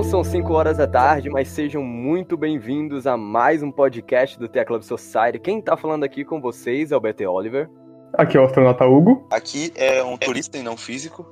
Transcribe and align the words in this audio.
Não 0.00 0.04
são 0.04 0.24
5 0.24 0.50
horas 0.54 0.78
da 0.78 0.86
tarde, 0.86 1.28
mas 1.28 1.46
sejam 1.48 1.82
muito 1.82 2.34
bem-vindos 2.34 3.06
a 3.06 3.18
mais 3.18 3.62
um 3.62 3.70
podcast 3.70 4.38
do 4.38 4.48
Tea 4.48 4.64
Club 4.64 4.80
Society. 4.80 5.38
Quem 5.38 5.60
tá 5.60 5.76
falando 5.76 6.04
aqui 6.04 6.24
com 6.24 6.40
vocês 6.40 6.90
é 6.90 6.96
o 6.96 7.00
BT 7.00 7.26
Oliver. 7.26 7.68
Aqui 8.14 8.38
é 8.38 8.40
o 8.40 8.44
astronauta 8.44 8.86
Hugo. 8.86 9.28
Aqui 9.30 9.70
é 9.76 10.02
um 10.02 10.16
turista 10.16 10.56
e 10.56 10.62
não 10.62 10.74
físico. 10.74 11.26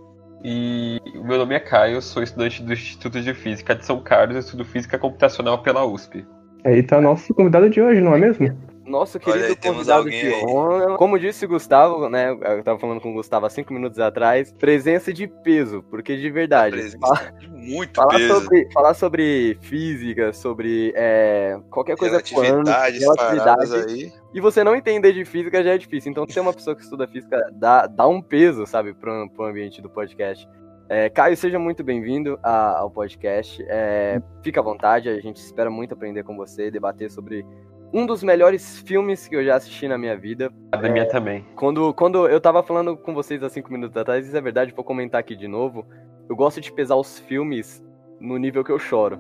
E 0.45 1.01
o 1.17 1.25
meu 1.25 1.39
nome 1.39 1.55
é 1.55 1.61
Caio, 1.61 2.03
sou 2.03 2.23
estudante 2.23 2.63
do 2.63 2.75
Instituto 2.75 3.23
de 3.23 3.33
Física 3.33 3.75
de 3.75 3.87
São 3.87 4.03
Carlos 4.03 4.37
e 4.37 4.41
estudo 4.41 4.67
Física 4.67 4.99
Computacional 4.99 5.63
pela 5.63 5.87
USP. 5.87 6.27
Aí 6.63 6.83
tá 6.83 7.01
nosso 7.01 7.33
convidado 7.33 7.71
de 7.71 7.81
hoje, 7.81 8.03
não 8.03 8.15
é 8.15 8.19
mesmo? 8.19 8.55
Nosso 8.89 9.19
Olha 9.19 9.25
querido 9.25 9.47
aí, 9.47 9.57
convidado 9.57 10.09
de 10.11 10.33
honra. 10.45 10.97
Como 10.97 11.19
disse 11.19 11.45
o 11.45 11.49
Gustavo, 11.49 12.09
né? 12.09 12.31
Eu 12.31 12.63
tava 12.65 12.79
falando 12.79 13.01
com 13.01 13.11
o 13.11 13.15
Gustavo 13.15 13.47
há 13.47 13.51
cinco 13.51 13.73
minutos 13.73 13.99
atrás. 13.99 14.53
Presença 14.53 15.13
de 15.13 15.27
peso, 15.29 15.83
porque 15.91 16.17
de 16.17 16.31
verdade. 16.31 16.73
Presença 16.77 16.99
fa- 16.99 17.31
de 17.39 17.49
muito 17.49 17.95
Falar 17.95 18.17
peso. 18.17 18.35
sobre, 18.35 18.73
falar 18.73 18.95
sobre 18.95 19.59
física, 19.61 20.33
sobre 20.33 20.93
é, 20.97 21.59
qualquer 21.71 21.97
coisa 21.97 22.17
relatividade, 22.17 22.99
quântica, 23.05 23.15
paradas 23.27 23.73
aí. 23.75 24.13
E 24.33 24.41
você 24.41 24.65
não 24.65 24.75
entender 24.75 25.13
de 25.13 25.25
física 25.25 25.63
já 25.63 25.75
é 25.75 25.79
difícil. 25.79 26.11
Então, 26.11 26.27
ser 26.29 26.41
uma 26.41 26.53
pessoa 26.53 26.75
que 26.75 26.83
estuda 26.83 27.07
física 27.07 27.39
dá, 27.53 27.87
dá 27.87 28.07
um 28.09 28.23
peso, 28.23 28.67
sabe, 28.67 28.95
pro, 28.95 29.29
pro 29.31 29.45
ambiente 29.47 29.83
do 29.83 29.91
podcast. 29.91 30.49
É, 30.91 31.11
Caio, 31.11 31.37
seja 31.37 31.59
muito 31.59 31.85
bem-vindo 31.85 32.39
ao 32.43 32.91
podcast. 32.91 33.63
É, 33.69 34.23
fica 34.43 34.61
à 34.61 34.63
vontade, 34.63 35.09
a 35.11 35.21
gente 35.21 35.37
espera 35.37 35.69
muito 35.71 35.93
aprender 35.93 36.23
com 36.25 36.35
você, 36.35 36.71
debater 36.71 37.11
sobre 37.11 37.45
um 37.93 38.05
dos 38.07 38.23
melhores 38.23 38.79
filmes 38.81 39.27
que 39.29 39.35
eu 39.37 39.45
já 39.45 39.57
assisti 39.57 39.89
na 39.89 39.97
minha 39.99 40.17
vida. 40.17 40.53
A 40.73 40.77
da 40.77 40.89
minha 40.89 41.09
também. 41.09 41.45
Quando, 41.57 41.93
quando 41.95 42.29
eu 42.29 42.41
tava 42.41 42.63
falando 42.63 42.97
com 42.97 43.15
vocês 43.15 43.43
há 43.43 43.49
cinco 43.49 43.73
minutos 43.73 43.97
atrás, 43.97 44.27
isso 44.27 44.37
é 44.37 44.41
verdade, 44.41 44.73
vou 44.75 44.85
comentar 44.85 45.21
aqui 45.21 45.35
de 45.37 45.49
novo. 45.49 45.87
Eu 46.29 46.37
gosto 46.37 46.61
de 46.61 46.71
pesar 46.73 46.97
os 46.97 47.19
filmes 47.19 47.83
no 48.21 48.37
nível 48.37 48.63
que 48.63 48.73
eu 48.73 48.79
choro. 48.79 49.19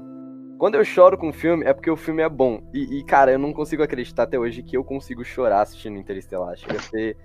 Quando 0.58 0.74
eu 0.74 0.84
choro 0.84 1.16
com 1.16 1.28
um 1.28 1.33
filme, 1.33 1.64
é 1.64 1.72
porque 1.72 1.91
o 1.91 1.96
filme 1.96 2.20
é 2.20 2.28
bom. 2.28 2.61
E, 2.74 2.98
e, 2.98 3.05
cara, 3.05 3.30
eu 3.33 3.39
não 3.39 3.52
consigo 3.52 3.83
acreditar 3.83 4.24
até 4.24 4.39
hoje 4.39 4.62
que 4.62 4.77
eu 4.77 4.83
consigo 4.84 5.24
chorar 5.24 5.62
assistindo 5.62 5.96
Interestelar. 5.96 6.56
Chega 6.56 6.77
a 6.78 6.83
ser, 6.83 7.16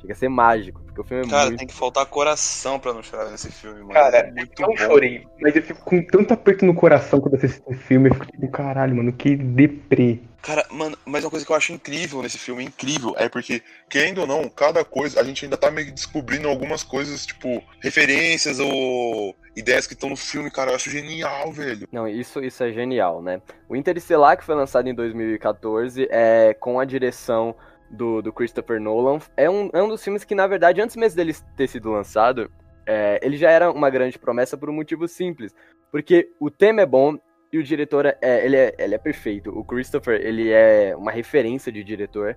chega 0.00 0.12
a 0.12 0.16
ser 0.16 0.28
mágico, 0.28 0.82
porque 0.82 1.00
o 1.00 1.04
filme 1.04 1.24
é 1.24 1.30
Cara, 1.30 1.46
muito. 1.46 1.58
tem 1.60 1.68
que 1.68 1.74
faltar 1.74 2.04
coração 2.06 2.80
pra 2.80 2.92
não 2.92 3.00
chorar 3.02 3.30
nesse 3.30 3.50
filme, 3.52 3.78
mano. 3.78 3.92
Cara, 3.92 4.16
é 4.18 4.32
muito 4.32 4.60
Eu 4.60 4.66
bom. 4.66 4.72
não 4.72 4.76
chorei, 4.76 5.24
mas 5.40 5.54
eu 5.54 5.62
fico 5.62 5.84
com 5.84 6.02
tanto 6.04 6.34
aperto 6.34 6.66
no 6.66 6.74
coração 6.74 7.20
quando 7.20 7.36
assisto 7.36 7.62
esse 7.70 7.80
filme. 7.80 8.08
Eu 8.10 8.14
fico 8.14 8.26
tipo, 8.26 8.50
caralho, 8.50 8.96
mano, 8.96 9.12
que 9.12 9.36
deprê. 9.36 10.18
Cara, 10.42 10.66
mano, 10.70 10.96
mas 11.04 11.22
uma 11.22 11.30
coisa 11.30 11.44
que 11.44 11.52
eu 11.52 11.56
acho 11.56 11.72
incrível 11.72 12.22
nesse 12.22 12.38
filme, 12.38 12.64
incrível, 12.64 13.14
é 13.18 13.28
porque, 13.28 13.62
querendo 13.88 14.22
ou 14.22 14.26
não, 14.26 14.48
cada 14.48 14.84
coisa, 14.84 15.20
a 15.20 15.24
gente 15.24 15.44
ainda 15.44 15.56
tá 15.56 15.70
meio 15.70 15.88
que 15.88 15.92
descobrindo 15.92 16.48
algumas 16.48 16.82
coisas, 16.82 17.26
tipo, 17.26 17.62
referências 17.80 18.58
ou 18.58 19.36
ideias 19.54 19.86
que 19.86 19.92
estão 19.92 20.08
no 20.08 20.16
filme, 20.16 20.50
cara, 20.50 20.70
eu 20.70 20.76
acho 20.76 20.90
genial, 20.90 21.52
velho. 21.52 21.86
Não, 21.92 22.08
isso, 22.08 22.42
isso 22.42 22.64
é 22.64 22.72
genial, 22.72 23.20
né? 23.20 23.42
O 23.68 23.76
Interestelar, 23.76 24.36
que 24.38 24.44
foi 24.44 24.54
lançado 24.54 24.88
em 24.88 24.94
2014, 24.94 26.08
é 26.10 26.54
com 26.58 26.80
a 26.80 26.84
direção 26.86 27.54
do, 27.90 28.22
do 28.22 28.32
Christopher 28.32 28.80
Nolan, 28.80 29.18
é 29.36 29.50
um, 29.50 29.68
é 29.72 29.82
um 29.82 29.88
dos 29.88 30.02
filmes 30.02 30.24
que, 30.24 30.34
na 30.34 30.46
verdade, 30.46 30.80
antes 30.80 30.96
mesmo 30.96 31.16
dele 31.16 31.34
ter 31.56 31.68
sido 31.68 31.90
lançado, 31.90 32.50
é, 32.86 33.20
ele 33.22 33.36
já 33.36 33.50
era 33.50 33.70
uma 33.70 33.90
grande 33.90 34.18
promessa 34.18 34.56
por 34.56 34.70
um 34.70 34.74
motivo 34.74 35.06
simples. 35.06 35.52
Porque 35.90 36.30
o 36.38 36.50
tema 36.50 36.82
é 36.82 36.86
bom 36.86 37.18
e 37.52 37.58
o 37.58 37.62
diretor 37.62 38.06
é, 38.06 38.16
é, 38.20 38.44
ele, 38.44 38.56
é, 38.56 38.74
ele 38.78 38.94
é 38.94 38.98
perfeito. 38.98 39.50
O 39.50 39.64
Christopher, 39.64 40.20
ele 40.20 40.50
é 40.50 40.94
uma 40.96 41.10
referência 41.10 41.72
de 41.72 41.82
diretor. 41.82 42.36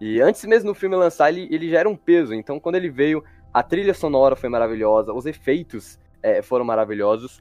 E 0.00 0.20
antes 0.20 0.44
mesmo 0.44 0.72
do 0.72 0.74
filme 0.74 0.96
lançar, 0.96 1.30
ele, 1.30 1.48
ele 1.50 1.70
já 1.70 1.80
era 1.80 1.88
um 1.88 1.96
peso. 1.96 2.34
Então, 2.34 2.60
quando 2.60 2.74
ele 2.74 2.90
veio, 2.90 3.24
a 3.52 3.62
trilha 3.62 3.94
sonora 3.94 4.36
foi 4.36 4.48
maravilhosa, 4.48 5.12
os 5.12 5.26
efeitos 5.26 5.98
é, 6.22 6.42
foram 6.42 6.64
maravilhosos. 6.64 7.40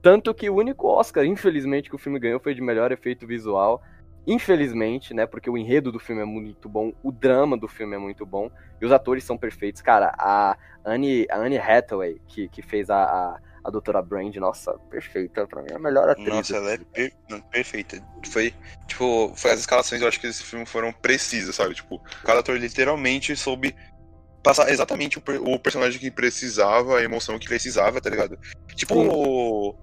Tanto 0.00 0.34
que 0.34 0.50
o 0.50 0.56
único 0.56 0.88
Oscar, 0.88 1.24
infelizmente, 1.24 1.88
que 1.88 1.96
o 1.96 1.98
filme 1.98 2.18
ganhou 2.18 2.40
foi 2.40 2.54
de 2.54 2.60
melhor 2.60 2.92
efeito 2.92 3.26
visual. 3.26 3.82
Infelizmente, 4.26 5.12
né? 5.12 5.26
Porque 5.26 5.50
o 5.50 5.58
enredo 5.58 5.90
do 5.90 5.98
filme 5.98 6.22
é 6.22 6.24
muito 6.24 6.68
bom, 6.68 6.92
o 7.02 7.10
drama 7.10 7.56
do 7.56 7.66
filme 7.66 7.96
é 7.96 7.98
muito 7.98 8.24
bom, 8.24 8.48
e 8.80 8.86
os 8.86 8.92
atores 8.92 9.24
são 9.24 9.36
perfeitos. 9.36 9.82
Cara, 9.82 10.14
a 10.16 10.56
Anne, 10.84 11.26
a 11.28 11.38
Anne 11.38 11.58
Hathaway, 11.58 12.20
que, 12.28 12.48
que 12.48 12.62
fez 12.62 12.88
a, 12.88 13.02
a, 13.02 13.40
a 13.64 13.70
Doutora 13.70 14.02
Brand, 14.02 14.34
nossa, 14.36 14.72
perfeita, 14.90 15.46
pra 15.46 15.62
mim 15.62 15.68
é 15.70 15.76
a 15.76 15.78
melhor 15.78 16.08
atriz. 16.08 16.26
Nossa, 16.28 16.56
ela 16.56 16.72
é 16.72 16.78
per- 16.78 17.12
perfeita. 17.50 18.02
Foi, 18.26 18.52
tipo, 18.86 19.32
foi 19.36 19.52
as 19.52 19.60
escalações, 19.60 20.02
eu 20.02 20.08
acho 20.08 20.20
que 20.20 20.26
desse 20.26 20.42
filme 20.42 20.66
foram 20.66 20.92
precisas, 20.92 21.54
sabe? 21.54 21.74
Tipo, 21.74 22.00
cada 22.24 22.40
ator 22.40 22.58
literalmente 22.58 23.36
soube 23.36 23.74
passar 24.42 24.68
exatamente 24.70 25.18
o, 25.18 25.20
per- 25.20 25.40
o 25.40 25.58
personagem 25.58 26.00
que 26.00 26.10
precisava, 26.10 26.98
a 26.98 27.02
emoção 27.04 27.38
que 27.38 27.46
precisava, 27.46 28.00
tá 28.00 28.10
ligado? 28.10 28.36
Tipo, 28.74 28.94
o, 28.96 29.76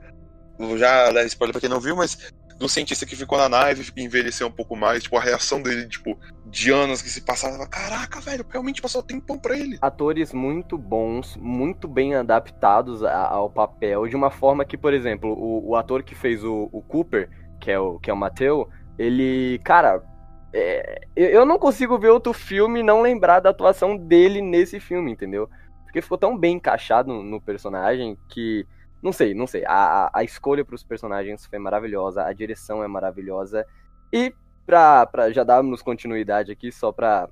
o- 0.60 0.78
já 0.78 1.10
dá 1.12 1.24
spoiler 1.24 1.54
pra 1.54 1.62
quem 1.62 1.70
não 1.70 1.80
viu, 1.80 1.96
mas 1.96 2.18
do 2.60 2.68
cientista 2.68 3.06
que 3.06 3.16
ficou 3.16 3.38
na 3.38 3.48
nave, 3.48 3.90
envelheceu 3.96 4.46
um 4.46 4.52
pouco 4.52 4.76
mais, 4.76 5.04
tipo, 5.04 5.16
a 5.16 5.22
reação 5.22 5.62
dele, 5.62 5.88
tipo, 5.88 6.20
de 6.46 6.72
anos 6.72 7.02
que 7.02 7.10
se 7.10 7.22
passaram, 7.22 7.66
caraca, 7.70 8.20
velho, 8.20 8.46
realmente 8.50 8.82
passou 8.82 9.02
tempão 9.02 9.40
pra 9.40 9.58
ele. 9.58 9.78
atores 9.82 10.34
muito 10.34 10.78
bons, 10.78 11.38
muito 11.38 11.88
bem 11.88 12.16
adaptados 12.16 13.02
ao 13.02 13.50
papel, 13.50 14.08
de 14.08 14.16
uma 14.16 14.30
forma 14.30 14.66
que, 14.66 14.78
por 14.78 14.94
exemplo, 14.94 15.32
o, 15.32 15.70
o 15.70 15.76
ator 15.78 16.04
que 16.04 16.14
fez 16.14 16.44
o, 16.44 16.70
o 16.74 16.82
Cooper, 16.82 17.30
que 17.62 17.72
é 17.72 17.80
o, 17.80 17.98
que 17.98 18.10
é 18.12 18.14
o 18.14 18.18
Mateu, 18.18 18.70
ele, 18.98 19.60
cara, 19.64 20.04
é, 20.52 21.02
eu, 21.16 21.46
não 21.46 21.58
consigo 21.58 21.98
ver 21.98 22.10
outro 22.10 22.34
filme 22.34 22.82
e 22.82 22.84
não 22.84 23.02
lembrar 23.02 23.40
da 23.40 23.52
atuação 23.52 23.96
dele 23.96 24.42
nesse 24.42 24.80
filme, 24.80 25.12
entendeu? 25.12 25.50
Porque 25.84 26.02
ficou 26.02 26.18
tão 26.18 26.38
bem 26.38 26.56
encaixado 26.56 27.14
no 27.14 27.40
personagem 27.40 28.18
que, 28.28 28.68
não 29.02 29.12
sei, 29.12 29.34
não 29.34 29.48
sei, 29.48 29.64
a, 29.66 30.10
a- 30.14 30.24
escolha 30.24 30.64
para 30.66 30.76
os 30.76 30.84
personagens 30.84 31.46
foi 31.46 31.60
maravilhosa, 31.60 32.24
a 32.24 32.34
direção 32.34 32.84
é 32.84 32.88
maravilhosa, 32.88 33.66
e 34.12 34.34
pra, 34.66 35.06
pra 35.06 35.32
já 35.32 35.44
darmos 35.44 35.82
continuidade 35.82 36.52
aqui, 36.52 36.72
só 36.72 36.92
pra 36.92 37.30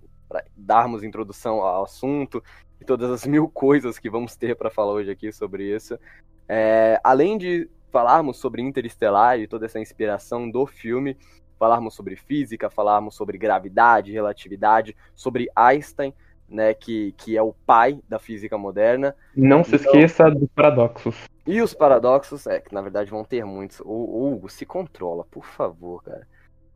darmos 0.56 1.04
introdução 1.04 1.62
ao 1.62 1.84
assunto, 1.84 2.44
e 2.80 2.86
todas 2.86 3.10
as 3.12 3.26
mil 3.28 3.50
coisas 3.50 4.00
que 4.00 4.10
vamos 4.10 4.36
ter 4.36 4.56
para 4.56 4.70
falar 4.70 4.94
hoje 4.94 5.12
aqui 5.12 5.32
sobre 5.32 5.74
isso. 5.76 5.98
É, 6.48 7.00
além 7.04 7.38
de 7.38 7.70
falarmos 7.92 8.38
sobre 8.38 8.62
Interestelar 8.62 9.40
e 9.40 9.48
toda 9.48 9.66
essa 9.66 9.80
inspiração 9.80 10.50
do 10.50 10.66
filme, 10.66 11.18
falarmos 11.58 11.96
sobre 11.96 12.16
física, 12.16 12.70
falarmos 12.70 13.16
sobre 13.16 13.38
gravidade, 13.38 14.12
relatividade, 14.12 14.96
sobre 15.16 15.48
Einstein, 15.56 16.14
né, 16.50 16.74
que, 16.74 17.12
que 17.18 17.36
é 17.38 17.42
o 17.42 17.54
pai 17.66 18.00
da 18.08 18.18
física 18.20 18.58
moderna, 18.58 19.16
Não 19.36 19.64
se 19.64 19.76
Então- 19.76 19.86
esqueça 19.92 20.30
dos 20.32 20.48
paradoxos. 20.56 21.16
e 21.46 21.62
os 21.62 21.74
paradoxos, 21.74 22.48
é, 22.48 22.60
que 22.60 22.74
na 22.74 22.82
verdade 22.82 23.12
vão 23.12 23.24
ter 23.24 23.44
muitos. 23.46 23.80
O, 23.82 24.28
Hugo, 24.34 24.50
se 24.50 24.66
controla, 24.66 25.26
por 25.26 25.46
favor, 25.46 26.04
cara. 26.04 26.28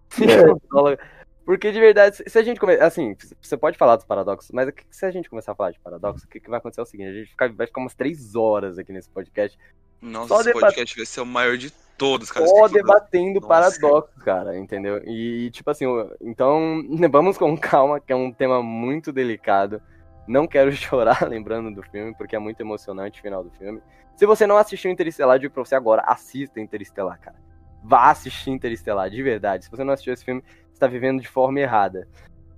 Se 0.09 0.25
É. 0.25 0.45
controla. 0.47 0.97
Porque 1.45 1.71
de 1.71 1.79
verdade, 1.79 2.17
se- 2.17 2.23
se 2.27 2.37
a 2.37 2.43
gente 2.43 2.59
começar. 2.59 2.85
Assim, 2.85 3.15
você 3.41 3.57
pode 3.57 3.77
falar 3.77 3.95
dos 3.95 4.05
paradoxos, 4.05 4.51
mas 4.51 4.69
se 4.91 5.05
a 5.05 5.11
gente 5.11 5.29
começar 5.29 5.53
a 5.53 5.55
falar 5.55 5.71
de 5.71 5.79
paradoxos, 5.79 6.23
o 6.23 6.27
que, 6.27 6.39
que 6.39 6.49
vai 6.49 6.59
acontecer 6.59 6.81
é 6.81 6.83
o 6.83 6.85
seguinte: 6.85 7.09
a 7.09 7.13
gente 7.13 7.35
vai 7.57 7.65
ficar 7.67 7.81
umas 7.81 7.95
três 7.95 8.35
horas 8.35 8.77
aqui 8.77 8.91
nesse 8.93 9.09
podcast 9.09 9.57
Nossa, 10.01 10.27
Só 10.29 10.35
esse 10.41 10.45
debat- 10.45 10.61
podcast 10.61 10.95
vai 10.97 11.05
ser 11.05 11.21
o 11.21 11.25
maior 11.25 11.57
de 11.57 11.71
todos, 11.97 12.31
cara. 12.31 12.47
só 12.47 12.67
debatendo 12.67 13.39
Nossa. 13.39 13.47
paradoxos, 13.47 14.23
cara, 14.23 14.57
entendeu? 14.57 15.01
E, 15.05 15.49
tipo 15.51 15.69
assim, 15.69 15.85
então, 16.19 16.81
vamos 17.11 17.37
com 17.37 17.55
calma, 17.57 17.99
que 17.99 18.11
é 18.11 18.15
um 18.15 18.31
tema 18.31 18.63
muito 18.63 19.11
delicado. 19.11 19.81
Não 20.27 20.47
quero 20.47 20.71
chorar 20.75 21.27
lembrando 21.27 21.73
do 21.73 21.83
filme, 21.83 22.15
porque 22.15 22.35
é 22.35 22.39
muito 22.39 22.59
emocionante 22.61 23.19
o 23.19 23.21
final 23.21 23.43
do 23.43 23.51
filme. 23.51 23.81
Se 24.15 24.25
você 24.25 24.45
não 24.47 24.57
assistiu 24.57 24.89
Interestelar, 24.91 25.35
eu 25.35 25.39
digo 25.41 25.53
pra 25.53 25.63
você 25.63 25.75
agora, 25.75 26.01
assista 26.05 26.59
Interestelar, 26.59 27.19
cara. 27.19 27.37
Vá 27.83 28.09
assistir 28.11 28.49
Interestelar, 28.51 29.09
de 29.09 29.21
verdade. 29.23 29.65
Se 29.65 29.71
você 29.71 29.83
não 29.83 29.93
assistiu 29.93 30.13
esse 30.13 30.23
filme, 30.25 30.43
você 30.71 30.79
tá 30.79 30.87
vivendo 30.87 31.21
de 31.21 31.27
forma 31.27 31.59
errada. 31.59 32.07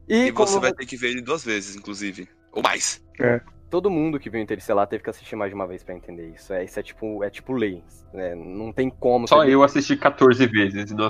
E, 0.08 0.26
E 0.28 0.32
como 0.32 0.48
você 0.48 0.60
vai 0.60 0.74
ter 0.74 0.86
que 0.86 0.98
ver 0.98 1.10
ele 1.12 1.22
duas 1.22 1.44
vezes, 1.46 1.76
inclusive. 1.76 2.28
Ou 2.52 2.62
mais. 2.62 3.02
Todo 3.74 3.90
mundo 3.90 4.20
que 4.20 4.30
viu 4.30 4.40
Interestelar 4.40 4.86
teve 4.86 5.04
que 5.04 5.10
assistir 5.10 5.36
mais 5.36 5.50
de 5.50 5.56
uma 5.56 5.66
vez 5.66 5.84
pra 5.84 5.96
entender 5.96 6.28
isso. 6.36 6.54
É, 6.54 6.64
isso 6.64 6.80
é 6.80 6.84
tipo, 6.84 7.24
é 7.24 7.30
tipo 7.32 7.54
lei. 7.54 7.82
né? 8.14 8.36
Não 8.36 8.72
tem 8.72 8.88
como. 8.88 9.28
Só 9.28 9.44
eu 9.46 9.64
assisti 9.64 9.98
14 9.98 10.46
vezes 10.46 10.92
e 10.92 10.94
não, 10.94 11.10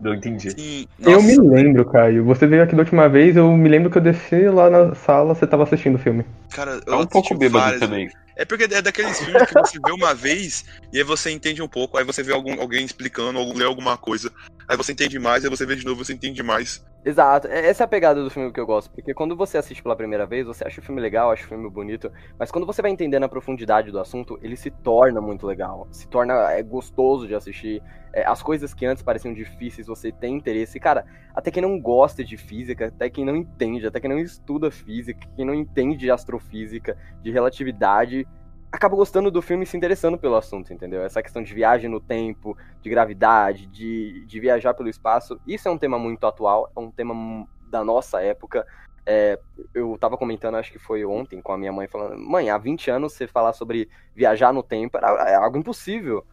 não 0.00 0.14
entendi. 0.14 0.52
Sim, 0.52 0.86
Eu 1.00 1.20
me 1.20 1.36
lembro, 1.36 1.84
Caio. 1.84 2.24
Você 2.24 2.46
veio 2.46 2.62
aqui 2.62 2.76
da 2.76 2.82
última 2.82 3.08
vez, 3.08 3.34
eu 3.34 3.50
me 3.56 3.68
lembro 3.68 3.90
que 3.90 3.98
eu 3.98 4.02
desci 4.02 4.48
lá 4.48 4.70
na 4.70 4.94
sala, 4.94 5.34
você 5.34 5.44
tava 5.44 5.64
assistindo 5.64 5.96
o 5.96 5.98
filme. 5.98 6.24
cara, 6.54 6.80
É 6.86 6.90
eu 6.92 7.00
um 7.00 7.06
pouco 7.06 7.36
bêbado 7.36 7.64
várias 7.64 7.80
também. 7.80 8.08
É 8.36 8.44
porque 8.44 8.72
é 8.72 8.80
daqueles 8.80 9.18
filmes 9.18 9.42
que 9.46 9.54
você 9.54 9.80
vê 9.84 9.90
uma 9.90 10.14
vez 10.14 10.64
e 10.92 10.98
aí 10.98 11.02
você 11.02 11.32
entende 11.32 11.60
um 11.60 11.66
pouco, 11.66 11.98
aí 11.98 12.04
você 12.04 12.22
vê 12.22 12.32
algum, 12.32 12.60
alguém 12.60 12.84
explicando, 12.84 13.40
ou 13.40 13.52
lê 13.52 13.64
alguma 13.64 13.96
coisa, 13.98 14.30
aí 14.68 14.76
você 14.76 14.92
entende 14.92 15.18
mais, 15.18 15.44
aí 15.44 15.50
você 15.50 15.66
vê 15.66 15.74
de 15.74 15.84
novo, 15.84 16.04
você 16.04 16.12
entende 16.12 16.40
mais. 16.44 16.80
Exato, 17.08 17.48
é- 17.48 17.66
essa 17.68 17.84
é 17.84 17.86
a 17.86 17.88
pegada 17.88 18.22
do 18.22 18.28
filme 18.28 18.52
que 18.52 18.60
eu 18.60 18.66
gosto, 18.66 18.90
porque 18.90 19.14
quando 19.14 19.34
você 19.34 19.56
assiste 19.56 19.82
pela 19.82 19.96
primeira 19.96 20.26
vez, 20.26 20.46
você 20.46 20.62
acha 20.66 20.78
o 20.78 20.84
filme 20.84 21.00
legal, 21.00 21.30
acha 21.30 21.42
o 21.46 21.48
filme 21.48 21.70
bonito, 21.70 22.12
mas 22.38 22.50
quando 22.50 22.66
você 22.66 22.82
vai 22.82 22.90
entendendo 22.90 23.24
a 23.24 23.28
profundidade 23.30 23.90
do 23.90 23.98
assunto, 23.98 24.38
ele 24.42 24.56
se 24.56 24.70
torna 24.70 25.18
muito 25.18 25.46
legal, 25.46 25.88
se 25.90 26.06
torna 26.06 26.34
é, 26.52 26.62
gostoso 26.62 27.26
de 27.26 27.34
assistir. 27.34 27.82
É, 28.12 28.26
as 28.26 28.42
coisas 28.42 28.74
que 28.74 28.84
antes 28.84 29.02
pareciam 29.02 29.32
difíceis, 29.32 29.86
você 29.86 30.12
tem 30.12 30.34
interesse. 30.36 30.78
Cara, 30.78 31.06
até 31.34 31.50
quem 31.50 31.62
não 31.62 31.80
gosta 31.80 32.22
de 32.22 32.36
física, 32.36 32.88
até 32.88 33.08
quem 33.08 33.24
não 33.24 33.36
entende, 33.36 33.86
até 33.86 34.00
quem 34.00 34.10
não 34.10 34.18
estuda 34.18 34.70
física, 34.70 35.26
quem 35.34 35.46
não 35.46 35.54
entende 35.54 35.96
de 35.96 36.10
astrofísica, 36.10 36.94
de 37.22 37.30
relatividade, 37.30 38.28
acaba 38.70 38.94
gostando 38.94 39.30
do 39.30 39.40
filme 39.40 39.64
e 39.64 39.66
se 39.66 39.76
interessando 39.76 40.18
pelo 40.18 40.36
assunto, 40.36 40.72
entendeu? 40.72 41.02
Essa 41.02 41.22
questão 41.22 41.42
de 41.42 41.52
viagem 41.54 41.88
no 41.88 42.00
tempo, 42.00 42.56
de 42.82 42.90
gravidade, 42.90 43.66
de, 43.66 44.24
de 44.26 44.40
viajar 44.40 44.74
pelo 44.74 44.88
espaço, 44.88 45.40
isso 45.46 45.68
é 45.68 45.70
um 45.70 45.78
tema 45.78 45.98
muito 45.98 46.26
atual, 46.26 46.70
é 46.76 46.80
um 46.80 46.90
tema 46.90 47.46
da 47.68 47.82
nossa 47.82 48.20
época. 48.22 48.66
É, 49.06 49.38
eu 49.74 49.96
tava 49.98 50.18
comentando, 50.18 50.56
acho 50.56 50.70
que 50.70 50.78
foi 50.78 51.04
ontem, 51.04 51.40
com 51.40 51.52
a 51.52 51.58
minha 51.58 51.72
mãe, 51.72 51.88
falando: 51.88 52.18
Mãe, 52.18 52.50
há 52.50 52.58
20 52.58 52.90
anos 52.90 53.14
você 53.14 53.26
falar 53.26 53.54
sobre 53.54 53.88
viajar 54.14 54.52
no 54.52 54.62
tempo 54.62 54.98
era, 54.98 55.08
é 55.30 55.34
algo 55.34 55.56
impossível. 55.56 56.24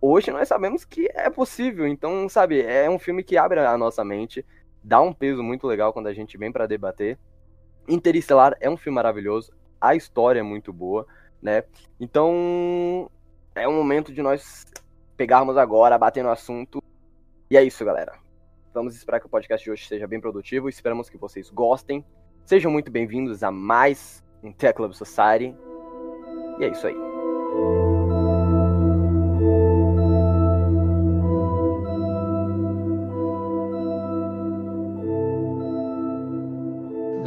Hoje 0.00 0.30
nós 0.30 0.48
sabemos 0.48 0.84
que 0.84 1.08
é 1.14 1.28
possível, 1.30 1.86
então, 1.86 2.28
sabe, 2.28 2.60
é 2.62 2.90
um 2.90 2.98
filme 2.98 3.22
que 3.22 3.36
abre 3.36 3.60
a 3.60 3.78
nossa 3.78 4.02
mente, 4.02 4.44
dá 4.82 5.00
um 5.00 5.12
peso 5.12 5.42
muito 5.42 5.66
legal 5.66 5.92
quando 5.92 6.08
a 6.08 6.14
gente 6.14 6.38
vem 6.38 6.50
para 6.50 6.66
debater. 6.66 7.18
Interestelar 7.86 8.56
é 8.60 8.68
um 8.68 8.76
filme 8.76 8.96
maravilhoso, 8.96 9.52
a 9.80 9.94
história 9.94 10.40
é 10.40 10.42
muito 10.42 10.72
boa 10.72 11.06
né? 11.42 11.64
Então, 11.98 13.10
é 13.54 13.66
um 13.68 13.74
momento 13.74 14.12
de 14.12 14.22
nós 14.22 14.64
pegarmos 15.16 15.56
agora, 15.56 15.98
bater 15.98 16.22
no 16.22 16.30
assunto. 16.30 16.82
E 17.50 17.56
é 17.56 17.62
isso, 17.62 17.84
galera. 17.84 18.12
Vamos 18.72 18.94
esperar 18.94 19.20
que 19.20 19.26
o 19.26 19.30
podcast 19.30 19.62
de 19.62 19.70
hoje 19.70 19.86
seja 19.86 20.06
bem 20.06 20.20
produtivo. 20.20 20.68
Esperamos 20.68 21.10
que 21.10 21.18
vocês 21.18 21.50
gostem. 21.50 22.04
Sejam 22.44 22.70
muito 22.70 22.90
bem-vindos 22.90 23.42
a 23.42 23.50
mais 23.50 24.24
um 24.42 24.52
Tech 24.52 24.74
Club 24.74 24.92
Society. 24.92 25.54
E 26.58 26.64
é 26.64 26.68
isso 26.68 26.86
aí. 26.86 27.81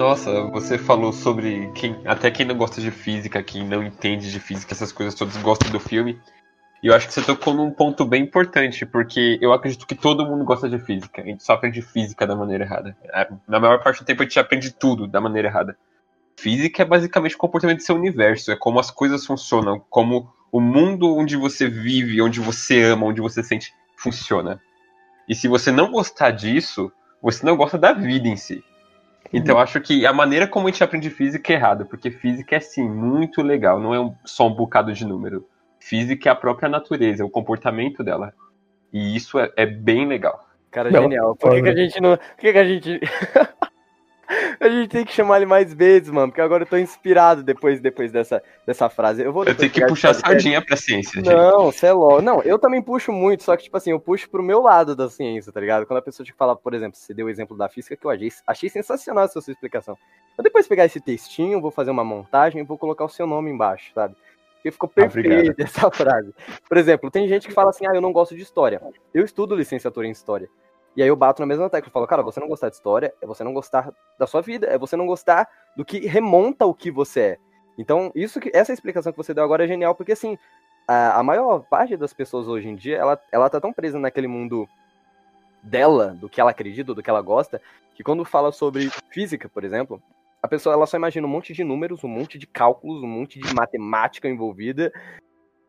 Nossa, 0.05 0.43
você 0.51 0.77
falou 0.77 1.11
sobre 1.11 1.71
quem, 1.73 1.99
até 2.05 2.29
quem 2.29 2.45
não 2.45 2.55
gosta 2.55 2.79
de 2.79 2.91
física, 2.91 3.41
quem 3.41 3.67
não 3.67 3.81
entende 3.81 4.31
de 4.31 4.39
física, 4.39 4.71
essas 4.71 4.91
coisas 4.91 5.15
todas 5.15 5.35
gostam 5.37 5.71
do 5.71 5.79
filme. 5.79 6.21
E 6.83 6.85
eu 6.85 6.93
acho 6.93 7.07
que 7.07 7.13
você 7.15 7.23
tocou 7.23 7.55
num 7.55 7.71
ponto 7.71 8.05
bem 8.05 8.21
importante, 8.21 8.85
porque 8.85 9.39
eu 9.41 9.51
acredito 9.51 9.87
que 9.87 9.95
todo 9.95 10.23
mundo 10.23 10.45
gosta 10.45 10.69
de 10.69 10.77
física. 10.77 11.23
A 11.23 11.25
gente 11.25 11.43
só 11.43 11.53
aprende 11.53 11.81
física 11.81 12.27
da 12.27 12.35
maneira 12.35 12.63
errada. 12.63 12.95
É, 13.05 13.27
na 13.47 13.59
maior 13.59 13.81
parte 13.81 14.03
do 14.03 14.05
tempo 14.05 14.21
a 14.21 14.25
gente 14.25 14.39
aprende 14.39 14.69
tudo 14.69 15.07
da 15.07 15.19
maneira 15.19 15.47
errada. 15.47 15.75
Física 16.37 16.83
é 16.83 16.85
basicamente 16.85 17.33
o 17.33 17.39
comportamento 17.39 17.77
do 17.77 17.83
seu 17.83 17.95
universo, 17.95 18.51
é 18.51 18.55
como 18.55 18.79
as 18.79 18.91
coisas 18.91 19.25
funcionam, 19.25 19.83
como 19.89 20.31
o 20.51 20.61
mundo 20.61 21.17
onde 21.17 21.35
você 21.35 21.67
vive, 21.67 22.21
onde 22.21 22.39
você 22.39 22.83
ama, 22.83 23.07
onde 23.07 23.21
você 23.21 23.41
sente, 23.41 23.73
funciona. 23.97 24.61
E 25.27 25.33
se 25.33 25.47
você 25.47 25.71
não 25.71 25.91
gostar 25.91 26.29
disso, 26.29 26.91
você 27.23 27.43
não 27.43 27.57
gosta 27.57 27.75
da 27.75 27.91
vida 27.91 28.27
em 28.27 28.35
si. 28.35 28.63
Então, 29.37 29.55
eu 29.55 29.61
acho 29.61 29.79
que 29.81 30.05
a 30.05 30.13
maneira 30.13 30.47
como 30.47 30.67
a 30.67 30.71
gente 30.71 30.83
aprende 30.83 31.09
física 31.09 31.51
é 31.51 31.55
errada, 31.55 31.85
porque 31.85 32.09
física 32.11 32.55
é, 32.55 32.59
sim, 32.59 32.87
muito 32.87 33.41
legal, 33.41 33.79
não 33.79 33.93
é 33.93 34.15
só 34.23 34.47
um 34.47 34.53
bocado 34.53 34.93
de 34.93 35.05
número. 35.05 35.47
Física 35.79 36.29
é 36.29 36.31
a 36.31 36.35
própria 36.35 36.69
natureza, 36.69 37.23
é 37.23 37.25
o 37.25 37.29
comportamento 37.29 38.03
dela. 38.03 38.33
E 38.91 39.15
isso 39.15 39.37
é, 39.37 39.51
é 39.55 39.65
bem 39.65 40.07
legal. 40.07 40.47
Cara, 40.71 40.89
não, 40.89 41.03
genial. 41.03 41.35
Por 41.35 41.51
que, 41.51 41.61
que 41.61 41.69
a 41.69 41.75
gente 41.75 42.01
não. 42.01 42.17
Por 42.17 42.37
que, 42.37 42.51
que 42.51 42.57
a 42.57 42.65
gente. 42.65 42.99
A 44.59 44.69
gente 44.69 44.89
tem 44.89 45.05
que 45.05 45.13
chamar 45.13 45.37
ele 45.37 45.45
mais 45.45 45.73
vezes, 45.73 46.09
mano, 46.09 46.29
porque 46.29 46.41
agora 46.41 46.63
eu 46.63 46.67
tô 46.67 46.77
inspirado 46.77 47.43
depois, 47.43 47.79
depois 47.79 48.11
dessa, 48.11 48.41
dessa 48.65 48.89
frase. 48.89 49.23
Eu, 49.23 49.31
vou 49.31 49.43
eu 49.45 49.55
tenho 49.55 49.71
que 49.71 49.85
puxar 49.85 50.11
a 50.11 50.13
sardinha 50.13 50.61
pra 50.61 50.75
ciência, 50.75 51.21
gente. 51.21 51.33
Não, 51.33 51.71
você 51.71 51.87
é 51.87 51.93
louco. 51.93 52.21
Não, 52.21 52.41
eu 52.41 52.57
também 52.57 52.81
puxo 52.81 53.11
muito, 53.11 53.43
só 53.43 53.55
que, 53.55 53.63
tipo 53.63 53.77
assim, 53.77 53.91
eu 53.91 53.99
puxo 53.99 54.29
pro 54.29 54.43
meu 54.43 54.61
lado 54.61 54.95
da 54.95 55.09
ciência, 55.09 55.51
tá 55.51 55.59
ligado? 55.59 55.85
Quando 55.85 55.99
a 55.99 56.01
pessoa 56.01 56.25
te 56.25 56.33
fala, 56.33 56.55
por 56.55 56.73
exemplo, 56.73 56.97
você 56.97 57.13
deu 57.13 57.27
o 57.27 57.29
exemplo 57.29 57.55
da 57.57 57.69
física, 57.69 57.95
que 57.95 58.05
eu 58.05 58.11
achei, 58.11 58.31
achei 58.47 58.69
sensacional 58.69 59.25
essa 59.25 59.39
sua 59.41 59.51
explicação. 59.51 59.97
Eu 60.37 60.43
depois 60.43 60.67
pegar 60.67 60.85
esse 60.85 60.99
textinho, 60.99 61.61
vou 61.61 61.71
fazer 61.71 61.91
uma 61.91 62.03
montagem 62.03 62.61
e 62.61 62.65
vou 62.65 62.77
colocar 62.77 63.05
o 63.05 63.09
seu 63.09 63.27
nome 63.27 63.51
embaixo, 63.51 63.91
sabe? 63.93 64.15
Porque 64.55 64.71
ficou 64.71 64.89
perfeito 64.89 65.53
essa 65.61 65.91
frase. 65.91 66.33
Por 66.67 66.77
exemplo, 66.77 67.11
tem 67.11 67.27
gente 67.27 67.47
que 67.47 67.53
fala 67.53 67.69
assim, 67.69 67.85
ah, 67.87 67.93
eu 67.93 68.01
não 68.01 68.11
gosto 68.11 68.35
de 68.35 68.41
história. 68.41 68.81
Eu 69.13 69.23
estudo 69.23 69.55
licenciatura 69.55 70.07
em 70.07 70.11
história. 70.11 70.49
E 70.95 71.03
aí 71.03 71.09
eu 71.09 71.15
bato 71.15 71.41
na 71.41 71.45
mesma 71.45 71.69
tecla 71.69 71.89
e 71.89 71.91
falo, 71.91 72.07
cara, 72.07 72.23
você 72.23 72.39
não 72.39 72.47
gostar 72.47 72.69
de 72.69 72.75
história 72.75 73.13
é 73.21 73.27
você 73.27 73.43
não 73.43 73.53
gostar 73.53 73.91
da 74.17 74.25
sua 74.25 74.41
vida, 74.41 74.67
é 74.67 74.77
você 74.77 74.95
não 74.95 75.05
gostar 75.05 75.47
do 75.75 75.83
que 75.83 75.99
remonta 76.07 76.65
o 76.65 76.73
que 76.73 76.89
você 76.89 77.19
é. 77.19 77.37
Então, 77.77 78.11
isso 78.15 78.39
que 78.39 78.49
essa 78.53 78.71
explicação 78.71 79.11
que 79.11 79.17
você 79.17 79.33
deu 79.33 79.43
agora 79.43 79.65
é 79.65 79.67
genial, 79.67 79.93
porque 79.93 80.13
assim, 80.13 80.37
a, 80.87 81.19
a 81.19 81.23
maior 81.23 81.65
parte 81.65 81.97
das 81.97 82.13
pessoas 82.13 82.47
hoje 82.47 82.69
em 82.69 82.75
dia, 82.75 82.97
ela, 82.97 83.21
ela 83.31 83.49
tá 83.49 83.59
tão 83.59 83.73
presa 83.73 83.99
naquele 83.99 84.27
mundo 84.27 84.67
dela, 85.61 86.15
do 86.19 86.29
que 86.29 86.39
ela 86.39 86.51
acredita, 86.51 86.93
do 86.93 87.03
que 87.03 87.09
ela 87.09 87.21
gosta, 87.21 87.61
que 87.93 88.03
quando 88.03 88.23
fala 88.23 88.51
sobre 88.51 88.89
física, 89.09 89.49
por 89.49 89.65
exemplo, 89.65 90.01
a 90.41 90.47
pessoa 90.47 90.73
ela 90.73 90.85
só 90.85 90.95
imagina 90.95 91.27
um 91.27 91.29
monte 91.29 91.53
de 91.53 91.63
números, 91.63 92.03
um 92.03 92.07
monte 92.07 92.37
de 92.37 92.45
cálculos, 92.45 93.03
um 93.03 93.07
monte 93.07 93.39
de 93.39 93.53
matemática 93.53 94.29
envolvida. 94.29 94.93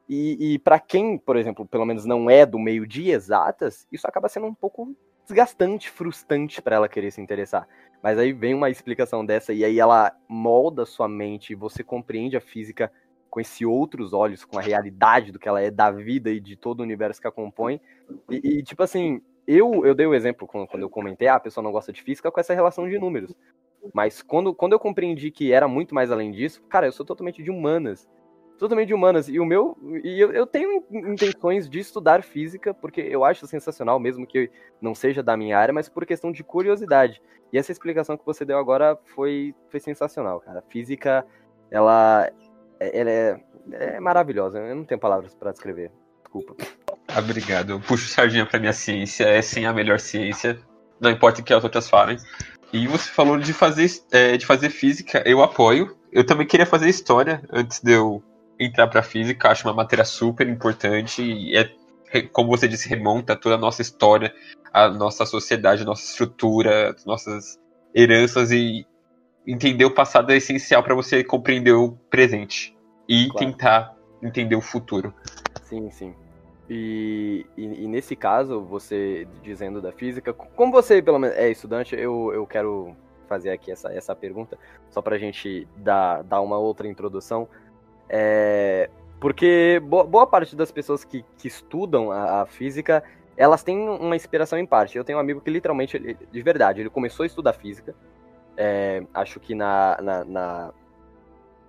E, 0.08 0.54
e 0.54 0.58
para 0.58 0.78
quem, 0.78 1.18
por 1.18 1.36
exemplo, 1.36 1.66
pelo 1.66 1.84
menos 1.84 2.04
não 2.04 2.30
é 2.30 2.46
do 2.46 2.58
meio 2.58 2.86
de 2.86 3.10
exatas, 3.10 3.88
isso 3.90 4.06
acaba 4.06 4.28
sendo 4.28 4.46
um 4.46 4.54
pouco 4.54 4.94
desgastante, 5.26 5.90
frustrante 5.90 6.62
para 6.62 6.76
ela 6.76 6.88
querer 6.88 7.10
se 7.10 7.20
interessar. 7.20 7.68
Mas 8.02 8.18
aí 8.18 8.32
vem 8.32 8.54
uma 8.54 8.70
explicação 8.70 9.24
dessa 9.24 9.52
e 9.52 9.64
aí 9.64 9.80
ela 9.80 10.16
molda 10.28 10.86
sua 10.86 11.08
mente 11.08 11.52
e 11.52 11.56
você 11.56 11.82
compreende 11.82 12.36
a 12.36 12.40
física 12.40 12.92
com 13.28 13.40
esses 13.40 13.66
outros 13.66 14.12
olhos, 14.12 14.44
com 14.44 14.58
a 14.58 14.62
realidade 14.62 15.32
do 15.32 15.38
que 15.38 15.48
ela 15.48 15.60
é 15.60 15.70
da 15.70 15.90
vida 15.90 16.30
e 16.30 16.40
de 16.40 16.56
todo 16.56 16.80
o 16.80 16.82
universo 16.82 17.20
que 17.20 17.26
a 17.26 17.32
compõe. 17.32 17.80
E, 18.30 18.58
e 18.58 18.62
tipo 18.62 18.82
assim, 18.82 19.20
eu, 19.46 19.84
eu 19.84 19.94
dei 19.94 20.06
o 20.06 20.14
exemplo 20.14 20.46
quando, 20.46 20.66
quando 20.66 20.82
eu 20.82 20.90
comentei, 20.90 21.28
ah, 21.28 21.34
a 21.34 21.40
pessoa 21.40 21.62
não 21.62 21.72
gosta 21.72 21.92
de 21.92 22.02
física 22.02 22.30
com 22.30 22.40
essa 22.40 22.54
relação 22.54 22.88
de 22.88 22.98
números. 22.98 23.34
Mas 23.92 24.22
quando, 24.22 24.54
quando 24.54 24.72
eu 24.72 24.78
compreendi 24.78 25.30
que 25.30 25.52
era 25.52 25.68
muito 25.68 25.94
mais 25.94 26.10
além 26.10 26.30
disso, 26.30 26.62
cara, 26.68 26.86
eu 26.86 26.92
sou 26.92 27.04
totalmente 27.04 27.42
de 27.42 27.50
humanas 27.50 28.08
totalmente 28.58 28.88
de 28.88 28.94
humanas. 28.94 29.28
E 29.28 29.38
o 29.38 29.44
meu. 29.44 29.76
E 30.02 30.20
eu, 30.20 30.32
eu 30.32 30.46
tenho 30.46 30.84
intenções 30.90 31.68
de 31.68 31.78
estudar 31.78 32.22
física, 32.22 32.74
porque 32.74 33.00
eu 33.00 33.24
acho 33.24 33.46
sensacional, 33.46 33.98
mesmo 33.98 34.26
que 34.26 34.50
não 34.80 34.94
seja 34.94 35.22
da 35.22 35.36
minha 35.36 35.58
área, 35.58 35.72
mas 35.72 35.88
por 35.88 36.04
questão 36.04 36.32
de 36.32 36.42
curiosidade. 36.42 37.22
E 37.52 37.58
essa 37.58 37.72
explicação 37.72 38.16
que 38.16 38.26
você 38.26 38.44
deu 38.44 38.58
agora 38.58 38.98
foi, 39.14 39.54
foi 39.68 39.80
sensacional, 39.80 40.40
cara. 40.40 40.62
Física, 40.68 41.24
ela, 41.70 42.30
ela 42.80 43.10
é, 43.10 43.40
é 43.72 44.00
maravilhosa. 44.00 44.58
Eu 44.58 44.74
não 44.74 44.84
tenho 44.84 45.00
palavras 45.00 45.34
para 45.34 45.52
descrever. 45.52 45.90
Desculpa. 46.22 46.56
Obrigado. 47.16 47.70
Eu 47.70 47.80
puxo 47.80 48.08
sardinha 48.08 48.44
pra 48.44 48.58
minha 48.58 48.72
ciência. 48.72 49.24
É 49.24 49.40
sim 49.40 49.64
a 49.64 49.72
melhor 49.72 50.00
ciência. 50.00 50.58
Não 51.00 51.10
importa 51.10 51.40
o 51.40 51.44
que 51.44 51.54
as 51.54 51.62
outras 51.62 51.88
falem. 51.88 52.16
E 52.72 52.86
você 52.88 53.10
falou 53.10 53.38
de 53.38 53.52
fazer, 53.52 53.88
é, 54.10 54.36
de 54.36 54.44
fazer 54.44 54.70
física, 54.70 55.22
eu 55.24 55.42
apoio. 55.42 55.96
Eu 56.10 56.26
também 56.26 56.46
queria 56.46 56.66
fazer 56.66 56.88
história 56.88 57.42
antes 57.52 57.80
de 57.80 57.92
eu 57.92 58.22
entrar 58.58 58.88
para 58.88 59.02
física, 59.02 59.50
acho 59.50 59.66
uma 59.66 59.74
matéria 59.74 60.04
super 60.04 60.48
importante 60.48 61.22
e 61.22 61.56
é, 61.56 61.70
como 62.32 62.48
você 62.48 62.66
disse, 62.66 62.88
remonta 62.88 63.36
toda 63.36 63.56
a 63.56 63.58
nossa 63.58 63.82
história, 63.82 64.34
a 64.72 64.88
nossa 64.88 65.26
sociedade, 65.26 65.82
a 65.82 65.86
nossa 65.86 66.02
estrutura, 66.02 66.90
as 66.90 67.04
nossas 67.04 67.58
heranças 67.94 68.50
e 68.50 68.86
entender 69.46 69.84
o 69.84 69.90
passado 69.90 70.32
é 70.32 70.36
essencial 70.36 70.82
para 70.82 70.94
você 70.94 71.22
compreender 71.22 71.72
o 71.72 71.92
presente 72.10 72.76
e 73.08 73.28
claro. 73.28 73.46
tentar 73.46 73.96
entender 74.22 74.56
o 74.56 74.60
futuro. 74.60 75.14
Sim, 75.62 75.90
sim. 75.90 76.14
E, 76.68 77.46
e, 77.56 77.84
e, 77.84 77.86
nesse 77.86 78.16
caso, 78.16 78.60
você 78.60 79.26
dizendo 79.42 79.80
da 79.80 79.92
física, 79.92 80.32
como 80.32 80.72
você 80.72 81.00
pelo 81.00 81.18
menos 81.18 81.36
é 81.36 81.48
estudante, 81.48 81.94
eu, 81.94 82.32
eu 82.34 82.44
quero 82.44 82.96
fazer 83.28 83.50
aqui 83.50 83.70
essa, 83.70 83.92
essa 83.92 84.14
pergunta, 84.16 84.58
só 84.90 85.00
para 85.00 85.16
a 85.16 85.18
gente 85.18 85.66
dar, 85.76 86.22
dar 86.22 86.40
uma 86.40 86.58
outra 86.58 86.88
introdução. 86.88 87.48
É, 88.08 88.88
porque 89.20 89.80
boa, 89.80 90.26
parte 90.26 90.54
das 90.54 90.70
pessoas 90.70 91.04
que, 91.04 91.24
que 91.38 91.48
estudam 91.48 92.10
a, 92.10 92.42
a, 92.42 92.46
física, 92.46 93.02
elas 93.36 93.62
têm 93.62 93.88
uma 93.88 94.14
inspiração 94.14 94.58
em 94.58 94.66
parte. 94.66 94.96
Eu 94.96 95.04
tenho 95.04 95.18
um 95.18 95.20
amigo 95.20 95.40
que 95.40 95.50
literalmente, 95.50 95.96
ele, 95.96 96.16
de 96.30 96.42
verdade, 96.42 96.80
ele 96.80 96.90
começou 96.90 97.24
a 97.24 97.26
estudar 97.26 97.52
física, 97.52 97.94
é, 98.56 99.02
acho 99.12 99.40
que 99.40 99.54
na, 99.54 99.98
na, 100.00 100.24
na, 100.24 100.74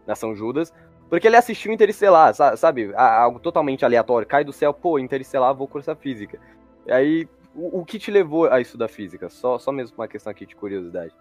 na, 0.06 0.16
São 0.16 0.36
Judas, 0.36 0.74
porque 1.10 1.28
ele 1.28 1.36
assistiu 1.36 1.72
Interestelar, 1.72 2.34
sabe? 2.58 2.94
Algo 2.96 3.40
totalmente 3.40 3.86
aleatório. 3.86 4.28
Cai 4.28 4.44
do 4.44 4.54
céu, 4.54 4.74
pô, 4.74 5.00
Interestelar, 5.00 5.56
vou 5.56 5.68
cursar 5.68 5.96
física. 5.96 6.40
E 6.86 6.92
aí, 6.92 7.30
o, 7.56 7.80
o 7.80 7.86
que 7.86 7.98
te 7.98 8.12
levou 8.12 8.50
a 8.52 8.60
estudar 8.60 8.88
física? 8.88 9.30
Só, 9.30 9.58
só 9.58 9.72
mesmo 9.72 9.96
uma 9.98 10.08
questão 10.08 10.32
aqui 10.32 10.46
de 10.46 10.56
curiosidade. 10.56 11.14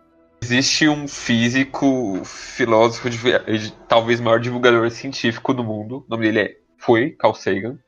Existe 0.42 0.88
um 0.88 1.08
físico, 1.08 2.22
filósofo, 2.24 3.10
de, 3.10 3.18
de, 3.18 3.72
talvez 3.88 4.20
maior 4.20 4.38
divulgador 4.38 4.90
científico 4.90 5.52
do 5.52 5.64
mundo. 5.64 6.04
O 6.06 6.10
nome 6.10 6.26
dele 6.26 6.40
é, 6.40 6.56
foi 6.78 7.10
Carl 7.10 7.34
Sagan. 7.34 7.78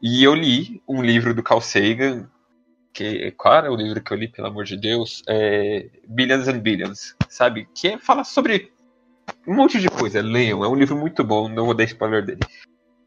E 0.00 0.24
eu 0.24 0.34
li 0.34 0.82
um 0.88 1.02
livro 1.02 1.34
do 1.34 1.42
Carl 1.42 1.60
Sagan, 1.60 2.28
que 2.92 3.30
qual 3.32 3.54
era 3.54 3.72
o 3.72 3.76
livro 3.76 4.02
que 4.02 4.12
eu 4.12 4.16
li, 4.16 4.28
pelo 4.28 4.48
amor 4.48 4.64
de 4.64 4.76
Deus? 4.76 5.22
É 5.28 5.88
Billions 6.08 6.48
and 6.48 6.58
Billions, 6.58 7.16
sabe? 7.28 7.68
Que 7.74 7.88
é, 7.88 7.98
fala 7.98 8.24
sobre 8.24 8.72
um 9.46 9.54
monte 9.54 9.80
de 9.80 9.88
coisa. 9.88 10.20
Leiam, 10.22 10.64
é 10.64 10.68
um 10.68 10.74
livro 10.74 10.96
muito 10.96 11.22
bom, 11.22 11.48
não 11.48 11.66
vou 11.66 11.74
dar 11.74 11.84
spoiler 11.84 12.24
dele. 12.24 12.40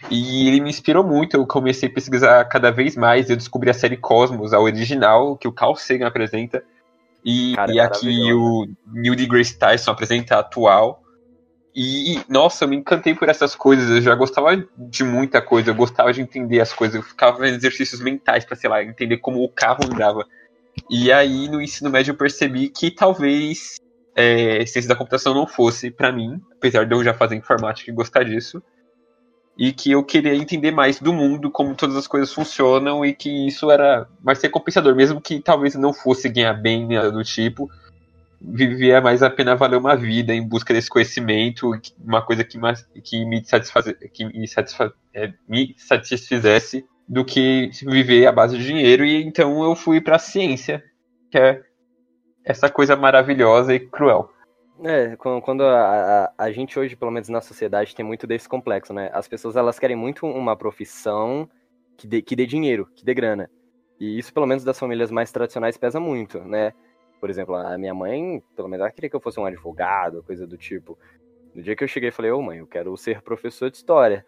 E 0.09 0.47
ele 0.47 0.61
me 0.61 0.69
inspirou 0.69 1.03
muito, 1.03 1.35
eu 1.35 1.47
comecei 1.47 1.89
a 1.89 1.91
pesquisar 1.91 2.45
cada 2.45 2.71
vez 2.71 2.95
mais, 2.95 3.29
eu 3.29 3.35
descobri 3.35 3.69
a 3.69 3.73
série 3.73 3.97
Cosmos, 3.97 4.53
a 4.53 4.59
original, 4.59 5.35
que 5.37 5.47
o 5.47 5.51
Carl 5.51 5.75
Sagan 5.75 6.07
apresenta, 6.07 6.63
e, 7.25 7.55
Cara, 7.55 7.73
e 7.73 7.79
aqui 7.79 8.31
o 8.31 8.67
Neil 8.85 9.15
deGrasse 9.15 9.57
Tyson 9.57 9.89
apresenta 9.89 10.35
a 10.35 10.39
atual. 10.39 11.01
E, 11.75 12.21
nossa, 12.29 12.63
eu 12.63 12.69
me 12.69 12.75
encantei 12.75 13.15
por 13.15 13.27
essas 13.27 13.55
coisas. 13.55 13.89
Eu 13.89 14.01
já 14.01 14.13
gostava 14.13 14.55
de 14.77 15.03
muita 15.03 15.41
coisa. 15.41 15.71
Eu 15.71 15.75
gostava 15.75 16.13
de 16.13 16.21
entender 16.21 16.61
as 16.61 16.71
coisas. 16.71 16.95
Eu 16.95 17.01
ficava 17.01 17.35
fazendo 17.37 17.55
exercícios 17.55 17.99
mentais 17.99 18.45
para 18.45 18.55
sei 18.55 18.69
lá, 18.69 18.83
entender 18.83 19.17
como 19.17 19.43
o 19.43 19.49
carro 19.49 19.79
andava. 19.91 20.23
E 20.87 21.11
aí, 21.11 21.49
no 21.49 21.59
ensino 21.59 21.89
médio, 21.89 22.11
eu 22.11 22.17
percebi 22.17 22.69
que 22.69 22.91
talvez 22.91 23.77
é, 24.15 24.63
ciência 24.65 24.87
da 24.87 24.95
computação 24.95 25.33
não 25.33 25.47
fosse 25.47 25.89
para 25.89 26.11
mim, 26.11 26.39
apesar 26.55 26.85
de 26.85 26.93
eu 26.93 27.03
já 27.03 27.13
fazer 27.13 27.35
informática 27.35 27.89
e 27.89 27.93
gostar 27.93 28.23
disso. 28.23 28.61
E 29.57 29.71
que 29.71 29.91
eu 29.91 30.03
queria 30.03 30.35
entender 30.35 30.71
mais 30.71 30.99
do 30.99 31.13
mundo, 31.13 31.49
como 31.49 31.75
todas 31.75 31.95
as 31.95 32.07
coisas 32.07 32.33
funcionam, 32.33 33.05
e 33.05 33.13
que 33.13 33.47
isso 33.47 33.71
era 33.71 34.07
mais 34.21 34.39
ser 34.39 34.49
compensador, 34.49 34.93
mesmo 34.95 35.21
que 35.21 35.39
talvez 35.39 35.75
não 35.75 35.93
fosse 35.93 36.27
ganhar 36.27 36.53
bem 36.53 36.87
nada 36.87 37.11
do 37.11 37.23
tipo 37.23 37.69
vivia 38.47 39.01
mais 39.01 39.23
a 39.23 39.29
pena 39.29 39.55
valer 39.55 39.77
uma 39.77 39.95
vida 39.95 40.33
em 40.33 40.45
busca 40.45 40.73
desse 40.73 40.89
conhecimento, 40.89 41.71
uma 42.03 42.21
coisa 42.21 42.43
que, 42.43 42.59
que, 43.01 43.25
me, 43.25 43.43
satisfaz, 43.43 43.85
que 44.13 44.25
me, 44.25 44.47
satisfaz, 44.47 44.91
é, 45.13 45.33
me 45.47 45.73
satisfizesse 45.77 46.85
do 47.07 47.23
que 47.23 47.69
viver 47.83 48.27
à 48.27 48.31
base 48.31 48.57
de 48.57 48.65
dinheiro. 48.65 49.05
E 49.05 49.23
então 49.23 49.63
eu 49.63 49.75
fui 49.75 49.99
para 49.99 50.17
a 50.17 50.19
ciência, 50.19 50.83
que 51.31 51.37
é 51.37 51.61
essa 52.43 52.69
coisa 52.69 52.95
maravilhosa 52.95 53.73
e 53.73 53.79
cruel. 53.79 54.29
É, 54.83 55.15
quando 55.15 55.63
a, 55.63 56.25
a, 56.25 56.33
a, 56.37 56.51
gente 56.51 56.77
hoje, 56.77 56.95
pelo 56.95 57.11
menos 57.11 57.29
na 57.29 57.39
sociedade, 57.39 57.95
tem 57.95 58.05
muito 58.05 58.27
desse 58.27 58.47
complexo, 58.47 58.93
né? 58.93 59.09
As 59.13 59.27
pessoas 59.27 59.55
elas 59.55 59.79
querem 59.79 59.95
muito 59.95 60.25
uma 60.25 60.55
profissão 60.55 61.49
que 61.95 62.05
dê, 62.05 62.21
que 62.21 62.35
dê 62.35 62.45
dinheiro, 62.45 62.89
que 62.93 63.05
dê 63.05 63.13
grana. 63.13 63.49
E 63.99 64.19
isso, 64.19 64.33
pelo 64.33 64.45
menos 64.45 64.63
das 64.63 64.77
famílias 64.77 65.09
mais 65.09 65.31
tradicionais, 65.31 65.77
pesa 65.77 65.99
muito, 65.99 66.39
né? 66.39 66.73
Por 67.21 67.29
exemplo, 67.29 67.55
a 67.55 67.77
minha 67.77 67.93
mãe, 67.93 68.43
pelo 68.55 68.67
menos 68.67 68.81
ela 68.81 68.91
queria 68.91 69.09
que 69.09 69.15
eu 69.15 69.21
fosse 69.21 69.39
um 69.39 69.45
advogado, 69.45 70.23
coisa 70.23 70.45
do 70.45 70.57
tipo. 70.57 70.97
No 71.53 71.61
dia 71.63 71.75
que 71.75 71.83
eu 71.83 71.87
cheguei, 71.87 72.09
eu 72.09 72.13
falei, 72.13 72.31
ô 72.31 72.39
oh, 72.39 72.41
mãe, 72.41 72.57
eu 72.59 72.67
quero 72.67 72.95
ser 72.97 73.21
professor 73.21 73.71
de 73.71 73.77
história. 73.77 74.25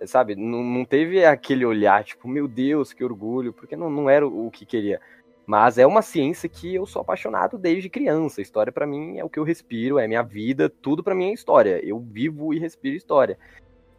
É, 0.00 0.06
sabe, 0.06 0.34
não, 0.34 0.64
não 0.64 0.84
teve 0.86 1.24
aquele 1.24 1.66
olhar, 1.66 2.02
tipo, 2.02 2.26
meu 2.26 2.48
Deus, 2.48 2.94
que 2.94 3.04
orgulho, 3.04 3.52
porque 3.52 3.76
não, 3.76 3.90
não 3.90 4.08
era 4.08 4.26
o 4.26 4.50
que 4.50 4.64
queria. 4.64 5.00
Mas 5.46 5.76
é 5.76 5.86
uma 5.86 6.02
ciência 6.02 6.48
que 6.48 6.74
eu 6.74 6.86
sou 6.86 7.02
apaixonado 7.02 7.58
desde 7.58 7.88
criança. 7.88 8.40
História 8.40 8.72
para 8.72 8.86
mim 8.86 9.18
é 9.18 9.24
o 9.24 9.28
que 9.28 9.38
eu 9.38 9.44
respiro, 9.44 9.98
é 9.98 10.06
minha 10.06 10.22
vida, 10.22 10.68
tudo 10.68 11.02
para 11.02 11.14
mim 11.14 11.30
é 11.30 11.32
história. 11.32 11.80
Eu 11.84 11.98
vivo 11.98 12.54
e 12.54 12.58
respiro 12.58 12.96
história. 12.96 13.38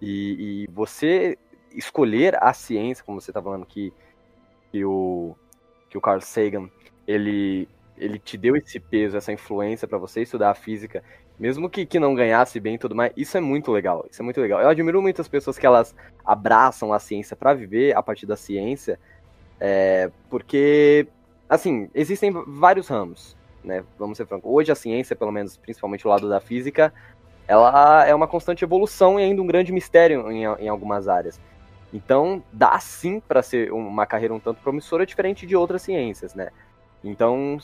E, 0.02 0.66
e, 0.66 0.72
você 0.72 1.38
escolher 1.74 2.38
a 2.42 2.54
ciência, 2.54 3.04
como 3.04 3.20
você 3.20 3.32
tá 3.32 3.42
falando 3.42 3.66
que, 3.66 3.94
que 4.72 4.84
o 4.86 5.36
que 5.90 5.98
o 5.98 6.02
Carl 6.02 6.22
Sagan 6.22 6.70
ele 7.08 7.68
ele 7.98 8.18
te 8.18 8.38
deu 8.38 8.56
esse 8.56 8.80
peso, 8.80 9.18
essa 9.18 9.32
influência 9.32 9.88
para 9.88 9.98
você 9.98 10.22
estudar 10.24 10.50
a 10.50 10.56
física, 10.56 11.04
mesmo 11.40 11.70
que, 11.70 11.86
que 11.86 12.00
não 12.00 12.16
ganhasse 12.16 12.60
bem 12.60 12.76
e 12.76 12.78
tudo 12.78 12.96
mais, 12.96 13.12
isso 13.16 13.38
é 13.38 13.42
muito 13.42 13.72
legal. 13.72 14.06
Isso 14.10 14.22
é 14.22 14.26
muito 14.26 14.42
legal. 14.42 14.62
Eu 14.62 14.70
admiro 14.70 15.02
muitas 15.02 15.28
pessoas 15.28 15.58
que 15.58 15.66
elas 15.66 15.96
abraçam 16.26 16.94
a 16.94 17.00
ciência 17.00 17.36
para 17.36 17.54
viver 17.54 17.96
a 17.96 18.04
partir 18.04 18.26
da 18.26 18.36
ciência, 18.36 19.00
é, 19.60 20.12
porque, 20.30 21.08
assim, 21.54 21.90
existem 21.94 22.32
vários 22.48 22.88
ramos, 22.88 23.36
né? 23.64 23.84
Vamos 23.98 24.18
ser 24.18 24.26
francos. 24.26 24.50
Hoje 24.52 24.72
a 24.72 24.76
ciência, 24.76 25.16
pelo 25.16 25.32
menos, 25.32 25.56
principalmente 25.58 26.06
o 26.06 26.10
lado 26.10 26.28
da 26.28 26.40
física, 26.40 26.94
ela 27.48 28.06
é 28.06 28.14
uma 28.14 28.28
constante 28.28 28.64
evolução 28.64 29.20
e 29.20 29.24
ainda 29.24 29.42
um 29.42 29.48
grande 29.48 29.72
mistério 29.72 30.32
em, 30.32 30.44
em 30.44 30.68
algumas 30.68 31.08
áreas. 31.08 31.40
Então, 31.94 32.44
dá 32.52 32.78
sim 32.80 33.20
para 33.20 33.44
ser 33.44 33.72
uma 33.72 34.06
carreira 34.06 34.34
um 34.34 34.40
tanto 34.40 34.62
promissora, 34.62 35.06
diferente 35.06 35.46
de 35.46 35.56
outras 35.56 35.84
ciências, 35.84 36.34
né? 36.34 36.50
Então, 37.04 37.60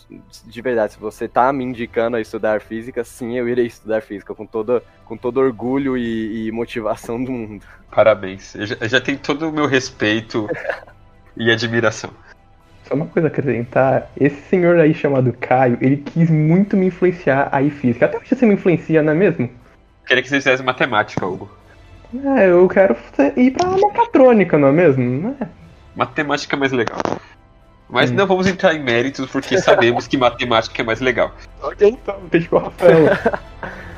de 0.46 0.62
verdade, 0.62 0.94
se 0.94 1.00
você 1.00 1.28
tá 1.28 1.52
me 1.54 1.64
indicando 1.64 2.18
a 2.18 2.22
estudar 2.22 2.60
física, 2.60 3.04
sim, 3.06 3.38
eu 3.38 3.48
irei 3.48 3.66
estudar 3.66 4.02
física 4.02 4.36
com 4.36 4.46
todo, 4.46 4.84
com 5.06 5.16
todo 5.16 5.40
orgulho 5.40 5.98
e, 5.98 6.48
e 6.48 6.52
motivação 6.52 7.24
do 7.24 7.32
mundo. 7.32 7.66
Parabéns. 7.90 8.54
Eu 8.54 8.66
já, 8.66 8.76
eu 8.82 8.90
já 8.90 9.02
tenho 9.02 9.18
todo 9.18 9.48
o 9.48 9.52
meu 9.52 9.66
respeito 9.66 10.48
e 11.38 11.50
admiração. 11.50 12.12
Só 12.90 12.96
uma 12.96 13.06
coisa 13.06 13.28
a 13.28 13.30
acrescentar, 13.30 14.10
esse 14.20 14.42
senhor 14.50 14.80
aí 14.80 14.96
chamado 14.96 15.32
Caio, 15.34 15.78
ele 15.80 15.98
quis 15.98 16.28
muito 16.28 16.76
me 16.76 16.88
influenciar 16.88 17.48
aí 17.52 17.70
física. 17.70 18.08
Até 18.08 18.18
hoje 18.18 18.36
você 18.36 18.48
me 18.48 18.56
influencia, 18.56 19.04
não 19.04 19.14
é 19.14 19.16
mesmo? 19.16 19.48
Queria 20.08 20.24
que 20.24 20.28
você 20.28 20.38
fizesse 20.38 20.64
matemática, 20.64 21.24
Hugo. 21.24 21.48
É, 22.36 22.50
eu 22.50 22.68
quero 22.68 22.98
ir 23.38 23.52
pra 23.52 23.70
mecatrônica, 23.70 24.58
não 24.58 24.70
é 24.70 24.72
mesmo? 24.72 25.36
É. 25.40 25.46
Matemática 25.96 26.56
é 26.56 26.60
mais 26.60 26.72
legal. 26.72 26.98
Mas 27.88 28.10
hum. 28.10 28.16
não 28.16 28.26
vamos 28.26 28.48
entrar 28.48 28.74
em 28.74 28.84
méritos 28.84 29.30
porque 29.30 29.60
sabemos 29.60 30.08
que 30.08 30.18
matemática 30.18 30.82
é 30.82 30.86
mais 30.86 31.00
legal. 31.00 31.32
Ok, 31.62 31.90
então, 31.90 32.20
deixa 32.32 32.50
com 32.50 32.56
o 32.56 32.60
Rafael. 32.60 33.06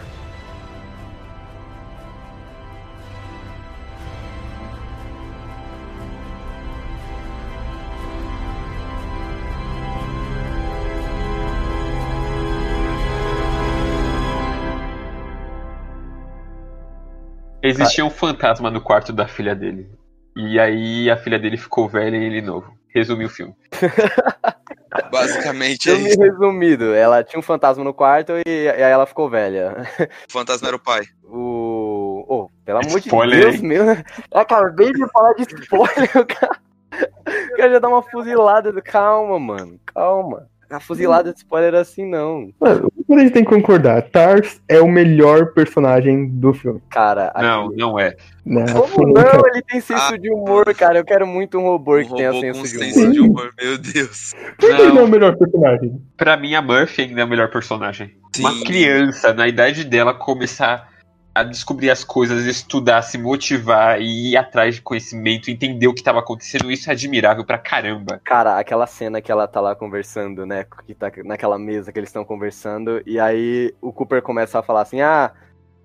Existia 17.64 18.04
um 18.04 18.10
fantasma 18.10 18.70
no 18.70 18.82
quarto 18.82 19.14
da 19.14 19.28
filha 19.28 19.56
dele. 19.56 19.90
E 20.36 20.60
aí 20.60 21.10
a 21.10 21.18
filha 21.18 21.38
dele 21.38 21.58
ficou 21.58 21.88
velha 21.88 22.18
e 22.18 22.24
ele 22.24 22.42
novo 22.42 22.74
resumir 22.94 23.26
o 23.26 23.30
filme. 23.30 23.56
Basicamente 25.10 25.90
é 25.90 25.94
isso. 25.94 26.20
resumido, 26.20 26.94
ela 26.94 27.24
tinha 27.24 27.40
um 27.40 27.44
fantasma 27.44 27.84
no 27.84 27.94
quarto 27.94 28.34
e, 28.46 28.70
aí 28.70 28.82
ela 28.82 29.06
ficou 29.06 29.30
velha. 29.30 29.88
O 30.28 30.32
fantasma 30.32 30.68
era 30.68 30.76
o 30.76 30.80
pai. 30.80 31.04
O. 31.24 32.26
Oh, 32.28 32.50
pelo 32.66 32.80
amor 32.80 33.00
spoiler, 33.00 33.40
de 33.40 33.46
Deus, 33.46 33.56
hein? 33.56 33.68
meu. 33.68 33.86
Eu 33.86 34.06
acabei 34.34 34.92
de 34.92 35.08
falar 35.12 35.34
de 35.34 35.44
spoiler, 35.44 36.10
cara. 36.28 36.60
O 36.94 37.58
cara 37.58 37.72
já 37.72 37.80
dá 37.80 37.88
uma 37.88 38.04
fuzilada. 38.04 38.82
Calma, 38.82 39.40
mano. 39.40 39.80
Calma. 39.86 40.50
A 40.72 40.80
fuzilada 40.80 41.34
de 41.34 41.40
spoiler 41.40 41.76
assim, 41.76 42.06
não. 42.06 42.50
Mano, 42.60 42.92
a 43.10 43.20
gente 43.20 43.32
tem 43.32 43.44
que 43.44 43.50
concordar. 43.50 44.02
Tars 44.04 44.62
é 44.70 44.80
o 44.80 44.88
melhor 44.88 45.54
personagem 45.54 46.30
do 46.30 46.54
filme. 46.54 46.82
Cara, 46.90 47.34
não, 47.36 47.70
não 47.72 48.00
é. 48.00 48.16
Não, 48.46 48.66
Como 48.88 49.14
não? 49.14 49.46
Ele 49.52 49.62
tem 49.62 49.82
senso 49.82 50.14
ah, 50.14 50.18
de 50.18 50.32
humor, 50.32 50.74
cara. 50.74 50.98
Eu 50.98 51.06
quero 51.06 51.28
muito 51.28 51.58
um 51.58 51.64
robô 51.64 52.00
um 52.00 52.04
que 52.04 52.16
tenha 52.16 52.32
senso 52.32 52.64
de 52.64 52.78
humor. 52.78 52.94
senso 52.94 53.12
de 53.12 53.20
humor. 53.20 53.54
Meu 53.62 53.78
Deus. 53.78 54.34
Por 54.58 54.76
que 54.76 54.82
ele 54.82 54.94
não 54.94 55.02
é 55.02 55.04
o 55.04 55.08
melhor 55.08 55.36
personagem? 55.38 56.02
Pra 56.16 56.38
mim, 56.38 56.56
a 56.56 56.62
Murphy 56.62 57.02
ainda 57.02 57.22
é 57.22 57.26
o 57.26 57.28
melhor 57.28 57.50
personagem. 57.50 58.16
Sim. 58.34 58.44
Uma 58.44 58.64
criança, 58.64 59.34
na 59.34 59.48
idade 59.48 59.84
dela, 59.84 60.14
começar 60.14 60.91
a 61.34 61.44
descobrir 61.44 61.90
as 61.90 62.04
coisas, 62.04 62.46
estudar, 62.46 63.02
se 63.02 63.18
motivar 63.18 64.02
e 64.02 64.32
ir 64.32 64.38
atrás 64.38 64.76
de 64.76 64.82
conhecimento, 64.82 65.50
entender 65.50 65.88
o 65.88 65.94
que 65.94 66.02
estava 66.02 66.20
acontecendo, 66.20 66.70
isso 66.70 66.90
é 66.90 66.94
admirável 66.94 67.46
pra 67.46 67.58
caramba. 67.58 68.20
Cara, 68.24 68.60
aquela 68.60 68.86
cena 68.86 69.22
que 69.22 69.32
ela 69.32 69.48
tá 69.48 69.62
lá 69.62 69.76
conversando, 69.76 70.46
né? 70.46 70.66
Que 70.86 70.94
tá 70.94 71.12
naquela 71.24 71.58
mesa 71.58 71.92
que 71.92 72.00
eles 72.00 72.10
estão 72.10 72.26
conversando, 72.26 73.02
e 73.06 73.20
aí 73.20 73.74
o 73.82 73.94
Cooper 73.94 74.22
começa 74.22 74.60
a 74.60 74.64
falar 74.64 74.82
assim: 74.82 75.02
ah, 75.02 75.32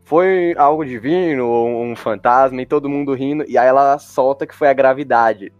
foi 0.05 0.55
algo 0.59 0.85
divino, 0.85 1.47
ou 1.47 1.83
um 1.85 1.95
fantasma, 1.95 2.61
e 2.61 2.67
todo 2.67 2.88
mundo 2.88 3.15
rindo, 3.15 3.45
e 3.49 3.57
aí 3.57 3.69
ela 3.69 3.99
solta 3.99 4.47
que 4.47 4.55
foi 4.55 4.69
a 4.69 4.75
gravidade. 4.75 5.53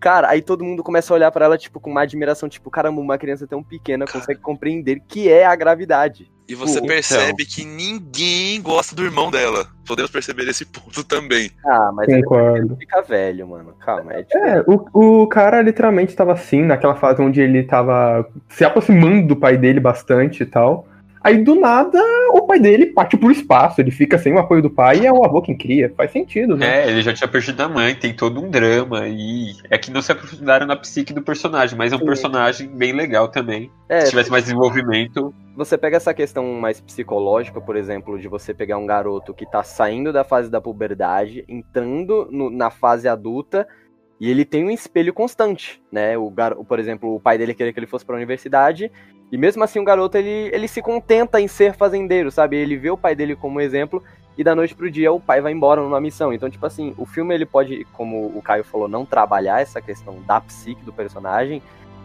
Cara, 0.00 0.30
aí 0.30 0.40
todo 0.40 0.64
mundo 0.64 0.82
começa 0.82 1.12
a 1.12 1.16
olhar 1.16 1.30
para 1.30 1.44
ela, 1.44 1.58
tipo, 1.58 1.78
com 1.78 1.90
uma 1.90 2.00
admiração, 2.02 2.48
tipo, 2.48 2.70
caramba, 2.70 3.02
uma 3.02 3.18
criança 3.18 3.46
tão 3.46 3.62
pequena 3.62 4.06
Cara. 4.06 4.18
consegue 4.18 4.40
compreender 4.40 5.02
que 5.06 5.28
é 5.28 5.44
a 5.44 5.54
gravidade. 5.54 6.32
E 6.48 6.54
você 6.54 6.80
Pô, 6.80 6.86
percebe 6.88 7.44
então... 7.44 7.46
que 7.54 7.64
ninguém 7.64 8.60
gosta 8.60 8.96
do 8.96 9.04
irmão 9.04 9.30
dela. 9.30 9.68
Podemos 9.86 10.10
perceber 10.10 10.48
esse 10.48 10.64
ponto 10.64 11.04
também. 11.04 11.50
Ah, 11.64 11.92
mas 11.94 12.08
ele 12.08 12.24
fica 12.76 13.02
velho, 13.02 13.46
mano. 13.46 13.72
Calma, 13.78 14.14
é 14.14 14.26
É, 14.32 14.64
o, 14.66 15.22
o 15.22 15.26
cara 15.28 15.62
literalmente 15.62 16.16
tava 16.16 16.32
assim, 16.32 16.62
naquela 16.62 16.96
fase 16.96 17.22
onde 17.22 17.40
ele 17.40 17.62
tava 17.62 18.26
se 18.48 18.64
aproximando 18.64 19.28
do 19.28 19.36
pai 19.36 19.56
dele 19.56 19.78
bastante 19.78 20.42
e 20.42 20.46
tal. 20.46 20.88
Aí 21.22 21.42
do 21.44 21.54
nada 21.54 21.98
o 22.32 22.42
pai 22.42 22.58
dele 22.58 22.86
parte 22.86 23.16
pro 23.16 23.30
espaço, 23.30 23.80
ele 23.80 23.90
fica 23.90 24.18
sem 24.18 24.32
o 24.32 24.38
apoio 24.38 24.62
do 24.62 24.70
pai 24.70 25.00
e 25.00 25.06
é 25.06 25.12
o 25.12 25.24
avô 25.24 25.42
quem 25.42 25.56
cria. 25.56 25.92
Faz 25.96 26.10
sentido, 26.10 26.56
né? 26.56 26.84
É, 26.84 26.90
ele 26.90 27.02
já 27.02 27.12
tinha 27.12 27.28
perdido 27.28 27.60
a 27.60 27.68
mãe, 27.68 27.94
tem 27.94 28.14
todo 28.14 28.42
um 28.42 28.48
drama. 28.48 29.06
E 29.06 29.54
é 29.68 29.76
que 29.76 29.90
não 29.90 30.00
se 30.00 30.12
aprofundaram 30.12 30.66
na 30.66 30.76
psique 30.76 31.12
do 31.12 31.22
personagem, 31.22 31.76
mas 31.76 31.92
é 31.92 31.96
um 31.96 32.00
Sim. 32.00 32.06
personagem 32.06 32.68
bem 32.68 32.92
legal 32.92 33.28
também. 33.28 33.70
É, 33.88 34.00
se 34.00 34.10
tivesse 34.10 34.30
mais 34.30 34.44
desenvolvimento. 34.44 35.34
Você 35.56 35.76
pega 35.76 35.98
essa 35.98 36.14
questão 36.14 36.44
mais 36.54 36.80
psicológica, 36.80 37.60
por 37.60 37.76
exemplo, 37.76 38.18
de 38.18 38.28
você 38.28 38.54
pegar 38.54 38.78
um 38.78 38.86
garoto 38.86 39.34
que 39.34 39.44
tá 39.44 39.62
saindo 39.62 40.12
da 40.12 40.24
fase 40.24 40.50
da 40.50 40.60
puberdade, 40.60 41.44
entrando 41.48 42.28
no, 42.30 42.48
na 42.48 42.70
fase 42.70 43.08
adulta 43.08 43.66
e 44.20 44.30
ele 44.30 44.44
tem 44.44 44.64
um 44.64 44.70
espelho 44.70 45.14
constante, 45.14 45.82
né? 45.90 46.16
O 46.18 46.28
gar... 46.30 46.54
por 46.54 46.78
exemplo, 46.78 47.14
o 47.16 47.20
pai 47.20 47.38
dele 47.38 47.54
queria 47.54 47.72
que 47.72 47.80
ele 47.80 47.86
fosse 47.86 48.04
para 48.04 48.14
a 48.14 48.18
universidade, 48.18 48.92
e 49.32 49.38
mesmo 49.38 49.64
assim 49.64 49.78
o 49.78 49.84
garoto 49.84 50.18
ele, 50.18 50.50
ele 50.52 50.68
se 50.68 50.82
contenta 50.82 51.40
em 51.40 51.48
ser 51.48 51.74
fazendeiro, 51.74 52.30
sabe? 52.30 52.56
Ele 52.56 52.76
vê 52.76 52.90
o 52.90 52.98
pai 52.98 53.14
dele 53.14 53.34
como 53.34 53.60
exemplo 53.60 54.02
e 54.36 54.44
da 54.44 54.54
noite 54.54 54.74
pro 54.74 54.90
dia 54.90 55.12
o 55.12 55.20
pai 55.20 55.40
vai 55.40 55.52
embora 55.52 55.80
numa 55.80 56.00
missão. 56.00 56.32
Então, 56.32 56.50
tipo 56.50 56.66
assim, 56.66 56.94
o 56.98 57.06
filme 57.06 57.34
ele 57.34 57.46
pode, 57.46 57.86
como 57.92 58.26
o 58.26 58.42
Caio 58.42 58.64
falou, 58.64 58.88
não 58.88 59.06
trabalhar 59.06 59.62
essa 59.62 59.80
questão 59.80 60.20
da 60.26 60.40
psique 60.40 60.84
do 60.84 60.92
personagem, 60.92 61.62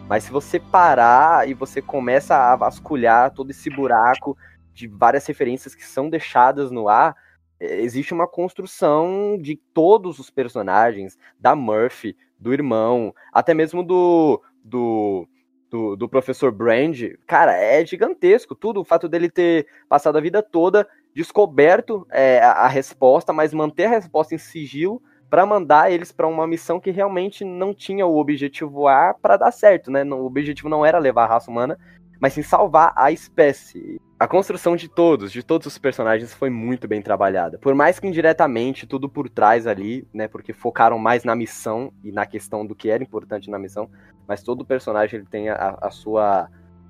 mas 0.08 0.24
se 0.24 0.30
você 0.30 0.58
parar 0.58 1.48
e 1.48 1.52
você 1.52 1.82
começa 1.82 2.36
a 2.36 2.56
vasculhar 2.56 3.32
todo 3.32 3.50
esse 3.50 3.68
buraco 3.68 4.36
de 4.72 4.86
várias 4.86 5.26
referências 5.26 5.74
que 5.74 5.84
são 5.84 6.08
deixadas 6.08 6.70
no 6.70 6.88
ar, 6.88 7.16
existe 7.60 8.12
uma 8.12 8.26
construção 8.26 9.38
de 9.40 9.56
todos 9.72 10.18
os 10.18 10.30
personagens, 10.30 11.18
da 11.38 11.54
Murphy, 11.54 12.16
do 12.38 12.52
irmão, 12.52 13.14
até 13.32 13.54
mesmo 13.54 13.82
do, 13.82 14.42
do, 14.62 15.26
do, 15.70 15.96
do 15.96 16.08
professor 16.08 16.52
Brand. 16.52 17.00
Cara, 17.26 17.52
é 17.56 17.84
gigantesco 17.84 18.54
tudo. 18.54 18.80
O 18.80 18.84
fato 18.84 19.08
dele 19.08 19.30
ter 19.30 19.66
passado 19.88 20.18
a 20.18 20.20
vida 20.20 20.42
toda 20.42 20.86
descoberto 21.14 22.06
é, 22.10 22.40
a, 22.40 22.52
a 22.52 22.68
resposta, 22.68 23.32
mas 23.32 23.54
manter 23.54 23.86
a 23.86 23.90
resposta 23.90 24.34
em 24.34 24.38
sigilo 24.38 25.00
para 25.30 25.46
mandar 25.46 25.90
eles 25.90 26.12
para 26.12 26.26
uma 26.26 26.46
missão 26.46 26.78
que 26.78 26.90
realmente 26.90 27.44
não 27.44 27.74
tinha 27.74 28.06
o 28.06 28.18
objetivo 28.18 28.86
A 28.86 29.14
para 29.14 29.36
dar 29.36 29.50
certo, 29.50 29.90
né? 29.90 30.04
O 30.04 30.24
objetivo 30.24 30.68
não 30.68 30.84
era 30.84 30.98
levar 30.98 31.24
a 31.24 31.28
raça 31.28 31.50
humana, 31.50 31.78
mas 32.20 32.32
sim 32.32 32.42
salvar 32.42 32.92
a 32.96 33.10
espécie. 33.10 34.00
A 34.18 34.26
construção 34.26 34.76
de 34.76 34.88
todos, 34.88 35.30
de 35.30 35.42
todos 35.42 35.66
os 35.66 35.76
personagens 35.76 36.32
foi 36.32 36.48
muito 36.48 36.88
bem 36.88 37.02
trabalhada. 37.02 37.58
Por 37.58 37.74
mais 37.74 37.98
que 37.98 38.06
indiretamente, 38.06 38.86
tudo 38.86 39.08
por 39.08 39.28
trás 39.28 39.66
ali, 39.66 40.08
né? 40.12 40.26
Porque 40.26 40.54
focaram 40.54 40.98
mais 40.98 41.22
na 41.22 41.36
missão 41.36 41.92
e 42.02 42.10
na 42.10 42.24
questão 42.24 42.64
do 42.64 42.74
que 42.74 42.88
era 42.88 43.02
importante 43.02 43.50
na 43.50 43.58
missão, 43.58 43.90
mas 44.26 44.42
todo 44.42 44.64
personagem 44.64 45.20
ele 45.20 45.28
tem 45.28 45.50
a, 45.50 45.76
a 45.82 45.90
sua 45.90 46.48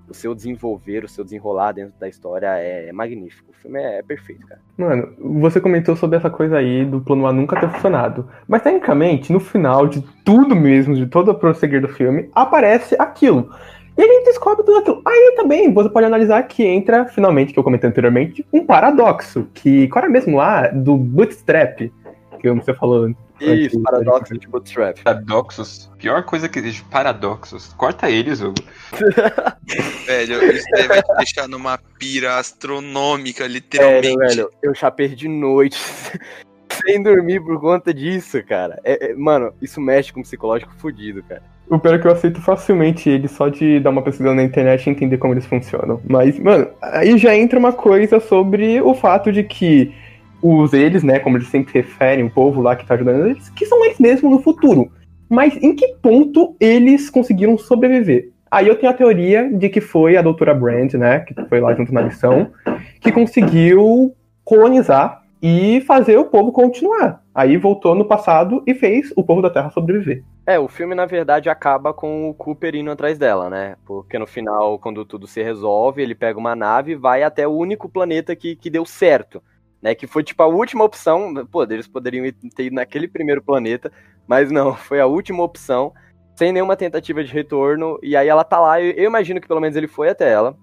o 0.08 0.14
seu 0.14 0.34
desenvolver, 0.34 1.04
o 1.04 1.08
seu 1.08 1.24
desenrolar 1.24 1.72
dentro 1.72 1.98
da 1.98 2.08
história 2.08 2.46
é, 2.58 2.92
magnífico. 2.92 3.50
O 3.50 3.54
filme 3.54 3.80
é, 3.80 3.98
é, 3.98 4.02
perfeito, 4.02 4.46
cara. 4.46 4.60
Mano, 4.76 5.14
você 5.40 5.60
comentou 5.60 5.96
sobre 5.96 6.16
essa 6.16 6.30
coisa 6.30 6.58
aí 6.58 6.84
do 6.84 7.00
plano 7.00 7.26
A 7.26 7.32
nunca 7.32 7.58
ter 7.58 7.68
funcionado. 7.68 8.28
Mas 8.46 8.62
tecnicamente, 8.62 9.32
no 9.32 9.40
final 9.40 9.86
de 9.86 10.02
tudo 10.24 10.54
mesmo, 10.54 10.94
de 10.94 11.06
todo 11.06 11.30
o 11.30 11.34
prosseguir 11.34 11.80
do 11.80 11.88
filme, 11.88 12.30
aparece 12.34 12.96
aquilo. 12.98 13.50
E 13.96 14.02
a 14.02 14.06
gente 14.06 14.24
descobre 14.26 14.64
tudo 14.64 14.78
aquilo. 14.78 15.02
Aí 15.06 15.34
também 15.36 15.72
você 15.72 15.88
pode 15.88 16.06
analisar 16.06 16.42
que 16.42 16.64
entra, 16.64 17.06
finalmente, 17.06 17.52
que 17.52 17.58
eu 17.58 17.64
comentei 17.64 17.88
anteriormente, 17.88 18.46
um 18.52 18.64
paradoxo. 18.64 19.48
Que 19.54 19.88
qual 19.88 20.04
era 20.04 20.12
mesmo 20.12 20.36
lá 20.36 20.68
do 20.68 20.96
Bootstrap, 20.96 21.90
que 22.38 22.50
você 22.52 22.74
falou 22.74 23.14
isso, 23.40 23.80
paradoxos 23.82 24.38
de 24.38 24.48
Bootstrap. 24.48 25.02
Paradoxos? 25.02 25.90
Pior 25.98 26.22
coisa 26.24 26.48
que 26.48 26.58
existe, 26.58 26.82
paradoxos. 26.84 27.72
Corta 27.74 28.10
eles, 28.10 28.40
Hugo. 28.40 28.54
velho, 30.06 30.54
isso 30.54 30.66
daí 30.72 30.88
vai 30.88 31.02
te 31.02 31.14
deixar 31.16 31.48
numa 31.48 31.78
pira 31.98 32.38
astronômica, 32.38 33.46
literalmente. 33.46 34.06
Sério, 34.06 34.28
velho, 34.28 34.50
eu 34.62 34.74
já 34.74 34.90
perdi 34.90 35.28
noite 35.28 35.78
sem 36.84 37.02
dormir 37.02 37.40
por 37.40 37.60
conta 37.60 37.92
disso, 37.92 38.42
cara. 38.44 38.80
É, 38.84 39.10
é, 39.10 39.14
mano, 39.14 39.52
isso 39.60 39.80
mexe 39.80 40.12
com 40.12 40.20
o 40.20 40.22
psicológico 40.22 40.74
fudido, 40.78 41.22
cara. 41.22 41.42
O 41.68 41.78
pior 41.78 41.94
é 41.94 41.98
que 41.98 42.06
eu 42.06 42.12
aceito 42.12 42.40
facilmente 42.40 43.10
ele 43.10 43.26
só 43.26 43.48
de 43.48 43.80
dar 43.80 43.90
uma 43.90 44.02
pesquisa 44.02 44.32
na 44.32 44.42
internet 44.42 44.86
e 44.86 44.90
entender 44.90 45.18
como 45.18 45.34
eles 45.34 45.46
funcionam. 45.46 46.00
Mas, 46.08 46.38
mano, 46.38 46.68
aí 46.80 47.18
já 47.18 47.36
entra 47.36 47.58
uma 47.58 47.72
coisa 47.72 48.20
sobre 48.20 48.80
o 48.80 48.94
fato 48.94 49.32
de 49.32 49.42
que 49.42 49.92
os 50.40 50.72
eles, 50.72 51.02
né, 51.02 51.18
como 51.18 51.36
eles 51.36 51.48
sempre 51.48 51.72
referem, 51.74 52.24
o 52.24 52.30
povo 52.30 52.60
lá 52.60 52.76
que 52.76 52.86
tá 52.86 52.94
ajudando 52.94 53.26
eles, 53.26 53.48
que 53.50 53.66
são 53.66 53.84
eles 53.84 53.98
mesmos 53.98 54.30
no 54.30 54.40
futuro. 54.40 54.90
Mas 55.28 55.56
em 55.60 55.74
que 55.74 55.88
ponto 56.00 56.54
eles 56.60 57.10
conseguiram 57.10 57.58
sobreviver? 57.58 58.30
Aí 58.48 58.68
eu 58.68 58.76
tenho 58.76 58.92
a 58.92 58.94
teoria 58.94 59.50
de 59.52 59.68
que 59.68 59.80
foi 59.80 60.16
a 60.16 60.22
doutora 60.22 60.54
Brand, 60.54 60.94
né, 60.94 61.20
que 61.20 61.34
foi 61.48 61.60
lá 61.60 61.74
junto 61.74 61.92
na 61.92 62.02
missão, 62.02 62.52
que 63.00 63.10
conseguiu 63.10 64.14
colonizar 64.44 65.25
e 65.46 65.80
fazer 65.82 66.16
o 66.16 66.24
povo 66.24 66.50
continuar. 66.50 67.22
Aí 67.34 67.56
voltou 67.56 67.94
no 67.94 68.04
passado 68.04 68.62
e 68.66 68.74
fez 68.74 69.12
o 69.16 69.22
povo 69.22 69.40
da 69.40 69.50
Terra 69.50 69.70
sobreviver. 69.70 70.24
É, 70.46 70.58
o 70.58 70.66
filme 70.66 70.94
na 70.94 71.06
verdade 71.06 71.48
acaba 71.48 71.92
com 71.94 72.28
o 72.28 72.34
Cooper 72.34 72.74
indo 72.74 72.90
atrás 72.90 73.18
dela, 73.18 73.48
né? 73.48 73.76
Porque 73.84 74.18
no 74.18 74.26
final, 74.26 74.78
quando 74.78 75.04
tudo 75.04 75.26
se 75.26 75.42
resolve, 75.42 76.02
ele 76.02 76.14
pega 76.14 76.38
uma 76.38 76.56
nave 76.56 76.92
e 76.92 76.96
vai 76.96 77.22
até 77.22 77.46
o 77.46 77.52
único 77.52 77.88
planeta 77.88 78.34
que, 78.34 78.56
que 78.56 78.70
deu 78.70 78.84
certo 78.84 79.42
né? 79.86 79.94
Que 79.94 80.06
foi 80.06 80.24
tipo 80.24 80.42
a 80.42 80.46
última 80.46 80.82
opção. 80.82 81.32
Pô, 81.46 81.62
eles 81.62 81.86
poderiam 81.86 82.24
ter 82.54 82.64
ido 82.64 82.74
naquele 82.74 83.06
primeiro 83.06 83.40
planeta, 83.40 83.92
mas 84.26 84.50
não, 84.50 84.74
foi 84.76 85.00
a 85.00 85.06
última 85.06 85.44
opção, 85.44 85.92
sem 86.34 86.52
nenhuma 86.52 86.76
tentativa 86.76 87.22
de 87.22 87.32
retorno. 87.32 87.98
E 88.02 88.16
aí 88.16 88.26
ela 88.26 88.42
tá 88.42 88.58
lá, 88.58 88.80
eu, 88.80 88.92
eu 88.92 89.04
imagino 89.04 89.40
que 89.40 89.46
pelo 89.46 89.60
menos 89.60 89.76
ele 89.76 89.86
foi 89.86 90.08
até 90.08 90.30
ela, 90.30 90.56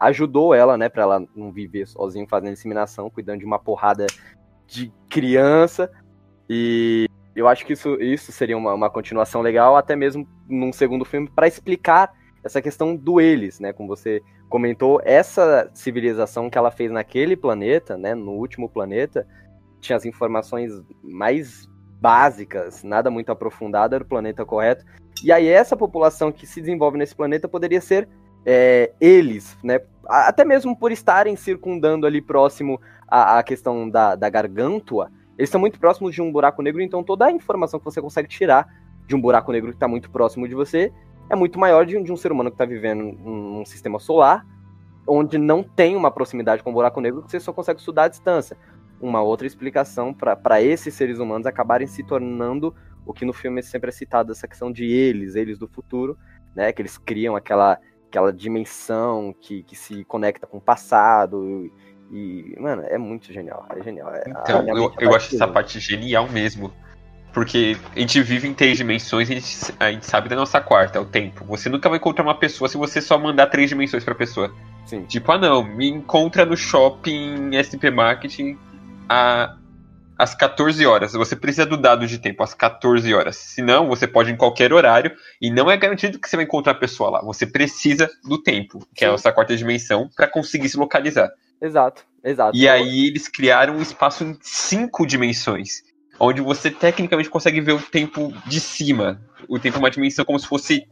ajudou 0.00 0.54
ela, 0.54 0.76
né, 0.76 0.88
pra 0.88 1.02
ela 1.02 1.26
não 1.34 1.52
viver 1.52 1.86
sozinha 1.86 2.26
fazendo 2.28 2.52
inseminação, 2.52 3.10
cuidando 3.10 3.40
de 3.40 3.44
uma 3.44 3.58
porrada 3.58 4.06
de 4.66 4.92
criança. 5.08 5.90
E 6.48 7.06
eu 7.34 7.46
acho 7.46 7.64
que 7.64 7.72
isso, 7.72 7.94
isso 8.00 8.32
seria 8.32 8.56
uma, 8.56 8.74
uma 8.74 8.90
continuação 8.90 9.40
legal, 9.40 9.76
até 9.76 9.94
mesmo 9.94 10.26
num 10.48 10.72
segundo 10.72 11.04
filme, 11.04 11.28
para 11.28 11.46
explicar 11.46 12.12
essa 12.42 12.62
questão 12.62 12.96
do 12.96 13.20
eles, 13.20 13.60
né? 13.60 13.72
Como 13.72 13.88
você 13.88 14.22
comentou, 14.48 15.00
essa 15.04 15.70
civilização 15.74 16.48
que 16.48 16.56
ela 16.56 16.70
fez 16.70 16.90
naquele 16.90 17.36
planeta, 17.36 17.96
né? 17.96 18.14
No 18.14 18.32
último 18.32 18.68
planeta, 18.68 19.26
tinha 19.80 19.96
as 19.96 20.04
informações 20.04 20.72
mais 21.02 21.68
básicas, 22.00 22.82
nada 22.82 23.10
muito 23.10 23.30
aprofundado, 23.30 23.94
era 23.94 24.04
o 24.04 24.08
planeta 24.08 24.44
correto. 24.44 24.84
E 25.22 25.32
aí 25.32 25.48
essa 25.48 25.76
população 25.76 26.30
que 26.30 26.46
se 26.46 26.60
desenvolve 26.60 26.96
nesse 26.96 27.14
planeta 27.14 27.48
poderia 27.48 27.80
ser 27.80 28.08
é, 28.50 28.92
eles, 28.98 29.58
né? 29.62 29.78
Até 30.06 30.42
mesmo 30.42 30.74
por 30.74 30.90
estarem 30.90 31.36
circundando 31.36 32.06
ali 32.06 32.22
próximo 32.22 32.80
à, 33.06 33.38
à 33.38 33.42
questão 33.42 33.90
da, 33.90 34.16
da 34.16 34.30
gargantua, 34.30 35.10
eles 35.36 35.48
estão 35.48 35.60
muito 35.60 35.78
próximos 35.78 36.14
de 36.14 36.22
um 36.22 36.32
buraco 36.32 36.62
negro, 36.62 36.80
então 36.80 37.04
toda 37.04 37.26
a 37.26 37.30
informação 37.30 37.78
que 37.78 37.84
você 37.84 38.00
consegue 38.00 38.26
tirar 38.26 38.66
de 39.06 39.14
um 39.14 39.20
buraco 39.20 39.52
negro 39.52 39.68
que 39.68 39.76
está 39.76 39.86
muito 39.86 40.10
próximo 40.10 40.48
de 40.48 40.54
você 40.54 40.90
é 41.28 41.36
muito 41.36 41.58
maior 41.58 41.84
de, 41.84 42.02
de 42.02 42.10
um 42.10 42.16
ser 42.16 42.32
humano 42.32 42.50
que 42.50 42.54
está 42.54 42.64
vivendo 42.64 43.02
num, 43.02 43.66
sistema 43.66 43.98
solar, 43.98 44.46
onde 45.06 45.36
não 45.36 45.62
tem 45.62 45.94
uma 45.94 46.10
proximidade 46.10 46.62
com 46.62 46.70
o 46.70 46.72
buraco 46.72 47.02
negro, 47.02 47.22
que 47.22 47.30
você 47.30 47.38
só 47.38 47.52
consegue 47.52 47.80
estudar 47.80 48.04
à 48.04 48.08
distância. 48.08 48.56
Uma 48.98 49.20
outra 49.20 49.46
explicação 49.46 50.14
para 50.14 50.62
esses 50.62 50.94
seres 50.94 51.18
humanos 51.18 51.46
acabarem 51.46 51.86
se 51.86 52.02
tornando 52.02 52.74
o 53.04 53.12
que 53.12 53.26
no 53.26 53.34
filme 53.34 53.62
sempre 53.62 53.90
é 53.90 53.92
citado, 53.92 54.32
essa 54.32 54.48
questão 54.48 54.72
de 54.72 54.86
eles, 54.86 55.34
eles 55.34 55.58
do 55.58 55.68
futuro, 55.68 56.16
né? 56.56 56.72
Que 56.72 56.80
eles 56.80 56.96
criam 56.96 57.36
aquela, 57.36 57.78
aquela 58.08 58.32
dimensão 58.32 59.34
que, 59.40 59.62
que 59.62 59.76
se 59.76 60.04
conecta 60.04 60.46
com 60.46 60.58
o 60.58 60.60
passado. 60.60 61.70
E, 62.10 62.56
mano, 62.58 62.82
é 62.86 62.98
muito 62.98 63.32
genial. 63.32 63.66
É 63.70 63.82
genial. 63.82 64.12
É, 64.14 64.24
então, 64.26 64.66
eu, 64.68 64.92
eu 64.98 65.14
acho 65.14 65.34
essa 65.34 65.46
parte 65.46 65.78
genial 65.78 66.28
mesmo. 66.28 66.72
Porque 67.32 67.76
a 67.94 68.00
gente 68.00 68.20
vive 68.22 68.48
em 68.48 68.54
três 68.54 68.78
dimensões 68.78 69.28
e 69.28 69.32
a 69.32 69.34
gente, 69.36 69.74
a 69.78 69.92
gente 69.92 70.06
sabe 70.06 70.28
da 70.30 70.34
nossa 70.34 70.60
quarta, 70.60 70.98
é 70.98 71.00
o 71.00 71.04
tempo. 71.04 71.44
Você 71.44 71.68
nunca 71.68 71.88
vai 71.88 71.98
encontrar 71.98 72.24
uma 72.24 72.34
pessoa 72.34 72.68
se 72.68 72.76
você 72.76 73.02
só 73.02 73.18
mandar 73.18 73.48
três 73.48 73.68
dimensões 73.68 74.02
pra 74.02 74.14
pessoa. 74.14 74.52
Sim. 74.86 75.02
Tipo, 75.02 75.32
ah 75.32 75.38
não, 75.38 75.62
me 75.62 75.88
encontra 75.88 76.46
no 76.46 76.56
shopping 76.56 77.50
SP 77.52 77.92
Marketing 77.92 78.58
a, 79.08 79.56
às 80.18 80.34
14 80.34 80.84
horas. 80.84 81.12
Você 81.12 81.36
precisa 81.36 81.64
do 81.64 81.76
dado 81.76 82.06
de 82.06 82.18
tempo 82.18 82.42
às 82.42 82.52
14 82.52 83.14
horas. 83.14 83.36
Senão, 83.36 83.86
você 83.88 84.06
pode 84.06 84.32
em 84.32 84.36
qualquer 84.36 84.72
horário 84.72 85.12
e 85.40 85.50
não 85.50 85.70
é 85.70 85.76
garantido 85.76 86.18
que 86.18 86.28
você 86.28 86.36
vai 86.36 86.44
encontrar 86.44 86.72
a 86.72 86.74
pessoa 86.74 87.10
lá. 87.10 87.22
Você 87.22 87.46
precisa 87.46 88.10
do 88.24 88.42
tempo, 88.42 88.80
que 88.94 89.00
Sim. 89.00 89.04
é 89.04 89.08
a 89.08 89.12
nossa 89.12 89.32
quarta 89.32 89.56
dimensão, 89.56 90.10
para 90.16 90.26
conseguir 90.26 90.68
se 90.68 90.76
localizar. 90.76 91.30
Exato, 91.62 92.04
exato. 92.24 92.56
E 92.56 92.68
aí 92.68 93.06
eles 93.06 93.28
criaram 93.28 93.76
um 93.76 93.82
espaço 93.82 94.24
em 94.24 94.36
cinco 94.40 95.06
dimensões 95.06 95.86
onde 96.20 96.40
você 96.40 96.70
tecnicamente 96.70 97.30
consegue 97.30 97.60
ver 97.60 97.72
o 97.72 97.80
tempo 97.80 98.32
de 98.46 98.60
cima. 98.60 99.20
O 99.48 99.58
tempo 99.58 99.76
é 99.76 99.78
uma 99.78 99.90
dimensão 99.90 100.24
como 100.24 100.38
se 100.38 100.46
fosse 100.46 100.84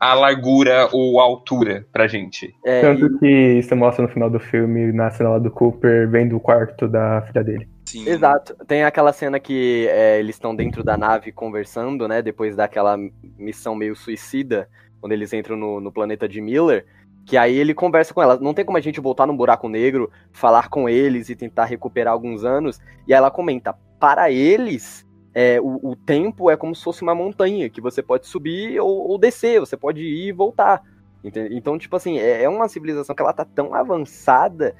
a 0.00 0.14
largura 0.14 0.88
ou 0.92 1.20
a 1.20 1.22
altura 1.22 1.86
pra 1.92 2.06
gente. 2.06 2.54
É, 2.64 2.80
Tanto 2.80 3.06
e... 3.06 3.18
que 3.18 3.58
isso 3.58 3.74
mostra 3.76 4.04
no 4.04 4.12
final 4.12 4.28
do 4.28 4.40
filme, 4.40 4.92
na 4.92 5.10
cena 5.10 5.30
lá 5.30 5.38
do 5.38 5.50
Cooper, 5.50 6.08
vendo 6.10 6.36
o 6.36 6.40
quarto 6.40 6.88
da 6.88 7.22
filha 7.22 7.44
dele. 7.44 7.68
Sim. 7.94 8.08
Exato. 8.08 8.56
Tem 8.66 8.82
aquela 8.82 9.12
cena 9.12 9.38
que 9.38 9.86
é, 9.88 10.18
eles 10.18 10.34
estão 10.34 10.54
dentro 10.54 10.82
da 10.82 10.96
nave 10.96 11.30
conversando, 11.30 12.08
né? 12.08 12.20
Depois 12.20 12.56
daquela 12.56 12.96
missão 13.38 13.74
meio 13.76 13.94
suicida, 13.94 14.68
quando 15.00 15.12
eles 15.12 15.32
entram 15.32 15.56
no, 15.56 15.80
no 15.80 15.92
planeta 15.92 16.28
de 16.28 16.40
Miller. 16.40 16.84
Que 17.24 17.36
aí 17.36 17.56
ele 17.56 17.72
conversa 17.72 18.12
com 18.12 18.20
ela. 18.20 18.36
Não 18.38 18.52
tem 18.52 18.64
como 18.64 18.76
a 18.76 18.80
gente 18.80 19.00
voltar 19.00 19.26
num 19.26 19.36
buraco 19.36 19.68
negro, 19.68 20.10
falar 20.32 20.68
com 20.68 20.88
eles 20.88 21.28
e 21.28 21.36
tentar 21.36 21.66
recuperar 21.66 22.12
alguns 22.12 22.44
anos. 22.44 22.80
E 23.06 23.14
aí 23.14 23.18
ela 23.18 23.30
comenta: 23.30 23.72
para 24.00 24.28
eles, 24.28 25.06
é, 25.32 25.60
o, 25.60 25.92
o, 25.92 25.96
tempo 25.96 26.50
é 26.50 26.56
como 26.56 26.74
se 26.74 26.82
fosse 26.82 27.02
uma 27.02 27.14
montanha, 27.14 27.70
que 27.70 27.80
você 27.80 28.02
pode 28.02 28.26
subir 28.26 28.80
ou, 28.80 29.08
ou 29.08 29.16
descer, 29.16 29.60
você 29.60 29.76
pode 29.76 30.02
ir 30.02 30.28
e 30.28 30.32
voltar. 30.32 30.82
Entende? 31.22 31.56
Então, 31.56 31.78
tipo 31.78 31.96
assim, 31.96 32.18
é, 32.18 32.42
é, 32.42 32.48
uma 32.48 32.68
civilização 32.68 33.14
que 33.14 33.22
ela 33.22 33.32
tá 33.32 33.44
tão 33.44 33.72
avançada 33.72 34.74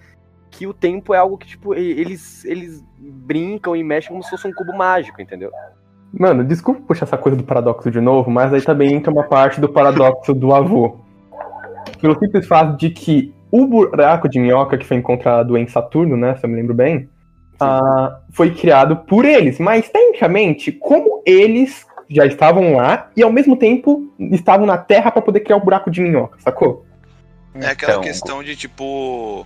que 0.56 0.66
o 0.68 0.72
tempo 0.72 1.12
é 1.12 1.18
algo 1.18 1.36
que, 1.36 1.48
tipo, 1.48 1.74
eles, 1.74 2.44
eles 2.44 2.84
brincam 2.96 3.74
e 3.74 3.82
mexem 3.82 4.10
como 4.10 4.22
se 4.22 4.30
fosse 4.30 4.46
um 4.46 4.52
cubo 4.52 4.72
mágico, 4.76 5.20
entendeu? 5.20 5.50
Mano, 6.12 6.44
desculpa 6.44 6.80
puxar 6.86 7.06
essa 7.06 7.18
coisa 7.18 7.36
do 7.36 7.42
paradoxo 7.42 7.90
de 7.90 8.00
novo, 8.00 8.30
mas 8.30 8.54
aí 8.54 8.62
também 8.62 8.94
entra 8.94 9.12
uma 9.12 9.24
parte 9.24 9.60
do 9.60 9.68
paradoxo 9.68 10.32
do 10.32 10.54
avô. 10.54 11.00
Pelo 12.00 12.16
simples 12.20 12.46
fato 12.46 12.76
de 12.76 12.90
que 12.90 13.34
o 13.50 13.66
buraco 13.66 14.28
de 14.28 14.38
minhoca 14.38 14.78
que 14.78 14.86
foi 14.86 14.96
encontrado 14.96 15.58
em 15.58 15.66
Saturno, 15.66 16.16
né, 16.16 16.36
se 16.36 16.46
eu 16.46 16.50
me 16.50 16.54
lembro 16.54 16.72
bem, 16.72 17.08
uh, 17.60 18.14
foi 18.32 18.54
criado 18.54 18.98
por 18.98 19.24
eles. 19.24 19.58
Mas, 19.58 19.88
tecnicamente, 19.88 20.70
como 20.70 21.20
eles 21.26 21.84
já 22.08 22.24
estavam 22.26 22.76
lá 22.76 23.10
e, 23.16 23.22
ao 23.24 23.32
mesmo 23.32 23.56
tempo, 23.56 24.08
estavam 24.30 24.66
na 24.66 24.78
Terra 24.78 25.10
para 25.10 25.22
poder 25.22 25.40
criar 25.40 25.56
o 25.56 25.64
buraco 25.64 25.90
de 25.90 26.00
minhoca, 26.00 26.38
sacou? 26.38 26.86
É 27.54 27.66
aquela 27.66 27.94
então... 27.94 28.02
questão 28.02 28.42
de, 28.42 28.54
tipo... 28.54 29.44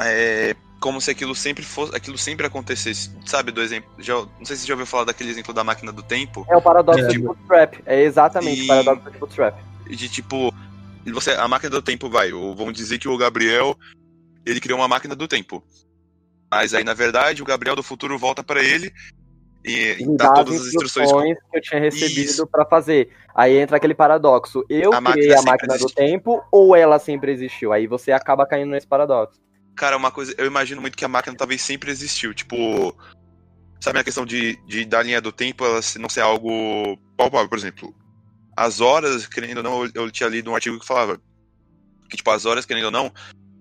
É, 0.00 0.54
como 0.80 1.00
se 1.00 1.10
aquilo 1.10 1.34
sempre 1.34 1.62
fosse, 1.64 1.94
aquilo 1.94 2.18
sempre 2.18 2.46
acontecesse. 2.46 3.10
Sabe, 3.24 3.52
do 3.52 3.62
exemplo, 3.62 3.90
já, 3.98 4.14
não 4.14 4.44
sei 4.44 4.56
se 4.56 4.62
você 4.62 4.68
já 4.68 4.74
ouviu 4.74 4.86
falar 4.86 5.04
daquele 5.04 5.30
exemplo 5.30 5.54
da 5.54 5.64
máquina 5.64 5.92
do 5.92 6.02
tempo, 6.02 6.44
É 6.50 6.56
o 6.56 6.62
paradoxo 6.62 7.04
É. 7.04 7.08
de 7.08 7.18
Bootstrap. 7.18 7.74
É 7.86 8.02
exatamente 8.02 8.60
E- 8.60 8.64
o 8.64 8.66
paradoxo 8.66 9.10
de 9.10 9.18
Bootstrap. 9.18 9.58
de 9.88 10.08
tipo, 10.08 10.52
você, 11.12 11.30
a 11.32 11.46
máquina 11.48 11.70
do 11.70 11.82
tempo 11.82 12.08
vai, 12.10 12.32
ou 12.32 12.54
vamos 12.54 12.74
dizer 12.74 12.98
que 12.98 13.08
o 13.08 13.16
Gabriel, 13.16 13.76
ele 14.44 14.60
criou 14.60 14.78
uma 14.78 14.88
máquina 14.88 15.14
do 15.14 15.26
tempo. 15.28 15.62
Mas 16.50 16.74
aí, 16.74 16.84
na 16.84 16.94
verdade, 16.94 17.42
o 17.42 17.46
Gabriel 17.46 17.74
do 17.76 17.82
futuro 17.82 18.18
volta 18.18 18.42
pra 18.44 18.62
ele 18.62 18.92
e, 19.64 19.96
E 20.00 20.16
dá 20.16 20.32
todas 20.32 20.54
as 20.56 20.60
as 20.60 20.66
instruções. 20.68 21.10
que 21.50 21.56
eu 21.58 21.62
tinha 21.62 21.80
recebido 21.80 22.46
pra 22.46 22.64
fazer. 22.66 23.10
Aí 23.34 23.56
entra 23.56 23.76
aquele 23.78 23.94
paradoxo. 23.94 24.64
Eu 24.68 24.92
A 24.92 25.00
máquina 25.00 25.22
criei 25.24 25.36
a 25.38 25.42
máquina 25.42 25.68
do 25.78 25.84
existiu. 25.84 25.96
tempo 25.96 26.42
ou 26.52 26.76
ela 26.76 26.98
sempre 26.98 27.32
existiu? 27.32 27.72
Aí 27.72 27.86
você 27.86 28.12
acaba 28.12 28.46
caindo 28.46 28.70
nesse 28.70 28.86
paradoxo. 28.86 29.40
Cara, 29.76 29.96
uma 29.96 30.10
coisa, 30.10 30.34
eu 30.38 30.46
imagino 30.46 30.80
muito 30.80 30.96
que 30.96 31.04
a 31.04 31.08
máquina 31.08 31.36
talvez 31.36 31.60
sempre 31.62 31.90
existiu. 31.90 32.32
Tipo, 32.32 32.96
sabe 33.80 33.98
a 33.98 34.04
questão 34.04 34.24
de, 34.24 34.56
de 34.66 34.84
da 34.84 35.02
linha 35.02 35.20
do 35.20 35.32
tempo 35.32 35.64
ela 35.64 35.80
não 35.98 36.08
ser 36.08 36.20
algo 36.20 36.96
palpável, 37.16 37.48
por 37.48 37.58
exemplo. 37.58 37.94
As 38.56 38.80
horas, 38.80 39.26
querendo 39.26 39.58
ou 39.58 39.62
não, 39.62 39.84
eu, 39.84 39.90
eu 39.94 40.10
tinha 40.10 40.28
lido 40.28 40.50
um 40.50 40.54
artigo 40.54 40.78
que 40.78 40.86
falava 40.86 41.20
que, 42.08 42.16
tipo, 42.16 42.30
as 42.30 42.44
horas, 42.44 42.64
querendo 42.64 42.86
ou 42.86 42.90
não, 42.90 43.12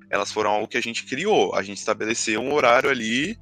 elas 0.10 0.32
foram 0.32 0.52
algo 0.52 0.68
que 0.68 0.78
a 0.78 0.82
gente 0.82 1.06
criou. 1.06 1.56
A 1.56 1.64
gente 1.64 1.78
estabeleceu 1.78 2.40
um 2.40 2.54
horário 2.54 2.90
ali 2.90 3.38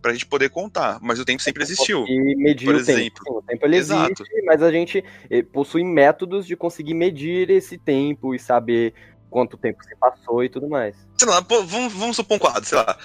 pra 0.00 0.12
gente 0.12 0.26
poder 0.26 0.50
contar. 0.50 0.98
Mas 1.00 1.18
o 1.18 1.24
tempo 1.24 1.42
sempre 1.42 1.62
existiu. 1.62 2.04
E 2.06 2.34
medir 2.36 2.66
por 2.66 2.74
o 2.74 2.84
tempo. 2.84 2.90
exemplo. 2.90 3.24
Sim, 3.26 3.32
o 3.32 3.42
tempo 3.42 3.66
ele 3.66 3.76
Exato. 3.76 4.22
existe, 4.22 4.42
mas 4.44 4.62
a 4.62 4.70
gente 4.70 5.04
eh, 5.30 5.42
possui 5.42 5.84
métodos 5.84 6.46
de 6.46 6.56
conseguir 6.56 6.94
medir 6.94 7.50
esse 7.50 7.78
tempo 7.78 8.34
e 8.34 8.38
saber 8.38 8.94
quanto 9.30 9.56
tempo 9.56 9.82
se 9.84 9.94
passou 9.96 10.42
e 10.44 10.48
tudo 10.48 10.68
mais. 10.68 10.94
sei 11.16 11.28
lá, 11.28 11.40
pô, 11.42 11.62
vamos, 11.64 11.92
vamos 11.92 12.16
supor 12.16 12.36
um 12.36 12.38
quadro, 12.38 12.64
sei 12.68 12.76
lá. 12.78 12.98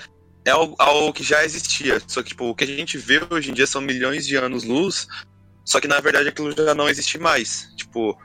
É 0.44 0.52
algo, 0.52 0.76
algo 0.78 1.14
que 1.14 1.24
já 1.24 1.44
existia. 1.44 2.02
Só 2.08 2.22
que, 2.22 2.30
tipo, 2.30 2.46
o 2.50 2.56
que 2.56 2.64
a 2.64 2.68
gente 2.68 2.98
vê 2.98 3.22
hoje 3.30 3.50
em 3.52 3.54
dia 3.54 3.66
são 3.66 3.82
milhões 3.82 4.28
de 4.28 4.36
anos-luz. 4.36 5.08
Só 5.64 5.80
que, 5.80 5.88
na 5.88 6.00
verdade, 6.00 6.30
aquilo 6.30 6.52
já 6.52 6.76
não 6.76 6.88
existe 6.90 7.18
mais. 7.18 7.68
Tipo, 7.76 8.16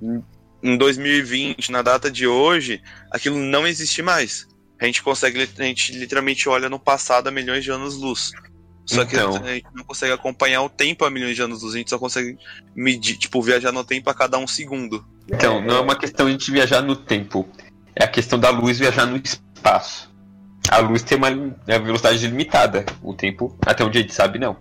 em- 0.00 0.22
em 0.62 0.76
2020, 0.78 1.70
na 1.70 1.82
data 1.82 2.10
de 2.10 2.26
hoje, 2.26 2.82
aquilo 3.10 3.36
não 3.38 3.66
existe 3.66 4.00
mais. 4.02 4.46
A 4.80 4.86
gente 4.86 5.02
consegue, 5.02 5.42
a 5.58 5.62
gente 5.62 5.92
literalmente 5.92 6.48
olha 6.48 6.68
no 6.70 6.78
passado 6.78 7.28
a 7.28 7.30
milhões 7.30 7.64
de 7.64 7.70
anos-luz. 7.70 8.30
Só 8.88 9.02
Então. 9.02 9.38
que 9.38 9.48
a 9.48 9.54
gente 9.54 9.66
não 9.74 9.84
consegue 9.84 10.12
acompanhar 10.12 10.62
o 10.62 10.70
tempo 10.70 11.04
a 11.04 11.10
milhões 11.10 11.36
de 11.36 11.42
anos-luz. 11.42 11.74
A 11.74 11.78
gente 11.78 11.90
só 11.90 11.98
consegue 11.98 12.38
medir, 12.74 13.18
tipo, 13.18 13.40
viajar 13.42 13.70
no 13.70 13.84
tempo 13.84 14.08
a 14.08 14.14
cada 14.14 14.38
um 14.38 14.46
segundo. 14.46 15.04
Então, 15.30 15.60
não 15.60 15.76
é 15.76 15.80
uma 15.80 15.94
questão 15.94 16.26
de 16.26 16.30
a 16.30 16.38
gente 16.38 16.50
viajar 16.50 16.80
no 16.80 16.96
tempo. 16.96 17.46
É 17.94 18.04
a 18.04 18.08
questão 18.08 18.38
da 18.38 18.48
luz 18.48 18.78
viajar 18.78 19.04
no 19.04 19.16
espaço. 19.18 20.10
A 20.70 20.78
luz 20.78 21.02
tem 21.02 21.18
uma 21.18 21.28
é 21.66 21.78
velocidade 21.78 22.26
limitada. 22.26 22.86
O 23.02 23.12
tempo, 23.12 23.56
até 23.66 23.84
onde 23.84 23.98
a 23.98 24.00
gente 24.00 24.14
sabe, 24.14 24.38
não. 24.38 24.56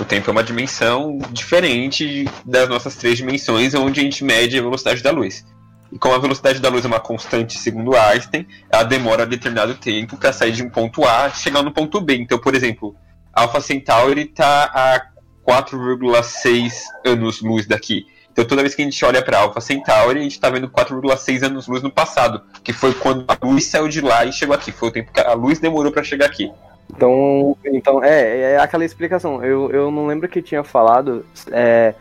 O 0.00 0.04
tempo 0.04 0.30
é 0.30 0.32
uma 0.32 0.42
dimensão 0.42 1.18
diferente 1.30 2.24
das 2.44 2.68
nossas 2.68 2.96
três 2.96 3.18
dimensões, 3.18 3.74
onde 3.74 4.00
a 4.00 4.02
gente 4.02 4.24
mede 4.24 4.58
a 4.58 4.62
velocidade 4.62 5.02
da 5.02 5.10
luz. 5.10 5.44
E 5.92 5.98
como 5.98 6.14
a 6.14 6.18
velocidade 6.18 6.60
da 6.60 6.68
luz 6.68 6.84
é 6.84 6.88
uma 6.88 7.00
constante, 7.00 7.58
segundo 7.58 7.96
Einstein, 7.96 8.46
ela 8.70 8.82
demora 8.82 9.26
determinado 9.26 9.74
tempo 9.74 10.16
para 10.16 10.32
sair 10.32 10.52
de 10.52 10.62
um 10.62 10.70
ponto 10.70 11.04
A 11.06 11.28
e 11.28 11.36
chegar 11.38 11.62
no 11.62 11.72
ponto 11.72 12.00
B. 12.00 12.16
Então, 12.16 12.38
por 12.38 12.54
exemplo, 12.54 12.94
Alpha 13.38 13.60
Centauri 13.60 14.22
está 14.22 14.64
a 14.64 15.06
4,6 15.46 16.72
anos-luz 17.06 17.66
daqui. 17.66 18.04
Então 18.32 18.44
toda 18.44 18.62
vez 18.62 18.74
que 18.74 18.82
a 18.82 18.84
gente 18.84 19.04
olha 19.04 19.22
para 19.22 19.38
Alpha 19.38 19.60
Centauri, 19.60 20.18
a 20.18 20.22
gente 20.22 20.32
está 20.32 20.50
vendo 20.50 20.68
4,6 20.68 21.44
anos-luz 21.44 21.80
no 21.82 21.90
passado, 21.90 22.42
que 22.64 22.72
foi 22.72 22.92
quando 22.94 23.24
a 23.28 23.46
luz 23.46 23.66
saiu 23.66 23.88
de 23.88 24.00
lá 24.00 24.24
e 24.24 24.32
chegou 24.32 24.54
aqui. 24.54 24.72
Foi 24.72 24.88
o 24.88 24.92
tempo 24.92 25.12
que 25.12 25.20
a 25.20 25.34
luz 25.34 25.60
demorou 25.60 25.92
para 25.92 26.02
chegar 26.02 26.26
aqui. 26.26 26.50
Então, 26.90 27.56
então 27.64 28.02
é, 28.02 28.54
é 28.54 28.58
aquela 28.58 28.84
explicação. 28.84 29.44
Eu, 29.44 29.70
eu 29.70 29.90
não 29.90 30.06
lembro 30.06 30.28
que 30.28 30.42
tinha 30.42 30.64
falado 30.64 31.24
é, 31.52 31.94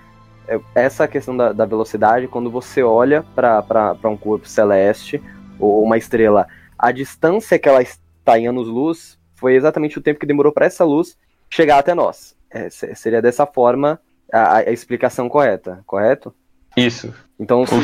é, 0.47 0.60
essa 0.73 1.08
questão 1.08 1.38
da, 1.38 1.54
da 1.54 1.65
velocidade, 1.65 2.28
quando 2.28 2.50
você 2.50 2.82
olha 2.82 3.23
para 3.36 3.95
um 4.06 4.17
corpo 4.17 4.47
celeste 4.47 5.21
ou 5.60 5.84
uma 5.84 5.97
estrela, 5.97 6.47
a 6.80 6.91
distância 6.91 7.60
que 7.60 7.69
ela 7.69 7.82
está 7.82 8.39
em 8.39 8.47
anos-luz 8.47 9.19
foi 9.36 9.56
exatamente 9.56 10.00
o 10.00 10.02
tempo 10.02 10.19
que 10.19 10.26
demorou 10.26 10.52
para 10.52 10.65
essa 10.65 10.84
luz 10.84 11.15
chegar 11.49 11.79
até 11.79 11.93
nós. 11.93 12.36
É, 12.49 12.69
se- 12.69 12.93
seria 12.95 13.21
dessa 13.21 13.45
forma 13.45 13.99
a, 14.31 14.57
a 14.57 14.71
explicação 14.71 15.27
correta, 15.29 15.81
correto? 15.86 16.33
Isso. 16.75 17.13
Então, 17.39 17.65
se, 17.65 17.75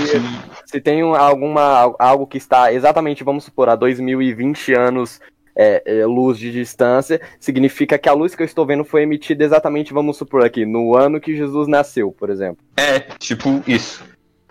se 0.66 0.80
tem 0.82 1.04
um- 1.04 1.16
alguma, 1.16 1.96
algo 2.00 2.26
que 2.28 2.38
está 2.38 2.72
exatamente, 2.74 3.24
vamos 3.24 3.44
supor, 3.44 3.70
a 3.70 3.76
2020 3.76 4.74
anos 4.74 5.20
é, 5.56 5.84
é, 5.86 6.06
luz 6.06 6.38
de 6.40 6.52
distância, 6.52 7.22
significa 7.40 7.98
que 7.98 8.10
a 8.10 8.14
luz 8.14 8.34
que 8.36 8.42
eu 8.42 8.46
estou 8.46 8.66
vendo 8.66 8.84
foi 8.84 9.04
emitida 9.04 9.44
exatamente, 9.44 9.94
vamos 9.94 10.18
supor 10.18 10.44
aqui, 10.44 10.66
no 10.66 10.96
ano 10.96 11.20
que 11.22 11.36
Jesus 11.36 11.68
nasceu, 11.68 12.12
por 12.12 12.30
exemplo. 12.30 12.64
É, 12.78 13.00
tipo 13.20 13.62
isso. 13.68 14.04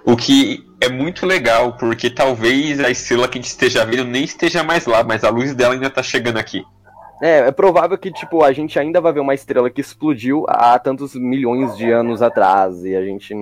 O 0.05 0.17
que 0.17 0.65
é 0.81 0.89
muito 0.89 1.25
legal, 1.27 1.77
porque 1.77 2.11
talvez 2.11 2.79
a 2.81 2.91
estrela 2.91 3.29
que 3.29 3.39
a 3.39 3.41
gente 3.41 3.51
esteja 3.51 3.85
vendo 3.85 4.05
nem 4.05 4.25
esteja 4.25 4.63
mais 4.63 4.87
lá, 4.87 5.03
mas 5.05 5.23
a 5.25 5.31
luz 5.31 5.55
dela 5.55 5.75
ainda 5.75 5.91
tá 5.91 6.03
chegando 6.03 6.39
aqui. 6.39 6.63
É, 7.23 7.47
é 7.47 7.53
provável 7.53 7.97
que, 7.97 8.11
tipo, 8.11 8.43
a 8.43 8.53
gente 8.53 8.77
ainda 8.81 9.01
vai 9.01 9.13
ver 9.13 9.21
uma 9.21 9.33
estrela 9.33 9.71
que 9.71 9.81
explodiu 9.81 10.45
há 10.49 10.77
tantos 10.77 11.15
milhões 11.15 11.77
de 11.77 11.89
anos 11.89 12.21
atrás, 12.21 12.85
e 12.85 12.97
a 12.97 13.05
gente 13.05 13.33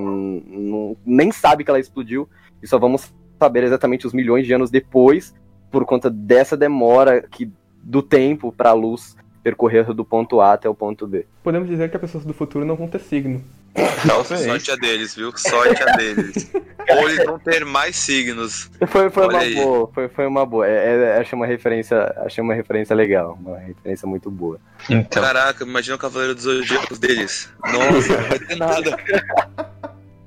nem 1.07 1.33
sabe 1.33 1.65
que 1.65 1.71
ela 1.71 1.81
explodiu, 1.81 2.29
e 2.63 2.67
só 2.67 2.79
vamos 2.79 3.11
saber 3.39 3.65
exatamente 3.65 4.07
os 4.07 4.13
milhões 4.13 4.45
de 4.47 4.53
anos 4.53 4.71
depois, 4.71 5.35
por 5.71 5.87
conta 5.87 6.11
dessa 6.11 6.59
demora 6.59 7.23
que, 7.23 7.51
do 7.83 8.03
tempo 8.03 8.53
para 8.53 8.69
a 8.69 8.75
luz 8.75 9.17
percorrer 9.43 9.95
do 9.95 10.05
ponto 10.05 10.43
A 10.43 10.53
até 10.53 10.69
o 10.69 10.75
ponto 10.75 11.07
B. 11.07 11.25
Podemos 11.43 11.67
dizer 11.67 11.89
que 11.89 11.97
as 11.97 12.03
pessoas 12.03 12.27
do 12.27 12.35
futuro 12.35 12.67
não 12.67 12.77
vão 12.77 12.87
ter 12.87 13.01
signo. 13.01 13.43
Talvez. 14.07 14.41
Sorte 14.43 14.71
a 14.71 14.77
deles, 14.77 15.15
viu? 15.15 15.33
Sorte 15.37 15.83
a 15.83 15.97
deles. 15.97 16.51
Ou 16.91 17.09
eles 17.09 17.25
vão 17.25 17.39
ter 17.39 17.65
mais 17.65 17.95
signos. 17.95 18.69
Foi, 18.89 19.09
foi 19.11 19.23
Olha 19.27 19.33
uma 19.37 19.43
aí. 19.43 19.55
boa, 19.55 19.91
foi, 19.95 20.09
foi 20.09 20.27
uma 20.27 20.45
boa. 20.45 20.67
É, 20.67 21.17
é, 21.17 21.19
achei 21.21 21.37
uma 21.37 21.47
referência, 21.47 22.13
achei 22.27 22.43
uma 22.43 22.53
referência 22.55 22.97
legal, 22.97 23.39
uma 23.41 23.59
referência 23.59 24.09
muito 24.09 24.29
boa. 24.31 24.59
Então, 24.89 25.23
Caraca, 25.23 25.63
imagina 25.65 25.95
o 25.95 25.99
Cavaleiro 25.99 26.35
dos 26.35 26.43
Zodíacos 26.45 26.99
deles. 26.99 27.49
Nossa, 27.65 28.21
não 28.21 28.29
vai 28.29 28.39
ter 28.41 28.57
nada. 28.57 28.97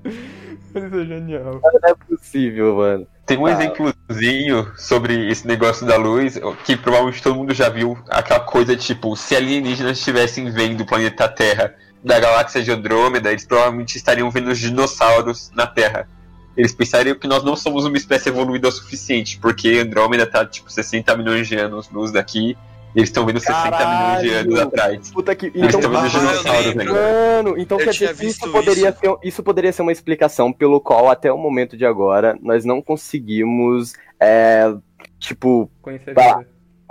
Isso 0.06 0.78
é 0.96 1.06
genial. 1.06 1.62
Não 1.62 1.90
é 1.90 1.94
possível, 2.08 2.76
mano. 2.78 3.08
tem 3.26 3.38
um 3.38 3.46
Ah. 3.46 3.52
exemplozinho 3.52 4.72
sobre 4.78 5.30
esse 5.30 5.46
negócio 5.48 5.86
da 5.86 5.98
luz, 5.98 6.40
que 6.66 6.76
provavelmente 6.76 7.22
todo 7.22 7.36
mundo 7.36 7.54
já 7.54 7.70
viu, 7.70 7.98
aquela 8.10 8.40
coisa 8.40 8.76
tipo, 8.76 9.16
se 9.16 9.36
alienígenas 9.36 9.98
estivessem 10.00 10.50
vendo 10.52 10.82
o 10.82 10.86
planeta 10.86 11.28
Terra 11.28 11.74
da 12.04 12.20
galáxia 12.20 12.62
de 12.62 12.72
Andrômeda, 12.72 13.32
eles 13.32 13.46
provavelmente 13.46 13.96
estariam 13.96 14.30
vendo 14.30 14.50
os 14.50 14.60
dinossauros 14.60 15.52
na 15.56 15.66
Terra. 15.66 16.08
Eles 16.56 16.74
pensariam 16.74 17.16
que 17.16 17.28
nós 17.28 17.44
não 17.44 17.56
somos 17.56 17.86
uma 17.86 17.98
espécie 17.98 18.30
evoluída 18.30 18.68
o 18.68 18.72
suficiente, 18.72 19.40
porque 19.40 19.80
Andrômeda 19.80 20.26
tá 20.28 20.46
tipo 20.46 20.72
60 20.72 21.16
milhões 21.18 21.48
de 21.48 21.56
anos 21.56 21.90
luz 21.90 22.12
daqui, 22.12 22.58
e 22.96 23.00
eles 23.00 23.10
estão 23.10 23.26
vendo 23.26 23.40
60 23.40 23.70
milhões 23.70 24.22
de 24.22 24.30
anos 24.30 24.54
Caralho! 24.54 24.68
atrás. 24.68 25.12
Puta 25.12 25.36
que. 25.36 25.48
Eles 25.48 25.64
Então, 25.64 25.80
estão 25.80 25.92
vendo 25.92 26.10
dinossauros, 26.12 26.76
né? 26.76 26.84
Mano, 26.84 27.58
então 27.58 27.80
Eu 27.80 27.86
quer 27.86 27.92
dizer 27.92 28.16
que 28.16 28.26
isso 28.26 28.52
poderia, 28.52 28.90
isso. 28.90 29.00
Ser, 29.00 29.18
isso 29.24 29.44
poderia 29.44 29.74
ser 29.74 29.82
uma 29.82 29.92
explicação 29.92 30.54
pelo 30.54 30.80
qual, 30.80 31.10
até 31.10 31.32
o 31.32 31.38
momento 31.38 31.76
de 31.76 31.86
agora, 31.86 32.38
nós 32.40 32.64
não 32.64 32.82
conseguimos, 32.82 33.94
é, 34.20 34.72
tipo, 35.20 35.72
Conhecer. 35.82 36.14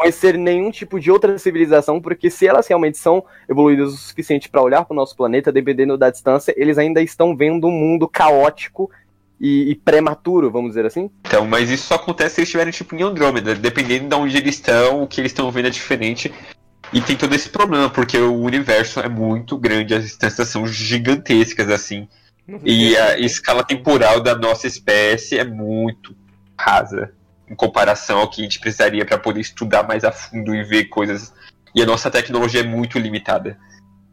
Conhecer 0.02 0.36
nenhum 0.36 0.70
tipo 0.70 0.98
de 0.98 1.10
outra 1.10 1.38
civilização, 1.38 2.00
porque 2.00 2.28
se 2.28 2.46
elas 2.46 2.66
realmente 2.66 2.98
são 2.98 3.24
evoluídas 3.48 3.92
o 3.92 3.96
suficiente 3.96 4.48
para 4.48 4.62
olhar 4.62 4.84
para 4.84 4.92
o 4.92 4.96
nosso 4.96 5.16
planeta, 5.16 5.52
dependendo 5.52 5.96
da 5.96 6.10
distância, 6.10 6.52
eles 6.56 6.78
ainda 6.78 7.00
estão 7.00 7.36
vendo 7.36 7.66
um 7.66 7.70
mundo 7.70 8.08
caótico 8.08 8.90
e, 9.40 9.70
e 9.70 9.74
prematuro, 9.74 10.50
vamos 10.50 10.70
dizer 10.70 10.86
assim. 10.86 11.10
Então, 11.26 11.46
mas 11.46 11.70
isso 11.70 11.86
só 11.86 11.94
acontece 11.94 12.34
se 12.34 12.40
eles 12.40 12.48
estiverem 12.48 12.72
tipo 12.72 12.94
em 12.94 13.02
Andrômeda, 13.02 13.54
dependendo 13.54 14.08
de 14.08 14.14
onde 14.14 14.36
eles 14.36 14.56
estão, 14.56 15.02
o 15.02 15.06
que 15.06 15.20
eles 15.20 15.32
estão 15.32 15.50
vendo 15.50 15.68
é 15.68 15.70
diferente. 15.70 16.32
E 16.92 17.00
tem 17.00 17.16
todo 17.16 17.34
esse 17.34 17.48
problema, 17.48 17.88
porque 17.88 18.18
o 18.18 18.34
universo 18.34 19.00
é 19.00 19.08
muito 19.08 19.56
grande, 19.56 19.94
as 19.94 20.04
distâncias 20.04 20.48
são 20.48 20.66
gigantescas, 20.66 21.70
assim. 21.70 22.06
E 22.64 22.96
a 22.96 23.18
escala 23.18 23.64
temporal 23.64 24.20
da 24.20 24.34
nossa 24.34 24.66
espécie 24.66 25.38
é 25.38 25.44
muito 25.44 26.14
rasa 26.58 27.12
em 27.52 27.54
comparação 27.54 28.18
ao 28.18 28.30
que 28.30 28.40
a 28.40 28.44
gente 28.44 28.58
precisaria 28.58 29.04
para 29.04 29.18
poder 29.18 29.40
estudar 29.40 29.86
mais 29.86 30.04
a 30.04 30.10
fundo 30.10 30.54
e 30.54 30.64
ver 30.64 30.86
coisas. 30.86 31.34
E 31.74 31.82
a 31.82 31.86
nossa 31.86 32.10
tecnologia 32.10 32.60
é 32.62 32.64
muito 32.64 32.98
limitada. 32.98 33.58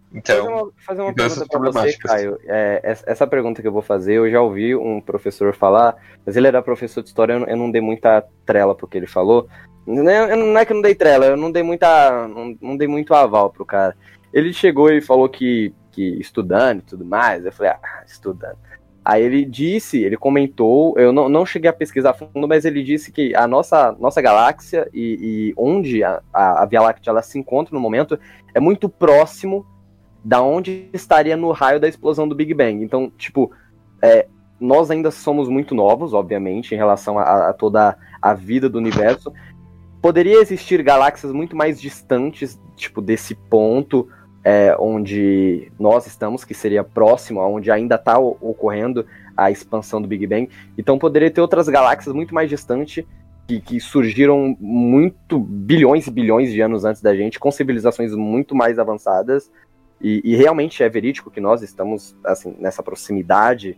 Fazer 0.09 0.17
Então, 0.17 0.47
uma, 0.47 0.71
fazer 0.85 1.01
uma 1.01 1.11
então 1.11 1.27
pergunta 1.29 1.47
pra 1.47 1.71
você. 1.71 1.97
Caio. 1.97 2.37
É, 2.45 2.81
essa- 3.05 3.27
pergunta 3.27 3.61
que 3.61 3.67
eu 3.67 3.71
vou 3.71 3.81
fazer, 3.81 4.15
eu 4.15 4.29
já 4.29 4.41
ouvi 4.41 4.75
um 4.75 4.99
professor 4.99 5.53
falar, 5.55 5.95
mas 6.25 6.35
ele 6.35 6.47
era 6.47 6.61
professor 6.61 7.01
de 7.01 7.09
história, 7.09 7.33
eu 7.33 7.55
não, 7.57 7.71
dei 7.71 7.81
muita 7.81 8.25
trela 8.45 8.75
pro 8.75 8.87
que 8.87 8.97
ele 8.97 9.07
falou. 9.07 9.47
Não 9.87 10.09
é, 10.09 10.35
não 10.35 10.57
é 10.57 10.65
que 10.65 10.73
eu 10.73 10.75
não 10.75 10.81
dei 10.81 10.95
trela, 10.95 11.25
eu 11.27 11.37
não 11.37 11.51
dei 11.51 11.63
muita. 11.63 12.27
Não, 12.27 12.57
não 12.61 12.75
dei 12.77 12.87
muito 12.87 13.13
aval 13.13 13.49
pro 13.51 13.65
cara. 13.65 13.95
Ele 14.33 14.51
chegou 14.51 14.91
e 14.91 14.99
falou 15.01 15.29
que, 15.29 15.73
que 15.91 16.19
estudando 16.19 16.79
e 16.79 16.83
tudo 16.83 17.05
mais. 17.05 17.45
Eu 17.45 17.51
falei, 17.53 17.71
ah, 17.71 18.03
estudando. 18.05 18.57
Aí 19.09 19.23
ele 19.23 19.43
disse, 19.43 20.03
ele 20.03 20.15
comentou, 20.15 20.93
eu 20.95 21.11
não, 21.11 21.27
não 21.27 21.43
cheguei 21.43 21.67
a 21.67 21.73
pesquisar 21.73 22.13
fundo, 22.13 22.47
mas 22.47 22.63
ele 22.63 22.83
disse 22.83 23.11
que 23.11 23.35
a 23.35 23.47
nossa, 23.47 23.91
nossa 23.99 24.21
galáxia 24.21 24.87
e, 24.93 25.17
e 25.49 25.53
onde 25.57 26.03
a, 26.03 26.21
a, 26.31 26.61
a 26.61 26.65
Via 26.67 26.79
Láctea 26.79 27.09
ela 27.09 27.23
se 27.23 27.39
encontra 27.39 27.73
no 27.73 27.81
momento 27.81 28.19
é 28.53 28.59
muito 28.59 28.87
próximo 28.87 29.65
da 30.23 30.43
onde 30.43 30.91
estaria 30.93 31.35
no 31.35 31.51
raio 31.51 31.79
da 31.79 31.87
explosão 31.87 32.27
do 32.27 32.35
Big 32.35 32.53
Bang. 32.53 32.83
Então, 32.83 33.11
tipo, 33.17 33.51
é, 33.99 34.27
nós 34.59 34.91
ainda 34.91 35.09
somos 35.09 35.49
muito 35.49 35.73
novos, 35.73 36.13
obviamente, 36.13 36.75
em 36.75 36.77
relação 36.77 37.17
a, 37.17 37.49
a, 37.49 37.53
toda 37.53 37.97
a 38.21 38.33
vida 38.35 38.69
do 38.69 38.77
universo. 38.77 39.33
Poderia 40.03 40.39
existir 40.39 40.83
galáxias 40.83 41.31
muito 41.31 41.55
mais 41.55 41.81
distantes, 41.81 42.61
tipo, 42.75 43.01
desse 43.01 43.33
ponto 43.33 44.07
é, 44.43 44.75
onde 44.79 45.71
nós 45.79 46.07
estamos, 46.07 46.43
que 46.43 46.53
seria 46.53 46.83
próximo, 46.83 47.41
onde 47.41 47.71
ainda 47.71 47.95
está 47.95 48.17
ocorrendo 48.17 49.05
a 49.35 49.51
expansão 49.51 50.01
do 50.01 50.07
Big 50.07 50.25
Bang. 50.27 50.49
Então 50.77 50.97
poderia 50.97 51.31
ter 51.31 51.41
outras 51.41 51.67
galáxias 51.67 52.13
muito 52.13 52.33
mais 52.33 52.49
distantes 52.49 53.05
que, 53.47 53.59
que, 53.59 53.79
surgiram 53.79 54.55
muito 54.59 55.39
bilhões 55.39 56.05
e 56.07 56.11
bilhões 56.11 56.51
de 56.51 56.61
anos 56.61 56.85
antes 56.85 57.01
da 57.01 57.15
gente, 57.15 57.39
com 57.39 57.51
civilizações 57.51 58.13
muito 58.13 58.53
mais 58.53 58.77
avançadas. 58.77 59.49
E, 60.01 60.21
e 60.23 60.35
realmente 60.35 60.83
é 60.83 60.87
verídico 60.87 61.31
que 61.31 61.41
nós 61.41 61.61
estamos 61.61 62.15
assim 62.23 62.55
nessa 62.59 62.81
proximidade 62.83 63.77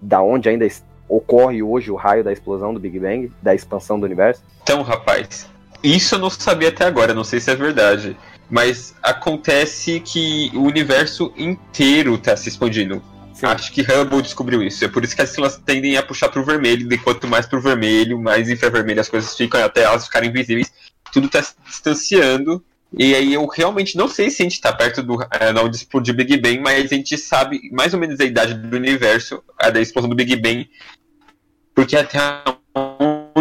da 0.00 0.22
onde 0.22 0.48
ainda 0.48 0.66
ocorre 1.08 1.62
hoje 1.62 1.90
o 1.90 1.96
raio 1.96 2.22
da 2.22 2.32
explosão 2.32 2.72
do 2.72 2.80
Big 2.80 2.98
Bang, 2.98 3.32
da 3.42 3.54
expansão 3.54 3.98
do 3.98 4.06
universo? 4.06 4.42
Então, 4.62 4.82
rapaz, 4.82 5.48
isso 5.82 6.14
eu 6.14 6.18
não 6.18 6.30
sabia 6.30 6.68
até 6.68 6.84
agora, 6.84 7.14
não 7.14 7.24
sei 7.24 7.40
se 7.40 7.50
é 7.50 7.56
verdade. 7.56 8.16
Mas 8.50 8.94
acontece 9.02 10.00
que 10.00 10.50
o 10.54 10.62
universo 10.62 11.32
inteiro 11.36 12.14
está 12.14 12.36
se 12.36 12.48
expandindo. 12.48 13.02
Sim. 13.34 13.46
Acho 13.46 13.72
que 13.72 13.82
Hubble 13.82 14.22
descobriu 14.22 14.62
isso. 14.62 14.84
É 14.84 14.88
por 14.88 15.04
isso 15.04 15.14
que 15.14 15.22
as 15.22 15.28
estrelas 15.28 15.56
tendem 15.58 15.96
a 15.96 16.02
puxar 16.02 16.28
para 16.28 16.40
o 16.40 16.44
vermelho, 16.44 16.92
e 16.92 16.98
quanto 16.98 17.28
mais 17.28 17.46
para 17.46 17.58
o 17.58 17.62
vermelho, 17.62 18.18
mais 18.18 18.48
infravermelho 18.48 19.00
as 19.00 19.08
coisas 19.08 19.36
ficam, 19.36 19.62
até 19.62 19.82
elas 19.82 20.06
ficarem 20.06 20.30
invisíveis. 20.30 20.72
Tudo 21.12 21.26
está 21.26 21.42
se 21.42 21.54
distanciando. 21.64 22.64
E 22.96 23.14
aí 23.14 23.34
eu 23.34 23.46
realmente 23.46 23.96
não 23.96 24.08
sei 24.08 24.30
se 24.30 24.42
a 24.42 24.44
gente 24.44 24.54
está 24.54 24.72
perto 24.72 25.02
do 25.02 25.22
é, 25.22 25.52
onde 25.62 25.76
explodiu 25.76 26.14
o 26.14 26.16
Big 26.16 26.38
Bang, 26.38 26.58
mas 26.60 26.90
a 26.90 26.94
gente 26.94 27.18
sabe 27.18 27.60
mais 27.70 27.92
ou 27.92 28.00
menos 28.00 28.18
a 28.18 28.24
idade 28.24 28.54
do 28.54 28.76
universo, 28.76 29.42
a 29.58 29.68
da 29.68 29.80
explosão 29.80 30.08
do 30.08 30.16
Big 30.16 30.34
Bang, 30.36 30.68
porque 31.74 31.96
até 31.96 32.18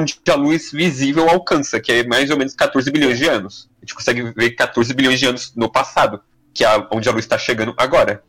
onde 0.07 0.21
a 0.29 0.35
luz 0.35 0.71
visível 0.71 1.29
alcança, 1.29 1.79
que 1.79 1.91
é 1.91 2.03
mais 2.07 2.29
ou 2.29 2.37
menos 2.37 2.55
14 2.55 2.89
bilhões 2.89 3.17
de 3.17 3.27
anos. 3.27 3.69
A 3.77 3.85
gente 3.85 3.95
consegue 3.95 4.21
ver 4.31 4.51
14 4.51 4.93
bilhões 4.93 5.19
de 5.19 5.25
anos 5.25 5.53
no 5.55 5.69
passado, 5.69 6.21
que 6.53 6.63
é 6.63 6.87
onde 6.91 7.09
a 7.09 7.11
luz 7.11 7.25
está 7.25 7.37
chegando 7.37 7.73
agora. 7.77 8.23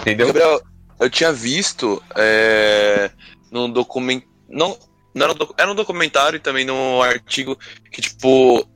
Entendeu? 0.00 0.28
Gabriel, 0.28 0.62
eu 0.98 1.10
tinha 1.10 1.32
visto 1.32 2.02
é, 2.16 3.10
num 3.50 3.70
documento. 3.70 4.26
Não, 4.48 4.78
não 5.14 5.24
era, 5.24 5.32
um 5.32 5.36
doc, 5.36 5.50
era 5.58 5.70
um 5.70 5.74
documentário 5.74 6.38
e 6.38 6.40
também 6.40 6.64
num 6.64 7.02
artigo 7.02 7.58
que, 7.90 8.00
tipo, 8.00 8.66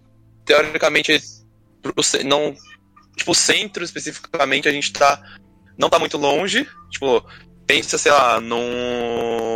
teoricamente, 0.45 1.19
não. 2.25 2.55
Tipo, 3.17 3.33
o 3.33 3.35
centro 3.35 3.85
especificamente, 3.85 4.69
a 4.69 4.73
gente 4.73 4.93
tá. 4.93 5.23
Não 5.79 5.88
tá 5.88 5.99
muito 5.99 6.19
longe. 6.19 6.69
Tipo, 6.91 7.25
pensa, 7.67 7.97
sei 7.97 8.12
lá, 8.12 8.41
num 8.41 9.52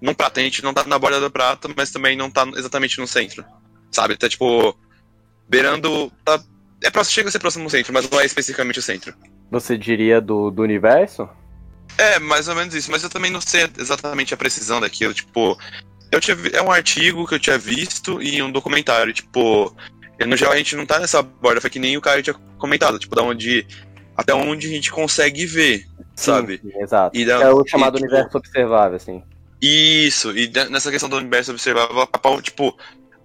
num 0.00 0.14
prato. 0.14 0.40
A 0.40 0.42
gente 0.42 0.62
não 0.62 0.72
tá 0.72 0.84
na 0.84 0.98
borda 0.98 1.20
do 1.20 1.30
prato, 1.30 1.72
mas 1.76 1.90
também 1.90 2.16
não 2.16 2.30
tá 2.30 2.46
exatamente 2.56 2.98
no 2.98 3.06
centro. 3.06 3.44
Sabe? 3.90 4.16
Tá 4.16 4.28
tipo. 4.28 4.76
Beirando. 5.48 6.12
Tá, 6.24 6.42
é 6.82 6.90
próximo, 6.90 7.14
chega 7.14 7.28
a 7.28 7.32
ser 7.32 7.38
próximo 7.38 7.64
do 7.64 7.70
centro, 7.70 7.92
mas 7.92 8.08
não 8.08 8.20
é 8.20 8.24
especificamente 8.24 8.78
o 8.78 8.82
centro. 8.82 9.14
Você 9.50 9.76
diria 9.76 10.20
do, 10.20 10.50
do 10.50 10.62
universo? 10.62 11.28
É, 11.98 12.18
mais 12.18 12.48
ou 12.48 12.54
menos 12.54 12.74
isso, 12.74 12.90
mas 12.90 13.02
eu 13.02 13.10
também 13.10 13.30
não 13.30 13.40
sei 13.40 13.68
exatamente 13.78 14.32
a 14.32 14.36
precisão 14.36 14.80
daquilo, 14.80 15.12
tipo. 15.12 15.58
Eu 16.10 16.20
tinha, 16.20 16.36
é 16.52 16.62
um 16.62 16.70
artigo 16.70 17.26
que 17.26 17.34
eu 17.34 17.38
tinha 17.38 17.58
visto 17.58 18.22
e 18.22 18.42
um 18.42 18.50
documentário, 18.50 19.12
tipo. 19.12 19.74
No 20.26 20.36
geral 20.36 20.52
a 20.52 20.56
gente 20.56 20.76
não 20.76 20.84
tá 20.84 20.98
nessa 20.98 21.22
borda, 21.22 21.60
foi 21.60 21.70
que 21.70 21.78
nem 21.78 21.96
o 21.96 22.00
cara 22.00 22.22
tinha 22.22 22.34
comentado, 22.58 22.98
tipo, 22.98 23.14
da 23.14 23.22
onde. 23.22 23.66
Até 24.16 24.34
onde 24.34 24.66
a 24.66 24.70
gente 24.70 24.90
consegue 24.90 25.46
ver, 25.46 25.86
sabe? 26.14 26.60
Sim, 26.62 26.82
exato. 26.82 27.24
Da, 27.24 27.42
é 27.42 27.50
o 27.50 27.66
chamado 27.66 27.96
e, 27.96 28.00
tipo, 28.00 28.12
universo 28.12 28.36
observável, 28.36 28.96
assim. 28.96 29.22
Isso, 29.62 30.36
e 30.36 30.50
nessa 30.70 30.90
questão 30.90 31.08
do 31.08 31.16
universo 31.16 31.50
observável, 31.50 32.08
tipo, 32.42 32.76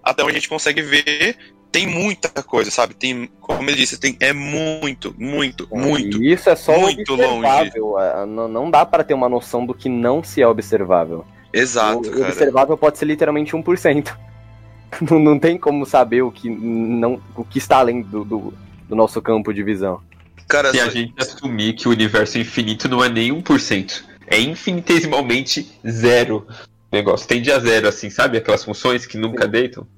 até 0.02 0.22
onde 0.22 0.32
a 0.32 0.34
gente 0.34 0.48
consegue 0.48 0.82
ver, 0.82 1.36
tem 1.72 1.86
muita 1.86 2.28
coisa, 2.42 2.70
sabe? 2.70 2.94
Tem, 2.94 3.28
como 3.40 3.68
ele 3.68 3.76
disse, 3.76 3.98
tem, 3.98 4.16
é 4.20 4.32
muito, 4.32 5.14
muito, 5.18 5.68
é, 5.70 5.78
muito. 5.78 6.22
E 6.22 6.32
isso 6.32 6.48
é 6.50 6.56
só 6.56 6.78
muito 6.78 7.14
observável. 7.14 7.86
Longe. 7.86 8.06
É, 8.06 8.26
não, 8.26 8.48
não 8.48 8.70
dá 8.70 8.84
para 8.84 9.02
ter 9.02 9.14
uma 9.14 9.28
noção 9.28 9.64
do 9.64 9.74
que 9.74 9.88
não 9.88 10.22
se 10.22 10.42
é 10.42 10.46
observável. 10.46 11.24
Exato. 11.52 12.08
O 12.08 12.12
cara. 12.12 12.28
observável 12.28 12.76
pode 12.76 12.98
ser 12.98 13.06
literalmente 13.06 13.52
1%. 13.52 14.14
não, 15.10 15.18
não 15.18 15.38
tem 15.38 15.58
como 15.58 15.86
saber 15.86 16.22
o 16.22 16.30
que, 16.30 16.50
não, 16.50 17.20
o 17.34 17.44
que 17.44 17.58
está 17.58 17.78
além 17.78 18.02
do, 18.02 18.24
do, 18.24 18.54
do 18.88 18.94
nosso 18.94 19.20
campo 19.22 19.52
de 19.54 19.62
visão. 19.62 20.00
Cara, 20.46 20.70
Se 20.70 20.80
a 20.80 20.88
gente 20.88 21.12
assumir 21.18 21.72
que 21.72 21.88
o 21.88 21.90
universo 21.90 22.38
infinito 22.38 22.88
não 22.88 23.02
é 23.02 23.08
nem 23.08 23.32
1% 23.32 24.15
é 24.26 24.40
infinitesimalmente 24.40 25.70
zero 25.88 26.46
negócio. 26.92 27.26
Tende 27.26 27.50
a 27.50 27.58
zero, 27.58 27.88
assim, 27.88 28.10
sabe? 28.10 28.38
Aquelas 28.38 28.64
funções 28.64 29.06
que 29.06 29.16
nunca 29.16 29.44
Sim. 29.44 29.50
deitam. 29.50 29.88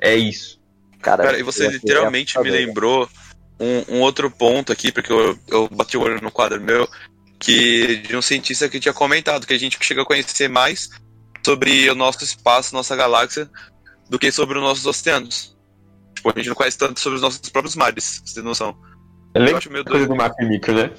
É 0.00 0.14
isso. 0.14 0.60
Cara, 1.00 1.24
Cara 1.24 1.38
e 1.38 1.42
você 1.42 1.68
literalmente 1.68 2.38
me 2.40 2.50
lembrou 2.50 3.08
um, 3.60 3.96
um, 3.96 4.00
outro 4.00 4.30
ponto 4.30 4.72
aqui, 4.72 4.90
porque 4.90 5.12
eu, 5.12 5.38
eu 5.48 5.68
bati 5.68 5.96
o 5.96 6.02
olho 6.02 6.20
no 6.20 6.30
quadro 6.30 6.60
meu, 6.60 6.88
que 7.38 7.98
de 7.98 8.16
um 8.16 8.22
cientista 8.22 8.68
que 8.68 8.80
tinha 8.80 8.94
comentado 8.94 9.46
que 9.46 9.54
a 9.54 9.58
gente 9.58 9.78
chega 9.80 10.02
a 10.02 10.06
conhecer 10.06 10.48
mais 10.48 10.90
sobre 11.44 11.88
o 11.88 11.94
nosso 11.94 12.24
espaço, 12.24 12.74
nossa 12.74 12.96
galáxia, 12.96 13.48
do 14.10 14.18
que 14.18 14.32
sobre 14.32 14.58
os 14.58 14.64
nossos 14.64 14.86
oceanos. 14.86 15.56
Tipo, 16.14 16.30
a 16.30 16.38
gente 16.38 16.48
não 16.48 16.56
conhece 16.56 16.78
tanto 16.78 16.98
sobre 16.98 17.16
os 17.16 17.22
nossos 17.22 17.48
próprios 17.50 17.76
mares, 17.76 18.22
você 18.24 18.34
tem 18.34 18.42
noção. 18.42 18.76
É 19.34 19.50
eu 19.50 19.56
acho 19.56 19.70
meio 19.70 19.84
doido. 19.84 20.08
do 20.08 20.16
mapa 20.16 20.42
micro, 20.44 20.74
né? 20.74 20.90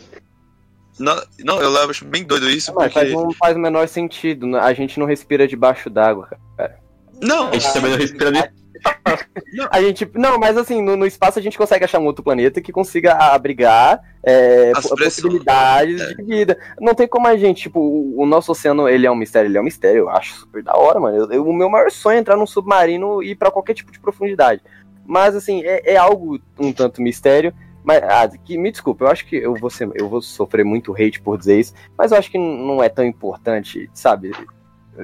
Não, 0.99 1.21
não, 1.39 1.61
eu 1.61 1.89
acho 1.89 2.05
bem 2.05 2.23
doido 2.23 2.49
isso. 2.49 2.73
Não, 2.73 2.81
porque... 2.81 3.09
não 3.09 3.31
faz 3.31 3.55
o 3.55 3.59
menor 3.59 3.87
sentido. 3.87 4.47
Né? 4.47 4.59
A 4.59 4.73
gente 4.73 4.99
não 4.99 5.05
respira 5.05 5.47
debaixo 5.47 5.89
d'água, 5.89 6.29
cara. 6.57 6.79
Não, 7.21 7.49
a 7.49 7.53
gente 7.53 7.73
também 7.73 7.91
não 7.91 7.97
respira 7.97 8.31
nem. 8.31 8.43
a 9.71 9.81
gente, 9.81 10.09
não, 10.13 10.37
mas 10.37 10.57
assim, 10.57 10.81
no, 10.81 10.95
no, 10.95 11.05
espaço 11.05 11.39
a 11.39 11.41
gente 11.41 11.57
consegue 11.57 11.83
achar 11.83 11.99
um 11.99 12.05
outro 12.05 12.23
planeta 12.23 12.61
que 12.61 12.71
consiga 12.71 13.13
abrigar 13.13 13.99
é, 14.23 14.71
possibilidades 14.71 16.01
é. 16.01 16.13
de 16.13 16.23
vida. 16.23 16.57
Não 16.79 16.93
tem 16.93 17.07
como 17.07 17.27
a 17.27 17.35
gente, 17.35 17.63
tipo, 17.63 17.79
o, 17.79 18.21
o, 18.21 18.25
nosso 18.25 18.51
oceano, 18.51 18.87
ele 18.87 19.07
é 19.07 19.11
um 19.11 19.15
mistério, 19.15 19.49
ele 19.49 19.57
é 19.57 19.61
um 19.61 19.65
mistério, 19.65 19.99
eu 19.99 20.09
acho 20.09 20.41
super 20.41 20.63
da 20.63 20.75
hora, 20.75 20.99
mano. 20.99 21.17
Eu, 21.17 21.31
eu, 21.31 21.47
o 21.47 21.53
meu 21.53 21.69
maior 21.69 21.89
sonho 21.91 22.17
é 22.17 22.19
entrar 22.19 22.37
num 22.37 22.47
submarino 22.47 23.23
e 23.23 23.31
ir 23.31 23.35
pra 23.35 23.51
qualquer 23.51 23.73
tipo 23.73 23.91
de 23.91 23.99
profundidade. 23.99 24.61
Mas, 25.05 25.35
assim, 25.35 25.63
é, 25.63 25.93
é 25.93 25.97
algo 25.97 26.39
um 26.59 26.71
tanto 26.73 27.01
mistério. 27.01 27.53
Mas, 27.87 28.03
ah, 28.03 28.27
que, 28.27 28.57
me 28.57 28.69
desculpa, 28.69 29.05
eu 29.05 29.07
acho 29.07 29.25
que 29.25 29.37
eu 29.37 29.55
vou, 29.55 29.69
ser, 29.69 29.89
eu 29.95 30.09
vou 30.09 30.21
sofrer 30.21 30.65
muito 30.65 30.91
hate 30.91 31.21
por 31.21 31.37
dizer 31.37 31.57
isso, 31.57 31.73
mas 31.97 32.11
eu 32.11 32.17
acho 32.17 32.29
que 32.29 32.37
não 32.37 32.83
é 32.83 32.89
tão 32.89 33.05
importante, 33.05 33.89
sabe? 33.93 34.33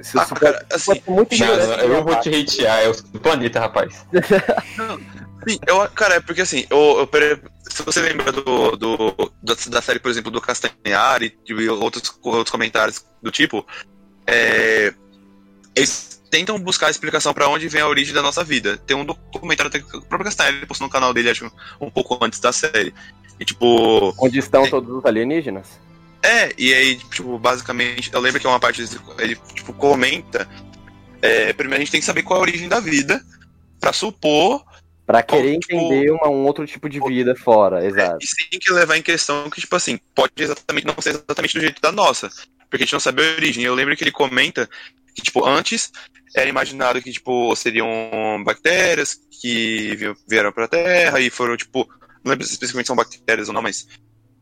Se 0.02 0.20
ah, 0.20 0.26
cara, 0.26 0.66
assim, 0.70 1.02
muito 1.08 1.34
não, 1.38 1.48
eu 1.76 2.04
vou 2.04 2.20
te 2.20 2.28
hatear, 2.28 2.80
é 2.82 2.90
o 2.90 3.20
planeta, 3.22 3.62
rapaz. 3.62 4.06
não, 4.78 4.98
sim, 5.48 5.58
eu, 5.66 5.90
cara, 5.92 6.16
é 6.16 6.20
porque 6.20 6.42
assim, 6.42 6.66
eu, 6.70 7.10
eu, 7.10 7.40
se 7.70 7.84
você 7.84 8.02
lembra 8.02 8.34
do, 8.34 8.76
do, 8.76 9.32
da 9.42 9.82
série, 9.82 10.00
por 10.00 10.12
exemplo, 10.12 10.30
do 10.30 10.42
Castanhari 10.42 11.40
e 11.48 11.70
outros, 11.70 12.14
outros 12.22 12.52
comentários 12.52 13.06
do 13.22 13.32
tipo, 13.32 13.66
é, 14.28 14.94
eles 15.74 16.13
tentam 16.34 16.58
buscar 16.58 16.88
a 16.88 16.90
explicação 16.90 17.32
para 17.32 17.48
onde 17.48 17.70
vem 17.70 17.80
a 17.80 17.88
origem 17.88 18.12
da 18.12 18.24
nossa 18.24 18.44
vida. 18.44 18.76
Tem 18.76 18.98
um 18.98 19.06
documentário 19.06 19.72
que 19.72 19.78
o 19.78 20.02
próprio 20.02 20.24
Castanheira 20.24 20.66
postou 20.66 20.88
no 20.88 20.92
canal 20.92 21.14
dele, 21.14 21.30
acho, 21.30 21.46
um 21.80 21.92
pouco 21.92 22.18
antes 22.26 22.40
da 22.40 22.52
série. 22.52 22.92
E, 23.40 23.46
tipo... 23.46 24.16
Onde 24.18 24.40
estão 24.40 24.64
tem... 24.64 24.72
todos 24.72 24.90
os 24.90 25.06
alienígenas? 25.06 25.80
É, 26.24 26.52
e 26.58 26.74
aí, 26.74 26.96
tipo, 26.96 27.38
basicamente, 27.38 28.12
eu 28.12 28.20
lembro 28.20 28.40
que 28.40 28.48
é 28.48 28.50
uma 28.50 28.60
parte, 28.60 28.84
ele, 29.20 29.36
tipo, 29.54 29.74
comenta, 29.74 30.50
é, 31.22 31.54
primeiro 31.54 31.84
a 31.84 31.86
gente 31.86 31.92
tem 31.92 32.00
que 32.00 32.06
saber 32.06 32.24
qual 32.24 32.40
é 32.40 32.40
a 32.40 32.48
origem 32.50 32.68
da 32.68 32.80
vida, 32.80 33.24
para 33.80 33.94
supor... 33.94 34.66
Pra 35.06 35.22
querer 35.22 35.60
tipo, 35.60 35.76
entender 35.76 36.10
uma, 36.10 36.30
um 36.30 36.46
outro 36.48 36.66
tipo 36.66 36.90
de 36.90 37.00
vida 37.00 37.36
fora, 37.36 37.86
exato. 37.86 38.18
É, 38.24 38.46
e 38.46 38.50
tem 38.50 38.60
que 38.60 38.74
levar 38.74 38.98
em 38.98 39.04
questão 39.04 39.52
que, 39.52 39.62
tipo 39.62 39.76
assim, 39.76 40.00
pode 40.16 40.32
exatamente 40.38 40.88
não 40.88 40.96
ser 41.00 41.10
exatamente 41.10 41.54
do 41.54 41.62
jeito 41.62 41.80
da 41.80 41.92
nossa, 41.92 42.28
porque 42.74 42.86
a 42.86 42.86
gente 42.88 42.94
não 42.94 43.00
sabe 43.00 43.22
a 43.22 43.36
origem. 43.36 43.64
Eu 43.64 43.76
lembro 43.76 43.96
que 43.96 44.04
ele 44.04 44.12
comenta 44.12 44.68
que, 45.14 45.22
tipo, 45.22 45.46
antes 45.46 45.92
era 46.36 46.50
imaginado 46.50 47.00
que, 47.04 47.12
tipo, 47.12 47.56
seriam 47.56 47.88
bactérias 48.44 49.16
que 49.40 49.96
vieram 50.28 50.52
pra 50.52 50.68
Terra 50.68 51.20
e 51.20 51.30
foram, 51.30 51.56
tipo, 51.56 51.88
não 52.24 52.32
lembro 52.32 52.48
se 52.48 52.54
especificamente 52.54 52.88
são 52.88 52.96
bactérias 52.96 53.48
ou 53.48 53.54
não, 53.54 53.62
mas, 53.62 53.88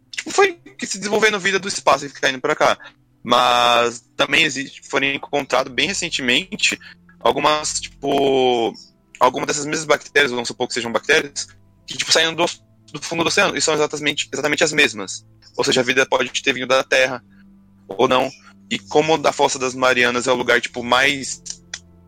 tipo, 0.10 0.32
foi 0.32 0.58
se 0.82 0.98
desenvolvendo 0.98 1.41
vida 1.41 1.60
do 1.60 1.67
espaço 1.67 2.06
e 2.06 2.10
caindo 2.10 2.39
pra 2.39 2.56
cá. 2.56 2.78
Mas 3.22 4.02
também 4.15 4.44
existe, 4.44 4.82
foram 4.89 5.08
encontrados 5.08 5.74
bem 5.74 5.88
recentemente 5.88 6.80
algumas, 7.20 7.82
tipo, 7.82 8.74
algumas 9.20 9.48
dessas 9.48 9.65
mesmas 9.65 9.86
bactérias, 9.86 10.32
vamos 10.32 10.48
supor 10.48 10.70
que 10.70 10.74
sejam 10.74 10.89
bactérias, 10.89 11.50
que, 11.86 11.98
tipo, 11.98 12.13
saíram 12.13 12.34
do, 12.34 12.46
do 12.94 13.02
fundo 13.02 13.26
do 13.26 13.28
oceano 13.28 13.58
e 13.58 13.62
são 13.62 13.74
exatamente, 13.74 14.30
exatamente 14.32 14.63
as 14.63 14.72
mesmas. 14.72 15.26
Ou 15.58 15.65
seja, 15.65 15.82
a 15.82 15.84
vida 15.84 16.06
pode 16.06 16.30
ter 16.41 16.54
vindo 16.54 16.67
da 16.67 16.82
Terra 16.82 17.22
ou 17.97 18.08
não. 18.08 18.30
E 18.69 18.80
como 18.80 19.17
da 19.17 19.32
Fossa 19.32 19.60
das 19.60 19.75
Marianas 19.75 20.27
é 20.27 20.32
o 20.32 20.36
lugar, 20.36 20.62
tipo, 20.62 20.84
mais 20.84 21.41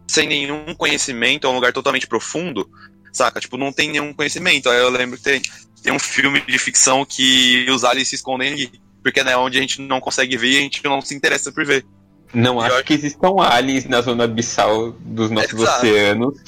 sem 0.08 0.28
nenhum 0.28 0.74
conhecimento, 0.76 1.48
é 1.48 1.50
um 1.50 1.56
lugar 1.56 1.74
totalmente 1.74 2.08
profundo, 2.08 2.70
saca? 3.12 3.40
Tipo, 3.40 3.58
não 3.58 3.72
tem 3.72 3.90
nenhum 3.90 4.14
conhecimento. 4.14 4.70
Aí 4.70 4.80
eu 4.80 4.90
lembro 4.90 5.18
que 5.18 5.24
tem, 5.24 5.42
tem 5.82 5.92
um 5.92 6.00
filme 6.00 6.42
de 6.42 6.60
ficção 6.60 7.06
que 7.06 7.66
os 7.70 7.84
aliens 7.84 8.10
se 8.10 8.16
escondem 8.16 8.54
ali. 8.54 8.72
Porque 9.02 9.20
é 9.20 9.24
né, 9.24 9.36
onde 9.36 9.58
a 9.58 9.62
gente 9.62 9.82
não 9.82 10.00
consegue 10.00 10.38
ver 10.38 10.52
e 10.52 10.58
a 10.58 10.62
gente 10.62 10.84
não 10.86 11.02
se 11.02 11.14
interessa 11.14 11.52
por 11.52 11.66
ver. 11.66 11.86
Não 12.34 12.60
acho 12.60 12.84
que 12.84 12.94
existam 12.94 13.42
aliens 13.42 13.86
na 13.86 14.02
zona 14.02 14.24
abissal 14.24 14.92
dos 14.92 15.30
nossos 15.30 15.60
oceanos, 15.60 16.40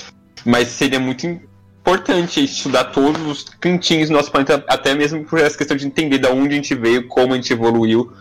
mas 0.43 0.69
seria 0.69 0.99
muito 0.99 1.27
importante 1.27 2.43
estudar 2.43 2.85
todos 2.85 3.21
os 3.21 3.43
cantinhos 3.59 4.09
do 4.09 4.15
nosso 4.15 4.31
planeta, 4.31 4.63
até 4.67 4.95
mesmo 4.95 5.23
por 5.25 5.37
essa 5.37 5.55
questão 5.55 5.77
de 5.77 5.85
entender 5.85 6.17
de 6.17 6.27
onde 6.27 6.53
a 6.53 6.55
gente 6.55 6.73
veio, 6.73 7.07
como 7.07 7.33
a 7.33 7.35
gente 7.35 7.53
evoluiu 7.53 8.11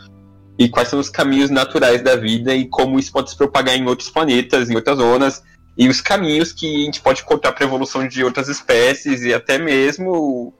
e 0.59 0.69
quais 0.69 0.89
são 0.89 0.99
os 0.99 1.09
caminhos 1.09 1.51
naturais 1.51 2.03
da 2.03 2.17
vida 2.17 2.55
e 2.55 2.67
como 2.67 2.99
isso 2.99 3.13
pode 3.13 3.31
se 3.31 3.37
propagar 3.37 3.77
em 3.77 3.87
outros 3.87 4.09
planetas, 4.11 4.71
em 4.71 4.75
outras 4.75 4.99
zonas, 4.99 5.43
e 5.77 5.89
os 5.89 6.01
caminhos 6.01 6.53
que 6.53 6.83
a 6.83 6.85
gente 6.85 7.01
pode 7.01 7.25
contar 7.25 7.53
para 7.53 7.65
a 7.65 7.67
evolução 7.67 8.07
de 8.07 8.23
outras 8.23 8.49
espécies 8.49 9.23
e 9.23 9.35
até 9.35 9.59
mesmo 9.59 10.55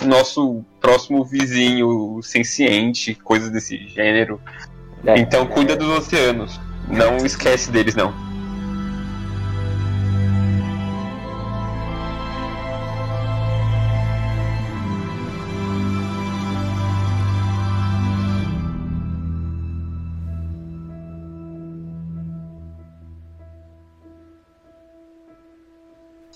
o 0.00 0.04
nosso 0.06 0.64
próximo 0.80 1.24
vizinho 1.24 2.20
senciente, 2.22 3.14
coisas 3.14 3.50
desse 3.50 3.88
gênero. 3.88 4.40
É, 5.04 5.18
então 5.18 5.46
cuida 5.46 5.74
dos 5.76 5.88
oceanos, 5.88 6.60
não 6.88 7.16
esquece 7.18 7.70
deles 7.70 7.94
não. 7.94 8.29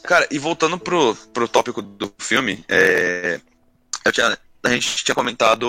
Cara, 0.04 0.26
e 0.30 0.38
voltando 0.38 0.78
pro, 0.78 1.16
pro 1.32 1.48
tópico 1.48 1.80
do 1.80 2.12
filme, 2.18 2.62
é, 2.68 3.40
tinha, 4.12 4.38
a 4.62 4.68
gente 4.68 5.02
tinha 5.02 5.14
comentado. 5.14 5.66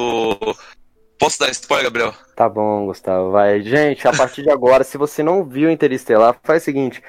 Posso 1.17 1.39
dar 1.39 1.50
spoiler, 1.52 1.86
Gabriel? 1.86 2.13
Tá 2.36 2.50
bom, 2.50 2.86
Gustavo, 2.86 3.32
vai. 3.32 3.62
Gente, 3.62 4.06
a 4.06 4.12
partir 4.12 4.43
de 4.43 4.52
agora, 4.52 4.84
se 4.84 4.98
você 4.98 5.24
não 5.24 5.45
viu 5.45 5.71
Interestelar, 5.71 6.38
faz 6.43 6.63
o 6.63 6.65
seguinte: 6.65 7.02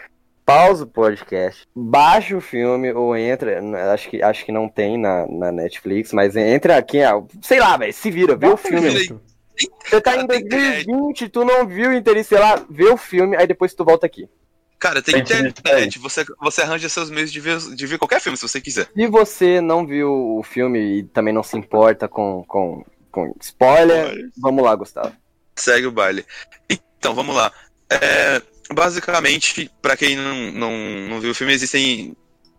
pausa 0.44 0.84
o 0.84 0.86
podcast, 0.86 1.66
baixa 1.74 2.36
o 2.36 2.40
filme 2.40 2.92
ou 2.92 3.16
entra. 3.16 3.60
Acho 3.92 4.08
que, 4.08 4.22
acho 4.22 4.44
que 4.44 4.52
não 4.52 4.68
tem 4.68 4.96
na, 4.96 5.26
na 5.26 5.50
Netflix, 5.50 6.12
mas 6.12 6.36
entra 6.36 6.76
aqui, 6.76 6.98
sei 7.42 7.58
lá, 7.58 7.76
velho, 7.76 7.92
se 7.92 8.08
vira, 8.08 8.36
vê 8.36 8.46
o 8.46 8.56
filme. 8.56 9.20
Você 9.84 10.00
tá 10.00 10.16
em 10.16 10.26
2020, 10.26 11.28
tu 11.28 11.44
não 11.44 11.66
viu 11.66 11.92
Interestelar, 11.92 12.64
vê 12.70 12.84
o 12.84 12.96
filme, 12.96 13.36
aí 13.36 13.48
depois 13.48 13.74
tu 13.74 13.84
volta 13.84 14.06
aqui. 14.06 14.28
Cara, 14.78 15.00
tem 15.00 15.18
internet, 15.18 15.98
você, 15.98 16.24
você 16.38 16.60
arranja 16.60 16.88
seus 16.88 17.08
meios 17.08 17.32
de 17.32 17.40
ver, 17.40 17.58
de 17.58 17.86
ver 17.86 17.98
qualquer 17.98 18.20
filme 18.20 18.36
se 18.36 18.46
você 18.46 18.60
quiser. 18.60 18.88
Se 18.94 19.06
você 19.06 19.60
não 19.60 19.86
viu 19.86 20.10
o 20.38 20.42
filme 20.42 20.98
e 20.98 21.02
também 21.04 21.32
não 21.32 21.42
se 21.42 21.56
importa 21.56 22.06
com, 22.06 22.44
com, 22.46 22.84
com 23.10 23.34
spoiler, 23.40 24.30
vamos 24.36 24.62
lá, 24.62 24.74
Gustavo. 24.74 25.14
Segue 25.56 25.86
o 25.86 25.92
baile. 25.92 26.26
Então, 26.68 27.14
vamos 27.14 27.34
lá. 27.34 27.50
É, 27.88 28.42
basicamente, 28.74 29.70
para 29.80 29.96
quem 29.96 30.16
não, 30.16 30.52
não, 30.52 30.72
não 31.08 31.20
viu 31.20 31.30
o 31.30 31.34
filme, 31.34 31.52
existem. 31.52 32.16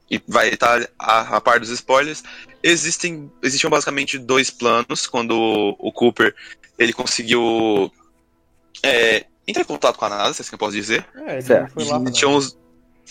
E 0.09 0.21
vai 0.25 0.49
estar 0.49 0.87
a, 0.97 1.35
a 1.35 1.41
par 1.41 1.59
dos 1.59 1.69
spoilers. 1.69 2.23
Existem, 2.63 3.29
existiam 3.43 3.69
basicamente 3.69 4.17
dois 4.17 4.49
planos 4.49 5.05
quando 5.05 5.35
o 5.77 5.91
Cooper 5.91 6.33
ele 6.79 6.93
conseguiu 6.93 7.91
é, 8.81 9.25
entra 9.47 9.61
em 9.61 9.65
contato 9.65 9.97
com 9.97 10.05
a 10.05 10.09
NASA, 10.09 10.33
se 10.33 10.41
é 10.41 10.41
assim 10.41 10.49
que 10.49 10.55
eu 10.55 10.59
posso 10.59 10.75
dizer. 10.75 11.05
É, 11.25 11.41
certo. 11.41 11.73
foi 11.73 11.85
lá 11.85 11.97
uns... 11.97 12.57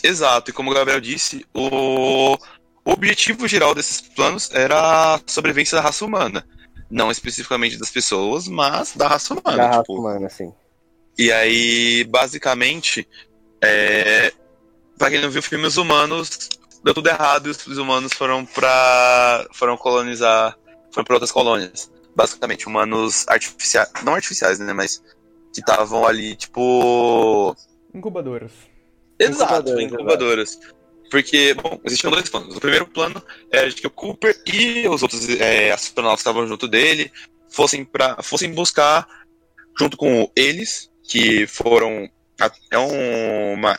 Exato, 0.02 0.50
e 0.50 0.52
como 0.52 0.70
o 0.70 0.74
Gabriel 0.74 1.00
disse, 1.00 1.46
o... 1.54 2.34
o 2.34 2.92
objetivo 2.92 3.48
geral 3.48 3.74
desses 3.74 4.00
planos 4.00 4.50
era 4.52 5.14
a 5.14 5.20
sobrevivência 5.26 5.76
da 5.76 5.82
raça 5.82 6.04
humana. 6.04 6.46
Não 6.90 7.10
especificamente 7.10 7.78
das 7.78 7.90
pessoas, 7.90 8.46
mas 8.46 8.94
da 8.94 9.08
raça 9.08 9.32
humana. 9.32 9.56
Da 9.56 9.64
tipo... 9.64 9.76
raça 9.78 9.92
humana, 9.92 10.28
sim. 10.28 10.52
E 11.18 11.32
aí, 11.32 12.04
basicamente, 12.04 13.08
é... 13.62 14.32
pra 14.98 15.10
quem 15.10 15.20
não 15.20 15.30
viu 15.30 15.42
filmes 15.42 15.78
humanos, 15.78 16.50
deu 16.84 16.94
tudo 16.94 17.08
errado 17.08 17.48
e 17.48 17.50
os 17.50 17.78
humanos 17.78 18.12
foram 18.12 18.44
pra. 18.44 19.46
foram 19.52 19.76
colonizar. 19.76 20.56
foram 20.92 21.04
pra 21.04 21.16
outras 21.16 21.32
colônias. 21.32 21.90
Basicamente, 22.14 22.66
humanos 22.66 23.26
artificiais. 23.28 23.90
Não 24.04 24.14
artificiais, 24.14 24.58
né? 24.58 24.72
Mas 24.72 25.02
que 25.56 25.70
estavam 25.70 26.06
ali, 26.06 26.36
tipo. 26.36 27.56
Incubadoras. 27.94 28.52
Exato, 29.18 29.80
incubadoras. 29.80 29.82
incubadoras. 29.82 30.60
Porque, 31.10 31.54
bom, 31.54 31.80
existiam 31.84 32.10
dois 32.10 32.28
planos. 32.28 32.56
O 32.56 32.60
primeiro 32.60 32.86
plano 32.86 33.22
era 33.50 33.68
de 33.68 33.76
que 33.76 33.86
o 33.86 33.90
Cooper 33.90 34.36
e 34.46 34.86
os 34.88 35.02
outros 35.02 35.28
é, 35.40 35.72
astronautas 35.72 36.22
que 36.22 36.28
estavam 36.28 36.46
junto 36.46 36.68
dele 36.68 37.10
fossem, 37.48 37.84
pra, 37.84 38.22
fossem 38.22 38.52
buscar, 38.52 39.06
junto 39.78 39.96
com 39.96 40.30
eles, 40.36 40.90
que 41.02 41.46
foram 41.46 42.10
até 42.38 42.76
uma, 42.76 43.78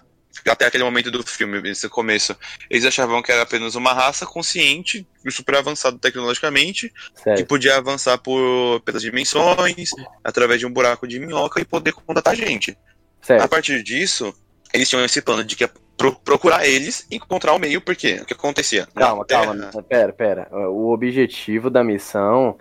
até 0.50 0.66
aquele 0.66 0.84
momento 0.84 1.12
do 1.12 1.24
filme, 1.24 1.62
nesse 1.62 1.90
começo, 1.90 2.36
eles 2.70 2.86
achavam 2.86 3.22
que 3.22 3.32
era 3.32 3.42
apenas 3.42 3.76
uma 3.76 3.94
raça 3.94 4.26
consciente 4.26 5.08
e 5.26 5.32
super 5.32 5.56
avançada 5.56 5.98
tecnologicamente, 5.98 6.92
certo. 7.16 7.38
que 7.38 7.44
podia 7.44 7.78
avançar 7.78 8.18
por 8.18 8.82
pelas 8.82 9.02
dimensões, 9.02 9.90
através 10.24 10.60
de 10.60 10.66
um 10.66 10.72
buraco 10.72 11.08
de 11.08 11.20
minhoca 11.20 11.60
e 11.60 11.66
poder 11.66 11.94
contatar 11.94 12.34
a 12.34 12.36
gente. 12.36 12.78
Certo. 13.22 13.44
A 13.44 13.48
partir 13.48 13.84
disso, 13.84 14.34
eles 14.74 14.88
tinham 14.88 15.04
esse 15.04 15.22
plano 15.22 15.44
de 15.44 15.56
que 15.56 15.68
pro, 15.98 16.16
procurar 16.20 16.66
eles 16.66 17.06
e 17.12 17.16
encontrar 17.16 17.54
o 17.54 17.60
meio, 17.60 17.82
porque 17.82 18.20
o 18.22 18.26
que 18.26 18.34
acontecia? 18.34 18.88
Calma, 18.96 19.26
calma, 19.26 19.70
pera, 19.90 20.14
pera. 20.14 20.48
O 20.70 20.94
objetivo 20.94 21.70
da 21.70 21.84
missão. 21.84 22.58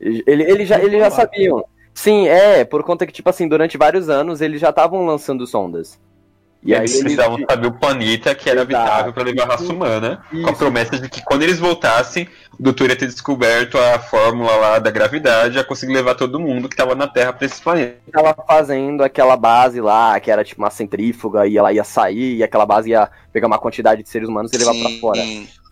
Ele, 0.00 0.22
ele 0.26 0.64
já, 0.64 0.78
eles 0.78 1.00
já 1.00 1.10
sabiam. 1.10 1.64
Sim, 1.92 2.28
é, 2.28 2.64
por 2.64 2.82
conta 2.84 3.06
que, 3.06 3.12
tipo 3.12 3.28
assim, 3.28 3.48
durante 3.48 3.78
vários 3.78 4.08
anos 4.08 4.40
eles 4.40 4.60
já 4.60 4.70
estavam 4.70 5.04
lançando 5.04 5.46
sondas. 5.46 5.98
E 6.66 6.74
aí 6.74 6.80
eles 6.80 6.98
precisavam 6.98 7.38
saber 7.48 7.68
o 7.68 7.72
planeta 7.72 8.34
que 8.34 8.50
era 8.50 8.62
Exato. 8.62 8.76
habitável 8.76 9.12
para 9.12 9.22
levar 9.22 9.44
a 9.44 9.46
raça 9.46 9.72
humana, 9.72 10.24
Isso. 10.32 10.42
com 10.42 10.50
a 10.50 10.52
promessa 10.52 10.98
de 10.98 11.08
que 11.08 11.22
quando 11.22 11.44
eles 11.44 11.60
voltassem, 11.60 12.28
o 12.58 12.62
doutor 12.62 12.90
ia 12.90 12.96
ter 12.96 13.06
descoberto 13.06 13.78
a 13.78 14.00
fórmula 14.00 14.56
lá 14.56 14.78
da 14.80 14.90
gravidade, 14.90 15.58
ia 15.58 15.62
conseguir 15.62 15.92
levar 15.92 16.16
todo 16.16 16.40
mundo 16.40 16.68
que 16.68 16.74
estava 16.74 16.96
na 16.96 17.06
Terra 17.06 17.32
para 17.32 17.46
esse 17.46 17.62
planeta. 17.62 17.98
Tava 18.12 18.34
fazendo 18.46 19.04
aquela 19.04 19.36
base 19.36 19.80
lá, 19.80 20.18
que 20.18 20.28
era 20.28 20.42
tipo 20.42 20.60
uma 20.60 20.70
centrífuga, 20.70 21.46
e 21.46 21.56
ela 21.56 21.72
ia 21.72 21.84
sair, 21.84 22.34
e 22.34 22.42
aquela 22.42 22.66
base 22.66 22.90
ia 22.90 23.08
pegar 23.32 23.46
uma 23.46 23.58
quantidade 23.60 24.02
de 24.02 24.08
seres 24.08 24.28
humanos 24.28 24.52
e 24.52 24.58
levar 24.58 24.74
para 24.74 24.90
fora. 25.00 25.20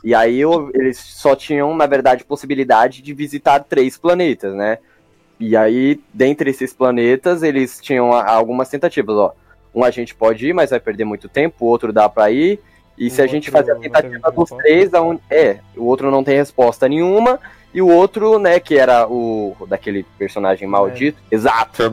E 0.04 0.14
aí 0.14 0.42
eles 0.74 0.98
só 0.98 1.34
tinham, 1.34 1.74
na 1.74 1.86
verdade, 1.86 2.22
possibilidade 2.22 3.02
de 3.02 3.12
visitar 3.12 3.64
três 3.64 3.98
planetas, 3.98 4.54
né? 4.54 4.78
E 5.40 5.56
aí, 5.56 5.98
dentre 6.12 6.50
esses 6.50 6.72
planetas, 6.72 7.42
eles 7.42 7.80
tinham 7.80 8.12
algumas 8.12 8.68
tentativas, 8.68 9.16
ó 9.16 9.34
um 9.74 9.84
a 9.84 9.90
gente 9.90 10.14
pode 10.14 10.46
ir, 10.46 10.52
mas 10.52 10.70
vai 10.70 10.80
perder 10.80 11.04
muito 11.04 11.28
tempo, 11.28 11.64
o 11.64 11.68
outro 11.68 11.92
dá 11.92 12.08
para 12.08 12.30
ir. 12.30 12.60
E 12.96 13.08
o 13.08 13.10
se 13.10 13.20
a 13.20 13.26
gente 13.26 13.50
fazer 13.50 13.72
a 13.72 13.76
tentativa 13.76 14.30
dos 14.30 14.50
três, 14.50 14.92
um, 14.94 15.18
é, 15.28 15.58
o 15.76 15.84
outro 15.84 16.10
não 16.10 16.22
tem 16.22 16.36
resposta 16.36 16.88
nenhuma, 16.88 17.40
e 17.72 17.82
o 17.82 17.88
outro, 17.88 18.38
né, 18.38 18.60
que 18.60 18.78
era 18.78 19.06
o 19.08 19.56
daquele 19.68 20.04
personagem 20.16 20.68
maldito. 20.68 21.18
É. 21.30 21.34
Exato. 21.34 21.92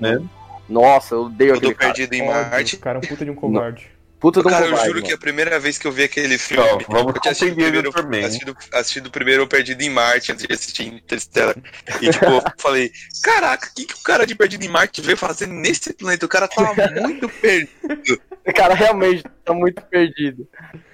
Nossa, 0.70 1.16
eu 1.16 1.24
odeio 1.24 1.56
aquele 1.56 1.76
perdido 1.76 2.14
em 2.14 2.26
Marte. 2.26 2.78
Cara, 2.78 3.00
um 3.00 3.02
puta 3.02 3.26
de 3.26 3.32
um 3.32 3.36
covarde. 3.36 3.91
Puta 4.22 4.44
Cara, 4.44 4.68
eu 4.68 4.78
juro 4.78 4.94
mano. 4.94 5.02
que 5.02 5.14
a 5.14 5.18
primeira 5.18 5.60
vez 5.60 5.80
que 5.80 5.88
eu 5.88 5.92
vi 5.92 6.04
aquele 6.04 6.38
filme. 6.38 6.64
Não, 6.64 6.80
vamos 6.88 7.16
eu 7.16 7.22
tinha 7.34 7.34
primeiro, 7.34 7.90
assistido, 8.24 8.58
assistido 8.72 9.10
primeiro 9.10 9.48
Perdido 9.48 9.82
em 9.82 9.90
Marte 9.90 10.32
antes 10.32 10.46
de 10.46 10.54
assistir 10.54 10.86
Interstellar. 10.86 11.56
E 12.00 12.12
tipo, 12.12 12.26
eu 12.30 12.44
falei: 12.60 12.92
Caraca, 13.24 13.68
o 13.68 13.74
que, 13.74 13.86
que 13.86 13.96
o 13.96 14.04
cara 14.04 14.28
de 14.28 14.36
Perdido 14.36 14.64
em 14.64 14.70
Marte 14.70 15.02
veio 15.02 15.18
fazer 15.18 15.48
nesse 15.48 15.92
planeta? 15.94 16.28
O 16.28 16.30
cara 16.30 16.48
tava 16.48 16.72
muito 17.02 17.28
perdido. 17.28 18.22
O 18.46 18.54
cara 18.54 18.76
realmente 18.76 19.24
tá 19.44 19.54
muito 19.56 19.82
perdido. 19.82 20.48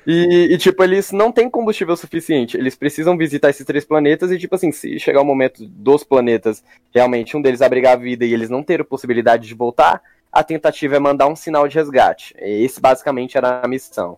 E, 0.05 0.53
e, 0.53 0.57
tipo, 0.57 0.81
eles 0.81 1.11
não 1.11 1.29
têm 1.29 1.49
combustível 1.49 1.97
suficiente. 1.97 2.55
Eles 2.55 2.75
precisam 2.75 3.17
visitar 3.17 3.49
esses 3.49 3.65
três 3.65 3.83
planetas 3.83 4.31
e, 4.31 4.37
tipo 4.37 4.55
assim, 4.55 4.71
se 4.71 4.97
chegar 4.99 5.21
o 5.21 5.25
momento 5.25 5.65
dos 5.67 6.01
planetas, 6.01 6.63
realmente 6.95 7.35
um 7.35 7.41
deles 7.41 7.61
abrigar 7.61 7.93
a 7.93 7.97
vida 7.97 8.25
e 8.25 8.33
eles 8.33 8.49
não 8.49 8.63
terem 8.63 8.85
possibilidade 8.85 9.49
de 9.49 9.53
voltar 9.53 10.01
a 10.31 10.43
tentativa 10.43 10.95
é 10.95 10.99
mandar 10.99 11.27
um 11.27 11.35
sinal 11.35 11.67
de 11.67 11.75
resgate. 11.75 12.35
Esse 12.39 12.79
basicamente 12.79 13.37
era 13.37 13.61
a 13.63 13.67
missão. 13.67 14.17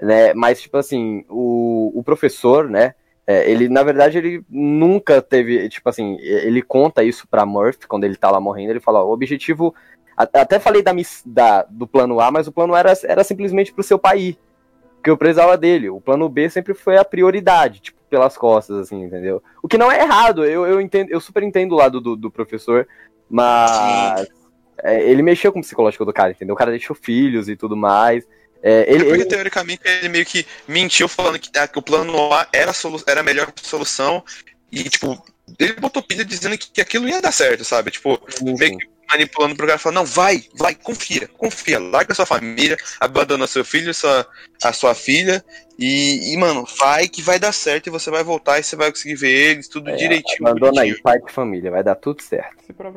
Né? 0.00 0.32
Mas, 0.34 0.62
tipo 0.62 0.76
assim, 0.76 1.24
o, 1.28 1.92
o 1.94 2.02
professor, 2.02 2.68
né? 2.68 2.94
É, 3.26 3.48
ele, 3.48 3.68
na 3.68 3.82
verdade, 3.82 4.18
ele 4.18 4.44
nunca 4.48 5.22
teve, 5.22 5.68
tipo 5.68 5.88
assim, 5.88 6.16
ele 6.20 6.62
conta 6.62 7.04
isso 7.04 7.28
pra 7.28 7.46
Murphy 7.46 7.86
quando 7.86 8.04
ele 8.04 8.16
tá 8.16 8.30
lá 8.30 8.40
morrendo, 8.40 8.70
ele 8.70 8.80
fala, 8.80 9.04
o 9.04 9.12
objetivo, 9.12 9.72
até 10.16 10.58
falei 10.58 10.82
da, 10.82 10.92
da, 11.24 11.62
do 11.62 11.86
plano 11.86 12.20
A, 12.20 12.30
mas 12.30 12.48
o 12.48 12.52
plano 12.52 12.74
A 12.74 12.80
era, 12.80 12.92
era 13.04 13.22
simplesmente 13.22 13.72
pro 13.72 13.84
seu 13.84 13.98
pai 13.98 14.36
que 15.02 15.08
eu 15.08 15.16
precisava 15.16 15.56
dele. 15.56 15.88
O 15.88 16.00
plano 16.00 16.28
B 16.28 16.50
sempre 16.50 16.74
foi 16.74 16.96
a 16.96 17.04
prioridade, 17.04 17.80
tipo, 17.80 18.00
pelas 18.10 18.36
costas, 18.36 18.78
assim, 18.78 19.04
entendeu? 19.04 19.42
O 19.62 19.68
que 19.68 19.78
não 19.78 19.92
é 19.92 20.00
errado, 20.00 20.44
eu, 20.44 20.66
eu, 20.66 20.80
entendo, 20.80 21.10
eu 21.10 21.20
super 21.20 21.42
entendo 21.42 21.72
o 21.72 21.76
lado 21.76 22.00
do, 22.00 22.16
do 22.16 22.30
professor, 22.30 22.88
mas... 23.28 24.26
é, 24.84 25.02
ele 25.10 25.22
mexeu 25.22 25.52
com 25.52 25.58
o 25.58 25.62
psicológico 25.62 26.04
do 26.04 26.12
cara, 26.12 26.30
entendeu? 26.32 26.54
O 26.54 26.58
cara 26.58 26.70
deixou 26.70 26.94
filhos 26.96 27.48
e 27.48 27.56
tudo 27.56 27.76
mais. 27.76 28.24
É, 28.62 28.84
ele, 28.92 29.02
É 29.04 29.06
porque, 29.06 29.20
ele- 29.22 29.24
teoricamente, 29.24 29.80
ele 29.84 30.08
meio 30.10 30.26
que 30.26 30.46
mentiu 30.68 31.08
falando 31.08 31.38
que, 31.38 31.50
ah, 31.58 31.66
que 31.66 31.78
o 31.78 31.82
plano 31.82 32.32
A 32.32 32.46
era 32.52 32.70
a, 32.72 32.74
solu- 32.74 33.02
era 33.06 33.20
a 33.20 33.22
melhor 33.24 33.50
solução. 33.62 34.22
E, 34.70 34.84
tipo, 34.84 35.22
ele 35.58 35.72
botou 35.74 36.02
pilha 36.02 36.24
dizendo 36.24 36.56
que, 36.58 36.70
que 36.70 36.80
aquilo 36.80 37.08
ia 37.08 37.20
dar 37.22 37.32
certo, 37.32 37.64
sabe? 37.64 37.90
Tipo, 37.90 38.20
meio 38.42 38.78
que 38.78 38.86
manipulando 39.10 39.56
pro 39.56 39.66
cara 39.66 39.78
falando, 39.78 39.96
não, 39.96 40.04
vai, 40.04 40.44
vai, 40.54 40.74
confia, 40.74 41.28
confia, 41.36 41.78
larga 41.78 42.14
sua 42.14 42.26
família, 42.26 42.76
abandona 42.98 43.46
seu 43.46 43.64
filho, 43.64 43.92
sua, 43.92 44.26
a 44.62 44.72
sua 44.72 44.94
filha, 44.94 45.44
e, 45.78 46.32
e, 46.32 46.36
mano, 46.36 46.66
vai 46.78 47.08
que 47.08 47.22
vai 47.22 47.38
dar 47.38 47.52
certo 47.52 47.86
e 47.86 47.90
você 47.90 48.10
vai 48.10 48.22
voltar 48.22 48.58
e 48.58 48.62
você 48.62 48.76
vai 48.76 48.90
conseguir 48.90 49.14
ver 49.14 49.30
eles, 49.30 49.68
tudo 49.68 49.90
É, 49.90 49.96
direitinho. 49.96 50.46
Abandona 50.46 50.82
aí, 50.82 51.00
pai 51.00 51.18
de 51.20 51.32
família, 51.32 51.70
vai 51.70 51.82
dar 51.82 51.94
tudo 51.94 52.22
certo. 52.22 52.56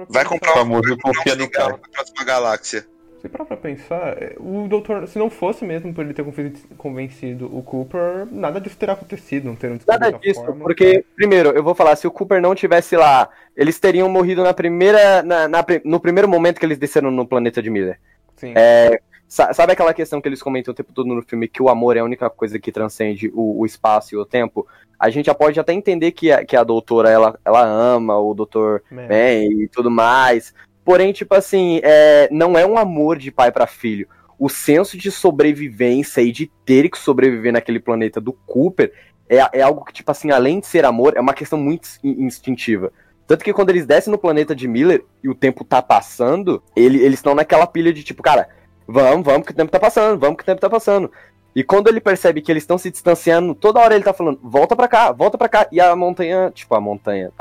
Vai 0.10 0.26
comprar 0.26 0.52
O 0.52 0.54
um 0.54 0.58
famoso 0.58 0.98
confia 0.98 1.36
no 1.36 1.50
cara. 1.50 1.78
pra 1.78 1.90
próxima 1.90 2.24
galáxia. 2.26 2.86
Se 3.24 3.30
parar 3.30 3.46
pra 3.46 3.56
pensar, 3.56 4.22
é, 4.22 4.36
o 4.38 4.68
doutor, 4.68 5.08
se 5.08 5.18
não 5.18 5.30
fosse 5.30 5.64
mesmo 5.64 5.94
por 5.94 6.04
ele 6.04 6.14
ter 6.14 6.26
conven- 6.26 6.52
convencido 6.78 7.46
o 7.58 7.64
Cooper, 7.64 8.28
nada 8.30 8.60
disso 8.60 8.76
teria 8.78 8.92
acontecido, 8.94 9.46
não 9.46 9.56
teriam 9.56 9.80
Nada 9.88 10.12
disso, 10.12 10.42
fórmula. 10.42 10.66
porque, 10.66 11.06
primeiro, 11.16 11.52
eu 11.52 11.64
vou 11.64 11.74
falar, 11.74 11.96
se 11.96 12.06
o 12.06 12.12
Cooper 12.12 12.42
não 12.42 12.54
tivesse 12.54 12.98
lá, 12.98 13.30
eles 13.56 13.80
teriam 13.80 14.10
morrido 14.10 14.44
na 14.44 14.54
primeira. 14.54 15.24
na- 15.24 15.48
na 15.48 15.66
no 15.86 16.02
primeiro 16.02 16.28
momento 16.28 16.60
que 16.60 16.66
eles 16.66 16.78
desceram 16.78 17.10
no 17.12 17.26
planeta 17.26 17.62
de 17.62 17.70
Miller. 17.70 17.98
Sim. 18.36 18.52
É, 18.58 19.00
sa- 19.26 19.54
sabe 19.54 19.72
aquela 19.72 19.94
questão 19.94 20.20
que 20.20 20.28
eles 20.28 20.44
comentam 20.44 20.74
o 20.74 20.76
tempo 20.76 20.92
todo 20.92 21.08
no 21.08 21.22
filme 21.22 21.48
que 21.48 21.64
o 21.64 21.70
amor 21.70 21.96
é 21.96 22.02
a 22.02 22.04
única 22.04 22.30
coisa 22.30 22.60
que 22.60 22.74
transcende 22.74 23.32
o, 23.34 23.62
o 23.62 23.66
espaço 23.66 24.14
e 24.14 24.18
o 24.18 24.26
tempo? 24.26 24.68
A 25.00 25.10
gente 25.10 25.28
já 25.28 25.34
pode 25.34 25.58
até 25.58 25.72
entender 25.72 26.12
que 26.12 26.30
a, 26.30 26.44
que 26.44 26.58
a 26.58 26.64
doutora 26.64 27.10
ela, 27.10 27.40
ela 27.46 27.64
ama 27.66 28.20
o 28.20 28.34
doutor 28.34 28.84
Man. 28.92 29.08
bem 29.08 29.62
e 29.64 29.68
tudo 29.70 29.90
mais. 29.90 30.54
Porém, 30.84 31.14
tipo 31.14 31.34
assim, 31.36 31.80
é, 31.84 32.28
não 32.32 32.58
é 32.58 32.66
um 32.66 32.78
amor 32.78 33.18
de 33.18 33.32
pai 33.32 33.52
pra 33.52 33.66
filho. 33.68 34.08
O 34.38 34.50
senso 34.50 34.98
de 34.98 35.10
sobrevivência 35.12 36.22
e 36.22 36.32
de 36.32 36.48
ter 36.66 36.90
que 36.90 36.98
sobreviver 36.98 37.54
naquele 37.54 37.80
planeta 37.80 38.20
do 38.20 38.34
Cooper 38.34 38.92
é, 39.30 39.38
é 39.60 39.62
algo 39.62 39.86
que, 39.86 39.94
tipo 39.94 40.12
assim, 40.12 40.32
além 40.32 40.60
de 40.60 40.68
ser 40.68 40.84
amor, 40.86 41.14
é 41.16 41.22
uma 41.22 41.34
questão 41.34 41.58
muito 41.58 41.88
in- 42.04 42.26
instintiva. 42.26 42.92
Tanto 43.26 43.44
que 43.46 43.54
quando 43.54 43.70
eles 43.70 43.86
descem 43.86 44.12
no 44.12 44.18
planeta 44.18 44.54
de 44.54 44.68
Miller 44.68 45.06
e 45.24 45.30
o 45.30 45.36
tempo 45.36 45.64
tá 45.64 45.82
passando, 45.82 46.62
ele- 46.76 47.00
eles 47.02 47.20
estão 47.20 47.34
naquela 47.34 47.66
pilha 47.66 47.94
de 47.94 48.04
tipo, 48.04 48.22
cara, 48.22 48.50
vamos, 48.86 49.24
vamos 49.26 49.46
que 49.46 49.54
o 49.54 49.56
tempo 49.56 49.72
tá 49.72 49.80
passando, 49.80 50.20
vamos 50.20 50.36
que 50.36 50.44
o 50.44 50.46
tempo 50.46 50.60
tá 50.60 50.70
passando. 50.70 51.10
E 51.56 51.64
quando 51.64 51.88
ele 51.88 52.02
percebe 52.02 52.42
que 52.42 52.52
eles 52.52 52.64
estão 52.64 52.78
se 52.78 52.90
distanciando, 52.92 53.56
toda 53.56 53.80
hora 53.80 53.96
ele 53.96 54.04
tá 54.04 54.12
falando, 54.12 54.40
volta 54.44 54.76
pra 54.76 54.88
cá, 54.90 55.12
volta 55.14 55.38
pra 55.38 55.48
cá. 55.48 55.68
E 55.72 55.80
a 55.80 55.96
montanha, 55.96 56.52
tipo, 56.54 56.74
a 56.76 56.82
montanha, 56.82 57.32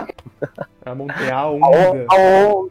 A 0.84 0.95
montanha, 0.95 1.34
a 1.34 1.38
a, 1.40 1.51
onda. 1.51 1.66
on- 1.66 2.07
a 2.11 2.16
on- 2.16 2.68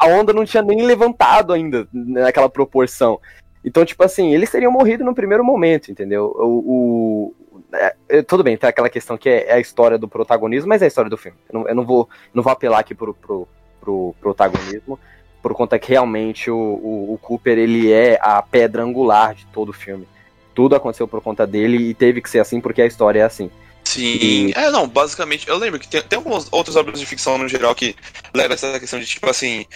a 0.00 0.06
onda 0.06 0.32
não 0.32 0.44
tinha 0.44 0.62
nem 0.62 0.82
levantado 0.82 1.52
ainda 1.52 1.86
naquela 1.92 2.48
proporção. 2.48 3.20
Então, 3.64 3.84
tipo 3.84 4.02
assim, 4.02 4.32
eles 4.32 4.50
teriam 4.50 4.72
morrido 4.72 5.04
no 5.04 5.14
primeiro 5.14 5.44
momento, 5.44 5.90
entendeu? 5.90 6.34
O, 6.34 7.34
o- 7.34 7.34
é, 7.72 7.94
é, 8.08 8.22
tudo 8.22 8.42
bem, 8.42 8.56
tem 8.56 8.68
aquela 8.68 8.88
questão 8.88 9.18
que 9.18 9.28
é, 9.28 9.48
é 9.48 9.52
a 9.54 9.60
história 9.60 9.98
do 9.98 10.08
protagonismo, 10.08 10.68
mas 10.68 10.80
é 10.82 10.86
a 10.86 10.88
história 10.88 11.10
do 11.10 11.16
filme. 11.18 11.36
Eu 11.52 11.60
não, 11.60 11.68
eu 11.68 11.74
não 11.74 11.84
vou, 11.84 12.08
não 12.32 12.42
vou 12.42 12.52
apelar 12.52 12.78
aqui 12.80 12.94
pro, 12.94 13.12
pro, 13.14 13.46
pro 13.80 14.14
protagonismo, 14.20 14.98
por 15.42 15.54
conta 15.54 15.78
que 15.78 15.90
realmente 15.90 16.50
o, 16.50 16.56
o, 16.56 17.14
o 17.14 17.18
Cooper 17.18 17.58
ele 17.58 17.92
é 17.92 18.18
a 18.20 18.40
pedra 18.42 18.82
angular 18.82 19.34
de 19.34 19.46
todo 19.46 19.68
o 19.68 19.74
filme. 19.74 20.08
Tudo 20.54 20.74
aconteceu 20.74 21.06
por 21.06 21.20
conta 21.22 21.46
dele 21.46 21.76
e 21.90 21.94
teve 21.94 22.20
que 22.20 22.28
ser 22.30 22.40
assim 22.40 22.60
porque 22.60 22.82
a 22.82 22.86
história 22.86 23.20
é 23.20 23.24
assim. 23.24 23.50
Sim, 23.84 24.52
é, 24.54 24.70
não, 24.70 24.86
basicamente, 24.86 25.48
eu 25.48 25.56
lembro 25.56 25.80
que 25.80 25.88
tem, 25.88 26.02
tem 26.02 26.16
algumas 26.16 26.46
outras 26.50 26.76
obras 26.76 27.00
de 27.00 27.06
ficção 27.06 27.36
no 27.38 27.48
geral 27.48 27.74
que 27.74 27.96
levam 28.34 28.54
essa 28.54 28.78
questão 28.78 29.00
de, 29.00 29.06
tipo 29.06 29.28
assim, 29.28 29.66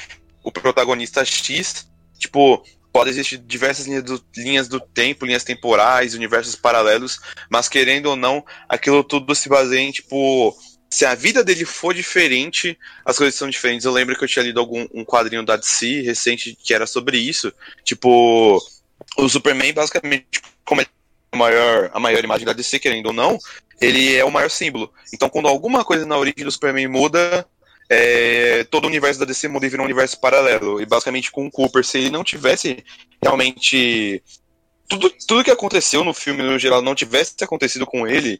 o 0.42 0.52
protagonista 0.52 1.24
X, 1.24 1.88
tipo, 2.18 2.64
pode 2.92 3.10
existir 3.10 3.38
diversas 3.38 3.86
linhas 3.86 4.04
do, 4.04 4.24
linhas 4.36 4.68
do 4.68 4.78
tempo, 4.78 5.26
linhas 5.26 5.42
temporais, 5.42 6.14
universos 6.14 6.54
paralelos, 6.54 7.18
mas 7.50 7.68
querendo 7.68 8.06
ou 8.06 8.16
não, 8.16 8.44
aquilo 8.68 9.02
tudo 9.02 9.34
se 9.34 9.48
baseia 9.48 9.80
em, 9.80 9.90
tipo, 9.90 10.56
se 10.88 11.04
a 11.04 11.16
vida 11.16 11.42
dele 11.42 11.64
for 11.64 11.92
diferente, 11.92 12.78
as 13.04 13.18
coisas 13.18 13.34
são 13.34 13.50
diferentes. 13.50 13.84
Eu 13.84 13.90
lembro 13.90 14.16
que 14.16 14.22
eu 14.22 14.28
tinha 14.28 14.44
lido 14.44 14.60
algum 14.60 14.86
um 14.94 15.04
quadrinho 15.04 15.44
da 15.44 15.56
DC 15.56 16.02
recente 16.02 16.56
que 16.62 16.72
era 16.72 16.86
sobre 16.86 17.18
isso, 17.18 17.52
tipo, 17.82 18.62
o 19.16 19.28
Superman 19.28 19.72
basicamente, 19.72 20.40
como 20.64 20.80
é 20.80 20.86
a 21.32 21.36
maior, 21.36 21.90
a 21.92 21.98
maior 21.98 22.22
imagem 22.22 22.46
da 22.46 22.52
DC, 22.52 22.78
querendo 22.78 23.06
ou 23.06 23.12
não, 23.12 23.36
ele 23.80 24.14
é 24.14 24.24
o 24.24 24.30
maior 24.30 24.50
símbolo. 24.50 24.92
Então, 25.12 25.28
quando 25.28 25.48
alguma 25.48 25.84
coisa 25.84 26.06
na 26.06 26.16
origem 26.16 26.44
do 26.44 26.50
Superman 26.50 26.88
muda, 26.88 27.46
é, 27.88 28.64
todo 28.64 28.84
o 28.84 28.88
universo 28.88 29.20
da 29.20 29.26
DC 29.26 29.48
muda 29.48 29.66
e 29.66 29.68
vira 29.68 29.82
um 29.82 29.84
universo 29.84 30.18
paralelo. 30.20 30.80
E 30.80 30.86
basicamente 30.86 31.30
com 31.30 31.46
o 31.46 31.50
Cooper, 31.50 31.84
se 31.84 31.98
ele 31.98 32.10
não 32.10 32.24
tivesse 32.24 32.84
realmente. 33.22 34.22
Tudo, 34.88 35.10
tudo 35.26 35.44
que 35.44 35.50
aconteceu 35.50 36.04
no 36.04 36.12
filme, 36.12 36.42
no 36.42 36.58
geral, 36.58 36.82
não 36.82 36.94
tivesse 36.94 37.34
acontecido 37.40 37.86
com 37.86 38.06
ele, 38.06 38.38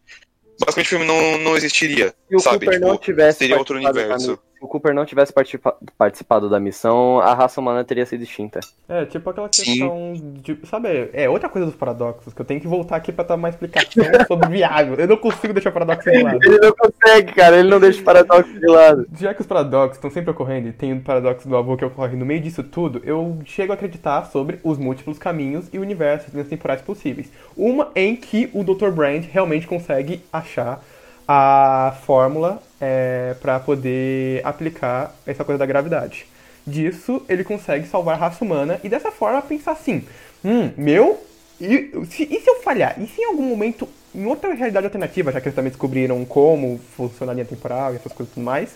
basicamente 0.61 0.87
o 0.87 0.91
filme 0.91 1.07
não, 1.07 1.39
não 1.39 1.57
existiria. 1.57 2.15
O 2.31 2.39
sabe? 2.39 2.67
Cooper 2.67 2.75
Tipo, 2.75 2.87
não 2.87 2.99
tivesse 2.99 3.39
seria 3.39 3.59
outro 3.59 3.77
universo. 3.77 4.39
O 4.65 4.69
Cooper 4.69 4.95
não 4.95 5.05
tivesse 5.05 5.33
participa- 5.33 5.77
participado 5.99 6.49
da 6.49 6.59
missão, 6.59 7.19
a 7.21 7.35
raça 7.35 7.61
humana 7.61 7.85
teria 7.85 8.07
sido 8.07 8.23
extinta. 8.23 8.61
É, 8.89 9.05
tipo 9.05 9.29
aquela 9.29 9.49
Sim. 9.53 9.63
questão 9.65 10.13
de. 10.15 10.59
Sabe, 10.65 11.11
é 11.13 11.29
outra 11.29 11.49
coisa 11.49 11.67
dos 11.67 11.77
paradoxos, 11.77 12.33
que 12.33 12.41
eu 12.41 12.45
tenho 12.47 12.61
que 12.61 12.67
voltar 12.67 12.97
aqui 12.97 13.13
pra 13.13 13.25
dar 13.25 13.35
uma 13.35 13.49
explicação 13.49 14.05
sobre 14.27 14.49
viável. 14.49 14.95
Eu 14.97 15.07
não 15.07 15.17
consigo 15.17 15.53
deixar 15.53 15.71
o 15.71 15.73
paradoxo 15.73 16.11
de 16.11 16.23
lado. 16.23 16.39
Ele 16.43 16.59
não 16.59 16.73
consegue, 16.73 17.33
cara, 17.35 17.57
ele 17.59 17.69
não 17.69 17.79
deixa 17.79 18.01
o 18.01 18.05
paradoxo 18.05 18.53
de 18.59 18.67
lado. 18.67 19.07
Já 19.19 19.35
que 19.35 19.41
os 19.43 19.47
paradoxos 19.47 19.97
estão 19.97 20.11
sempre 20.11 20.31
ocorrendo 20.31 20.69
e 20.69 20.73
tem 20.73 20.93
o 20.93 21.01
paradoxo 21.01 21.47
do 21.49 21.57
avô 21.57 21.77
que 21.77 21.85
ocorre 21.85 22.17
no 22.17 22.25
meio 22.25 22.41
disso 22.41 22.63
tudo, 22.63 23.03
eu 23.05 23.39
chego 23.45 23.73
a 23.73 23.75
acreditar 23.75 24.25
sobre 24.27 24.59
os 24.65 24.79
múltiplos 24.79 25.19
caminhos 25.19 25.69
e 25.73 25.79
universos, 25.79 26.33
linhas 26.33 26.49
temporais 26.49 26.81
possíveis. 26.81 27.31
Uma 27.57 27.89
em 27.95 28.17
que 28.17 28.49
o 28.55 28.65
Dr. 28.65 28.89
Brand 28.91 29.25
realmente 29.31 29.67
consegue 29.67 30.23
achar 30.33 30.83
a 31.27 31.95
fórmula 32.05 32.63
é, 32.85 33.35
para 33.41 33.59
poder 33.61 34.41
aplicar 34.45 35.15
essa 35.27 35.45
coisa 35.45 35.59
da 35.59 35.67
gravidade. 35.67 36.27
Disso, 36.67 37.23
ele 37.29 37.45
consegue 37.45 37.87
salvar 37.87 38.15
a 38.17 38.19
raça 38.19 38.45
humana 38.45 38.79
e 38.85 38.89
dessa 38.89 39.11
forma 39.11 39.41
pensar 39.43 39.73
assim: 39.73 40.05
hum, 40.45 40.71
meu. 40.77 41.19
E 41.61 41.93
se, 42.11 42.25
e 42.25 42.41
se 42.41 42.51
eu 42.51 42.57
falhar? 42.63 42.97
E 43.01 43.07
se 43.07 43.21
em 43.21 43.27
algum 43.27 43.45
momento, 43.45 43.89
em 44.15 44.27
outra 44.27 44.53
realidade 44.53 44.87
alternativa, 44.87 45.31
já 45.31 45.41
que 45.41 45.47
eles 45.49 45.55
também 45.55 45.71
descobriram 45.71 46.25
como 46.25 46.81
funciona 46.97 47.31
a 47.33 47.35
linha 47.35 47.45
temporal 47.47 47.93
e 47.93 47.97
essas 47.97 48.13
coisas 48.13 48.33
e 48.33 48.35
tudo 48.35 48.45
mais, 48.45 48.71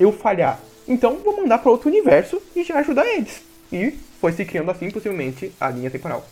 eu 0.00 0.10
falhar? 0.12 0.58
Então 0.88 1.18
vou 1.18 1.36
mandar 1.36 1.58
para 1.58 1.70
outro 1.70 1.88
universo 1.90 2.40
e 2.56 2.64
já 2.64 2.78
ajudar 2.78 3.06
eles. 3.06 3.42
E 3.70 3.92
foi 4.20 4.32
se 4.32 4.44
criando 4.44 4.70
assim, 4.70 4.90
possivelmente, 4.90 5.52
a 5.60 5.68
linha 5.70 5.90
temporal 5.90 6.24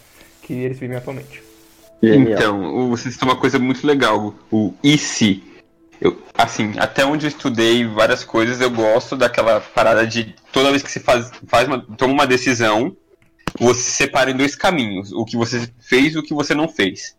que 0.43 0.55
eles 0.55 0.79
vivem 0.79 0.97
atualmente. 0.97 1.43
Então, 2.03 2.75
o- 2.77 2.89
você 2.91 3.11
citou 3.11 3.29
uma 3.29 3.37
coisa 3.37 3.59
muito 3.59 3.87
legal, 3.87 4.35
o 4.51 4.73
e 4.83 4.97
se. 4.97 5.43
Eu, 6.01 6.21
assim, 6.37 6.73
até 6.79 7.05
onde 7.05 7.27
eu 7.27 7.29
estudei 7.29 7.87
várias 7.87 8.25
coisas, 8.25 8.61
eu 8.61 8.71
gosto 8.71 9.17
daquela 9.17 9.61
parada 9.61 10.07
de 10.07 10.35
toda 10.51 10.71
vez 10.71 10.83
que 10.83 10.91
você 10.91 10.99
faz, 10.99 11.31
faz 11.47 11.69
uma, 11.69 11.79
toma 11.97 12.15
uma 12.15 12.27
decisão, 12.27 12.97
você 13.59 13.81
se 13.83 13.91
separa 13.91 14.31
em 14.31 14.37
dois 14.37 14.57
caminhos, 14.57 15.13
o 15.13 15.25
que 15.25 15.37
você 15.37 15.69
fez 15.79 16.15
e 16.15 16.19
o 16.19 16.23
que 16.23 16.33
você 16.33 16.55
não 16.55 16.69
fez. 16.69 17.15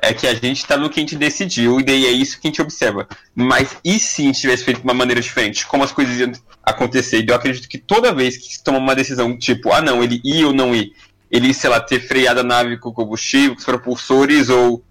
É 0.00 0.14
que 0.14 0.26
a 0.26 0.34
gente 0.34 0.64
tá 0.64 0.76
no 0.76 0.88
que 0.88 1.00
a 1.00 1.02
gente 1.02 1.16
decidiu, 1.16 1.80
e 1.80 1.82
daí 1.82 2.06
é 2.06 2.10
isso 2.10 2.40
que 2.40 2.46
a 2.46 2.50
gente 2.50 2.62
observa. 2.62 3.06
Mas 3.34 3.76
e 3.84 3.98
se 3.98 4.22
a 4.22 4.24
gente 4.26 4.40
tivesse 4.40 4.64
feito 4.64 4.78
de 4.78 4.84
uma 4.84 4.94
maneira 4.94 5.20
diferente? 5.20 5.66
Como 5.66 5.82
as 5.82 5.92
coisas 5.92 6.18
iam 6.18 6.32
acontecer? 6.62 7.22
E 7.22 7.28
eu 7.28 7.34
acredito 7.34 7.68
que 7.68 7.78
toda 7.78 8.14
vez 8.14 8.36
que 8.36 8.54
se 8.54 8.62
toma 8.62 8.78
uma 8.78 8.94
decisão, 8.94 9.36
tipo, 9.36 9.72
ah 9.72 9.82
não, 9.82 10.02
ele 10.02 10.20
ir 10.24 10.44
ou 10.44 10.52
não 10.52 10.74
ir, 10.74 10.92
ele, 11.30 11.52
sei 11.52 11.68
lá, 11.68 11.80
ter 11.80 12.00
freado 12.00 12.40
a 12.40 12.44
nave 12.44 12.78
com 12.78 12.92
combustível, 12.92 13.54
com 13.54 13.58
os 13.58 13.64
propulsores, 13.64 14.48
ou 14.48 14.82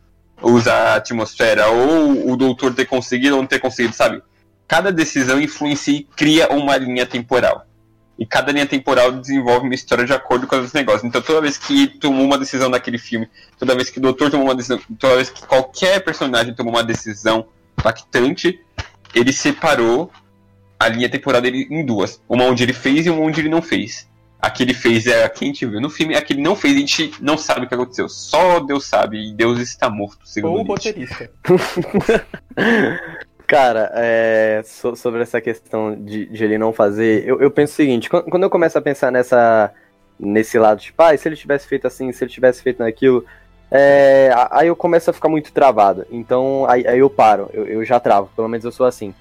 usar 0.42 0.94
a 0.94 0.96
atmosfera, 0.96 1.68
ou 1.68 2.32
o 2.32 2.38
doutor 2.38 2.74
ter 2.74 2.86
conseguido 2.86 3.36
ou 3.36 3.42
não 3.42 3.48
ter 3.48 3.60
conseguido, 3.60 3.96
sabe? 3.96 4.22
Cada 4.68 4.92
decisão 4.92 5.40
influencia 5.40 5.98
e 5.98 6.04
cria 6.04 6.50
uma 6.50 6.76
linha 6.78 7.06
temporal. 7.06 7.66
E 8.20 8.26
cada 8.26 8.52
linha 8.52 8.66
temporal 8.66 9.12
desenvolve 9.12 9.66
uma 9.66 9.76
história 9.76 10.04
de 10.04 10.12
acordo 10.12 10.48
com 10.48 10.60
os 10.60 10.74
negócios. 10.74 11.04
Então 11.04 11.22
toda 11.22 11.42
vez 11.42 11.58
que 11.58 11.88
tomou 11.88 12.26
uma 12.26 12.38
decisão 12.38 12.68
naquele 12.68 12.98
filme, 12.98 13.30
toda 13.60 13.76
vez 13.76 13.90
que 13.90 14.00
o 14.00 14.02
doutor 14.02 14.32
tomou 14.32 14.48
uma 14.48 14.56
decisão, 14.56 14.80
toda 15.00 15.16
vez 15.16 15.30
que 15.30 15.46
qualquer 15.46 16.04
personagem 16.04 16.54
tomou 16.54 16.74
uma 16.74 16.84
decisão 16.84 17.48
impactante, 17.78 18.60
ele 19.14 19.32
separou 19.32 20.12
a 20.80 20.88
linha 20.88 21.10
temporal 21.10 21.42
dele 21.42 21.68
em 21.70 21.86
duas. 21.86 22.20
Uma 22.28 22.46
onde 22.46 22.64
ele 22.64 22.74
fez 22.74 23.06
e 23.06 23.10
uma 23.10 23.22
onde 23.22 23.40
ele 23.40 23.50
não 23.50 23.62
fez. 23.62 24.08
A 24.40 24.50
que 24.52 24.62
ele 24.64 24.74
fez 24.74 25.08
é 25.08 25.24
a 25.24 25.30
que 25.30 25.44
a 25.44 25.48
gente 25.48 25.66
viu 25.66 25.82
no 25.82 25.90
filme, 25.90 26.16
a 26.16 26.22
que 26.22 26.34
ele 26.34 26.42
não 26.42 26.56
fez 26.56 26.76
a 26.76 26.80
gente 26.80 27.14
não 27.20 27.38
sabe 27.38 27.66
o 27.66 27.68
que 27.68 27.74
aconteceu. 27.74 28.08
Só 28.08 28.60
Deus 28.60 28.86
sabe, 28.86 29.18
e 29.30 29.34
Deus 29.34 29.60
está 29.60 29.90
morto, 29.90 30.28
segundo 30.28 30.58
Ou 30.58 30.62
o 30.62 30.64
roteirista. 30.64 31.30
Cara, 33.48 33.92
é, 33.96 34.62
so- 34.66 34.96
sobre 34.96 35.22
essa 35.22 35.40
questão 35.40 35.96
de, 35.96 36.26
de 36.26 36.44
ele 36.44 36.58
não 36.58 36.74
fazer, 36.74 37.26
eu, 37.26 37.40
eu 37.42 37.50
penso 37.50 37.74
o 37.74 37.76
seguinte, 37.78 38.10
quando, 38.10 38.26
quando 38.26 38.44
eu 38.44 38.50
começo 38.50 38.78
a 38.78 38.82
pensar 38.82 39.10
nessa, 39.12 39.72
nesse 40.20 40.60
lado, 40.60 40.82
tipo, 40.82 41.02
ah, 41.02 41.14
e 41.14 41.18
se 41.18 41.30
ele 41.30 41.36
tivesse 41.38 41.66
feito 41.68 41.88
assim, 41.88 42.12
se 42.12 42.24
ele 42.24 42.32
tivesse 42.32 42.62
feito 42.62 42.80
naquilo, 42.80 43.26
é, 43.72 44.32
aí 44.52 44.68
eu 44.68 44.76
começo 44.76 45.10
a 45.10 45.14
ficar 45.14 45.30
muito 45.30 45.52
travado. 45.54 46.06
Então, 46.12 46.66
aí, 46.70 46.86
aí 46.86 47.00
eu 47.00 47.10
paro, 47.10 47.50
eu, 47.54 47.66
eu 47.66 47.86
já 47.86 48.00
travo, 48.00 48.30
pelo 48.36 48.50
menos 48.50 48.66
eu 48.66 48.72
sou 48.72 48.86
assim. 48.86 49.14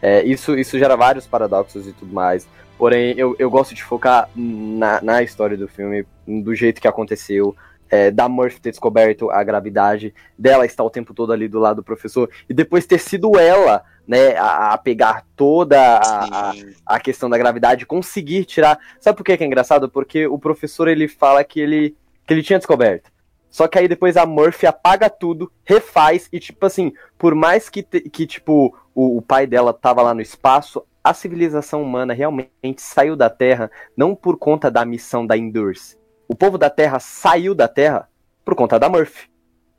É, 0.00 0.22
isso, 0.22 0.56
isso 0.56 0.78
gera 0.78 0.96
vários 0.96 1.26
paradoxos 1.26 1.88
e 1.88 1.92
tudo 1.92 2.12
mais. 2.14 2.46
Porém, 2.84 3.14
eu, 3.16 3.34
eu 3.38 3.48
gosto 3.48 3.74
de 3.74 3.82
focar 3.82 4.28
na, 4.36 5.00
na 5.00 5.22
história 5.22 5.56
do 5.56 5.66
filme, 5.66 6.04
do 6.28 6.54
jeito 6.54 6.82
que 6.82 6.86
aconteceu, 6.86 7.56
é, 7.88 8.10
da 8.10 8.28
Murphy 8.28 8.60
ter 8.60 8.68
descoberto 8.72 9.30
a 9.30 9.42
gravidade, 9.42 10.12
dela 10.38 10.66
estar 10.66 10.84
o 10.84 10.90
tempo 10.90 11.14
todo 11.14 11.32
ali 11.32 11.48
do 11.48 11.58
lado 11.58 11.76
do 11.76 11.82
professor, 11.82 12.28
e 12.46 12.52
depois 12.52 12.84
ter 12.84 12.98
sido 12.98 13.38
ela, 13.38 13.82
né, 14.06 14.36
a, 14.36 14.74
a 14.74 14.76
pegar 14.76 15.24
toda 15.34 15.80
a, 15.80 16.50
a, 16.50 16.54
a, 16.84 17.00
questão 17.00 17.30
da 17.30 17.38
gravidade, 17.38 17.86
conseguir 17.86 18.44
tirar. 18.44 18.78
Sabe 19.00 19.16
por 19.16 19.24
que 19.24 19.32
é 19.32 19.44
engraçado? 19.46 19.88
Porque 19.88 20.26
o 20.26 20.38
professor 20.38 20.86
ele 20.86 21.08
fala 21.08 21.42
que 21.42 21.60
ele, 21.60 21.96
que 22.26 22.34
ele 22.34 22.42
tinha 22.42 22.58
descoberto. 22.58 23.10
Só 23.48 23.66
que 23.66 23.78
aí 23.78 23.88
depois 23.88 24.14
a 24.18 24.26
Murphy 24.26 24.66
apaga 24.66 25.08
tudo, 25.08 25.50
refaz, 25.64 26.28
e 26.30 26.38
tipo 26.38 26.66
assim, 26.66 26.92
por 27.16 27.34
mais 27.34 27.70
que, 27.70 27.82
te, 27.82 28.02
que 28.10 28.26
tipo, 28.26 28.76
o, 28.94 29.16
o 29.16 29.22
pai 29.22 29.46
dela 29.46 29.72
tava 29.72 30.02
lá 30.02 30.12
no 30.12 30.20
espaço, 30.20 30.84
a 31.04 31.12
civilização 31.12 31.82
humana 31.82 32.14
realmente 32.14 32.50
saiu 32.78 33.14
da 33.14 33.28
Terra 33.28 33.70
não 33.94 34.16
por 34.16 34.38
conta 34.38 34.70
da 34.70 34.84
missão 34.86 35.26
da 35.26 35.36
Endurance, 35.36 35.98
o 36.26 36.34
povo 36.34 36.56
da 36.56 36.70
Terra 36.70 36.98
saiu 36.98 37.54
da 37.54 37.68
Terra 37.68 38.08
por 38.44 38.54
conta 38.54 38.78
da 38.78 38.88
Murphy. 38.88 39.28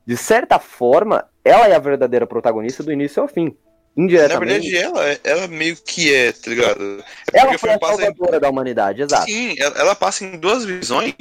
De 0.06 0.16
certa 0.16 0.60
forma, 0.60 1.28
ela 1.44 1.68
é 1.68 1.76
a 1.76 1.80
verdadeira 1.80 2.28
protagonista 2.28 2.84
do 2.84 2.92
início 2.92 3.22
ao 3.22 3.28
fim. 3.28 3.58
Indiretamente. 3.98 4.70
Na 4.70 4.70
verdade, 4.70 4.78
ela, 4.78 5.20
ela 5.24 5.48
meio 5.48 5.78
que 5.78 6.14
é, 6.14 6.34
tá 6.34 6.50
ligado? 6.50 7.04
É 7.34 7.39
ela 7.39 7.58
foi 7.58 7.70
a 7.70 7.80
salvadora 7.80 8.38
em... 8.38 8.39
da 8.41 8.50
humanidade, 8.50 9.02
exato. 9.02 9.26
Sim, 9.26 9.56
ela, 9.58 9.80
ela, 9.80 9.96
passa 9.96 10.26
em 10.26 10.38
duas 10.38 10.66
visões. 10.66 11.14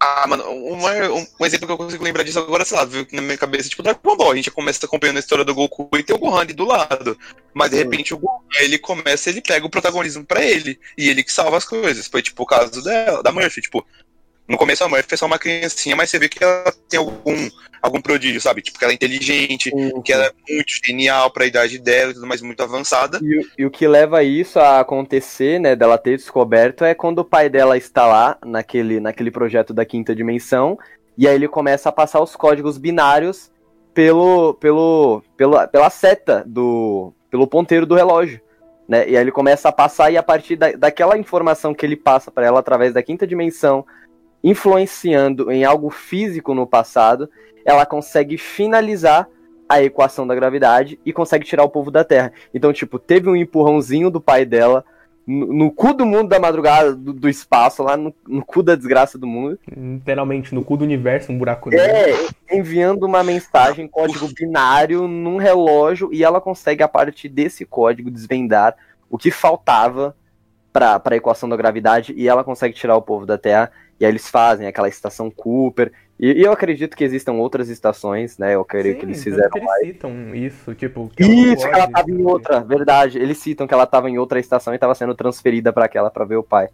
Ah, 0.00 0.26
mano, 0.26 0.44
um, 0.48 0.78
um, 0.78 1.46
exemplo 1.46 1.66
que 1.66 1.72
eu 1.72 1.76
consigo 1.76 2.02
lembrar 2.02 2.22
disso 2.22 2.38
agora, 2.38 2.64
sei 2.64 2.78
lá, 2.78 2.88
na 3.12 3.20
minha 3.20 3.36
cabeça, 3.36 3.68
tipo, 3.68 3.82
Dragon 3.82 4.16
Ball. 4.16 4.32
A 4.32 4.36
gente 4.36 4.50
começa 4.50 4.86
acompanhando 4.86 5.18
a 5.18 5.20
história 5.20 5.44
do 5.44 5.54
Goku 5.54 5.90
e 5.98 6.02
tem 6.02 6.16
o 6.16 6.18
Gohan 6.18 6.40
ali 6.40 6.54
do 6.54 6.64
lado. 6.64 7.18
Mas 7.52 7.72
de 7.72 7.76
repente 7.76 8.14
o 8.14 8.18
Gohan, 8.18 8.38
ele 8.60 8.78
começa, 8.78 9.28
ele 9.28 9.42
pega 9.42 9.66
o 9.66 9.70
protagonismo 9.70 10.24
pra 10.24 10.42
ele. 10.42 10.80
E 10.96 11.10
ele 11.10 11.22
que 11.22 11.32
salva 11.32 11.58
as 11.58 11.64
coisas. 11.64 12.06
Foi 12.06 12.22
tipo 12.22 12.42
o 12.42 12.46
caso 12.46 12.82
dela, 12.82 13.22
da 13.22 13.32
Murphy, 13.32 13.60
tipo, 13.60 13.84
no 14.48 14.56
começo 14.56 14.82
a 14.82 14.88
Murphy 14.88 15.12
é 15.14 15.16
só 15.16 15.26
uma 15.26 15.38
criancinha, 15.38 15.94
mas 15.94 16.08
você 16.08 16.18
vê 16.18 16.28
que 16.28 16.42
ela 16.42 16.72
tem 16.88 16.98
algum, 16.98 17.48
algum 17.82 18.00
prodígio, 18.00 18.40
sabe? 18.40 18.62
Tipo, 18.62 18.78
que 18.78 18.84
ela 18.84 18.92
é 18.92 18.94
inteligente, 18.94 19.70
uhum. 19.74 20.00
que 20.00 20.12
ela 20.12 20.24
é 20.24 20.32
muito 20.54 20.72
genial 20.84 21.30
pra 21.30 21.44
idade 21.44 21.78
dela 21.78 22.10
e 22.10 22.14
tudo 22.14 22.26
mais, 22.26 22.40
muito 22.40 22.62
avançada. 22.62 23.20
E, 23.22 23.46
e, 23.58 23.66
o 23.66 23.70
que 23.70 23.86
leva 23.86 24.22
isso 24.22 24.58
a 24.58 24.80
acontecer, 24.80 25.60
né, 25.60 25.76
dela 25.76 25.98
ter 25.98 26.16
descoberto, 26.16 26.82
é 26.82 26.94
quando 26.94 27.18
o 27.18 27.24
pai 27.24 27.50
dela 27.50 27.76
está 27.76 28.06
lá, 28.06 28.38
naquele, 28.44 29.00
naquele 29.00 29.30
projeto 29.30 29.74
da 29.74 29.84
quinta 29.84 30.14
dimensão, 30.14 30.78
e 31.16 31.28
aí 31.28 31.34
ele 31.34 31.48
começa 31.48 31.90
a 31.90 31.92
passar 31.92 32.22
os 32.22 32.34
códigos 32.34 32.78
binários 32.78 33.50
pelo, 33.92 34.54
pelo, 34.54 35.22
pelo, 35.36 35.68
pela 35.68 35.90
seta 35.90 36.42
do. 36.46 37.12
pelo 37.30 37.46
ponteiro 37.46 37.84
do 37.84 37.96
relógio. 37.96 38.40
Né? 38.88 39.10
E 39.10 39.16
aí 39.16 39.22
ele 39.22 39.32
começa 39.32 39.68
a 39.68 39.72
passar, 39.72 40.10
e 40.10 40.16
a 40.16 40.22
partir 40.22 40.56
da, 40.56 40.72
daquela 40.72 41.18
informação 41.18 41.74
que 41.74 41.84
ele 41.84 41.96
passa 41.96 42.30
para 42.30 42.46
ela 42.46 42.60
através 42.60 42.94
da 42.94 43.02
quinta 43.02 43.26
dimensão, 43.26 43.84
influenciando 44.42 45.50
em 45.50 45.64
algo 45.64 45.90
físico 45.90 46.54
no 46.54 46.66
passado, 46.66 47.28
ela 47.64 47.84
consegue 47.84 48.38
finalizar 48.38 49.28
a 49.68 49.82
equação 49.82 50.26
da 50.26 50.34
gravidade 50.34 50.98
e 51.04 51.12
consegue 51.12 51.44
tirar 51.44 51.64
o 51.64 51.68
povo 51.68 51.90
da 51.90 52.02
Terra. 52.02 52.32
Então, 52.54 52.72
tipo, 52.72 52.98
teve 52.98 53.28
um 53.28 53.36
empurrãozinho 53.36 54.10
do 54.10 54.20
pai 54.20 54.46
dela 54.46 54.84
no, 55.28 55.52
no 55.52 55.70
cu 55.70 55.92
do 55.92 56.06
mundo 56.06 56.28
da 56.28 56.40
madrugada, 56.40 56.96
do, 56.96 57.12
do 57.12 57.28
espaço, 57.28 57.82
lá 57.82 57.94
no, 57.98 58.14
no, 58.26 58.42
cu 58.42 58.62
da 58.62 58.74
desgraça 58.74 59.18
do 59.18 59.26
mundo. 59.26 59.58
Literalmente, 59.70 60.54
no 60.54 60.64
cu 60.64 60.78
do 60.78 60.84
universo, 60.84 61.30
um 61.30 61.36
buraco 61.36 61.68
negro. 61.68 61.84
É, 61.84 62.56
enviando 62.56 63.04
uma 63.04 63.22
mensagem, 63.22 63.86
código 63.86 64.26
binário, 64.32 65.06
num 65.06 65.36
relógio, 65.36 66.08
e 66.10 66.24
ela 66.24 66.40
consegue, 66.40 66.82
a 66.82 66.88
partir 66.88 67.28
desse 67.28 67.66
código, 67.66 68.10
desvendar 68.10 68.74
o 69.10 69.18
que 69.18 69.30
faltava 69.30 70.16
para 70.72 71.02
a 71.04 71.16
equação 71.16 71.46
da 71.46 71.56
gravidade, 71.56 72.14
e 72.16 72.26
ela 72.26 72.42
consegue 72.42 72.74
tirar 72.74 72.96
o 72.96 73.02
povo 73.02 73.26
da 73.26 73.36
Terra 73.36 73.70
e 74.00 74.04
aí 74.04 74.10
eles 74.10 74.28
fazem 74.28 74.66
aquela 74.66 74.88
estação 74.88 75.30
Cooper. 75.30 75.92
E, 76.18 76.32
e 76.32 76.42
eu 76.42 76.52
acredito 76.52 76.96
que 76.96 77.04
existam 77.04 77.32
outras 77.34 77.68
estações, 77.68 78.38
né? 78.38 78.54
Eu 78.54 78.64
creio 78.64 78.94
Sim, 78.94 79.00
que 79.00 79.06
eles 79.06 79.22
fizeram. 79.22 79.50
Que 79.50 79.58
eles 79.58 79.86
citam 79.86 80.34
isso, 80.34 80.74
tipo. 80.74 81.10
Que 81.16 81.24
isso, 81.24 81.68
que 81.68 81.74
ela 81.74 81.88
tava 81.88 82.10
em 82.10 82.24
outra, 82.24 82.60
verdade. 82.60 83.18
Eles 83.18 83.38
citam 83.38 83.66
que 83.66 83.74
ela 83.74 83.86
tava 83.86 84.10
em 84.10 84.18
outra 84.18 84.38
estação 84.38 84.72
e 84.72 84.76
estava 84.76 84.94
sendo 84.94 85.14
transferida 85.14 85.72
para 85.72 85.84
aquela 85.84 86.10
para 86.10 86.24
ver 86.24 86.36
o 86.36 86.42
pai. 86.42 86.68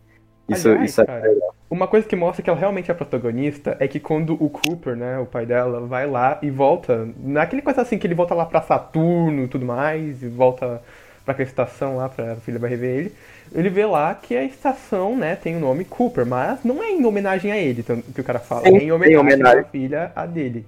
Isso, 0.48 0.68
Aliás, 0.68 0.90
isso 0.90 1.00
é 1.00 1.06
cara, 1.06 1.30
Uma 1.70 1.86
coisa 1.86 2.06
que 2.06 2.14
mostra 2.14 2.42
que 2.42 2.50
ela 2.50 2.58
realmente 2.58 2.90
é 2.90 2.94
protagonista 2.94 3.76
é 3.80 3.88
que 3.88 3.98
quando 3.98 4.34
o 4.34 4.50
Cooper, 4.50 4.94
né, 4.94 5.18
o 5.18 5.24
pai 5.24 5.46
dela, 5.46 5.80
vai 5.80 6.06
lá 6.06 6.38
e 6.42 6.50
volta. 6.50 7.08
Naquele 7.18 7.62
coisa 7.62 7.80
assim 7.80 7.98
que 7.98 8.06
ele 8.06 8.14
volta 8.14 8.34
lá 8.34 8.44
pra 8.44 8.60
Saturno 8.60 9.44
e 9.44 9.48
tudo 9.48 9.64
mais, 9.64 10.22
e 10.22 10.28
volta 10.28 10.82
pra 11.24 11.32
aquela 11.32 11.48
estação 11.48 11.96
lá 11.96 12.10
pra 12.10 12.36
filha 12.36 12.58
vai 12.58 12.68
rever 12.68 12.98
ele 12.98 13.14
ele 13.54 13.68
vê 13.68 13.86
lá 13.86 14.14
que 14.14 14.36
a 14.36 14.42
estação, 14.42 15.16
né, 15.16 15.36
tem 15.36 15.56
o 15.56 15.60
nome 15.60 15.84
Cooper, 15.84 16.26
mas 16.26 16.58
não 16.64 16.82
é 16.82 16.90
em 16.90 17.04
homenagem 17.04 17.52
a 17.52 17.56
ele, 17.56 17.82
que 17.82 18.20
o 18.20 18.24
cara 18.24 18.40
fala, 18.40 18.62
Sim, 18.62 18.76
é 18.76 18.82
em 18.82 18.92
homenagem, 18.92 19.16
homenagem. 19.18 19.60
à 19.60 19.64
filha 19.64 20.12
a 20.14 20.26
dele. 20.26 20.66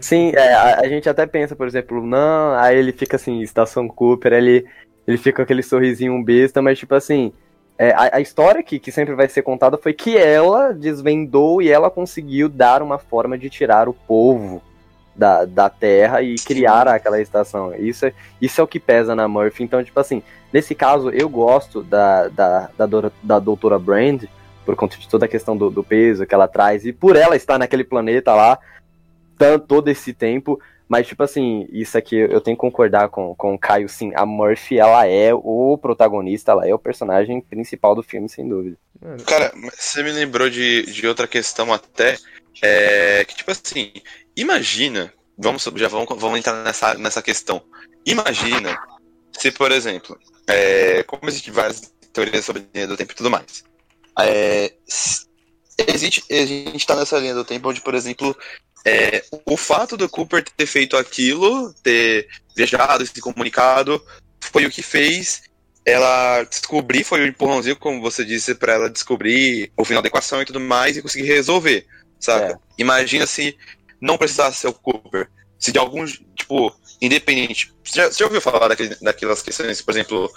Sim, 0.00 0.32
é, 0.34 0.54
a, 0.54 0.80
a, 0.80 0.88
gente 0.88 1.08
até 1.08 1.26
pensa, 1.26 1.54
por 1.54 1.66
exemplo, 1.66 2.04
não, 2.04 2.54
aí 2.54 2.76
ele 2.76 2.90
fica 2.90 3.16
assim, 3.16 3.42
estação 3.42 3.86
Cooper, 3.86 4.32
ele, 4.32 4.66
ele 5.06 5.18
fica 5.18 5.36
com 5.36 5.42
aquele 5.42 5.62
sorrisinho 5.62 6.20
besta, 6.24 6.60
mas 6.60 6.78
tipo 6.78 6.94
assim, 6.94 7.32
é, 7.78 7.90
a, 7.90 8.16
a, 8.16 8.20
história 8.20 8.62
que, 8.62 8.78
que 8.78 8.90
sempre 8.90 9.14
vai 9.14 9.28
ser 9.28 9.42
contada 9.42 9.76
foi 9.76 9.92
que 9.92 10.16
ela 10.16 10.72
desvendou 10.72 11.60
e 11.60 11.70
ela 11.70 11.90
conseguiu 11.90 12.48
dar 12.48 12.82
uma 12.82 12.98
forma 12.98 13.36
de 13.36 13.50
tirar 13.50 13.88
o 13.88 13.92
povo 13.92 14.62
da, 15.14 15.44
da 15.44 15.68
Terra 15.68 16.22
e 16.22 16.34
criar 16.36 16.88
aquela 16.88 17.20
estação. 17.20 17.74
Isso 17.74 18.06
é, 18.06 18.12
isso 18.40 18.60
é 18.60 18.64
o 18.64 18.66
que 18.66 18.80
pesa 18.80 19.14
na 19.14 19.28
Murphy. 19.28 19.62
Então, 19.62 19.82
tipo 19.82 19.98
assim, 19.98 20.22
nesse 20.52 20.74
caso, 20.74 21.10
eu 21.10 21.28
gosto 21.28 21.82
da, 21.82 22.28
da, 22.28 22.70
da, 22.76 23.12
da 23.22 23.38
doutora 23.38 23.78
Brand, 23.78 24.24
por 24.64 24.74
conta 24.76 24.96
de 24.96 25.08
toda 25.08 25.26
a 25.26 25.28
questão 25.28 25.56
do, 25.56 25.70
do, 25.70 25.84
peso 25.84 26.26
que 26.26 26.34
ela 26.34 26.48
traz, 26.48 26.84
e 26.86 26.92
por 26.92 27.16
ela 27.16 27.36
estar 27.36 27.58
naquele 27.58 27.84
planeta 27.84 28.34
lá 28.34 28.58
todo 29.68 29.88
esse 29.88 30.12
tempo. 30.12 30.60
Mas, 30.86 31.06
tipo 31.06 31.22
assim, 31.22 31.66
isso 31.72 31.96
aqui 31.96 32.14
eu 32.14 32.40
tenho 32.40 32.56
que 32.56 32.60
concordar 32.60 33.08
com, 33.08 33.34
com 33.34 33.54
o 33.54 33.58
Caio, 33.58 33.88
sim. 33.88 34.12
A 34.14 34.26
Murphy, 34.26 34.78
ela 34.78 35.06
é 35.06 35.32
o 35.32 35.78
protagonista, 35.78 36.52
ela 36.52 36.68
é 36.68 36.74
o 36.74 36.78
personagem 36.78 37.40
principal 37.40 37.94
do 37.94 38.02
filme, 38.02 38.28
sem 38.28 38.46
dúvida. 38.46 38.76
Cara, 39.26 39.52
você 39.72 40.02
me 40.02 40.12
lembrou 40.12 40.48
de, 40.50 40.82
de 40.82 41.06
outra 41.06 41.26
questão 41.26 41.72
até, 41.72 42.16
é, 42.62 43.24
que, 43.24 43.34
tipo 43.34 43.50
assim, 43.50 43.92
Imagina, 44.36 45.12
vamos, 45.38 45.62
já 45.76 45.88
vamos, 45.88 46.08
vamos 46.16 46.38
entrar 46.38 46.62
nessa, 46.64 46.94
nessa 46.94 47.22
questão. 47.22 47.62
Imagina 48.04 48.78
se, 49.32 49.50
por 49.50 49.72
exemplo, 49.72 50.18
é, 50.46 51.02
como 51.04 51.28
existem 51.28 51.52
várias 51.52 51.92
teorias 52.12 52.44
sobre 52.44 52.62
a 52.62 52.66
linha 52.74 52.86
do 52.86 52.96
tempo 52.96 53.12
e 53.12 53.16
tudo 53.16 53.30
mais. 53.30 53.64
É, 54.20 54.72
existe, 55.88 56.24
a 56.30 56.46
gente 56.46 56.76
está 56.76 56.94
nessa 56.94 57.18
linha 57.18 57.34
do 57.34 57.44
tempo 57.44 57.68
onde, 57.68 57.80
por 57.80 57.94
exemplo, 57.94 58.36
é, 58.84 59.24
o 59.46 59.56
fato 59.56 59.96
do 59.96 60.08
Cooper 60.08 60.44
ter 60.44 60.66
feito 60.66 60.96
aquilo, 60.96 61.72
ter 61.82 62.28
viajado, 62.54 63.06
se 63.06 63.20
comunicado, 63.20 64.04
foi 64.40 64.66
o 64.66 64.70
que 64.70 64.82
fez 64.82 65.42
ela 65.86 66.44
descobrir, 66.44 67.04
foi 67.04 67.20
o 67.20 67.24
um 67.24 67.26
empurrãozinho, 67.26 67.76
como 67.76 68.00
você 68.00 68.24
disse, 68.24 68.54
para 68.54 68.72
ela 68.72 68.90
descobrir 68.90 69.70
o 69.76 69.84
final 69.84 70.02
da 70.02 70.08
equação 70.08 70.40
e 70.40 70.46
tudo 70.46 70.60
mais 70.60 70.96
e 70.96 71.02
conseguir 71.02 71.26
resolver, 71.26 71.86
sabe? 72.18 72.52
É. 72.52 72.56
Imagina 72.78 73.26
se 73.26 73.56
não 74.00 74.18
precisasse 74.18 74.58
ser 74.58 74.68
o 74.68 74.72
Cooper. 74.72 75.28
Se 75.58 75.72
de 75.72 75.78
algum, 75.78 76.04
tipo, 76.06 76.74
independente. 77.00 77.72
Você 77.82 78.00
já, 78.00 78.06
você 78.10 78.18
já 78.18 78.24
ouviu 78.26 78.40
falar 78.40 78.68
daquele, 78.68 78.96
daquelas 79.00 79.42
questões, 79.42 79.80
por 79.80 79.92
exemplo, 79.92 80.30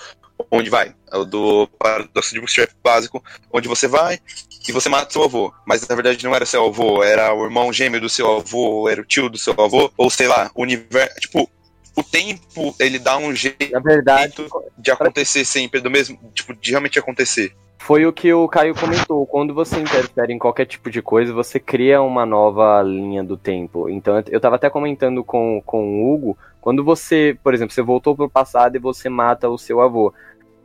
onde 0.51 0.69
vai? 0.69 0.93
O 1.11 1.25
do 1.25 1.67
paradoxo 1.79 2.33
de 2.33 2.39
Bootstrap 2.39 2.71
básico, 2.83 3.23
onde 3.51 3.67
você 3.67 3.87
vai 3.87 4.19
e 4.67 4.71
você 4.71 4.89
mata 4.89 5.11
seu 5.11 5.23
avô. 5.23 5.53
Mas 5.65 5.87
na 5.87 5.95
verdade 5.95 6.23
não 6.23 6.35
era 6.35 6.45
seu 6.45 6.65
avô, 6.65 7.03
era 7.03 7.33
o 7.33 7.45
irmão 7.45 7.71
gêmeo 7.71 8.01
do 8.01 8.09
seu 8.09 8.37
avô, 8.37 8.89
era 8.89 9.01
o 9.01 9.05
tio 9.05 9.29
do 9.29 9.37
seu 9.37 9.53
avô, 9.53 9.91
ou 9.97 10.09
sei 10.09 10.27
lá, 10.27 10.51
o 10.53 10.61
universo. 10.63 11.19
Tipo, 11.19 11.49
o 11.95 12.03
tempo, 12.03 12.75
ele 12.79 12.99
dá 12.99 13.17
um 13.17 13.35
jeito 13.35 13.81
verdade, 13.81 14.35
de 14.77 14.91
acontecer 14.91 15.43
sempre, 15.45 15.81
do 15.81 15.89
mesmo, 15.89 16.19
tipo, 16.33 16.53
de 16.53 16.69
realmente 16.69 16.99
acontecer. 16.99 17.55
Foi 17.79 18.05
o 18.05 18.11
que 18.11 18.33
o 18.33 18.47
Caio 18.47 18.75
comentou. 18.75 19.25
Quando 19.25 19.53
você 19.53 19.79
interfere 19.79 20.33
em 20.33 20.39
qualquer 20.39 20.65
tipo 20.65 20.89
de 20.89 21.01
coisa, 21.01 21.31
você 21.31 21.59
cria 21.59 22.01
uma 22.01 22.25
nova 22.25 22.81
linha 22.81 23.23
do 23.23 23.37
tempo. 23.37 23.89
Então, 23.89 24.21
eu 24.27 24.37
estava 24.37 24.55
até 24.55 24.69
comentando 24.69 25.23
com, 25.23 25.61
com 25.65 26.01
o 26.01 26.13
Hugo, 26.13 26.37
quando 26.59 26.83
você, 26.83 27.37
por 27.43 27.53
exemplo, 27.53 27.73
você 27.73 27.81
voltou 27.81 28.15
para 28.15 28.25
o 28.25 28.29
passado 28.29 28.75
e 28.75 28.79
você 28.79 29.07
mata 29.07 29.47
o 29.47 29.57
seu 29.57 29.79
avô. 29.79 30.13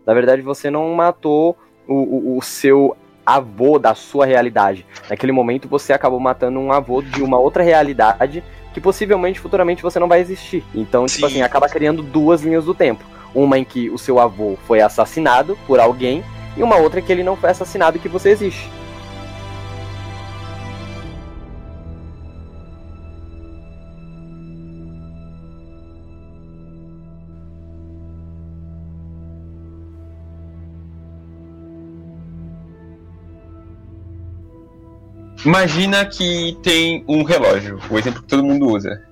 Na 0.04 0.12
verdade, 0.14 0.42
você 0.42 0.68
não 0.68 0.92
matou 0.94 1.56
o, 1.86 1.94
o, 1.94 2.38
o 2.38 2.42
seu 2.42 2.96
avô 3.24 3.78
da 3.78 3.94
sua 3.94 4.26
realidade. 4.26 4.84
Naquele 5.08 5.32
momento, 5.32 5.68
você 5.68 5.92
acabou 5.92 6.18
matando 6.18 6.58
um 6.58 6.72
avô 6.72 7.02
de 7.02 7.22
uma 7.22 7.38
outra 7.38 7.62
realidade 7.62 8.42
que 8.74 8.80
possivelmente 8.80 9.38
futuramente 9.38 9.82
você 9.82 9.98
não 9.98 10.08
vai 10.08 10.20
existir. 10.20 10.64
Então, 10.74 11.06
tipo 11.06 11.20
Sim. 11.20 11.26
assim, 11.26 11.42
acaba 11.42 11.68
criando 11.68 12.02
duas 12.02 12.42
linhas 12.42 12.64
do 12.64 12.74
tempo. 12.74 13.04
Uma 13.34 13.58
em 13.58 13.64
que 13.64 13.88
o 13.90 13.98
seu 13.98 14.18
avô 14.18 14.56
foi 14.66 14.80
assassinado 14.80 15.56
por 15.66 15.78
alguém 15.78 16.24
e 16.56 16.62
uma 16.62 16.76
outra 16.76 17.00
que 17.00 17.10
ele 17.10 17.22
não 17.22 17.36
foi 17.36 17.50
assassinado 17.50 17.96
e 17.96 18.00
que 18.00 18.08
você 18.08 18.30
existe. 18.30 18.68
Imagina 35.44 36.06
que 36.06 36.56
tem 36.62 37.04
um 37.08 37.24
relógio, 37.24 37.80
o 37.90 37.98
exemplo 37.98 38.22
que 38.22 38.28
todo 38.28 38.44
mundo 38.44 38.68
usa. 38.68 39.02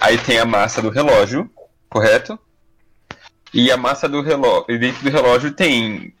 Aí 0.00 0.18
tem 0.18 0.38
a 0.38 0.44
massa 0.44 0.82
do 0.82 0.90
relógio, 0.90 1.48
correto? 1.88 2.36
E 3.54 3.70
a 3.70 3.76
massa 3.76 4.08
do 4.08 4.20
relógio, 4.20 4.78
dentro 4.80 5.02
do 5.02 5.10
relógio 5.10 5.52
tem 5.52 6.12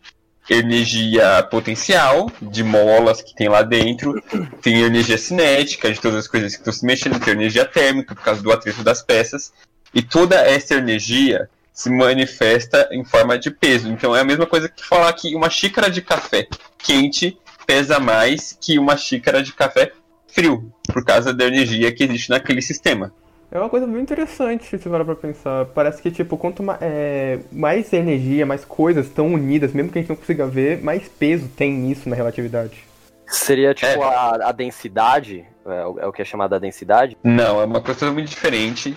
energia 0.50 1.42
potencial 1.44 2.30
de 2.42 2.64
molas 2.64 3.22
que 3.22 3.34
tem 3.34 3.48
lá 3.48 3.62
dentro, 3.62 4.20
tem 4.60 4.82
energia 4.82 5.16
cinética 5.16 5.92
de 5.92 6.00
todas 6.00 6.18
as 6.18 6.28
coisas 6.28 6.52
que 6.52 6.58
estão 6.58 6.72
se 6.72 6.84
mexendo, 6.84 7.20
tem 7.20 7.34
energia 7.34 7.64
térmica 7.64 8.14
por 8.16 8.24
causa 8.24 8.42
do 8.42 8.50
atrito 8.50 8.82
das 8.82 9.00
peças, 9.00 9.52
e 9.94 10.02
toda 10.02 10.36
essa 10.36 10.74
energia 10.74 11.48
se 11.72 11.88
manifesta 11.88 12.88
em 12.90 13.04
forma 13.04 13.38
de 13.38 13.50
peso. 13.50 13.88
Então 13.88 14.14
é 14.14 14.20
a 14.20 14.24
mesma 14.24 14.44
coisa 14.44 14.68
que 14.68 14.84
falar 14.84 15.12
que 15.12 15.34
uma 15.36 15.48
xícara 15.48 15.88
de 15.88 16.02
café 16.02 16.48
quente 16.78 17.38
pesa 17.64 18.00
mais 18.00 18.56
que 18.60 18.78
uma 18.78 18.96
xícara 18.96 19.42
de 19.42 19.52
café 19.52 19.92
frio, 20.26 20.72
por 20.84 21.04
causa 21.04 21.32
da 21.32 21.44
energia 21.44 21.92
que 21.92 22.04
existe 22.04 22.30
naquele 22.30 22.60
sistema. 22.60 23.12
É 23.52 23.58
uma 23.58 23.68
coisa 23.68 23.86
muito 23.86 24.02
interessante 24.02 24.64
se 24.64 24.78
você 24.78 24.88
parar 24.88 25.04
pra 25.04 25.16
pensar. 25.16 25.64
Parece 25.66 26.00
que, 26.00 26.10
tipo, 26.10 26.36
quanto 26.36 26.62
ma 26.62 26.78
é, 26.80 27.40
mais 27.50 27.92
energia, 27.92 28.46
mais 28.46 28.64
coisas 28.64 29.06
estão 29.06 29.26
unidas, 29.34 29.72
mesmo 29.72 29.90
que 29.90 29.98
a 29.98 30.02
gente 30.02 30.08
não 30.08 30.16
consiga 30.16 30.46
ver, 30.46 30.80
mais 30.82 31.08
peso 31.08 31.48
tem 31.48 31.72
nisso 31.72 32.08
na 32.08 32.14
relatividade. 32.14 32.84
Seria 33.26 33.74
tipo 33.74 33.90
É. 33.90 34.04
a, 34.04 34.48
a 34.48 34.52
densidade, 34.52 35.44
é, 35.66 35.84
o- 35.86 35.98
é 36.00 36.06
o 36.06 36.12
que 36.12 36.22
é 36.22 36.24
chamado 36.24 36.54
a 36.54 36.58
densidade? 36.60 37.16
Não, 37.24 37.60
é 37.60 37.64
uma 37.64 37.80
coisa 37.80 37.98
totalmente 38.00 38.28
diferente. 38.28 38.96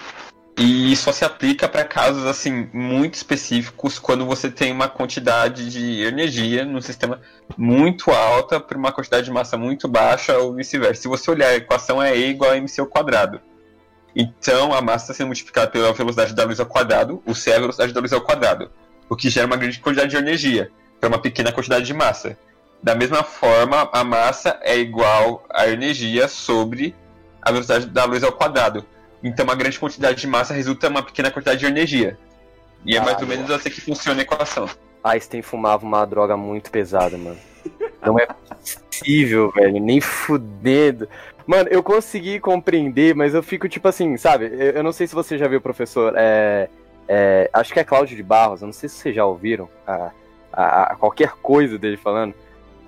E 0.56 0.96
só 0.96 1.12
se 1.12 1.26
aplica 1.26 1.68
para 1.68 1.84
casos 1.84 2.28
assim 2.28 2.70
muito 2.72 3.16
específicos 3.16 3.98
quando 3.98 4.24
você 4.24 4.52
tem 4.52 4.72
uma 4.72 4.88
quantidade 4.88 5.68
de 5.68 6.04
energia 6.04 6.64
no 6.64 6.80
sistema 6.80 7.20
muito 7.58 8.12
alta 8.12 8.60
para 8.60 8.78
uma 8.78 8.92
quantidade 8.92 9.26
de 9.26 9.32
massa 9.32 9.58
muito 9.58 9.88
baixa 9.88 10.38
ou 10.38 10.54
vice-versa. 10.54 11.02
Se 11.02 11.08
você 11.08 11.32
olhar 11.32 11.48
a 11.48 11.56
equação 11.56 12.02
é 12.02 12.16
E 12.16 12.30
igual 12.30 12.52
a 12.52 12.58
mc 12.58 12.80
ao 12.80 12.86
quadrado. 12.86 13.42
Então 14.16 14.74
a 14.74 14.82
massa 14.82 15.06
está 15.06 15.14
sendo 15.16 15.28
multiplicada 15.28 15.72
pela 15.72 15.92
velocidade 15.94 16.34
da 16.34 16.44
luz 16.44 16.60
ao 16.60 16.66
quadrado, 16.66 17.22
o 17.26 17.34
C 17.34 17.52
é 17.52 17.56
a 17.56 17.60
velocidade 17.60 17.94
da 17.94 18.00
luz 18.00 18.14
ao 18.14 18.22
quadrado, 18.22 18.72
o 19.10 19.16
que 19.16 19.30
gera 19.30 19.48
uma 19.48 19.58
grande 19.58 19.80
quantidade 19.80 20.12
de 20.12 20.18
energia 20.18 20.72
para 21.00 21.10
uma 21.10 21.20
pequena 21.20 21.52
quantidade 21.52 21.86
de 21.86 21.94
massa. 21.94 22.38
Da 22.82 22.96
mesma 22.96 23.24
forma, 23.24 23.90
a 23.92 24.04
massa 24.04 24.60
é 24.62 24.78
igual 24.78 25.46
à 25.50 25.68
energia 25.68 26.28
sobre 26.28 26.94
a 27.42 27.52
velocidade 27.52 27.88
da 27.88 28.06
luz 28.06 28.24
ao 28.24 28.32
quadrado. 28.34 28.86
Então, 29.24 29.46
uma 29.46 29.56
grande 29.56 29.80
quantidade 29.80 30.20
de 30.20 30.28
massa 30.28 30.54
resulta 30.54 30.88
em 30.88 30.90
uma 30.90 31.02
pequena 31.04 31.32
quantidade 31.32 31.60
de 31.62 31.66
energia. 31.66 32.18
E 32.86 32.96
é 32.98 33.00
mais 33.00 33.18
ou 33.18 33.24
Ah, 33.24 33.28
menos 33.28 33.50
assim 33.50 33.70
que 33.70 33.80
funciona 33.80 34.20
a 34.20 34.24
equação. 34.24 34.70
Einstein 35.02 35.42
fumava 35.42 35.86
uma 35.86 36.06
droga 36.06 36.36
muito 36.36 36.70
pesada, 36.70 37.18
mano. 37.18 37.38
Não 38.06 38.20
é 38.20 38.26
possível, 38.26 39.52
velho. 39.52 39.80
Nem 39.80 40.00
fudendo. 40.02 41.08
Mano, 41.46 41.70
eu 41.70 41.84
consegui 41.84 42.40
compreender, 42.40 43.14
mas 43.16 43.34
eu 43.34 43.44
fico 43.44 43.68
tipo 43.68 43.88
assim, 43.88 44.16
sabe? 44.18 44.46
Eu, 44.46 44.72
eu 44.72 44.84
não 44.84 44.92
sei 44.92 45.08
se 45.08 45.16
você 45.16 45.38
já 45.38 45.48
viu, 45.48 45.60
professor. 45.62 46.14
É, 46.16 46.70
é, 47.08 47.50
acho 47.54 47.74
que 47.74 47.80
é 47.80 47.84
Cláudio 47.84 48.16
de 48.16 48.24
Barros. 48.24 48.62
Eu 48.62 48.68
não 48.68 48.74
sei 48.74 48.88
se 48.88 48.96
vocês 48.96 49.16
já 49.16 49.26
ouviram 49.26 49.68
a, 49.86 50.12
a- 50.52 50.84
a 50.94 50.96
qualquer 50.96 51.32
coisa 51.42 51.78
dele 51.78 51.98
falando. 51.98 52.34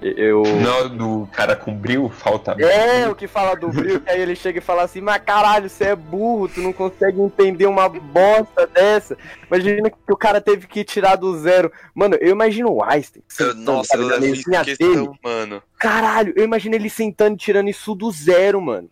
Eu. 0.01 0.43
Não 0.43 0.89
do 0.89 1.27
cara 1.31 1.55
com 1.55 1.73
bril, 1.73 2.09
falta. 2.09 2.51
É, 2.59 3.07
o 3.07 3.15
que 3.15 3.27
fala 3.27 3.55
do 3.55 3.69
brilho, 3.69 4.01
que 4.01 4.09
aí 4.09 4.21
ele 4.21 4.35
chega 4.35 4.59
e 4.59 4.61
fala 4.61 4.83
assim, 4.83 5.01
mas 5.01 5.21
caralho, 5.23 5.69
você 5.69 5.85
é 5.85 5.95
burro, 5.95 6.47
tu 6.49 6.59
não 6.61 6.73
consegue 6.73 7.19
entender 7.21 7.65
uma 7.65 7.87
bosta 7.89 8.67
dessa. 8.67 9.17
Imagina 9.47 9.89
que 9.89 9.97
o 10.11 10.17
cara 10.17 10.39
teve 10.41 10.67
que 10.67 10.83
tirar 10.83 11.15
do 11.15 11.37
zero. 11.39 11.71
Mano, 11.93 12.15
eu 12.19 12.29
imagino 12.29 12.71
o 12.71 12.83
Einstein. 12.83 13.23
Eu- 13.39 13.53
sentando, 13.53 13.53
nossa, 13.55 13.95
eu 13.95 14.05
levo 14.05 14.25
isso 14.25 14.49
questão, 14.63 15.17
mano. 15.23 15.63
Caralho, 15.79 16.33
eu 16.35 16.43
imagino 16.43 16.75
ele 16.75 16.89
sentando 16.89 17.35
e 17.35 17.39
tirando 17.39 17.69
isso 17.69 17.95
do 17.95 18.11
zero, 18.11 18.61
mano. 18.61 18.89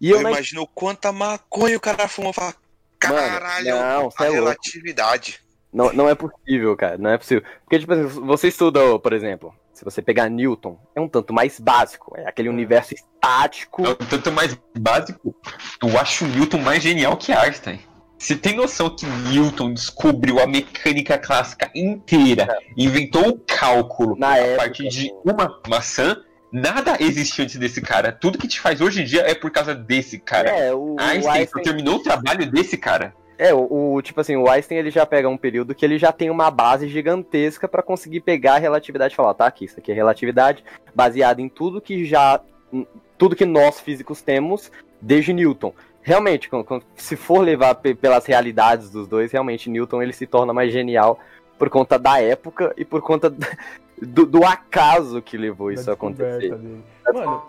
E 0.00 0.10
eu, 0.10 0.20
Eu 0.20 0.28
imagino 0.28 0.66
quanta 0.66 1.12
maconha 1.12 1.76
o 1.76 1.80
cara 1.80 2.08
falo, 2.08 2.52
Caralho, 2.98 3.70
não, 3.70 4.10
cê 4.10 4.22
a 4.24 4.26
é 4.26 4.28
louco. 4.30 4.44
relatividade. 4.44 5.40
Não, 5.72 5.92
não 5.92 6.08
é 6.08 6.14
possível, 6.14 6.76
cara, 6.76 6.98
não 6.98 7.10
é 7.10 7.18
possível. 7.18 7.42
Porque, 7.64 7.78
tipo 7.78 7.92
assim, 7.92 8.06
você 8.06 8.48
estuda, 8.48 8.98
por 8.98 9.12
exemplo, 9.12 9.54
se 9.72 9.84
você 9.84 10.02
pegar 10.02 10.28
Newton, 10.28 10.78
é 10.94 11.00
um 11.00 11.08
tanto 11.08 11.32
mais 11.32 11.58
básico. 11.58 12.12
É 12.16 12.28
aquele 12.28 12.48
universo 12.48 12.94
estático. 12.94 13.84
É 13.86 13.90
um 13.90 13.94
tanto 13.94 14.30
mais 14.30 14.56
básico. 14.78 15.34
Eu 15.82 15.98
acho 15.98 16.24
o 16.24 16.28
Newton 16.28 16.58
mais 16.58 16.82
genial 16.82 17.16
que 17.16 17.32
Einstein. 17.32 17.80
Você 18.18 18.36
tem 18.36 18.54
noção 18.54 18.94
que 18.94 19.04
Newton 19.04 19.72
descobriu 19.72 20.38
a 20.38 20.46
mecânica 20.46 21.18
clássica 21.18 21.68
inteira, 21.74 22.46
inventou 22.76 23.30
o 23.30 23.38
cálculo 23.38 24.16
Na 24.16 24.28
a 24.28 24.38
época, 24.38 24.56
partir 24.58 24.88
de 24.88 25.06
assim. 25.06 25.20
uma 25.24 25.60
maçã? 25.68 26.16
Nada 26.52 26.98
existiu 27.00 27.42
antes 27.42 27.56
desse 27.56 27.80
cara. 27.80 28.12
Tudo 28.12 28.38
que 28.38 28.46
te 28.46 28.60
faz 28.60 28.80
hoje 28.80 29.02
em 29.02 29.04
dia 29.04 29.22
é 29.22 29.34
por 29.34 29.50
causa 29.50 29.74
desse 29.74 30.18
cara. 30.18 30.50
É, 30.50 30.72
o, 30.72 30.94
o 30.94 31.00
Einstein, 31.00 31.22
só 31.22 31.30
Einstein, 31.32 31.62
terminou 31.64 31.96
o 31.96 32.02
trabalho 32.02 32.48
desse 32.48 32.76
cara. 32.76 33.12
É, 33.48 33.54
o, 33.54 33.94
o- 33.94 34.02
tipo 34.02 34.20
assim, 34.20 34.36
o 34.36 34.48
Einstein 34.48 34.78
ele 34.78 34.90
já 34.90 35.04
pega 35.04 35.28
um 35.28 35.36
período 35.36 35.74
que 35.74 35.84
ele 35.84 35.98
já 35.98 36.12
tem 36.12 36.30
uma 36.30 36.50
base 36.50 36.86
gigantesca 36.88 37.66
pra 37.66 37.82
conseguir 37.82 38.20
pegar 38.20 38.54
a 38.54 38.58
relatividade 38.58 39.14
e 39.14 39.16
falar, 39.16 39.34
tá 39.34 39.46
aqui, 39.46 39.64
isso 39.64 39.78
aqui 39.80 39.90
é 39.90 39.94
relatividade 39.94 40.64
baseada 40.94 41.40
em 41.40 41.48
tudo 41.48 41.80
que 41.80 42.04
já 42.04 42.40
em 42.72 42.86
tudo 43.18 43.36
que 43.36 43.44
nós 43.44 43.80
físicos 43.80 44.22
temos 44.22 44.70
desde 45.00 45.32
Newton. 45.32 45.72
Realmente, 46.02 46.48
se 46.96 47.14
for 47.16 47.40
levar 47.40 47.74
pe- 47.76 47.94
pelas 47.94 48.26
realidades 48.26 48.90
dos 48.90 49.06
dois, 49.06 49.30
realmente 49.30 49.70
Newton 49.70 50.02
ele 50.02 50.12
se 50.12 50.26
torna 50.26 50.52
mais 50.52 50.72
genial 50.72 51.18
por 51.58 51.70
conta 51.70 51.98
da 51.98 52.20
época 52.20 52.72
e 52.76 52.84
por 52.84 53.00
conta 53.02 53.30
do, 54.00 54.26
do 54.26 54.44
acaso 54.44 55.22
que 55.22 55.36
levou 55.36 55.70
isso 55.70 55.88
a 55.90 55.94
acontecer. 55.94 56.50
dele. 56.50 56.82
Mano, 57.12 57.42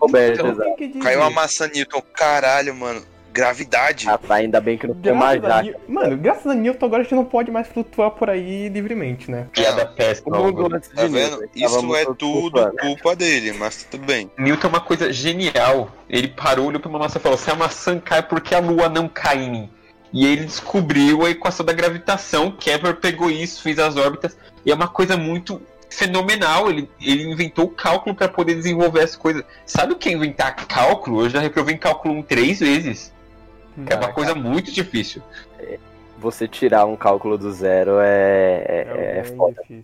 dizer. 0.88 1.04
Caiu 1.04 1.20
uma 1.22 1.30
maçã 1.32 1.68
Newton, 1.68 2.02
caralho, 2.14 2.76
mano. 2.76 3.02
Gravidade. 3.34 4.08
Ah, 4.08 4.18
tá, 4.18 4.36
ainda 4.36 4.62
bem 4.62 4.78
que 4.78 4.86
não 4.86 4.96
foi 4.96 5.12
mais 5.12 5.42
já. 5.42 5.64
Mano, 5.88 6.16
graças 6.16 6.46
a 6.46 6.54
Newton 6.54 6.86
agora 6.86 7.02
a 7.02 7.04
gente 7.04 7.16
não 7.16 7.26
pode 7.26 7.50
mais 7.50 7.68
flutuar 7.68 8.12
por 8.12 8.30
aí 8.30 8.70
livremente, 8.70 9.30
né? 9.30 9.48
Piada 9.52 9.84
O 9.84 9.96
péssima. 9.96 10.38
mundo 10.38 10.76
antes 10.76 10.90
de 10.90 10.96
Tá 10.96 11.08
vendo? 11.08 11.44
Isso 11.56 11.96
é 11.96 12.06
tudo 12.14 12.72
culpa 12.80 13.16
dele, 13.16 13.54
mas 13.54 13.84
tudo 13.84 14.06
bem. 14.06 14.30
Newton 14.38 14.68
é 14.68 14.70
uma 14.70 14.82
coisa 14.82 15.12
genial. 15.12 15.92
Ele 16.08 16.28
parou, 16.28 16.68
olhou 16.68 16.80
pra 16.80 16.90
uma 16.90 17.00
maçã 17.00 17.18
e 17.18 17.22
falou: 17.22 17.38
se 17.38 17.50
a 17.50 17.56
maçã 17.56 18.00
cai, 18.00 18.22
por 18.22 18.40
que 18.40 18.54
a 18.54 18.60
lua 18.60 18.88
não 18.88 19.08
cai 19.08 19.44
em 19.44 19.50
mim? 19.52 19.70
E 20.14 20.28
ele 20.28 20.46
descobriu 20.46 21.26
a 21.26 21.32
equação 21.32 21.66
da 21.66 21.74
gravitação. 21.74 22.52
Kepler 22.52 22.98
pegou 22.98 23.32
isso, 23.32 23.64
fez 23.64 23.80
as 23.80 23.98
órbitas. 23.98 24.38
E 24.64 24.72
é 24.72 24.76
uma 24.76 24.88
coisa 24.88 25.18
muito 25.18 25.60
fenomenal. 25.90 26.70
Ele, 26.70 26.90
ele 27.02 27.24
inventou 27.24 27.66
o 27.66 27.70
cálculo 27.70 28.16
para 28.16 28.28
poder 28.28 28.54
desenvolver 28.56 29.02
as 29.02 29.16
coisas. 29.16 29.44
Sabe 29.66 29.94
o 29.94 29.96
que 29.96 30.10
é 30.10 30.12
inventar 30.12 30.56
cálculo? 30.68 31.26
Eu 31.26 31.30
já 31.30 31.40
reprovei 31.40 31.74
em 31.74 31.80
cálculo 31.80 32.14
1 32.16 32.22
três 32.24 32.60
vezes. 32.60 33.13
É 33.78 33.82
uma 33.82 33.86
Cara, 34.02 34.14
coisa 34.14 34.36
muito 34.36 34.72
difícil. 34.72 35.22
você 36.18 36.48
tirar 36.48 36.86
um 36.86 36.96
cálculo 36.96 37.38
do 37.38 37.52
zero 37.52 38.00
é, 38.00 38.64
é, 38.68 38.88
é 38.88 39.22
bem 39.24 39.36
foda. 39.36 39.62
difícil. 39.62 39.84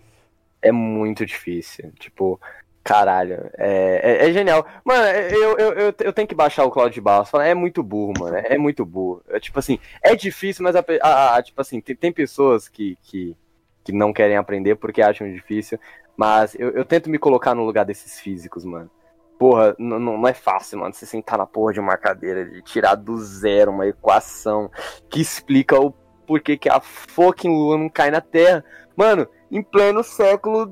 É 0.62 0.72
muito 0.72 1.26
difícil. 1.26 1.92
Tipo, 1.98 2.40
caralho. 2.84 3.50
É, 3.58 4.00
é, 4.24 4.28
é 4.28 4.32
genial. 4.32 4.66
Mano, 4.84 5.04
eu, 5.04 5.58
eu, 5.58 5.72
eu, 5.72 5.94
eu 6.00 6.12
tenho 6.12 6.28
que 6.28 6.34
baixar 6.34 6.64
o 6.64 6.70
Claudio 6.70 6.94
de 6.94 7.00
Barros. 7.00 7.30
Falar, 7.30 7.46
É 7.46 7.54
muito 7.54 7.82
burro, 7.82 8.12
mano. 8.18 8.36
É 8.36 8.56
muito 8.58 8.84
burro. 8.84 9.22
É, 9.28 9.40
tipo 9.40 9.58
assim, 9.58 9.78
é 10.02 10.14
difícil, 10.14 10.62
mas 10.62 10.76
a, 10.76 10.84
a- 11.02 11.36
a- 11.36 11.42
tipo 11.42 11.60
assim, 11.60 11.80
tem, 11.80 11.96
tem 11.96 12.12
pessoas 12.12 12.68
que, 12.68 12.96
que, 13.02 13.34
que 13.84 13.92
não 13.92 14.12
querem 14.12 14.36
aprender 14.36 14.76
porque 14.76 15.02
acham 15.02 15.30
difícil. 15.32 15.78
Mas 16.16 16.54
eu, 16.54 16.70
eu 16.70 16.84
tento 16.84 17.08
me 17.10 17.18
colocar 17.18 17.54
no 17.54 17.64
lugar 17.64 17.84
desses 17.84 18.20
físicos, 18.20 18.64
mano. 18.64 18.90
Porra, 19.40 19.74
n- 19.78 19.94
n- 19.94 19.98
não 19.98 20.28
é 20.28 20.34
fácil, 20.34 20.80
mano, 20.80 20.92
você 20.92 21.06
sentar 21.06 21.38
na 21.38 21.46
porra 21.46 21.72
de 21.72 21.80
uma 21.80 21.96
cadeira 21.96 22.42
e 22.42 22.60
tirar 22.60 22.94
do 22.94 23.16
zero 23.16 23.70
uma 23.70 23.86
equação 23.86 24.70
que 25.08 25.18
explica 25.18 25.80
o 25.80 25.92
porquê 26.26 26.58
que 26.58 26.68
a 26.68 26.78
fucking 26.78 27.48
lua 27.48 27.78
não 27.78 27.88
cai 27.88 28.10
na 28.10 28.20
Terra. 28.20 28.62
Mano, 28.94 29.26
em 29.50 29.62
pleno 29.62 30.04
século 30.04 30.70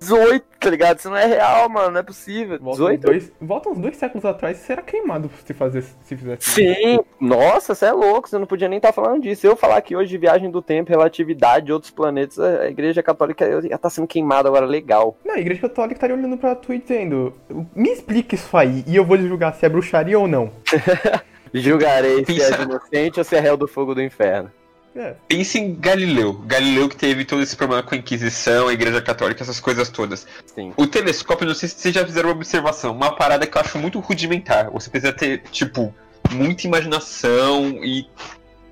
XVIII, 0.00 0.42
tá 0.60 0.70
ligado? 0.70 0.98
Isso 0.98 1.10
não 1.10 1.16
é 1.16 1.26
real, 1.26 1.68
mano, 1.68 1.90
não 1.90 2.00
é 2.00 2.02
possível. 2.02 2.58
Volta 2.60 2.82
uns, 2.82 2.88
18? 2.88 3.00
dois, 3.00 3.32
volta 3.40 3.68
uns 3.68 3.78
dois 3.78 3.96
séculos 3.96 4.24
atrás 4.24 4.58
e 4.58 4.64
será 4.64 4.82
queimado 4.82 5.30
se, 5.44 5.54
fazer, 5.54 5.84
se 6.02 6.16
fizesse 6.16 6.50
Sim, 6.50 7.00
nossa, 7.20 7.74
você 7.74 7.86
é 7.86 7.92
louco, 7.92 8.28
você 8.28 8.38
não 8.38 8.46
podia 8.46 8.68
nem 8.68 8.78
estar 8.78 8.92
falando 8.92 9.22
disso. 9.22 9.46
Eu 9.46 9.56
falar 9.56 9.76
aqui 9.76 9.96
hoje 9.96 10.10
de 10.10 10.18
viagem 10.18 10.50
do 10.50 10.62
tempo, 10.62 10.90
relatividade, 10.90 11.72
outros 11.72 11.90
planetas, 11.90 12.38
a 12.38 12.68
igreja 12.68 13.02
católica 13.02 13.60
já 13.62 13.78
tá 13.78 13.90
sendo 13.90 14.06
queimada 14.06 14.48
agora, 14.48 14.66
legal. 14.66 15.16
Não, 15.24 15.34
a 15.34 15.40
igreja 15.40 15.62
católica 15.62 15.94
estaria 15.94 16.16
olhando 16.16 16.36
pra 16.38 16.54
tu 16.54 16.72
e 16.72 16.78
dizendo 16.78 17.34
Me 17.74 17.90
explica 17.90 18.34
isso 18.34 18.56
aí 18.56 18.84
e 18.86 18.96
eu 18.96 19.04
vou 19.04 19.16
julgar 19.18 19.54
se 19.54 19.66
é 19.66 19.68
bruxaria 19.68 20.18
ou 20.18 20.28
não. 20.28 20.50
Julgarei 21.52 22.24
se 22.24 22.42
é 22.42 22.62
inocente 22.62 23.18
ou 23.18 23.24
se 23.24 23.34
é 23.34 23.40
réu 23.40 23.56
do 23.56 23.66
fogo 23.66 23.94
do 23.94 24.02
inferno. 24.02 24.50
É, 24.98 25.14
Pense 25.28 25.56
em 25.56 25.76
Galileu. 25.76 26.32
Galileu 26.44 26.88
que 26.88 26.96
teve 26.96 27.24
todo 27.24 27.40
esse 27.40 27.54
problema 27.54 27.84
com 27.84 27.94
a 27.94 27.98
Inquisição, 27.98 28.66
a 28.66 28.72
Igreja 28.72 29.00
Católica, 29.00 29.44
essas 29.44 29.60
coisas 29.60 29.88
todas. 29.88 30.26
Sim. 30.52 30.72
O 30.76 30.88
telescópio, 30.88 31.46
não 31.46 31.54
sei 31.54 31.68
se 31.68 31.76
vocês 31.76 31.94
já 31.94 32.04
fizeram 32.04 32.30
uma 32.30 32.34
observação, 32.34 32.92
uma 32.92 33.14
parada 33.14 33.46
que 33.46 33.56
eu 33.56 33.60
acho 33.62 33.78
muito 33.78 34.00
rudimentar. 34.00 34.68
Você 34.72 34.90
precisa 34.90 35.12
ter, 35.12 35.42
tipo, 35.52 35.94
muita 36.32 36.66
imaginação 36.66 37.68
e 37.84 38.08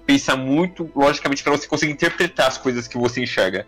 pensar 0.05 0.37
muito 0.37 0.91
logicamente 0.97 1.45
para 1.45 1.53
você 1.53 1.69
conseguir 1.69 1.93
interpretar 1.93 2.49
as 2.49 2.59
coisas 2.59 2.89
que 2.89 2.99
você 2.99 3.23
enxerga. 3.23 3.65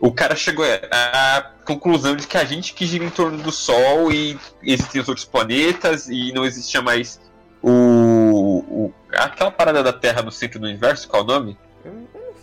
o 0.00 0.12
cara 0.12 0.36
chegou 0.36 0.64
à 0.92 1.50
conclusão 1.64 2.14
de 2.14 2.28
que 2.28 2.36
a 2.36 2.44
gente 2.44 2.74
que 2.74 2.86
gira 2.86 3.04
em 3.04 3.10
torno 3.10 3.38
do 3.38 3.50
Sol 3.50 4.12
e 4.12 4.38
existem 4.62 5.00
os 5.00 5.08
outros 5.08 5.26
planetas 5.26 6.08
e 6.08 6.32
não 6.32 6.44
existia 6.44 6.80
mais 6.80 7.20
o, 7.60 8.64
o 8.68 8.94
aquela 9.12 9.50
parada 9.50 9.82
da 9.82 9.92
Terra 9.92 10.22
no 10.22 10.30
centro 10.30 10.60
do 10.60 10.66
universo, 10.66 11.08
qual 11.08 11.22
é 11.22 11.24
o 11.24 11.26
nome? 11.26 11.58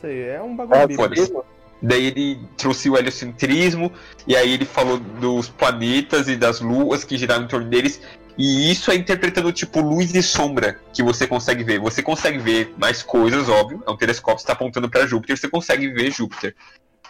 Sei, 0.06 0.30
é 0.30 0.42
um 0.42 0.56
bagulho 0.56 0.80
É, 0.80 0.86
bíblico. 0.86 1.44
Daí 1.82 2.06
ele 2.06 2.40
trouxe 2.58 2.90
o 2.90 2.98
heliocentrismo, 2.98 3.92
e 4.28 4.36
aí 4.36 4.54
ele 4.54 4.66
falou 4.66 4.98
dos 4.98 5.50
planetas 5.50 6.28
e 6.28 6.36
das 6.36 6.62
luas 6.62 7.04
que 7.04 7.18
giravam 7.18 7.46
em 7.46 7.48
torno 7.48 7.68
deles. 7.68 8.00
E 8.38 8.72
isso 8.72 8.92
é 8.92 8.96
interpretando 8.96 9.52
tipo 9.52 9.82
luz 9.82 10.14
e 10.14 10.22
sombra 10.22 10.80
que 10.94 11.02
você 11.02 11.26
consegue 11.26 11.64
ver. 11.64 11.80
Você 11.80 12.04
consegue 12.04 12.38
ver 12.38 12.74
mais 12.78 13.02
coisas, 13.02 13.50
óbvio. 13.50 13.84
É 13.88 13.90
um 13.90 13.98
telescópio 13.98 14.38
que 14.38 14.42
está 14.44 14.54
apontando 14.54 14.90
para 14.90 15.08
Júpiter, 15.08 15.38
você 15.38 15.50
consegue 15.50 15.88
ver 15.90 16.12
Júpiter. 16.12 16.56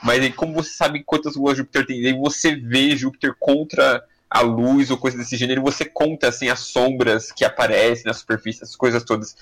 Mas 0.01 0.21
aí, 0.21 0.31
como 0.31 0.53
você 0.53 0.69
sabe 0.69 1.03
quantas 1.03 1.35
luas 1.35 1.57
Júpiter 1.57 1.85
tem, 1.85 2.05
aí 2.05 2.13
você 2.13 2.55
vê 2.55 2.95
Júpiter 2.95 3.35
contra 3.37 4.03
a 4.29 4.41
luz 4.41 4.89
ou 4.89 4.97
coisa 4.97 5.17
desse 5.17 5.35
gênero, 5.35 5.61
e 5.61 5.63
você 5.63 5.83
conta 5.83 6.29
assim 6.29 6.49
as 6.49 6.59
sombras 6.59 7.31
que 7.31 7.43
aparecem 7.43 8.05
na 8.05 8.13
superfície, 8.13 8.63
essas 8.63 8.75
coisas 8.75 9.03
todas. 9.03 9.35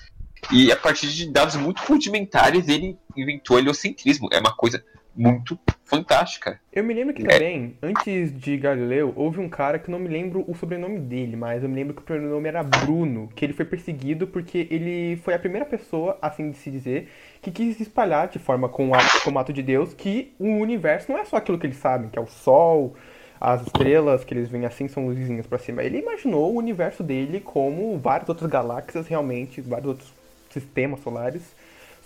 E 0.52 0.70
a 0.70 0.76
partir 0.76 1.08
de 1.08 1.30
dados 1.30 1.56
muito 1.56 1.80
rudimentares, 1.82 2.68
ele 2.68 2.96
inventou 3.16 3.56
o 3.56 3.60
heliocentrismo. 3.60 4.28
É 4.32 4.38
uma 4.38 4.54
coisa 4.54 4.84
muito 5.16 5.58
fantástica. 5.84 6.60
Eu 6.72 6.82
me 6.82 6.92
lembro 6.92 7.14
que 7.14 7.22
É. 7.22 7.26
também, 7.26 7.76
antes 7.80 8.36
de 8.36 8.56
Galileu, 8.56 9.12
houve 9.14 9.38
um 9.38 9.48
cara 9.48 9.78
que 9.78 9.90
não 9.90 9.98
me 9.98 10.08
lembro 10.08 10.44
o 10.48 10.54
sobrenome 10.54 10.98
dele, 10.98 11.36
mas 11.36 11.62
eu 11.62 11.68
me 11.68 11.76
lembro 11.76 11.94
que 11.94 12.00
o 12.00 12.04
pronome 12.04 12.48
era 12.48 12.62
Bruno, 12.62 13.28
que 13.34 13.44
ele 13.44 13.52
foi 13.52 13.64
perseguido 13.64 14.26
porque 14.26 14.66
ele 14.70 15.16
foi 15.22 15.34
a 15.34 15.38
primeira 15.38 15.64
pessoa, 15.64 16.18
assim 16.20 16.50
de 16.50 16.56
se 16.56 16.70
dizer, 16.70 17.10
que 17.40 17.50
quis 17.50 17.78
espalhar 17.80 18.28
de 18.28 18.38
forma 18.38 18.68
com 18.68 18.90
o 18.90 18.94
ato, 19.38 19.52
de 19.52 19.62
Deus 19.62 19.94
que 19.94 20.32
o 20.38 20.48
universo 20.48 21.12
não 21.12 21.18
é 21.18 21.24
só 21.24 21.36
aquilo 21.36 21.58
que 21.58 21.66
eles 21.66 21.76
sabem, 21.76 22.08
que 22.08 22.18
é 22.18 22.22
o 22.22 22.26
Sol, 22.26 22.94
as 23.40 23.62
estrelas 23.62 24.24
que 24.24 24.32
eles 24.32 24.48
veem 24.48 24.64
assim 24.64 24.88
são 24.88 25.06
luzinhas 25.06 25.46
pra 25.46 25.58
cima. 25.58 25.82
Ele 25.82 25.98
imaginou 25.98 26.52
o 26.52 26.56
universo 26.56 27.02
dele 27.02 27.40
como 27.40 27.98
várias 27.98 28.28
outras 28.28 28.50
galáxias 28.50 29.06
realmente, 29.06 29.60
vários 29.60 29.88
outros 29.88 30.13
sistemas 30.54 31.00
solares. 31.00 31.42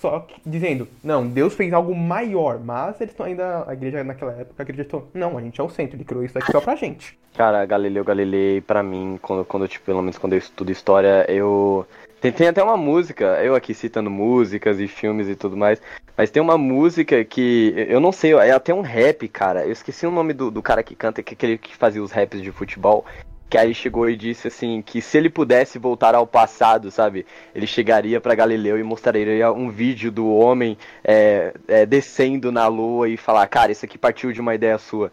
Só 0.01 0.21
que, 0.21 0.41
dizendo, 0.47 0.87
não, 1.03 1.27
Deus 1.27 1.55
fez 1.55 1.73
algo 1.73 1.95
maior, 1.95 2.61
mas 2.61 3.01
eles 3.01 3.13
estão 3.13 3.27
ainda, 3.27 3.65
a 3.67 3.73
igreja 3.73 4.05
naquela 4.05 4.33
época 4.33 4.63
acreditou, 4.63 5.09
não, 5.13 5.37
a 5.37 5.41
gente 5.41 5.61
é 5.61 5.65
o 5.65 5.69
centro, 5.69 5.97
ele 5.97 6.05
criou 6.05 6.25
isso 6.25 6.39
aqui 6.39 6.53
só 6.53 6.61
pra 6.61 6.77
gente. 6.77 7.19
Cara, 7.37 7.67
Galileu 7.67 8.05
Galilei, 8.05 8.61
pra 8.61 8.81
mim, 8.81 9.19
quando, 9.21 9.45
quando 9.45 9.67
tipo, 9.67 9.85
pelo 9.85 10.01
menos 10.01 10.17
quando 10.17 10.35
eu 10.35 10.39
estudo 10.39 10.71
história, 10.71 11.27
eu. 11.29 11.85
Tem, 12.21 12.33
tem 12.33 12.49
até 12.49 12.63
uma 12.63 12.77
música, 12.77 13.43
eu 13.43 13.55
aqui 13.55 13.75
citando 13.75 14.11
músicas 14.11 14.81
e 14.81 14.89
filmes 14.89 15.29
e 15.29 15.37
tudo 15.37 15.57
mais, 15.57 15.81
mas 16.17 16.31
tem 16.31 16.41
uma 16.41 16.57
música 16.57 17.25
que. 17.25 17.75
Eu 17.89 17.99
não 17.99 18.13
sei, 18.13 18.35
é 18.35 18.53
até 18.53 18.73
um 18.73 18.81
rap, 18.81 19.27
cara. 19.29 19.65
Eu 19.65 19.73
esqueci 19.73 20.07
o 20.07 20.11
nome 20.11 20.33
do, 20.33 20.51
do 20.51 20.63
cara 20.63 20.83
que 20.83 20.95
canta, 20.95 21.23
que 21.23 21.35
aquele 21.35 21.59
que 21.59 21.77
fazia 21.77 22.03
os 22.03 22.13
raps 22.13 22.41
de 22.41 22.53
futebol. 22.53 23.05
Que 23.49 23.57
aí 23.57 23.75
chegou 23.75 24.11
e 24.11 24.17
disse 24.17 24.49
assim, 24.49 24.83
que 24.83 25.01
se 25.01 25.17
ele 25.17 25.31
pudesse 25.31 25.79
voltar 25.79 26.15
ao 26.15 26.27
passado, 26.27 26.91
sabe? 26.91 27.25
Ele 27.55 27.67
chegaria 27.67 28.21
pra 28.21 28.35
Galileu 28.35 28.79
e 28.79 28.83
mostraria 28.83 29.51
um 29.51 29.71
vídeo 29.71 30.13
do 30.13 30.29
homem 30.29 30.77
é, 31.03 31.55
é, 31.67 31.87
descendo 31.87 32.53
na 32.53 32.67
lua 32.67 33.09
e 33.09 33.17
falar, 33.17 33.47
cara, 33.47 33.73
isso 33.73 33.85
aqui 33.85 33.97
partiu 33.97 34.33
de 34.33 34.41
uma 34.41 34.55
ideia 34.55 34.77
sua. 34.77 35.11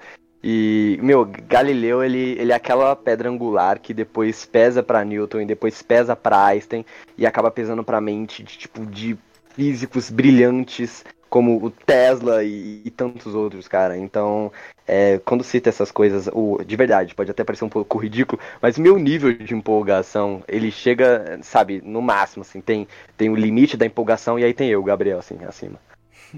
E, 0.48 1.00
meu, 1.02 1.26
Galileu, 1.48 2.04
ele, 2.04 2.38
ele 2.38 2.52
é 2.52 2.56
aquela 2.56 2.96
pedra 2.96 3.30
angular 3.30 3.80
que 3.80 3.96
depois 3.96 4.46
pesa 4.46 4.84
pra 4.84 5.04
Newton 5.04 5.42
e 5.42 5.46
depois 5.46 5.82
pesa 5.82 6.16
pra 6.16 6.46
Einstein 6.46 6.86
e 7.18 7.26
acaba 7.26 7.50
pesando 7.50 7.84
pra 7.84 8.00
mente 8.00 8.44
de, 8.44 8.56
tipo, 8.56 8.86
de 8.86 9.18
físicos 9.56 10.12
brilhantes 10.12 11.04
como 11.30 11.64
o 11.64 11.70
Tesla 11.72 12.44
e, 12.44 12.82
e 12.86 12.90
tantos 12.92 13.36
outros, 13.36 13.68
cara. 13.68 13.98
Então, 13.98 14.52
é, 14.88 15.20
quando 15.26 15.44
cita 15.44 15.70
essas 15.70 15.92
coisas, 15.92 16.30
o, 16.32 16.64
de 16.64 16.76
verdade, 16.76 17.14
pode 17.16 17.32
até 17.32 17.44
parecer 17.44 17.66
um 17.66 17.70
pouco 17.70 17.98
ridículo, 17.98 18.42
mas 18.62 18.78
meu 18.78 18.98
nível 18.98 19.34
de 19.34 19.54
empolgação, 19.54 20.44
ele 20.48 20.72
chega, 20.72 21.40
sabe, 21.42 21.82
no 21.84 22.02
máximo, 22.02 22.44
assim, 22.44 22.62
tem, 22.62 22.88
tem 23.18 23.30
o 23.30 23.36
limite 23.36 23.76
da 23.76 23.86
empolgação 23.86 24.38
e 24.40 24.44
aí 24.44 24.54
tem 24.54 24.70
eu, 24.70 24.84
Gabriel, 24.84 25.20
assim, 25.20 25.38
acima. 25.48 25.80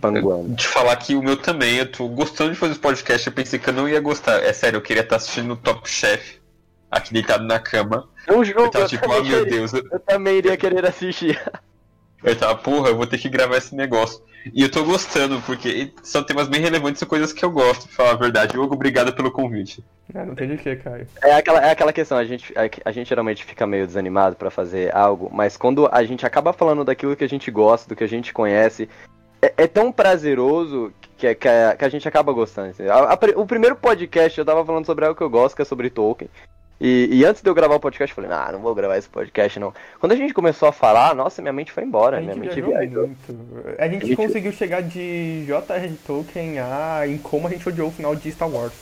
Panguando. 0.01 0.53
De 0.55 0.67
falar 0.67 0.95
que 0.97 1.15
o 1.15 1.23
meu 1.23 1.37
também, 1.37 1.77
eu 1.77 1.91
tô 1.91 2.07
gostando 2.07 2.51
de 2.51 2.57
fazer 2.57 2.73
esse 2.73 2.81
podcast, 2.81 3.25
eu 3.27 3.33
pensei 3.33 3.57
que 3.57 3.69
eu 3.69 3.73
não 3.73 3.89
ia 3.89 3.99
gostar. 3.99 4.43
É 4.43 4.53
sério, 4.53 4.77
eu 4.77 4.81
queria 4.81 5.01
estar 5.03 5.15
assistindo 5.15 5.53
o 5.53 5.57
Top 5.57 5.89
Chef, 5.89 6.39
aqui 6.91 7.13
deitado 7.13 7.43
na 7.45 7.59
cama. 7.59 8.07
Um 8.29 8.43
jogo, 8.43 8.61
Eu 8.61 8.69
tava 8.69 8.85
tipo, 8.87 9.01
também 9.07 9.23
meu 9.23 9.43
queria- 9.43 9.57
Deus. 9.59 9.73
Eu, 9.73 9.83
eu 9.91 9.99
também 9.99 10.37
iria 10.37 10.55
querer 10.57 10.85
assistir. 10.85 11.39
eu 12.23 12.35
tava, 12.35 12.55
porra, 12.55 12.89
eu 12.89 12.95
vou 12.97 13.07
ter 13.07 13.17
que 13.17 13.29
gravar 13.29 13.57
esse 13.57 13.75
negócio. 13.75 14.21
E 14.53 14.61
eu 14.63 14.71
tô 14.71 14.83
gostando, 14.83 15.41
porque 15.41 15.91
são 16.01 16.23
temas 16.23 16.47
bem 16.47 16.61
relevantes, 16.61 16.99
são 16.99 17.07
coisas 17.07 17.33
que 17.33 17.43
eu 17.43 17.51
gosto, 17.51 17.85
pra 17.87 17.95
falar 17.97 18.11
a 18.11 18.15
verdade. 18.15 18.57
Hugo, 18.57 18.75
obrigado 18.75 19.11
pelo 19.13 19.29
convite. 19.29 19.83
Ah, 20.15 20.25
não 20.25 20.35
tem 20.35 20.47
de 20.47 20.57
que, 20.57 20.73
Caio. 20.77 21.05
É 21.21 21.33
aquela, 21.33 21.59
é 21.59 21.71
aquela 21.71 21.91
questão, 21.91 22.17
a 22.17 22.23
gente, 22.23 22.53
a, 22.57 22.89
a 22.89 22.91
gente 22.93 23.09
geralmente 23.09 23.43
fica 23.43 23.67
meio 23.67 23.85
desanimado 23.85 24.37
pra 24.37 24.49
fazer 24.49 24.95
algo, 24.95 25.29
mas 25.33 25.57
quando 25.57 25.89
a 25.91 26.01
gente 26.05 26.25
acaba 26.25 26.53
falando 26.53 26.85
daquilo 26.85 27.15
que 27.15 27.25
a 27.25 27.29
gente 27.29 27.51
gosta, 27.51 27.89
do 27.89 27.95
que 27.95 28.05
a 28.05 28.07
gente 28.07 28.31
conhece, 28.33 28.87
é, 29.41 29.53
é 29.57 29.67
tão 29.67 29.91
prazeroso 29.91 30.93
que, 31.17 31.35
que, 31.35 31.47
a, 31.47 31.75
que 31.75 31.83
a 31.83 31.89
gente 31.89 32.07
acaba 32.07 32.31
gostando. 32.31 32.69
assim. 32.69 32.87
A- 32.87 33.13
a 33.13 33.19
o 33.39 33.45
primeiro 33.45 33.75
podcast 33.75 34.39
eu 34.39 34.45
tava 34.45 34.63
falando 34.65 34.85
sobre 34.85 35.03
algo 35.05 35.17
que 35.17 35.23
eu 35.23 35.29
gosto, 35.29 35.55
que 35.57 35.61
é 35.61 35.65
sobre 35.65 35.89
Tolkien. 35.89 36.29
E, 36.79 37.09
e 37.11 37.25
antes 37.25 37.41
de 37.41 37.49
eu 37.49 37.55
gravar 37.55 37.75
o 37.75 37.79
podcast, 37.79 38.11
eu 38.11 38.15
falei, 38.23 38.29
ah, 38.37 38.51
não 38.51 38.59
vou 38.59 38.75
gravar 38.75 38.97
esse 38.97 39.09
podcast 39.09 39.59
não. 39.59 39.73
Quando 39.99 40.11
a 40.11 40.15
gente 40.15 40.33
começou 40.33 40.67
a 40.69 40.71
falar, 40.71 41.15
nossa, 41.15 41.41
minha 41.41 41.51
mente 41.53 41.71
foi 41.71 41.83
embora, 41.83 42.17
A 42.17 42.21
minha 42.21 42.33
gente 42.33 42.43
mente 42.43 42.61
viajou 42.61 42.79
viajou. 42.79 43.07
muito. 43.07 43.75
A 43.79 43.87
gente 43.87 44.03
A 44.03 44.07
gente- 44.07 44.15
conseguiu 44.15 44.51
chegar 44.51 44.81
de 44.83 45.43
J.R. 45.47 45.91
Tolkien 46.05 46.59
a 46.59 47.07
em 47.07 47.17
como 47.17 47.47
a 47.47 47.49
gente 47.49 47.67
odiou 47.67 47.87
o 47.87 47.91
final 47.91 48.15
de 48.15 48.31
Star 48.31 48.47
Wars. 48.49 48.73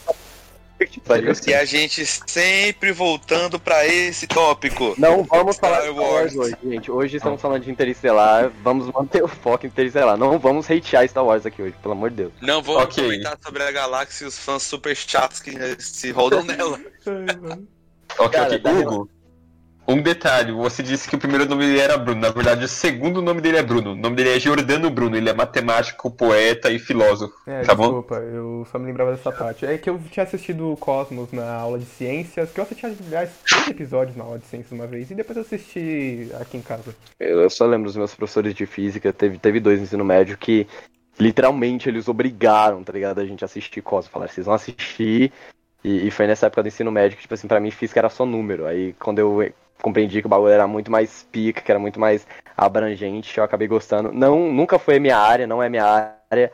E 1.48 1.54
a 1.54 1.64
gente 1.64 2.06
sempre 2.06 2.92
voltando 2.92 3.58
pra 3.58 3.88
esse 3.88 4.28
tópico. 4.28 4.94
Não 4.98 5.24
vamos 5.24 5.56
falar 5.56 5.80
de 5.80 5.84
Star 5.88 5.94
Star 5.94 6.12
Wars 6.12 6.36
Wars. 6.36 6.52
hoje, 6.52 6.58
gente. 6.70 6.92
Hoje 6.92 7.16
estamos 7.16 7.42
falando 7.42 7.64
de 7.64 7.72
Interestelar. 7.72 8.52
Vamos 8.62 8.92
manter 8.92 9.24
o 9.24 9.28
foco 9.30 9.66
em 9.66 9.70
Interestelar. 9.70 10.18
Não 10.18 10.38
vamos 10.38 10.70
hatear 10.70 11.08
Star 11.08 11.24
Wars 11.24 11.46
aqui 11.46 11.62
hoje, 11.62 11.76
pelo 11.82 11.94
amor 11.94 12.10
de 12.10 12.18
Deus. 12.18 12.34
Não 12.42 12.62
vamos 12.62 12.84
Ok. 12.84 13.02
comentar 13.02 13.38
sobre 13.42 13.64
a 13.64 13.72
galáxia 13.72 14.26
e 14.26 14.28
os 14.28 14.38
fãs 14.38 14.64
super 14.64 14.94
chatos 14.98 15.40
que 15.40 15.54
se 15.82 16.12
rodam 16.12 16.44
nela. 16.44 16.78
Ok, 18.20 18.32
Cara, 18.32 18.48
ok. 18.48 18.60
dá 18.60 18.72
Hugo, 18.72 19.10
um 19.88 20.02
detalhe, 20.02 20.52
você 20.52 20.82
disse 20.82 21.08
que 21.08 21.16
o 21.16 21.20
primeiro 21.20 21.46
nome 21.46 21.64
dele 21.66 21.80
era 21.80 21.98
Bruno. 21.98 22.20
Na 22.20 22.30
verdade, 22.30 22.66
o 22.66 22.68
segundo 22.68 23.22
nome 23.22 23.40
dele 23.40 23.58
é 23.58 23.64
Bruno. 23.64 23.92
O 23.92 23.96
nome 23.96 24.16
dele 24.16 24.36
é 24.36 24.40
Giordano 24.40 24.90
Bruno. 24.90 25.16
Ele 25.16 25.30
é 25.30 25.34
matemático, 25.34 26.10
poeta 26.10 26.72
e 26.72 26.80
filósofo. 26.80 27.36
É, 27.46 27.62
Tá 27.62 27.76
bom? 27.76 27.84
desculpa, 27.84 28.16
eu 28.16 28.66
só 28.72 28.80
me 28.80 28.88
lembrava 28.88 29.12
dessa 29.12 29.32
parte. 29.32 29.64
É 29.66 29.78
que 29.78 29.88
eu 29.88 30.00
tinha 30.10 30.24
assistido 30.24 30.72
o 30.72 30.78
Cosmos 30.78 31.32
na 31.32 31.54
aula 31.54 31.78
de 31.78 31.86
ciências, 31.86 32.52
que 32.52 32.60
eu 32.60 32.64
assisti, 32.64 32.86
aliás, 32.86 33.30
três 33.48 33.68
episódios 33.68 34.18
na 34.18 34.24
aula 34.24 34.40
de 34.40 34.46
ciências 34.48 34.72
uma 34.72 34.88
vez, 34.88 35.12
e 35.12 35.16
depois 35.16 35.38
eu 35.38 35.44
assisti 35.44 36.30
aqui 36.42 36.58
em 36.58 36.62
casa. 36.64 36.96
Eu, 37.20 37.42
eu 37.42 37.50
só 37.52 37.66
lembro 37.68 37.86
dos 37.86 37.96
meus 37.96 38.16
professores 38.16 38.56
de 38.56 38.66
física. 38.66 39.14
Teve, 39.14 39.38
teve 39.38 39.60
dois 39.60 39.78
no 39.78 39.86
ensino 39.86 40.04
médio 40.04 40.36
que 40.36 40.68
literalmente 41.20 41.88
eles 41.88 42.08
obrigaram, 42.08 42.84
tá 42.84 42.92
ligado? 42.92 43.20
A 43.22 43.26
gente 43.26 43.44
a 43.44 43.46
assistir 43.46 43.82
Cosmos. 43.84 44.12
Falaram, 44.12 44.32
vocês 44.32 44.48
vão 44.48 44.56
assistir. 44.56 45.32
E, 45.86 46.08
e 46.08 46.12
foi 46.12 46.26
nessa 46.26 46.48
época 46.48 46.64
do 46.64 46.68
ensino 46.68 46.92
médio 46.92 47.16
que, 47.16 47.22
tipo 47.22 47.34
assim, 47.36 47.48
pra 47.48 47.60
mim 47.60 47.70
física 47.70 48.00
era 48.00 48.10
só 48.10 48.26
número. 48.26 48.66
Aí 48.66 48.94
quando 48.94 49.20
eu 49.20 49.54
compreendi 49.80 50.20
que 50.20 50.26
o 50.26 50.30
bagulho 50.30 50.52
era 50.52 50.66
muito 50.66 50.90
mais 50.90 51.28
pica, 51.32 51.62
que 51.62 51.72
era 51.72 51.80
muito 51.80 52.00
mais 52.00 52.26
abrangente, 52.58 53.38
eu 53.38 53.44
acabei 53.44 53.68
gostando. 53.68 54.12
Não, 54.12 54.52
nunca 54.52 54.80
foi 54.80 54.98
minha 54.98 55.16
área, 55.16 55.46
não 55.46 55.62
é 55.62 55.70
minha 55.70 56.18
área. 56.32 56.52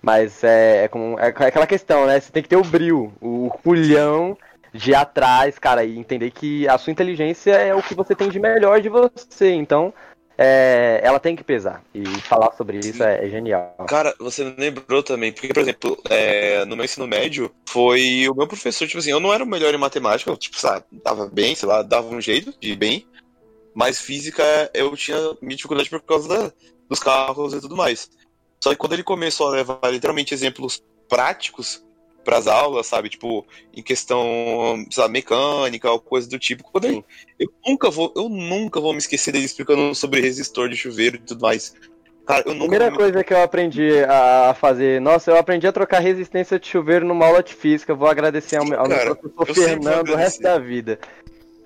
Mas 0.00 0.42
é, 0.42 0.84
é, 0.84 0.88
como, 0.88 1.20
é 1.20 1.26
aquela 1.26 1.66
questão, 1.66 2.06
né? 2.06 2.18
Você 2.18 2.32
tem 2.32 2.42
que 2.42 2.48
ter 2.48 2.56
o 2.56 2.64
brilho, 2.64 3.12
o 3.20 3.50
culhão 3.62 4.34
de 4.72 4.92
ir 4.92 4.94
atrás, 4.94 5.58
cara, 5.58 5.84
e 5.84 5.98
entender 5.98 6.30
que 6.30 6.66
a 6.66 6.78
sua 6.78 6.90
inteligência 6.90 7.52
é 7.52 7.74
o 7.74 7.82
que 7.82 7.94
você 7.94 8.14
tem 8.14 8.30
de 8.30 8.40
melhor 8.40 8.80
de 8.80 8.88
você. 8.88 9.52
Então, 9.52 9.92
é, 10.42 11.00
ela 11.02 11.20
tem 11.20 11.36
que 11.36 11.44
pesar. 11.44 11.84
E 11.94 12.02
falar 12.22 12.50
sobre 12.52 12.78
isso 12.78 13.04
é, 13.04 13.26
é 13.26 13.28
genial. 13.28 13.76
Cara, 13.86 14.14
você 14.18 14.54
lembrou 14.56 15.02
também, 15.02 15.30
porque, 15.32 15.48
por 15.48 15.60
exemplo, 15.60 16.02
é, 16.08 16.64
no 16.64 16.76
meu 16.76 16.86
ensino 16.86 17.06
médio, 17.06 17.54
foi 17.68 18.26
o 18.26 18.34
meu 18.34 18.46
professor, 18.48 18.88
tipo 18.88 18.98
assim, 18.98 19.10
eu 19.10 19.20
não 19.20 19.34
era 19.34 19.44
o 19.44 19.46
melhor 19.46 19.74
em 19.74 19.78
matemática, 19.78 20.30
eu, 20.30 20.38
tipo, 20.38 20.58
sabe, 20.58 20.86
dava 21.04 21.26
bem, 21.26 21.54
sei 21.54 21.68
lá, 21.68 21.82
dava 21.82 22.08
um 22.08 22.22
jeito 22.22 22.54
de 22.58 22.72
ir 22.72 22.76
bem, 22.76 23.06
mas 23.74 24.00
física 24.00 24.42
eu 24.72 24.96
tinha 24.96 25.18
minha 25.42 25.56
dificuldade 25.56 25.90
por 25.90 26.00
causa 26.00 26.26
da- 26.26 26.52
dos 26.88 27.00
cálculos 27.00 27.52
e 27.52 27.60
tudo 27.60 27.76
mais. 27.76 28.10
Só 28.64 28.70
que 28.70 28.76
quando 28.76 28.94
ele 28.94 29.02
começou 29.02 29.48
a 29.48 29.50
levar 29.50 29.78
literalmente 29.90 30.32
exemplos 30.32 30.82
práticos 31.06 31.84
pras 32.24 32.46
aulas, 32.46 32.86
sabe, 32.86 33.08
tipo, 33.08 33.46
em 33.74 33.82
questão, 33.82 34.84
lá, 34.96 35.08
mecânica 35.08 35.90
ou 35.90 36.00
coisa 36.00 36.28
do 36.28 36.38
tipo, 36.38 36.64
quando 36.64 36.84
ele, 36.84 37.04
eu 37.38 37.48
nunca 37.66 37.90
vou, 37.90 38.12
eu 38.16 38.28
nunca 38.28 38.80
vou 38.80 38.92
me 38.92 38.98
esquecer 38.98 39.32
dele 39.32 39.44
explicando 39.46 39.94
sobre 39.94 40.20
resistor 40.20 40.68
de 40.68 40.76
chuveiro 40.76 41.16
e 41.16 41.20
tudo 41.20 41.40
mais. 41.40 41.74
Cara, 42.26 42.44
eu 42.46 42.54
nunca 42.54 42.68
Primeira 42.68 42.90
me 42.90 42.96
coisa 42.96 43.24
que 43.24 43.32
eu 43.32 43.42
aprendi 43.42 43.90
a 44.04 44.54
fazer, 44.54 45.00
nossa, 45.00 45.30
eu 45.30 45.36
aprendi 45.36 45.66
a 45.66 45.72
trocar 45.72 45.98
resistência 46.00 46.60
de 46.60 46.66
chuveiro 46.68 47.04
numa 47.04 47.26
aula 47.26 47.42
de 47.42 47.54
física. 47.54 47.94
Vou 47.94 48.08
agradecer 48.08 48.56
ao, 48.56 48.64
meu- 48.64 48.78
ao 48.78 48.88
Cara, 48.88 49.04
meu 49.06 49.16
professor 49.16 49.48
eu 49.48 49.54
Fernando 49.54 50.10
o 50.10 50.16
resto 50.16 50.42
da 50.42 50.58
vida. 50.58 50.98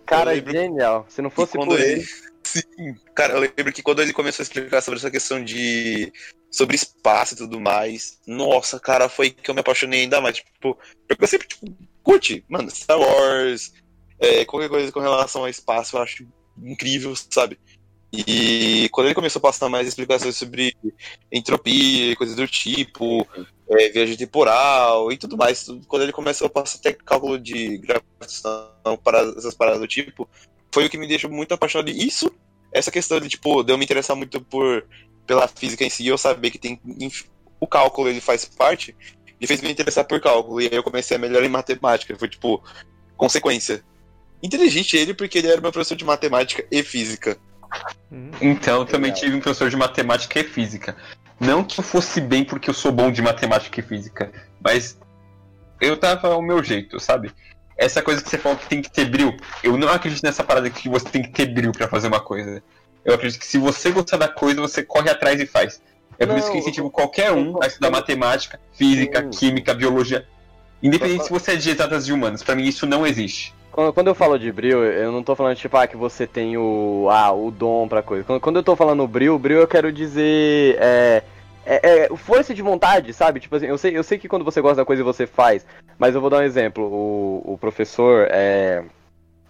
Cara, 0.07 0.33
lembro 0.33 0.53
genial. 0.53 1.07
Se 1.09 1.21
não 1.21 1.31
fosse 1.31 1.53
por 1.59 1.79
ele, 1.79 1.93
ele. 1.95 2.05
Sim, 2.45 2.95
cara, 3.15 3.35
eu 3.35 3.41
lembro 3.41 3.73
que 3.73 3.83
quando 3.83 4.03
ele 4.03 4.13
começou 4.13 4.43
a 4.43 4.45
explicar 4.45 4.81
sobre 4.81 4.99
essa 4.99 5.11
questão 5.11 5.43
de. 5.43 6.13
sobre 6.51 6.77
espaço 6.77 7.35
e 7.35 7.37
tudo 7.39 7.61
mais, 7.61 8.21
nossa, 8.27 8.79
cara, 8.79 9.09
foi 9.09 9.31
que 9.31 9.51
eu 9.51 9.55
me 9.55 9.61
apaixonei 9.61 10.03
ainda 10.03 10.21
mais. 10.21 10.37
Tipo, 10.37 10.79
eu 11.09 11.27
sempre, 11.27 11.49
tipo, 11.49 11.67
curte, 12.03 12.45
mano, 12.49 12.71
Star 12.71 13.01
Wars, 13.01 13.73
é, 14.19 14.45
qualquer 14.45 14.69
coisa 14.69 14.93
com 14.93 15.01
relação 15.01 15.43
ao 15.43 15.49
espaço, 15.49 15.97
eu 15.97 16.03
acho 16.03 16.27
incrível, 16.63 17.15
sabe? 17.17 17.59
E 18.13 18.89
quando 18.93 19.09
ele 19.09 19.15
começou 19.15 19.41
a 19.41 19.43
passar 19.43 19.69
mais 19.69 19.89
explicações 19.89 20.37
sobre 20.37 20.77
entropia 21.33 22.13
e 22.13 22.17
coisas 22.17 22.37
do 22.37 22.47
tipo, 22.47 23.27
é, 23.69 23.89
viagem 23.89 24.17
temporal 24.17 25.11
e 25.11 25.17
tudo 25.17 25.37
mais, 25.37 25.67
quando 25.89 26.03
ele 26.03 26.13
começou 26.13 26.47
a 26.47 26.51
passar 26.51 26.79
até 26.79 26.93
cálculo 26.93 27.39
de 27.39 27.79
gravitação 27.79 28.97
para 29.03 29.21
essas 29.37 29.55
paradas 29.55 29.81
do 29.81 29.89
tipo, 29.89 30.29
foi 30.75 30.87
o 30.87 30.91
que 30.91 30.99
me 30.99 31.07
deixou 31.07 31.31
muito 31.31 31.55
apaixonado. 31.55 31.89
E 31.89 32.07
isso, 32.07 32.31
essa 32.73 32.91
questão 32.91 33.21
de, 33.21 33.29
tipo, 33.29 33.63
de 33.63 33.73
eu 33.73 33.79
me 33.79 33.85
interessar 33.85 34.17
muito 34.17 34.41
por, 34.41 34.85
pela 35.25 35.47
física 35.47 35.85
em 35.85 35.91
si, 35.91 36.07
eu 36.07 36.19
saber 36.19 36.51
que 36.51 36.59
tem. 36.59 36.81
O 37.61 37.67
cálculo 37.67 38.09
ele 38.09 38.21
faz 38.21 38.45
parte, 38.45 38.95
e 39.41 39.47
fez 39.47 39.61
me 39.61 39.71
interessar 39.71 40.05
por 40.05 40.21
cálculo. 40.21 40.61
E 40.61 40.67
aí 40.67 40.75
eu 40.75 40.83
comecei 40.83 41.17
a 41.17 41.21
melhorar 41.21 41.47
em 41.47 41.51
matemática. 41.51 42.17
Foi, 42.17 42.29
tipo, 42.29 42.63
consequência. 43.17 43.85
Inteligente 44.43 44.97
ele, 44.97 45.15
porque 45.15 45.39
ele 45.39 45.49
era 45.49 45.61
meu 45.61 45.71
professor 45.71 45.97
de 45.97 46.05
matemática 46.05 46.67
e 46.71 46.83
física. 46.83 47.39
Então, 48.41 48.81
eu 48.81 48.85
também 48.85 49.13
tive 49.13 49.37
um 49.37 49.41
professor 49.41 49.71
de 49.71 49.77
matemática 49.77 50.41
e 50.41 50.45
física. 50.45 50.97
Não 51.39 51.65
que 51.65 51.81
eu 51.81 51.85
fosse 51.85 52.21
bem 52.21 52.45
porque 52.45 52.69
eu 52.69 52.75
sou 52.75 52.91
bom 52.93 53.11
de 53.11 53.23
matemática 53.23 53.81
e 53.81 53.83
física, 53.83 54.33
mas 54.63 54.99
eu 55.81 55.97
tava 55.97 56.29
ao 56.29 56.43
meu 56.43 56.63
jeito, 56.63 57.01
sabe? 57.01 57.33
Essa 57.77 58.03
coisa 58.03 58.23
que 58.23 58.31
você 58.31 58.39
falou 58.39 58.57
que 58.57 58.69
tem 58.69 58.81
que 58.81 58.91
ter 58.91 59.05
bril, 59.05 59.37
eu 59.63 59.77
não 59.77 59.89
acredito 59.89 60.23
nessa 60.23 60.45
parada 60.45 60.71
que 60.71 60.89
você 60.89 61.09
tem 61.09 61.23
que 61.23 61.31
ter 61.31 61.47
bril 61.47 61.73
para 61.73 61.89
fazer 61.89 62.09
uma 62.09 62.21
coisa. 62.21 62.63
Eu 63.05 63.15
acredito 63.15 63.41
que 63.41 63.47
se 63.47 63.59
você 63.59 63.91
gostar 63.91 64.17
da 64.17 64.29
coisa, 64.29 64.61
você 64.61 64.83
corre 64.83 65.11
atrás 65.11 65.41
e 65.41 65.47
faz. 65.47 65.81
É 66.19 66.25
por 66.25 66.33
não, 66.33 66.39
isso 66.39 66.51
que 66.51 66.57
eu 66.57 66.61
incentivo 66.61 66.91
qualquer 66.91 67.33
um 67.33 67.63
a 67.63 67.67
estudar 67.67 67.91
matemática, 67.91 68.61
física, 68.73 69.23
sim. 69.23 69.31
química, 69.31 69.75
biologia. 69.75 70.27
Independente 70.83 71.25
se 71.25 71.31
você 71.31 71.53
é 71.53 71.57
de 71.57 71.71
exatas 71.71 72.07
de 72.07 72.13
humanas, 72.13 72.43
para 72.43 72.55
mim 72.55 72.65
isso 72.65 72.87
não 72.87 73.07
existe. 73.07 73.55
Quando 73.73 74.07
eu 74.07 74.15
falo 74.15 74.39
de 74.39 74.53
bril, 74.53 74.85
eu 74.85 75.11
não 75.11 75.23
tô 75.23 75.35
falando 75.35 75.57
tipo, 75.57 75.77
ah, 75.77 75.87
que 75.87 75.97
você 75.97 76.29
tem 76.29 76.57
o, 76.57 77.09
ah, 77.11 77.33
o 77.33 77.51
dom 77.51 77.89
pra 77.89 78.03
coisa. 78.03 78.25
Quando 78.39 78.57
eu 78.57 78.63
tô 78.63 78.77
falando 78.77 79.07
bril, 79.09 79.37
bril 79.37 79.59
eu 79.59 79.67
quero 79.67 79.91
dizer, 79.91 80.77
é, 80.79 81.25
é, 81.67 82.05
é, 82.05 82.17
força 82.17 82.55
de 82.55 82.63
vontade, 82.63 83.13
sabe? 83.13 83.41
Tipo 83.41 83.57
assim, 83.57 83.67
eu 83.67 83.79
sei, 83.79 83.97
eu 83.97 84.03
sei 84.03 84.19
que 84.19 84.29
quando 84.29 84.45
você 84.45 84.61
gosta 84.61 84.77
da 84.77 84.85
coisa 84.85 85.03
você 85.03 85.27
faz, 85.27 85.67
mas 85.99 86.15
eu 86.15 86.21
vou 86.21 86.31
dar 86.31 86.39
um 86.39 86.43
exemplo. 86.43 86.85
O, 86.85 87.55
o 87.55 87.59
professor, 87.59 88.29
é, 88.31 88.85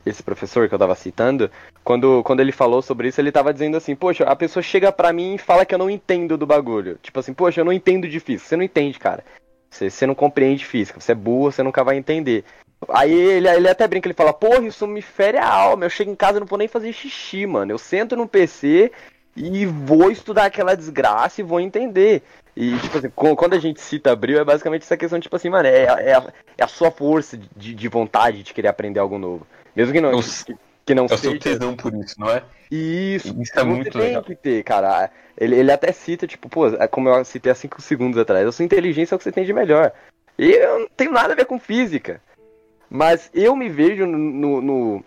esse 0.06 0.22
professor 0.22 0.68
que 0.68 0.74
eu 0.74 0.78
tava 0.78 0.94
citando, 0.94 1.50
quando, 1.82 2.22
quando 2.22 2.40
ele 2.40 2.52
falou 2.52 2.82
sobre 2.82 3.08
isso, 3.08 3.20
ele 3.20 3.32
tava 3.32 3.52
dizendo 3.52 3.76
assim, 3.76 3.94
poxa, 3.94 4.24
a 4.24 4.36
pessoa 4.36 4.62
chega 4.62 4.92
pra 4.92 5.12
mim 5.12 5.34
e 5.34 5.38
fala 5.38 5.64
que 5.64 5.74
eu 5.74 5.78
não 5.78 5.90
entendo 5.90 6.36
do 6.36 6.46
bagulho. 6.46 6.98
Tipo 7.02 7.20
assim, 7.20 7.32
poxa, 7.32 7.60
eu 7.60 7.64
não 7.64 7.72
entendo 7.72 8.08
de 8.08 8.20
física. 8.20 8.48
Você 8.48 8.56
não 8.56 8.64
entende, 8.64 8.98
cara. 8.98 9.24
Você, 9.70 9.90
você 9.90 10.06
não 10.06 10.14
compreende 10.14 10.64
física, 10.64 11.00
você 11.00 11.12
é 11.12 11.16
burro, 11.16 11.50
você 11.50 11.62
nunca 11.62 11.82
vai 11.82 11.96
entender. 11.96 12.44
Aí 12.88 13.12
ele, 13.12 13.48
ele 13.48 13.68
até 13.68 13.88
brinca, 13.88 14.06
ele 14.06 14.14
fala, 14.14 14.32
porra, 14.32 14.66
isso 14.66 14.86
me 14.86 15.02
fere 15.02 15.38
a 15.38 15.48
alma, 15.48 15.84
eu 15.84 15.90
chego 15.90 16.10
em 16.10 16.14
casa 16.14 16.38
e 16.38 16.40
não 16.40 16.46
vou 16.46 16.58
nem 16.58 16.68
fazer 16.68 16.92
xixi, 16.92 17.46
mano. 17.46 17.72
Eu 17.72 17.78
sento 17.78 18.14
no 18.14 18.28
PC 18.28 18.92
e 19.36 19.66
vou 19.66 20.10
estudar 20.10 20.46
aquela 20.46 20.76
desgraça 20.76 21.40
e 21.40 21.44
vou 21.44 21.60
entender. 21.60 22.22
E, 22.56 22.78
tipo 22.78 22.98
assim, 22.98 23.10
quando 23.10 23.54
a 23.54 23.58
gente 23.58 23.80
cita 23.80 24.12
Abril, 24.12 24.38
é 24.38 24.44
basicamente 24.44 24.82
essa 24.82 24.96
questão, 24.96 25.18
tipo 25.18 25.34
assim, 25.34 25.48
mano, 25.48 25.66
é, 25.66 25.82
é, 25.82 26.14
a, 26.14 26.32
é 26.56 26.64
a 26.64 26.68
sua 26.68 26.90
força 26.90 27.38
de, 27.56 27.74
de 27.74 27.88
vontade 27.88 28.44
de 28.44 28.54
querer 28.54 28.68
aprender 28.68 29.00
algo 29.00 29.18
novo. 29.18 29.46
Mesmo 29.74 29.92
que 29.92 30.00
não, 30.00 30.12
eu, 30.12 30.20
que, 30.20 30.56
que 30.86 30.94
não 30.94 31.06
eu 31.06 31.18
seja. 31.18 31.34
Eu 31.34 31.40
tesão 31.40 31.74
por 31.74 31.92
isso, 31.94 32.14
não 32.18 32.30
é? 32.30 32.44
Isso, 32.70 33.34
isso 33.40 33.58
é 33.58 33.64
muito 33.64 33.90
tem 33.90 34.08
legal. 34.08 34.22
que 34.22 34.36
ter, 34.36 34.62
cara. 34.62 35.10
Ele, 35.36 35.56
ele 35.56 35.72
até 35.72 35.90
cita, 35.90 36.28
tipo, 36.28 36.48
pô, 36.48 36.68
é 36.68 36.86
como 36.86 37.08
eu 37.08 37.24
citei 37.24 37.50
há 37.50 37.54
5 37.56 37.82
segundos 37.82 38.18
atrás, 38.18 38.46
a 38.46 38.52
sua 38.52 38.64
inteligência 38.64 39.14
é 39.14 39.16
o 39.16 39.18
que 39.18 39.24
você 39.24 39.32
tem 39.32 39.44
de 39.44 39.52
melhor. 39.52 39.92
E 40.38 40.50
eu 40.52 40.80
não 40.80 40.88
tenho 40.96 41.12
nada 41.12 41.32
a 41.32 41.36
ver 41.36 41.46
com 41.46 41.58
física. 41.58 42.20
Mas 42.88 43.30
eu 43.34 43.56
me 43.56 43.68
vejo 43.68 44.06
no, 44.06 44.60
no 44.60 45.04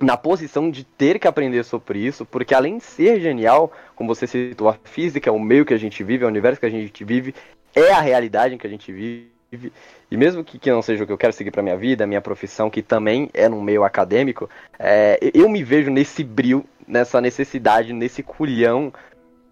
na 0.00 0.16
posição 0.16 0.70
de 0.70 0.84
ter 0.84 1.18
que 1.18 1.28
aprender 1.28 1.64
sobre 1.64 1.98
isso, 2.00 2.24
porque 2.24 2.54
além 2.54 2.78
de 2.78 2.84
ser 2.84 3.20
genial, 3.20 3.72
como 3.94 4.14
você 4.14 4.26
citou, 4.26 4.68
a 4.68 4.76
física 4.84 5.30
é 5.30 5.32
o 5.32 5.38
meio 5.38 5.64
que 5.64 5.74
a 5.74 5.78
gente 5.78 6.02
vive, 6.02 6.24
é 6.24 6.26
o 6.26 6.30
universo 6.30 6.60
que 6.60 6.66
a 6.66 6.70
gente 6.70 7.04
vive, 7.04 7.34
é 7.74 7.92
a 7.92 8.00
realidade 8.00 8.54
em 8.54 8.58
que 8.58 8.66
a 8.66 8.70
gente 8.70 8.92
vive. 8.92 9.72
E 10.10 10.16
mesmo 10.16 10.44
que, 10.44 10.58
que 10.58 10.70
não 10.70 10.82
seja 10.82 11.04
o 11.04 11.06
que 11.06 11.12
eu 11.12 11.18
quero 11.18 11.32
seguir 11.32 11.50
para 11.50 11.62
minha 11.62 11.76
vida, 11.76 12.06
minha 12.06 12.20
profissão, 12.20 12.68
que 12.68 12.82
também 12.82 13.30
é 13.32 13.48
no 13.48 13.62
meio 13.62 13.84
acadêmico, 13.84 14.50
é, 14.78 15.18
eu 15.32 15.48
me 15.48 15.62
vejo 15.62 15.90
nesse 15.90 16.24
brilho, 16.24 16.64
nessa 16.86 17.20
necessidade, 17.20 17.92
nesse 17.92 18.22
culhão 18.22 18.92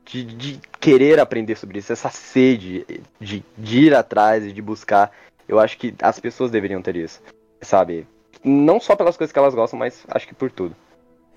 de, 0.04 0.24
de, 0.24 0.60
querer 0.80 1.20
aprender 1.20 1.56
sobre 1.56 1.78
isso, 1.78 1.92
essa 1.92 2.10
sede 2.10 2.84
de, 3.20 3.44
de 3.56 3.78
ir 3.78 3.94
atrás 3.94 4.44
e 4.44 4.52
de 4.52 4.60
buscar. 4.60 5.12
Eu 5.48 5.60
acho 5.60 5.78
que 5.78 5.94
as 6.02 6.18
pessoas 6.18 6.50
deveriam 6.50 6.82
ter 6.82 6.96
isso, 6.96 7.22
sabe? 7.60 8.06
Não 8.44 8.80
só 8.80 8.96
pelas 8.96 9.16
coisas 9.16 9.32
que 9.32 9.38
elas 9.38 9.54
gostam, 9.54 9.78
mas 9.78 10.04
acho 10.08 10.26
que 10.26 10.34
por 10.34 10.50
tudo. 10.50 10.74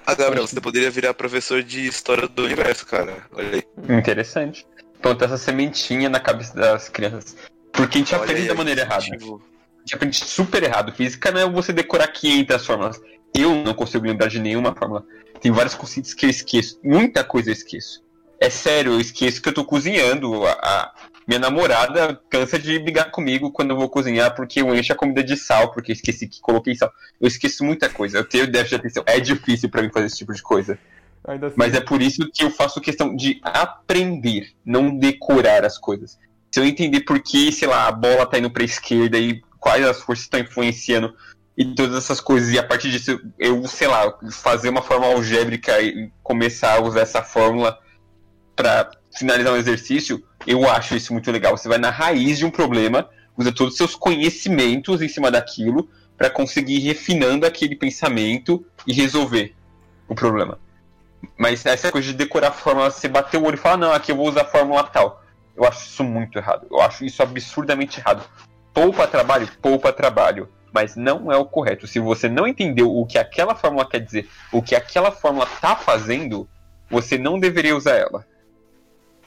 Ah, 0.06 0.14
Gabriel, 0.14 0.46
você 0.46 0.62
poderia 0.62 0.92
virar 0.92 1.14
professor 1.14 1.64
de 1.64 1.88
história 1.88 2.28
do 2.28 2.44
universo, 2.44 2.86
cara. 2.86 3.18
Olha 3.32 3.56
aí. 3.56 3.98
Interessante. 3.98 4.68
Plantar 5.02 5.26
essa 5.26 5.38
sementinha 5.38 6.10
na 6.10 6.20
cabeça 6.20 6.56
das 6.56 6.90
crianças. 6.90 7.36
Porque 7.72 7.98
a 7.98 8.02
gente 8.02 8.14
Olha 8.14 8.24
aprende 8.24 8.42
aí, 8.42 8.48
da 8.48 8.56
maneira 8.56 8.82
errada. 8.82 9.04
A 9.04 9.08
gente 9.08 9.96
aprende 9.96 10.18
super 10.18 10.62
errado. 10.62 10.94
Física 10.94 11.32
não 11.32 11.42
é 11.42 11.50
você 11.50 11.74
decorar 11.74 12.08
500 12.08 12.66
fórmulas. 12.66 13.02
Eu 13.34 13.56
não 13.56 13.74
consigo 13.74 14.06
lembrar 14.06 14.28
de 14.28 14.40
nenhuma 14.40 14.74
fórmula. 14.76 15.04
Tem 15.42 15.52
vários 15.52 15.74
conceitos 15.74 16.14
que 16.14 16.26
eu 16.26 16.30
esqueço. 16.30 16.80
Muita 16.84 17.24
coisa 17.24 17.50
eu 17.50 17.54
esqueço. 17.54 18.04
É 18.40 18.50
sério, 18.50 18.94
eu 18.94 19.00
esqueço 19.00 19.42
que 19.42 19.50
eu 19.50 19.54
tô 19.54 19.66
cozinhando. 19.66 20.46
A, 20.46 20.52
a, 20.52 20.94
minha 21.28 21.40
namorada 21.40 22.22
cansa 22.30 22.60
de 22.60 22.78
brigar 22.78 23.10
comigo 23.10 23.52
quando 23.52 23.72
eu 23.72 23.78
vou 23.78 23.90
cozinhar 23.90 24.36
porque 24.36 24.62
eu 24.62 24.76
encho 24.76 24.94
a 24.94 24.96
comida 24.96 25.24
de 25.24 25.36
sal, 25.36 25.72
porque 25.72 25.92
esqueci 25.92 26.28
que 26.28 26.40
coloquei 26.40 26.76
sal. 26.76 26.92
Eu 27.20 27.28
esqueço 27.28 27.64
muita 27.64 27.90
coisa. 27.90 28.20
Eu 28.20 28.26
tenho 28.26 28.46
déficit 28.46 28.70
de 28.70 28.76
atenção. 28.76 29.04
É 29.08 29.20
difícil 29.20 29.70
para 29.70 29.82
mim 29.82 29.90
fazer 29.92 30.06
esse 30.08 30.18
tipo 30.18 30.34
de 30.34 30.42
coisa. 30.42 30.78
Assim. 31.28 31.54
Mas 31.56 31.74
é 31.74 31.82
por 31.82 32.02
isso 32.02 32.30
que 32.32 32.44
eu 32.44 32.52
faço 32.52 32.80
questão 32.80 33.16
de 33.16 33.40
aprender, 33.44 34.52
não 34.64 34.96
decorar 34.96 35.66
as 35.66 35.78
coisas. 35.78 36.20
Se 36.52 36.60
eu 36.60 36.66
entender 36.66 37.02
por 37.02 37.20
que, 37.20 37.52
sei 37.52 37.68
lá, 37.68 37.88
a 37.88 37.92
bola 37.92 38.26
tá 38.26 38.38
indo 38.38 38.52
pra 38.52 38.64
esquerda 38.64 39.18
e 39.18 39.42
quais 39.60 39.84
as 39.86 40.00
forças 40.02 40.26
estão 40.26 40.40
influenciando 40.40 41.16
e 41.58 41.74
todas 41.74 41.96
essas 41.96 42.20
coisas, 42.20 42.52
e 42.52 42.60
a 42.60 42.64
partir 42.64 42.92
disso 42.92 43.20
eu, 43.40 43.66
sei 43.66 43.88
lá, 43.88 44.14
fazer 44.32 44.70
uma 44.70 44.82
forma 44.82 45.08
algébrica 45.08 45.82
e 45.82 46.12
começar 46.22 46.76
a 46.76 46.82
usar 46.82 47.02
essa 47.02 47.24
fórmula 47.24 47.80
para 48.56 48.92
finalizar 49.18 49.54
um 49.54 49.58
exercício, 49.58 50.24
eu 50.46 50.70
acho 50.70 50.96
isso 50.96 51.14
muito 51.14 51.32
legal. 51.32 51.58
Você 51.58 51.68
vai 51.68 51.78
na 51.78 51.90
raiz 51.90 52.38
de 52.38 52.46
um 52.46 52.52
problema, 52.52 53.10
usa 53.38 53.52
todos 53.52 53.74
os 53.74 53.78
seus 53.78 53.96
conhecimentos 53.96 55.02
em 55.02 55.08
cima 55.08 55.32
daquilo 55.32 55.90
para 56.18 56.30
conseguir 56.30 56.76
ir 56.76 56.80
refinando 56.80 57.46
aquele 57.46 57.76
pensamento 57.76 58.66
e 58.88 58.94
resolver 58.94 59.54
o 60.08 60.16
problema. 60.16 60.60
Mas 61.38 61.66
essa 61.66 61.92
coisa 61.92 62.08
de 62.08 62.14
decorar 62.14 62.50
a 62.50 62.52
fórmula, 62.52 62.92
você 62.92 63.08
bater 63.08 63.38
o 63.38 63.46
olho 63.46 63.56
e 63.56 63.58
falar, 63.58 63.78
não, 63.78 63.92
aqui 63.92 64.12
eu 64.12 64.16
vou 64.16 64.28
usar 64.30 64.42
a 64.42 64.46
fórmula 64.46 64.84
tal. 64.84 65.24
Eu 65.56 65.66
acho 65.66 65.86
isso 65.86 66.04
muito 66.04 66.38
errado. 66.38 66.68
Eu 66.70 66.82
acho 66.82 67.06
isso 67.06 67.24
absurdamente 67.24 68.00
errado. 68.00 68.24
Poupa 68.74 69.08
trabalho, 69.08 69.50
poupa 69.62 69.92
trabalho. 69.92 70.50
Mas 70.74 70.96
não 70.96 71.32
é 71.32 71.38
o 71.38 71.46
correto. 71.46 71.88
Se 71.88 72.00
você 72.00 72.28
não 72.28 72.46
entendeu 72.46 72.94
o 72.94 73.06
que 73.06 73.18
aquela 73.18 73.56
fórmula 73.56 73.90
quer 73.90 74.00
dizer, 74.00 74.30
o 74.52 74.62
que 74.62 74.76
aquela 74.76 75.12
fórmula 75.12 75.48
tá 75.62 75.76
fazendo, 75.76 76.48
você 76.90 77.18
não 77.18 77.40
deveria 77.40 77.76
usar 77.76 77.96
ela. 77.96 78.26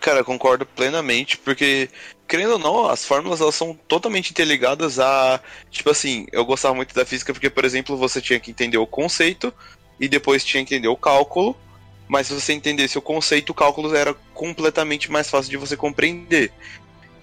Cara, 0.01 0.23
concordo 0.23 0.65
plenamente, 0.65 1.37
porque, 1.37 1.89
querendo 2.27 2.53
ou 2.53 2.59
não, 2.59 2.89
as 2.89 3.05
fórmulas 3.05 3.41
elas 3.41 3.55
são 3.55 3.75
totalmente 3.89 4.31
interligadas 4.31 5.01
a. 5.01 5.41
Tipo 5.71 5.91
assim, 5.91 6.27
eu 6.31 6.45
gostava 6.45 6.75
muito 6.75 6.95
da 6.95 7.05
física 7.05 7.33
porque, 7.33 7.51
por 7.51 7.65
exemplo, 7.65 7.97
você 7.97 8.21
tinha 8.21 8.39
que 8.39 8.51
entender 8.51 8.79
o 8.79 8.87
conceito 8.87 9.53
e 9.99 10.09
depois 10.09 10.45
tinha 10.45 10.65
que 10.65 10.75
entender 10.75 10.89
o 10.89 10.97
cálculo. 10.97 11.57
Mas 12.07 12.29
se 12.29 12.33
você 12.33 12.55
entendesse 12.55 12.97
o 12.97 13.03
conceito, 13.03 13.51
o 13.51 13.55
cálculo 13.55 13.95
era 13.95 14.15
completamente 14.33 15.11
mais 15.11 15.29
fácil 15.29 15.51
de 15.51 15.57
você 15.59 15.77
compreender. 15.77 16.53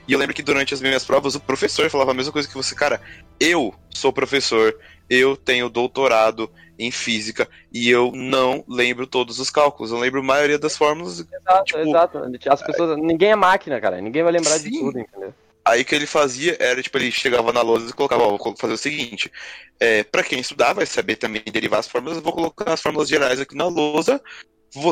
E 0.07 0.13
eu 0.13 0.19
lembro 0.19 0.36
que 0.36 0.43
durante 0.43 0.73
as 0.73 0.82
minhas 0.82 1.03
provas, 1.03 1.34
o 1.34 1.39
professor 1.39 1.89
falava 1.89 2.11
a 2.11 2.13
mesma 2.13 2.32
coisa 2.32 2.47
que 2.47 2.53
você, 2.53 2.76
cara, 2.76 3.01
eu 3.39 3.73
sou 3.89 4.13
professor, 4.13 4.78
eu 5.09 5.36
tenho 5.36 5.69
doutorado 5.69 6.51
em 6.78 6.91
física 6.91 7.47
e 7.71 7.89
eu 7.89 8.11
não 8.13 8.63
lembro 8.67 9.07
todos 9.07 9.39
os 9.39 9.49
cálculos, 9.49 9.91
eu 9.91 9.97
lembro 9.97 10.19
a 10.19 10.23
maioria 10.23 10.59
das 10.59 10.78
fórmulas. 10.78 11.19
Exato, 11.19 11.63
tipo, 11.65 11.80
exato. 11.80 12.21
As 12.49 12.63
pessoas, 12.63 12.97
ninguém 12.97 13.32
é 13.32 13.36
máquina, 13.36 13.80
cara, 13.80 14.01
ninguém 14.01 14.23
vai 14.23 14.32
lembrar 14.32 14.59
sim. 14.59 14.69
de 14.69 14.80
tudo, 14.80 14.99
entendeu? 14.99 15.34
Aí 15.67 15.82
o 15.82 15.86
que 15.86 15.95
ele 15.95 16.05
fazia 16.05 16.55
era, 16.59 16.82
tipo, 16.82 16.95
ele 16.97 17.09
chegava 17.09 17.51
na 17.51 17.61
lousa 17.61 17.89
e 17.89 17.93
colocava, 17.93 18.23
ó, 18.23 18.38
vou 18.38 18.55
fazer 18.55 18.73
o 18.73 18.78
seguinte, 18.78 19.32
é, 19.80 20.03
para 20.03 20.23
quem 20.23 20.39
estudar 20.39 20.73
vai 20.73 20.86
saber 20.86 21.15
também 21.15 21.41
derivar 21.51 21.80
as 21.80 21.88
fórmulas, 21.88 22.17
eu 22.17 22.23
vou 22.23 22.34
colocar 22.34 22.71
as 22.71 22.82
fórmulas 22.82 23.09
gerais 23.09 23.39
aqui 23.39 23.55
na 23.55 23.65
lousa, 23.65 24.21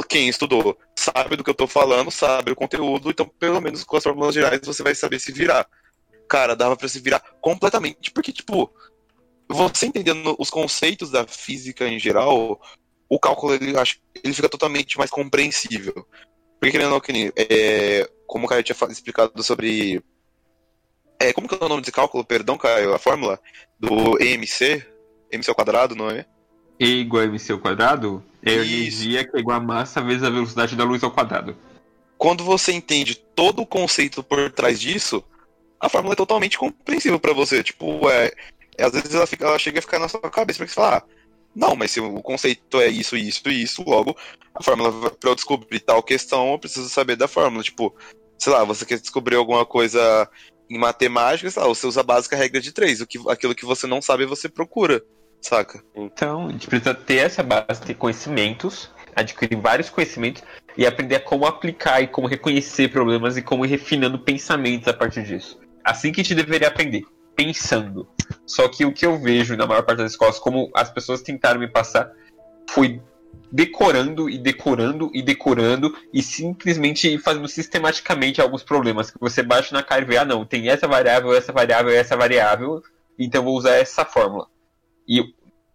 quem 0.07 0.29
estudou 0.29 0.77
sabe 0.97 1.35
do 1.35 1.43
que 1.43 1.49
eu 1.49 1.55
tô 1.55 1.67
falando, 1.67 2.09
sabe 2.09 2.51
o 2.51 2.55
conteúdo, 2.55 3.09
então 3.09 3.29
pelo 3.39 3.61
menos 3.61 3.83
com 3.83 3.97
as 3.97 4.03
fórmulas 4.03 4.33
gerais 4.33 4.61
você 4.63 4.81
vai 4.81 4.95
saber 4.95 5.19
se 5.19 5.31
virar. 5.31 5.67
Cara, 6.27 6.55
dava 6.55 6.75
para 6.75 6.87
se 6.87 6.99
virar 6.99 7.19
completamente, 7.41 8.09
porque, 8.09 8.31
tipo, 8.31 8.71
você 9.49 9.85
entendendo 9.85 10.35
os 10.39 10.49
conceitos 10.49 11.09
da 11.09 11.25
física 11.27 11.87
em 11.87 11.99
geral, 11.99 12.61
o 13.09 13.19
cálculo 13.19 13.53
ele, 13.53 13.77
acho, 13.77 13.99
ele 14.23 14.33
fica 14.33 14.49
totalmente 14.49 14.97
mais 14.97 15.11
compreensível. 15.11 16.07
Porque 16.59 16.71
querendo 16.71 16.93
ou 16.93 17.01
não, 17.01 17.31
é, 17.35 18.09
como 18.25 18.45
o 18.45 18.49
Caio 18.49 18.63
tinha 18.63 18.75
explicado 18.89 19.43
sobre. 19.43 20.01
É, 21.19 21.31
como 21.33 21.47
que 21.47 21.55
é 21.55 21.63
o 21.63 21.69
nome 21.69 21.81
desse 21.81 21.91
cálculo? 21.91 22.23
Perdão, 22.23 22.57
Caio, 22.57 22.93
a 22.93 22.99
fórmula? 22.99 23.39
Do 23.79 24.21
EMC? 24.21 24.85
MC 25.31 25.49
ao 25.49 25.55
quadrado, 25.55 25.95
não 25.95 26.09
é? 26.09 26.25
E 26.79 27.01
igual 27.01 27.23
a 27.23 27.25
MC 27.25 27.51
ao 27.51 27.59
quadrado 27.59 28.23
é 28.41 28.51
a 28.51 28.65
energia 28.65 29.25
que 29.25 29.35
é 29.35 29.39
igual 29.39 29.57
a 29.57 29.63
massa 29.63 30.01
vezes 30.01 30.23
a 30.23 30.29
velocidade 30.29 30.75
da 30.75 30.83
luz 30.83 31.03
ao 31.03 31.11
quadrado. 31.11 31.55
Quando 32.17 32.43
você 32.43 32.71
entende 32.71 33.15
todo 33.15 33.61
o 33.61 33.65
conceito 33.65 34.23
por 34.23 34.51
trás 34.51 34.79
disso, 34.79 35.23
a 35.79 35.89
fórmula 35.89 36.13
é 36.13 36.15
totalmente 36.15 36.57
compreensível 36.57 37.19
pra 37.19 37.33
você. 37.33 37.61
Tipo, 37.63 38.09
é, 38.09 38.31
às 38.77 38.91
vezes 38.91 39.13
ela, 39.13 39.27
fica- 39.27 39.45
ela 39.45 39.59
chega 39.59 39.79
a 39.79 39.81
ficar 39.81 39.99
na 39.99 40.07
sua 40.07 40.21
cabeça 40.21 40.57
porque 40.57 40.71
você 40.71 40.75
fala, 40.75 40.97
ah, 40.97 41.03
não, 41.55 41.75
mas 41.75 41.91
se 41.91 41.99
o 41.99 42.21
conceito 42.21 42.81
é 42.81 42.87
isso, 42.87 43.15
isso 43.15 43.47
e 43.47 43.63
isso, 43.63 43.83
logo 43.83 44.15
a 44.55 44.63
fórmula, 44.63 45.09
pra 45.11 45.29
eu 45.31 45.35
descobrir 45.35 45.79
tal 45.79 46.01
questão, 46.01 46.51
eu 46.51 46.59
preciso 46.59 46.89
saber 46.89 47.15
da 47.15 47.27
fórmula. 47.27 47.63
Tipo, 47.63 47.95
sei 48.37 48.53
lá, 48.53 48.63
você 48.63 48.85
quer 48.85 48.99
descobrir 48.99 49.35
alguma 49.35 49.65
coisa 49.65 50.29
em 50.69 50.77
matemática, 50.77 51.49
sei 51.49 51.61
lá, 51.61 51.67
você 51.67 51.85
usa 51.87 52.01
a 52.01 52.03
básica 52.03 52.35
regra 52.35 52.61
de 52.61 52.71
três. 52.71 53.01
O 53.01 53.07
que, 53.07 53.19
aquilo 53.29 53.55
que 53.55 53.65
você 53.65 53.87
não 53.87 54.01
sabe, 54.01 54.25
você 54.25 54.47
procura, 54.49 55.03
saca? 55.41 55.83
Então, 55.95 56.47
a 56.47 56.51
gente 56.51 56.67
precisa 56.67 56.93
ter 56.93 57.17
essa 57.17 57.43
base, 57.43 57.81
ter 57.81 57.95
conhecimentos, 57.95 58.91
adquirir 59.15 59.59
vários 59.59 59.89
conhecimentos 59.89 60.43
e 60.77 60.85
aprender 60.85 61.19
como 61.19 61.45
aplicar 61.45 62.01
e 62.01 62.07
como 62.07 62.27
reconhecer 62.27 62.89
problemas 62.89 63.37
e 63.37 63.41
como 63.41 63.65
ir 63.65 63.69
refinando 63.69 64.19
pensamentos 64.19 64.87
a 64.87 64.93
partir 64.93 65.23
disso. 65.23 65.59
Assim 65.83 66.11
que 66.11 66.21
a 66.21 66.23
gente 66.23 66.35
deveria 66.35 66.67
aprender, 66.67 67.03
pensando. 67.35 68.07
Só 68.45 68.67
que 68.67 68.85
o 68.85 68.93
que 68.93 69.05
eu 69.05 69.17
vejo 69.17 69.55
na 69.55 69.65
maior 69.65 69.83
parte 69.83 69.99
das 69.99 70.11
escolas, 70.11 70.39
como 70.39 70.69
as 70.73 70.91
pessoas 70.91 71.21
tentaram 71.21 71.59
me 71.59 71.67
passar, 71.67 72.11
foi 72.69 73.01
decorando 73.51 74.29
e 74.29 74.37
decorando 74.37 75.11
e 75.13 75.21
decorando 75.21 75.95
e 76.11 76.23
simplesmente 76.23 77.17
fazendo 77.19 77.47
sistematicamente 77.47 78.41
alguns 78.41 78.63
problemas 78.63 79.11
que 79.11 79.19
você 79.19 79.43
baixa 79.43 79.75
na 79.75 79.83
cara 79.83 80.01
e 80.01 80.05
vê, 80.05 80.17
ah 80.17 80.25
não, 80.25 80.43
tem 80.43 80.69
essa 80.69 80.87
variável, 80.87 81.33
essa 81.35 81.51
variável, 81.53 81.91
essa 81.91 82.17
variável, 82.17 82.81
então 83.17 83.41
eu 83.41 83.45
vou 83.45 83.55
usar 83.55 83.75
essa 83.75 84.03
fórmula. 84.03 84.47
E 85.07 85.19
eu, 85.19 85.25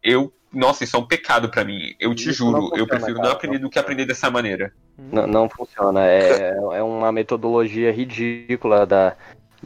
eu 0.02 0.32
nossa, 0.52 0.82
isso 0.82 0.96
é 0.96 0.98
um 0.98 1.06
pecado 1.06 1.50
pra 1.50 1.64
mim. 1.64 1.94
Eu 2.00 2.14
te 2.14 2.30
Isso 2.30 2.38
juro, 2.38 2.70
eu 2.74 2.86
funciona, 2.86 2.86
prefiro 2.86 3.14
não 3.14 3.22
cara, 3.22 3.32
aprender 3.34 3.58
não 3.58 3.68
do 3.68 3.70
que 3.70 3.78
aprender 3.78 4.06
dessa 4.06 4.30
maneira. 4.30 4.72
Não, 4.96 5.26
não 5.26 5.48
funciona. 5.48 6.06
É, 6.06 6.56
é 6.72 6.82
uma 6.82 7.12
metodologia 7.12 7.92
ridícula 7.92 8.86
da, 8.86 9.14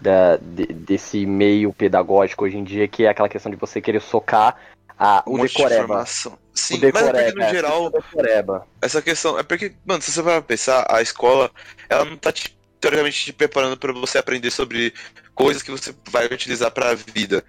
da, 0.03 0.37
de- 0.37 0.67
desse 0.67 1.25
meio 1.25 1.73
pedagógico 1.73 2.45
hoje 2.45 2.57
em 2.59 2.65
dia, 2.65 2.87
que 2.89 3.05
é 3.05 3.09
aquela 3.09 3.29
questão 3.29 3.51
de 3.51 3.57
você 3.57 3.81
querer 3.81 4.01
socar 4.03 4.57
a, 4.99 5.23
o 5.27 5.35
Um 5.35 5.47
de 5.47 5.53
decoreba. 5.55 6.05
Sim, 6.07 6.77
O 6.77 6.81
mas 6.93 7.07
é 7.07 7.13
porque 7.13 7.33
no 7.45 7.49
geral, 7.51 7.85
o 7.87 7.91
decoreba. 7.91 8.67
essa 8.83 9.01
questão. 9.01 9.39
É 9.39 9.43
porque, 9.43 9.73
mano, 9.87 10.03
se 10.03 10.13
você 10.13 10.21
vai 10.23 10.43
pensar, 10.43 10.85
a 10.91 11.01
escola, 11.01 11.51
ela 11.89 12.05
não 12.05 12.17
tá 12.17 12.31
te, 12.31 12.57
teoricamente 12.81 13.25
te 13.25 13.33
preparando 13.33 13.77
pra 13.77 13.93
você 13.93 14.19
aprender 14.19 14.51
sobre 14.51 14.93
coisas 15.35 15.63
que 15.63 15.71
você 15.71 15.95
vai 16.11 16.27
utilizar 16.27 16.71
pra 16.71 16.95
vida. 16.95 17.43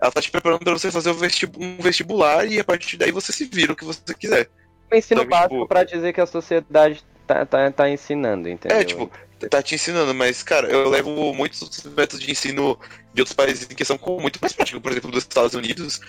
Ela 0.00 0.12
tá 0.12 0.20
te 0.20 0.30
preparando 0.30 0.60
pra 0.62 0.72
você 0.72 0.90
fazer 0.92 1.10
um 1.10 1.14
vestibu- 1.14 1.58
um 1.62 1.78
vestibular 1.78 2.46
e 2.46 2.60
a 2.60 2.64
partir 2.64 2.96
daí 2.96 3.10
você 3.10 3.32
se 3.32 3.46
vira 3.46 3.72
o 3.72 3.76
que 3.76 3.84
você 3.84 4.00
quiser. 4.14 4.48
O 4.92 4.94
ensino 4.94 5.20
Sabe, 5.22 5.30
básico 5.30 5.54
tipo- 5.54 5.66
pra 5.68 5.82
dizer 5.82 6.12
que 6.12 6.20
a 6.20 6.26
sociedade 6.26 7.02
tá, 7.26 7.44
tá, 7.46 7.70
tá 7.72 7.90
ensinando, 7.90 8.48
entendeu? 8.48 8.78
É, 8.78 8.84
tipo, 8.84 9.10
tá 9.48 9.62
te 9.62 9.74
ensinando, 9.74 10.14
mas, 10.14 10.42
cara, 10.42 10.68
eu 10.68 10.88
levo 10.88 11.32
muitos 11.34 11.82
métodos 11.84 12.20
de 12.24 12.30
ensino 12.30 12.78
de 13.12 13.20
outros 13.22 13.34
países 13.34 13.68
em 13.70 13.74
que 13.74 13.84
são 13.84 13.96
com- 13.98 14.20
muito 14.20 14.38
mais 14.40 14.52
práticos. 14.52 14.80
Por 14.82 14.90
exemplo, 14.92 15.10
dos 15.10 15.22
Estados 15.22 15.54
Unidos, 15.54 16.00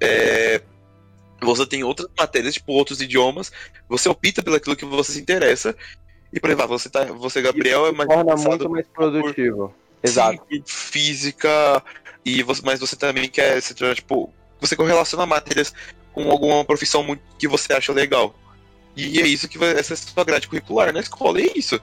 é, 0.00 0.60
você 1.40 1.66
tem 1.66 1.84
outras 1.84 2.08
matérias, 2.16 2.54
tipo, 2.54 2.72
outros 2.72 3.00
idiomas, 3.00 3.52
você 3.88 4.08
opta 4.08 4.42
pelo 4.42 4.56
aquilo 4.56 4.76
que 4.76 4.84
você 4.84 5.12
se 5.12 5.20
interessa. 5.20 5.74
E, 6.32 6.40
por 6.40 6.50
exemplo, 6.50 6.64
ah, 6.64 6.68
você, 6.68 6.88
tá, 6.88 7.04
você 7.04 7.40
Gabriel, 7.40 7.86
é 7.86 7.92
mais 7.92 8.08
torna 8.08 8.34
muito 8.36 8.68
mais 8.68 8.86
produtivo. 8.88 9.74
Exato. 10.02 10.42
Sim, 10.50 10.60
por 10.60 10.68
física, 10.70 11.82
e 12.24 12.42
você, 12.42 12.60
mas 12.64 12.80
você 12.80 12.96
também 12.96 13.28
quer 13.28 13.60
se 13.60 13.74
tornar, 13.74 13.94
tipo, 13.94 14.32
você 14.60 14.74
correlaciona 14.76 15.26
matérias 15.26 15.72
com 16.12 16.30
alguma 16.30 16.64
profissão 16.64 17.02
muito 17.02 17.22
que 17.38 17.46
você 17.48 17.72
acha 17.72 17.92
legal. 17.92 18.34
E 18.96 19.20
é 19.20 19.26
isso 19.26 19.48
que 19.48 19.58
vai, 19.58 19.70
essa 19.70 19.92
é 19.92 19.94
a 19.94 19.96
sua 19.96 20.24
grade 20.24 20.46
curricular 20.46 20.92
na 20.92 21.00
escola, 21.00 21.40
é 21.40 21.50
isso. 21.56 21.80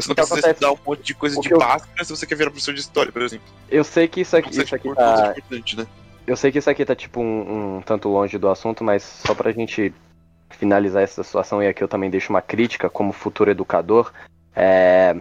Você 0.00 0.08
não 0.08 0.14
precisa 0.14 0.34
acontece- 0.34 0.52
estudar 0.64 0.72
um 0.72 0.78
monte 0.86 1.02
de 1.02 1.14
coisa 1.14 1.38
o 1.38 1.42
de 1.42 1.50
eu- 1.52 1.58
básica 1.58 2.04
se 2.04 2.10
você 2.16 2.26
quer 2.26 2.34
virar 2.36 2.50
professor 2.50 2.74
de 2.74 2.80
história, 2.80 3.12
por 3.12 3.22
exemplo. 3.22 3.46
Eu 3.70 3.84
sei 3.84 4.08
que 4.08 4.20
isso 4.20 4.36
aqui, 4.36 4.50
isso 4.50 4.74
aqui 4.74 4.88
por 4.88 4.96
tá, 4.96 5.34
importante, 5.36 5.76
né? 5.76 5.86
Eu 6.26 6.36
sei 6.36 6.52
que 6.52 6.58
isso 6.58 6.70
aqui 6.70 6.84
tá 6.84 6.94
tipo 6.94 7.20
um, 7.20 7.76
um 7.78 7.82
tanto 7.82 8.08
longe 8.08 8.38
do 8.38 8.48
assunto, 8.48 8.84
mas 8.84 9.02
só 9.02 9.34
pra 9.34 9.50
gente 9.52 9.92
finalizar 10.50 11.02
essa 11.02 11.22
situação, 11.22 11.62
e 11.62 11.66
aqui 11.68 11.82
eu 11.82 11.88
também 11.88 12.10
deixo 12.10 12.30
uma 12.32 12.42
crítica 12.42 12.88
como 12.90 13.12
futuro 13.12 13.50
educador. 13.50 14.12
é, 14.54 15.16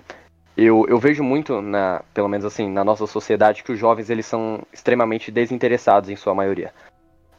eu, 0.58 0.86
eu 0.90 1.00
vejo 1.00 1.24
muito, 1.24 1.62
na, 1.62 2.02
pelo 2.14 2.28
menos 2.28 2.46
assim, 2.46 2.70
na 2.70 2.84
nossa 2.84 3.08
sociedade, 3.08 3.64
que 3.64 3.72
os 3.72 3.80
jovens 3.80 4.10
eles 4.10 4.26
são 4.26 4.62
extremamente 4.74 5.32
desinteressados 5.32 6.10
em 6.10 6.18
sua 6.18 6.36
maioria. 6.36 6.74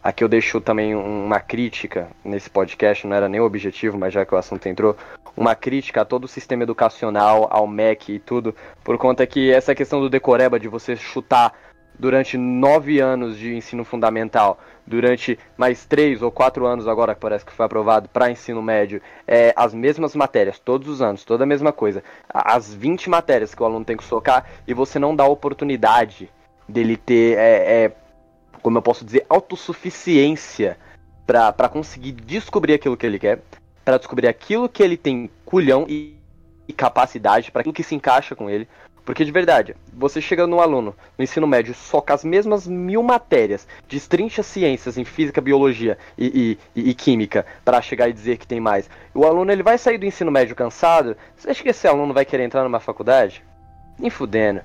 Aqui 0.02 0.24
eu 0.24 0.28
deixo 0.28 0.60
também 0.60 0.94
um- 0.94 1.26
uma 1.26 1.40
crítica 1.40 2.08
nesse 2.24 2.48
podcast, 2.48 3.06
não 3.06 3.14
era 3.14 3.28
nem 3.28 3.40
o 3.40 3.44
objetivo, 3.44 3.98
mas 3.98 4.14
já 4.14 4.24
que 4.24 4.34
o 4.34 4.38
assunto 4.38 4.66
entrou, 4.66 4.96
uma 5.36 5.54
crítica 5.54 6.00
a 6.00 6.04
todo 6.04 6.24
o 6.24 6.28
sistema 6.28 6.62
educacional, 6.62 7.48
ao 7.50 7.66
MEC 7.66 8.14
e 8.14 8.18
tudo, 8.18 8.54
por 8.82 8.96
conta 8.96 9.26
que 9.26 9.52
essa 9.52 9.74
questão 9.74 10.00
do 10.00 10.08
decoreba, 10.08 10.58
de 10.58 10.68
você 10.68 10.96
chutar 10.96 11.52
durante 11.98 12.38
nove 12.38 12.98
anos 12.98 13.36
de 13.36 13.54
ensino 13.54 13.84
fundamental, 13.84 14.58
durante 14.86 15.38
mais 15.54 15.84
três 15.84 16.22
ou 16.22 16.30
quatro 16.32 16.64
anos 16.64 16.88
agora, 16.88 17.14
que 17.14 17.20
parece 17.20 17.44
que 17.44 17.52
foi 17.52 17.66
aprovado 17.66 18.08
para 18.08 18.30
ensino 18.30 18.62
médio, 18.62 19.02
é, 19.28 19.52
as 19.54 19.74
mesmas 19.74 20.16
matérias, 20.16 20.58
todos 20.58 20.88
os 20.88 21.02
anos, 21.02 21.24
toda 21.24 21.44
a 21.44 21.46
mesma 21.46 21.72
coisa, 21.72 22.02
as 22.26 22.72
20 22.72 23.10
matérias 23.10 23.54
que 23.54 23.62
o 23.62 23.66
aluno 23.66 23.84
tem 23.84 23.98
que 23.98 24.04
socar, 24.04 24.46
e 24.66 24.72
você 24.72 24.98
não 24.98 25.14
dá 25.14 25.26
oportunidade 25.26 26.30
dele 26.66 26.96
ter, 26.96 27.36
é, 27.36 27.84
é, 27.84 27.92
como 28.62 28.78
eu 28.78 28.82
posso 28.82 29.04
dizer, 29.04 29.24
autossuficiência 29.28 30.76
para 31.26 31.68
conseguir 31.68 32.12
descobrir 32.12 32.74
aquilo 32.74 32.96
que 32.96 33.06
ele 33.06 33.18
quer, 33.18 33.40
para 33.84 33.98
descobrir 33.98 34.26
aquilo 34.26 34.68
que 34.68 34.82
ele 34.82 34.96
tem 34.96 35.30
culhão 35.44 35.86
e, 35.88 36.16
e 36.66 36.72
capacidade, 36.72 37.50
para 37.50 37.60
aquilo 37.60 37.74
que 37.74 37.82
se 37.82 37.94
encaixa 37.94 38.34
com 38.34 38.50
ele. 38.50 38.68
Porque 39.04 39.24
de 39.24 39.32
verdade, 39.32 39.74
você 39.92 40.20
chega 40.20 40.46
no 40.46 40.60
aluno 40.60 40.94
no 41.16 41.24
ensino 41.24 41.46
médio, 41.46 41.74
soca 41.74 42.14
as 42.14 42.22
mesmas 42.22 42.66
mil 42.66 43.02
matérias, 43.02 43.66
destrincha 43.88 44.42
ciências 44.42 44.98
em 44.98 45.04
física, 45.04 45.40
biologia 45.40 45.98
e, 46.18 46.58
e- 46.76 46.90
e- 46.90 46.94
química 46.94 47.46
para 47.64 47.80
chegar 47.80 48.08
e 48.08 48.12
dizer 48.12 48.36
que 48.38 48.46
tem 48.46 48.60
mais. 48.60 48.88
O 49.14 49.24
aluno 49.24 49.50
ele 49.50 49.62
vai 49.62 49.78
sair 49.78 49.98
do 49.98 50.06
ensino 50.06 50.30
médio 50.30 50.54
cansado. 50.54 51.16
Você 51.36 51.50
acha 51.50 51.62
que 51.62 51.70
esse 51.70 51.88
aluno 51.88 52.12
vai 52.12 52.24
querer 52.24 52.44
entrar 52.44 52.62
numa 52.62 52.78
faculdade? 52.78 53.42
Nem 53.98 54.10
fudendo. 54.10 54.60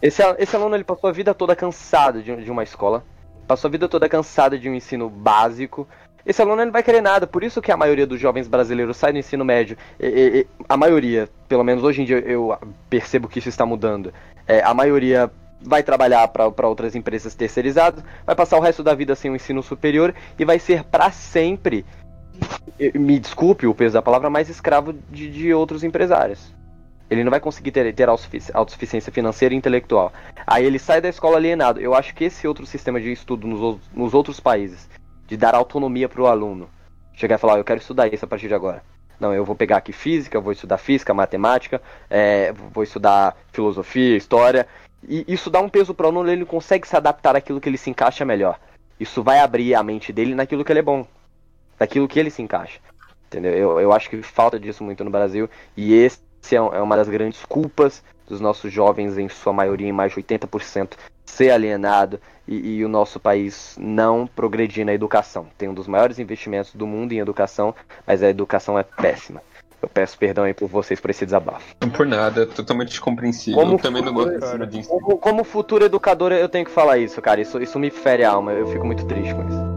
Esse, 0.00 0.22
esse 0.38 0.56
aluno 0.56 0.74
ele 0.74 0.84
passou 0.84 1.08
a 1.08 1.12
vida 1.12 1.34
toda 1.34 1.54
cansado 1.54 2.22
de, 2.22 2.34
de 2.44 2.50
uma 2.50 2.62
escola, 2.62 3.04
passou 3.46 3.68
a 3.68 3.70
vida 3.70 3.88
toda 3.88 4.08
cansado 4.08 4.58
de 4.58 4.68
um 4.68 4.74
ensino 4.74 5.08
básico. 5.08 5.86
Esse 6.24 6.42
aluno 6.42 6.64
não 6.64 6.72
vai 6.72 6.82
querer 6.82 7.00
nada, 7.00 7.26
por 7.26 7.44
isso 7.44 7.62
que 7.62 7.70
a 7.70 7.76
maioria 7.76 8.06
dos 8.06 8.18
jovens 8.18 8.48
brasileiros 8.48 8.96
sai 8.96 9.12
do 9.12 9.18
ensino 9.18 9.44
médio. 9.44 9.76
E- 10.00 10.06
e- 10.40 10.46
a 10.68 10.76
maioria, 10.76 11.28
pelo 11.48 11.62
menos 11.62 11.84
hoje 11.84 12.02
em 12.02 12.04
dia 12.04 12.18
eu 12.18 12.58
percebo 12.90 13.28
que 13.28 13.38
isso 13.38 13.48
está 13.48 13.64
mudando. 13.64 14.12
É, 14.46 14.60
a 14.62 14.74
maioria 14.74 15.30
vai 15.62 15.82
trabalhar 15.82 16.26
para 16.28 16.68
outras 16.68 16.94
empresas 16.94 17.34
terceirizadas, 17.34 18.02
vai 18.26 18.34
passar 18.34 18.58
o 18.58 18.60
resto 18.60 18.82
da 18.82 18.94
vida 18.94 19.14
sem 19.14 19.30
o 19.30 19.36
ensino 19.36 19.62
superior 19.62 20.14
e 20.38 20.44
vai 20.44 20.58
ser 20.58 20.84
para 20.84 21.10
sempre, 21.10 21.84
me 22.94 23.18
desculpe 23.18 23.66
o 23.66 23.74
peso 23.74 23.94
da 23.94 24.02
palavra, 24.02 24.28
mais 24.28 24.48
escravo 24.48 24.92
de, 25.10 25.30
de 25.30 25.54
outros 25.54 25.82
empresários. 25.82 26.52
Ele 27.08 27.22
não 27.22 27.30
vai 27.30 27.40
conseguir 27.40 27.70
ter, 27.70 27.94
ter 27.94 28.08
autossufici- 28.08 28.50
autossuficiência 28.52 29.12
financeira 29.12 29.54
e 29.54 29.56
intelectual. 29.58 30.12
Aí 30.46 30.64
ele 30.64 30.78
sai 30.78 31.00
da 31.00 31.08
escola 31.08 31.36
alienado. 31.36 31.80
Eu 31.80 31.94
acho 31.94 32.14
que 32.14 32.24
esse 32.24 32.46
outro 32.48 32.66
sistema 32.66 33.00
de 33.00 33.12
estudo 33.12 33.46
nos, 33.46 33.78
nos 33.94 34.14
outros 34.14 34.40
países, 34.40 34.88
de 35.26 35.36
dar 35.36 35.54
autonomia 35.54 36.08
para 36.08 36.22
o 36.22 36.26
aluno, 36.26 36.68
chegar 37.14 37.36
e 37.36 37.38
falar, 37.38 37.54
"Ah, 37.54 37.58
eu 37.58 37.64
quero 37.64 37.80
estudar 37.80 38.12
isso 38.12 38.24
a 38.24 38.28
partir 38.28 38.48
de 38.48 38.54
agora. 38.54 38.82
Não, 39.18 39.32
eu 39.32 39.44
vou 39.44 39.54
pegar 39.56 39.78
aqui 39.78 39.92
física, 39.92 40.40
vou 40.40 40.52
estudar 40.52 40.78
física, 40.78 41.14
matemática, 41.14 41.80
é, 42.10 42.52
vou 42.52 42.84
estudar 42.84 43.36
filosofia, 43.52 44.16
história. 44.16 44.66
E 45.08 45.24
isso 45.28 45.48
dá 45.48 45.60
um 45.60 45.68
peso 45.68 45.94
para 45.94 46.06
o 46.06 46.08
aluno, 46.10 46.30
ele 46.30 46.44
consegue 46.44 46.86
se 46.86 46.96
adaptar 46.96 47.34
àquilo 47.36 47.60
que 47.60 47.68
ele 47.68 47.78
se 47.78 47.88
encaixa 47.88 48.24
melhor. 48.24 48.58
Isso 48.98 49.22
vai 49.22 49.38
abrir 49.38 49.74
a 49.74 49.82
mente 49.82 50.12
dele 50.12 50.34
naquilo 50.34 50.64
que 50.64 50.72
ele 50.72 50.80
é 50.80 50.82
bom, 50.82 51.06
naquilo 51.78 52.08
que 52.08 52.18
ele 52.18 52.30
se 52.30 52.42
encaixa. 52.42 52.78
Entendeu? 53.26 53.52
Eu, 53.52 53.80
eu 53.80 53.92
acho 53.92 54.08
que 54.08 54.22
falta 54.22 54.58
disso 54.58 54.84
muito 54.84 55.02
no 55.02 55.10
Brasil. 55.10 55.48
E 55.76 55.94
esse 55.94 56.18
é, 56.54 56.58
é 56.58 56.80
uma 56.80 56.96
das 56.96 57.08
grandes 57.08 57.44
culpas 57.46 58.02
dos 58.26 58.40
nossos 58.40 58.72
jovens, 58.72 59.16
em 59.18 59.28
sua 59.28 59.52
maioria, 59.52 59.88
em 59.88 59.92
mais 59.92 60.12
de 60.12 60.20
80%, 60.20 60.92
ser 61.24 61.50
alienado 61.50 62.20
e, 62.46 62.76
e 62.76 62.84
o 62.84 62.88
nosso 62.88 63.18
país 63.18 63.76
não 63.78 64.26
progredir 64.26 64.84
na 64.84 64.92
educação. 64.92 65.46
Tem 65.56 65.68
um 65.68 65.74
dos 65.74 65.86
maiores 65.86 66.18
investimentos 66.18 66.74
do 66.74 66.86
mundo 66.86 67.12
em 67.12 67.18
educação, 67.18 67.74
mas 68.06 68.22
a 68.22 68.28
educação 68.28 68.78
é 68.78 68.82
péssima. 68.82 69.42
Eu 69.82 69.88
peço 69.88 70.18
perdão 70.18 70.44
aí 70.44 70.54
por 70.54 70.68
vocês 70.68 70.98
por 70.98 71.10
esse 71.10 71.24
desabafo. 71.24 71.74
Não 71.80 71.90
por 71.90 72.06
nada, 72.06 72.46
totalmente 72.46 73.00
compreensível. 73.00 73.60
Como 73.60 73.78
também 73.78 74.02
não 74.02 74.12
gosto 74.12 74.38
cara? 74.40 74.66
de. 74.66 74.82
Como, 74.86 75.18
como 75.18 75.44
futuro 75.44 75.84
educador, 75.84 76.32
eu 76.32 76.48
tenho 76.48 76.64
que 76.64 76.70
falar 76.70 76.98
isso, 76.98 77.20
cara. 77.20 77.40
Isso, 77.40 77.60
isso 77.60 77.78
me 77.78 77.90
fere 77.90 78.24
a 78.24 78.32
alma. 78.32 78.52
Eu 78.52 78.66
fico 78.68 78.86
muito 78.86 79.04
triste 79.06 79.34
com 79.34 79.46
isso. 79.46 79.75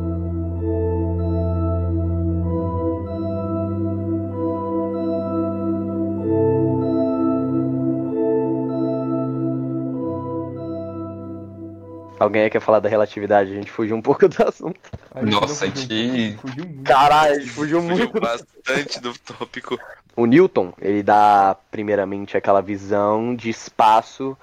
Alguém 12.20 12.50
quer 12.50 12.60
falar 12.60 12.80
da 12.80 12.90
relatividade? 12.90 13.52
A 13.52 13.56
gente 13.56 13.72
fugiu 13.72 13.96
um 13.96 14.02
pouco 14.02 14.28
do 14.30 14.44
assunto. 14.44 14.80
A 15.16 15.22
gente 15.22 15.32
não 15.32 15.42
Nossa, 15.42 15.66
fugiu 15.68 15.88
que- 15.88 16.30
pouco, 16.36 16.48
fugiu 16.48 16.66
muito. 16.66 16.84
Caralho, 16.84 17.32
a 17.36 17.40
gente 17.40 17.50
fugiu 17.52 17.82
Fugiu 17.82 17.98
muito. 17.98 18.20
bastante 18.20 19.00
do 19.00 19.14
tópico. 19.20 19.80
O 20.16 20.26
Newton, 20.26 20.74
ele 20.82 21.02
dá 21.02 21.56
primeiramente 21.72 22.36
aquela 22.36 22.62
visão 22.62 23.34
de 23.36 23.50
espaço 23.50 24.38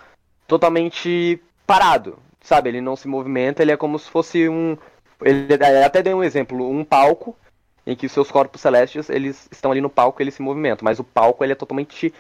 totalmente 0.47 1.41
parado, 1.67 2.19
sabe? 2.41 2.69
Ele 2.71 2.81
não 2.81 2.97
se 2.97 3.09
movimenta, 3.09 3.63
ele 3.63 3.73
é 3.73 3.77
como 3.77 3.99
se 3.99 4.09
fosse 4.09 4.49
um. 4.49 4.77
Ele 5.23 5.53
ele 5.53 5.85
até 5.85 6.03
deu 6.03 6.19
um 6.19 6.25
exemplo, 6.25 6.71
um 6.71 6.85
palco 6.85 7.37
em 7.87 7.95
que 7.95 8.07
os 8.07 8.13
seus 8.13 8.31
corpos 8.31 8.61
celestes 8.61 9.09
eles 9.11 9.49
estão 9.51 9.71
ali 9.71 9.81
no 9.81 9.91
palco, 9.91 10.21
eles 10.23 10.35
se 10.35 10.43
movimentam, 10.43 10.85
mas 10.85 10.99
o 10.99 11.05
palco 11.05 11.45
ele 11.45 11.53
é 11.53 11.57
totalmente 11.57 12.13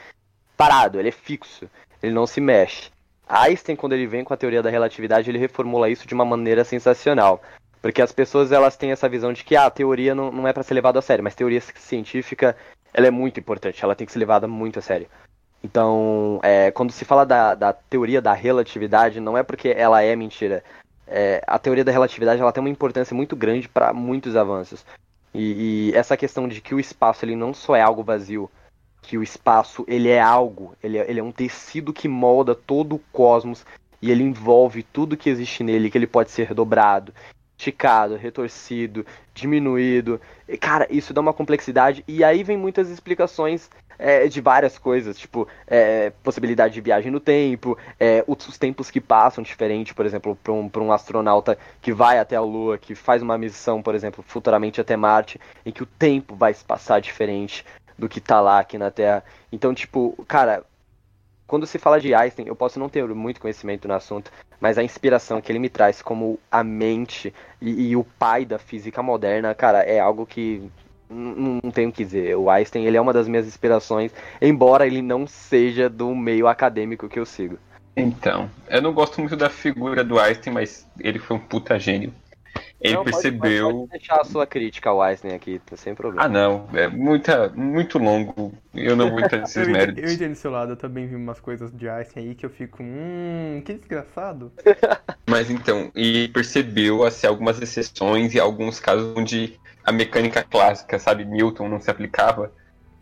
parado, 0.56 0.98
ele 0.98 1.08
é 1.08 1.12
fixo, 1.12 1.68
ele 2.02 2.12
não 2.14 2.26
se 2.26 2.40
mexe. 2.40 2.90
Einstein, 3.26 3.76
quando 3.76 3.94
ele 3.94 4.06
vem 4.06 4.22
com 4.22 4.32
a 4.32 4.36
teoria 4.36 4.62
da 4.62 4.70
relatividade, 4.70 5.30
ele 5.30 5.38
reformula 5.38 5.90
isso 5.90 6.06
de 6.06 6.14
uma 6.14 6.24
maneira 6.24 6.64
sensacional. 6.64 7.42
Porque 7.82 8.00
as 8.00 8.12
pessoas 8.12 8.52
elas 8.52 8.76
têm 8.76 8.92
essa 8.92 9.08
visão 9.08 9.32
de 9.32 9.44
que 9.44 9.56
ah, 9.56 9.66
a 9.66 9.70
teoria 9.70 10.14
não, 10.14 10.30
não 10.32 10.48
é 10.48 10.52
para 10.52 10.62
ser 10.62 10.74
levada 10.74 10.98
a 10.98 11.02
sério, 11.02 11.22
mas 11.22 11.34
teoria 11.34 11.60
científica 11.60 12.56
ela 12.92 13.06
é 13.06 13.10
muito 13.10 13.38
importante, 13.38 13.84
ela 13.84 13.94
tem 13.94 14.06
que 14.06 14.12
ser 14.12 14.18
levada 14.18 14.48
muito 14.48 14.78
a 14.78 14.82
sério. 14.82 15.06
Então, 15.62 16.40
é, 16.42 16.70
quando 16.70 16.92
se 16.92 17.04
fala 17.04 17.26
da, 17.26 17.54
da 17.54 17.72
teoria 17.72 18.22
da 18.22 18.32
relatividade, 18.32 19.20
não 19.20 19.36
é 19.36 19.42
porque 19.42 19.68
ela 19.68 20.02
é 20.02 20.14
mentira. 20.16 20.64
É, 21.06 21.42
a 21.46 21.58
teoria 21.58 21.84
da 21.84 21.92
relatividade 21.92 22.40
ela 22.40 22.52
tem 22.52 22.62
uma 22.62 22.70
importância 22.70 23.14
muito 23.14 23.36
grande 23.36 23.68
para 23.68 23.92
muitos 23.92 24.34
avanços. 24.36 24.84
E, 25.34 25.90
e 25.90 25.96
essa 25.96 26.16
questão 26.16 26.48
de 26.48 26.60
que 26.60 26.74
o 26.74 26.80
espaço 26.80 27.24
ele 27.24 27.36
não 27.36 27.52
só 27.52 27.76
é 27.76 27.82
algo 27.82 28.02
vazio, 28.02 28.50
que 29.06 29.16
o 29.16 29.22
espaço 29.22 29.84
ele 29.86 30.08
é 30.08 30.20
algo, 30.20 30.74
ele 30.82 30.98
é, 30.98 31.08
ele 31.08 31.20
é 31.20 31.22
um 31.22 31.30
tecido 31.30 31.92
que 31.92 32.08
molda 32.08 32.56
todo 32.56 32.96
o 32.96 33.00
cosmos 33.12 33.64
e 34.02 34.10
ele 34.10 34.24
envolve 34.24 34.82
tudo 34.82 35.16
que 35.16 35.30
existe 35.30 35.62
nele, 35.62 35.88
que 35.88 35.96
ele 35.96 36.08
pode 36.08 36.32
ser 36.32 36.52
dobrado, 36.52 37.14
esticado, 37.56 38.16
retorcido, 38.16 39.06
diminuído. 39.32 40.20
E, 40.48 40.58
cara, 40.58 40.88
isso 40.90 41.14
dá 41.14 41.20
uma 41.20 41.32
complexidade 41.32 42.02
e 42.08 42.24
aí 42.24 42.42
vem 42.42 42.56
muitas 42.56 42.90
explicações 42.90 43.70
é, 43.96 44.26
de 44.26 44.40
várias 44.40 44.76
coisas, 44.76 45.16
tipo 45.16 45.46
é, 45.68 46.10
possibilidade 46.24 46.74
de 46.74 46.80
viagem 46.80 47.10
no 47.10 47.20
tempo, 47.20 47.78
é, 48.00 48.24
os, 48.26 48.48
os 48.48 48.58
tempos 48.58 48.90
que 48.90 49.00
passam 49.00 49.42
diferente, 49.42 49.94
por 49.94 50.04
exemplo, 50.04 50.36
para 50.42 50.52
um, 50.52 50.68
um 50.78 50.92
astronauta 50.92 51.56
que 51.80 51.92
vai 51.92 52.18
até 52.18 52.34
a 52.34 52.40
Lua, 52.40 52.76
que 52.76 52.96
faz 52.96 53.22
uma 53.22 53.38
missão, 53.38 53.80
por 53.80 53.94
exemplo, 53.94 54.24
futuramente 54.26 54.80
até 54.80 54.96
Marte, 54.96 55.40
em 55.64 55.70
que 55.70 55.84
o 55.84 55.86
tempo 55.86 56.34
vai 56.34 56.52
se 56.52 56.64
passar 56.64 57.00
diferente 57.00 57.64
do 57.98 58.08
que 58.08 58.20
tá 58.20 58.40
lá 58.40 58.60
aqui 58.60 58.78
na 58.78 58.90
Terra. 58.90 59.24
Então, 59.50 59.74
tipo, 59.74 60.24
cara, 60.28 60.64
quando 61.46 61.66
se 61.66 61.78
fala 61.78 62.00
de 62.00 62.14
Einstein, 62.14 62.46
eu 62.46 62.56
posso 62.56 62.78
não 62.78 62.88
ter 62.88 63.06
muito 63.06 63.40
conhecimento 63.40 63.86
no 63.86 63.94
assunto, 63.94 64.30
mas 64.60 64.78
a 64.78 64.82
inspiração 64.82 65.40
que 65.40 65.52
ele 65.52 65.58
me 65.58 65.68
traz 65.68 66.02
como 66.02 66.38
a 66.50 66.64
mente 66.64 67.32
e, 67.60 67.90
e 67.90 67.96
o 67.96 68.04
pai 68.04 68.44
da 68.44 68.58
física 68.58 69.02
moderna, 69.02 69.54
cara, 69.54 69.82
é 69.82 70.00
algo 70.00 70.26
que 70.26 70.62
n- 71.08 71.60
não 71.62 71.70
tenho 71.70 71.90
o 71.90 71.92
que 71.92 72.04
dizer. 72.04 72.36
O 72.36 72.50
Einstein, 72.50 72.84
ele 72.84 72.96
é 72.96 73.00
uma 73.00 73.12
das 73.12 73.28
minhas 73.28 73.46
inspirações, 73.46 74.12
embora 74.42 74.86
ele 74.86 75.02
não 75.02 75.26
seja 75.26 75.88
do 75.88 76.14
meio 76.14 76.48
acadêmico 76.48 77.08
que 77.08 77.18
eu 77.18 77.26
sigo. 77.26 77.58
Então, 77.96 78.50
eu 78.68 78.82
não 78.82 78.92
gosto 78.92 79.20
muito 79.20 79.36
da 79.36 79.48
figura 79.48 80.04
do 80.04 80.18
Einstein, 80.18 80.52
mas 80.52 80.86
ele 81.00 81.18
foi 81.18 81.36
um 81.36 81.40
puta 81.40 81.78
gênio. 81.78 82.12
Ele 82.80 82.94
Não, 82.94 83.04
pode- 83.04 83.12
percebeu. 83.12 83.70
Pode, 83.72 83.88
deixar 83.90 84.20
a 84.20 84.24
sua 84.24 84.46
crítica 84.46 84.90
ao 84.90 85.00
Einstein 85.02 85.34
aqui, 85.34 85.58
tá 85.64 85.76
sem 85.76 85.94
problema. 85.94 86.24
Ah, 86.24 86.28
não, 86.28 86.68
é 86.74 86.88
muita, 86.88 87.48
muito 87.50 87.98
longo. 87.98 88.52
Eu 88.74 88.94
não 88.96 89.10
vou 89.10 89.20
entrar 89.20 89.38
nesses 89.40 89.56
Eu, 89.56 89.62
entendo- 89.62 89.76
eu 89.76 89.86
méritos. 89.86 90.12
entendo 90.12 90.30
do 90.32 90.36
seu 90.36 90.50
lado, 90.50 90.72
eu 90.72 90.76
também 90.76 91.06
vi 91.06 91.16
umas 91.16 91.40
coisas 91.40 91.72
de 91.72 91.88
Einstein 91.88 92.28
aí 92.28 92.34
que 92.34 92.44
eu 92.46 92.50
fico, 92.50 92.82
hum, 92.82 93.62
que 93.64 93.74
desgraçado. 93.74 94.52
Mas 95.28 95.50
então, 95.50 95.90
e 95.94 96.28
percebeu 96.28 97.04
assim, 97.04 97.26
algumas 97.26 97.60
exceções 97.60 98.34
e 98.34 98.40
alguns 98.40 98.78
casos 98.78 99.14
onde 99.16 99.58
a 99.84 99.92
mecânica 99.92 100.42
clássica, 100.42 100.98
sabe, 100.98 101.24
Newton 101.24 101.68
não 101.68 101.80
se 101.80 101.90
aplicava. 101.90 102.52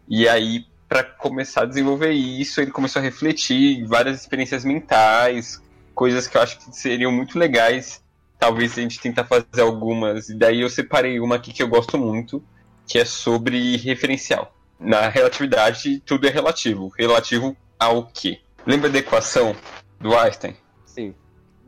E 0.09 0.29
aí, 0.29 0.67
para 0.89 1.03
começar 1.03 1.63
a 1.63 1.67
desenvolver 1.67 2.11
isso, 2.13 2.61
ele 2.61 2.71
começou 2.71 3.01
a 3.01 3.03
refletir 3.03 3.79
em 3.81 3.87
várias 3.87 4.21
experiências 4.21 4.65
mentais, 4.65 5.61
coisas 5.95 6.27
que 6.29 6.37
eu 6.37 6.43
acho 6.43 6.59
que 6.59 6.77
seriam 6.77 7.11
muito 7.11 7.39
legais. 7.39 8.04
Talvez 8.39 8.77
a 8.77 8.83
gente 8.83 9.01
tentar 9.01 9.25
fazer 9.25 9.63
algumas. 9.63 10.29
E 10.29 10.35
daí 10.35 10.61
eu 10.61 10.69
separei 10.69 11.21
uma 11.21 11.37
aqui 11.37 11.53
que 11.53 11.63
eu 11.63 11.69
gosto 11.69 11.99
muito, 11.99 12.43
que 12.87 12.99
é 12.99 13.05
sobre 13.05 13.77
referencial. 13.77 14.55
Na 14.79 15.09
relatividade, 15.09 16.01
tudo 16.01 16.27
é 16.27 16.31
relativo. 16.31 16.93
Relativo 16.99 17.57
ao 17.79 18.07
quê? 18.07 18.41
Lembra 18.67 18.91
da 18.91 18.99
equação 18.99 19.55
do 20.01 20.17
Einstein? 20.17 20.57
Sim. 20.85 21.15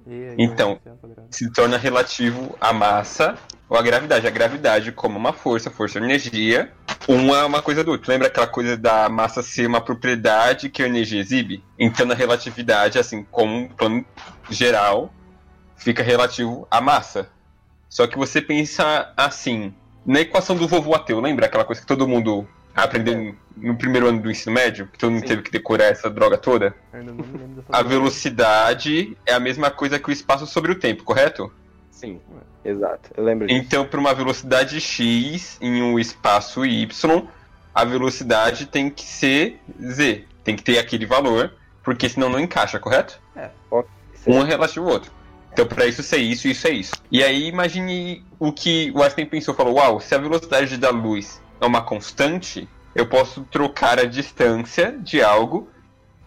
E 0.06 0.12
aí, 0.12 0.34
Então, 0.38 0.78
é 0.84 0.90
se 1.30 1.50
torna 1.50 1.76
relativo 1.76 2.56
à 2.60 2.72
massa 2.72 3.36
ou 3.68 3.76
à 3.76 3.82
gravidade. 3.82 4.26
A 4.26 4.30
gravidade 4.30 4.92
como 4.92 5.18
uma 5.18 5.32
força, 5.32 5.70
força 5.70 5.98
ou 5.98 6.04
energia, 6.04 6.72
uma 7.08 7.38
é 7.38 7.44
uma 7.44 7.62
coisa 7.62 7.82
do 7.82 7.90
outro. 7.90 8.10
Lembra 8.10 8.28
aquela 8.28 8.46
coisa 8.46 8.76
da 8.76 9.08
massa 9.08 9.42
ser 9.42 9.66
uma 9.66 9.80
propriedade 9.80 10.68
que 10.68 10.82
a 10.82 10.86
energia 10.86 11.20
exibe? 11.20 11.62
Então, 11.78 12.06
na 12.06 12.14
relatividade, 12.14 12.98
assim, 12.98 13.24
como 13.30 13.54
um 13.56 13.68
plano 13.68 14.04
geral, 14.50 15.12
fica 15.76 16.02
relativo 16.02 16.66
à 16.70 16.80
massa. 16.80 17.28
Só 17.88 18.06
que 18.06 18.18
você 18.18 18.42
pensa 18.42 19.12
assim, 19.16 19.72
na 20.04 20.20
equação 20.20 20.56
do 20.56 20.66
vovô 20.66 20.94
ateu, 20.94 21.20
lembra 21.20 21.46
aquela 21.46 21.64
coisa 21.64 21.80
que 21.80 21.86
todo 21.86 22.08
mundo 22.08 22.46
aprendeu 22.74 23.34
no 23.56 23.76
primeiro 23.76 24.08
ano 24.08 24.20
do 24.20 24.30
ensino 24.30 24.54
médio? 24.54 24.86
Que 24.88 24.98
todo 24.98 25.12
mundo 25.12 25.22
Sim. 25.22 25.28
teve 25.28 25.42
que 25.42 25.50
decorar 25.50 25.86
essa 25.86 26.10
droga 26.10 26.36
toda? 26.36 26.74
A 27.68 27.82
velocidade 27.82 29.16
é 29.24 29.32
a 29.32 29.40
mesma 29.40 29.70
coisa 29.70 29.98
que 29.98 30.10
o 30.10 30.12
espaço 30.12 30.46
sobre 30.46 30.72
o 30.72 30.78
tempo, 30.78 31.04
correto? 31.04 31.50
Sim, 31.90 32.20
exato. 32.64 33.10
Eu 33.16 33.24
lembro 33.24 33.46
disso. 33.46 33.58
Então, 33.58 33.86
para 33.86 33.98
uma 33.98 34.12
velocidade 34.12 34.78
x 34.80 35.56
em 35.60 35.82
um 35.82 35.98
espaço 35.98 36.66
y, 36.66 37.28
a 37.74 37.84
velocidade 37.84 38.66
tem 38.66 38.90
que 38.90 39.04
ser 39.04 39.60
z. 39.80 40.24
Tem 40.44 40.54
que 40.54 40.62
ter 40.62 40.78
aquele 40.78 41.06
valor, 41.06 41.54
porque 41.82 42.08
senão 42.08 42.28
não 42.28 42.38
encaixa, 42.38 42.78
correto? 42.78 43.18
Um 44.26 44.42
é 44.42 44.44
relativo 44.44 44.86
ao 44.86 44.92
outro. 44.92 45.15
Então, 45.56 45.66
para 45.66 45.86
isso 45.86 46.02
ser 46.02 46.18
isso, 46.18 46.46
isso 46.46 46.68
é 46.68 46.70
isso. 46.70 46.92
E 47.10 47.24
aí, 47.24 47.46
imagine 47.46 48.22
o 48.38 48.52
que 48.52 48.92
o 48.94 49.02
Einstein 49.02 49.24
pensou. 49.24 49.54
Falou, 49.54 49.76
uau, 49.76 49.98
se 49.98 50.14
a 50.14 50.18
velocidade 50.18 50.76
da 50.76 50.90
luz 50.90 51.40
é 51.58 51.64
uma 51.64 51.80
constante, 51.80 52.68
eu 52.94 53.06
posso 53.06 53.40
trocar 53.44 53.98
a 53.98 54.04
distância 54.04 54.94
de 55.00 55.22
algo 55.22 55.66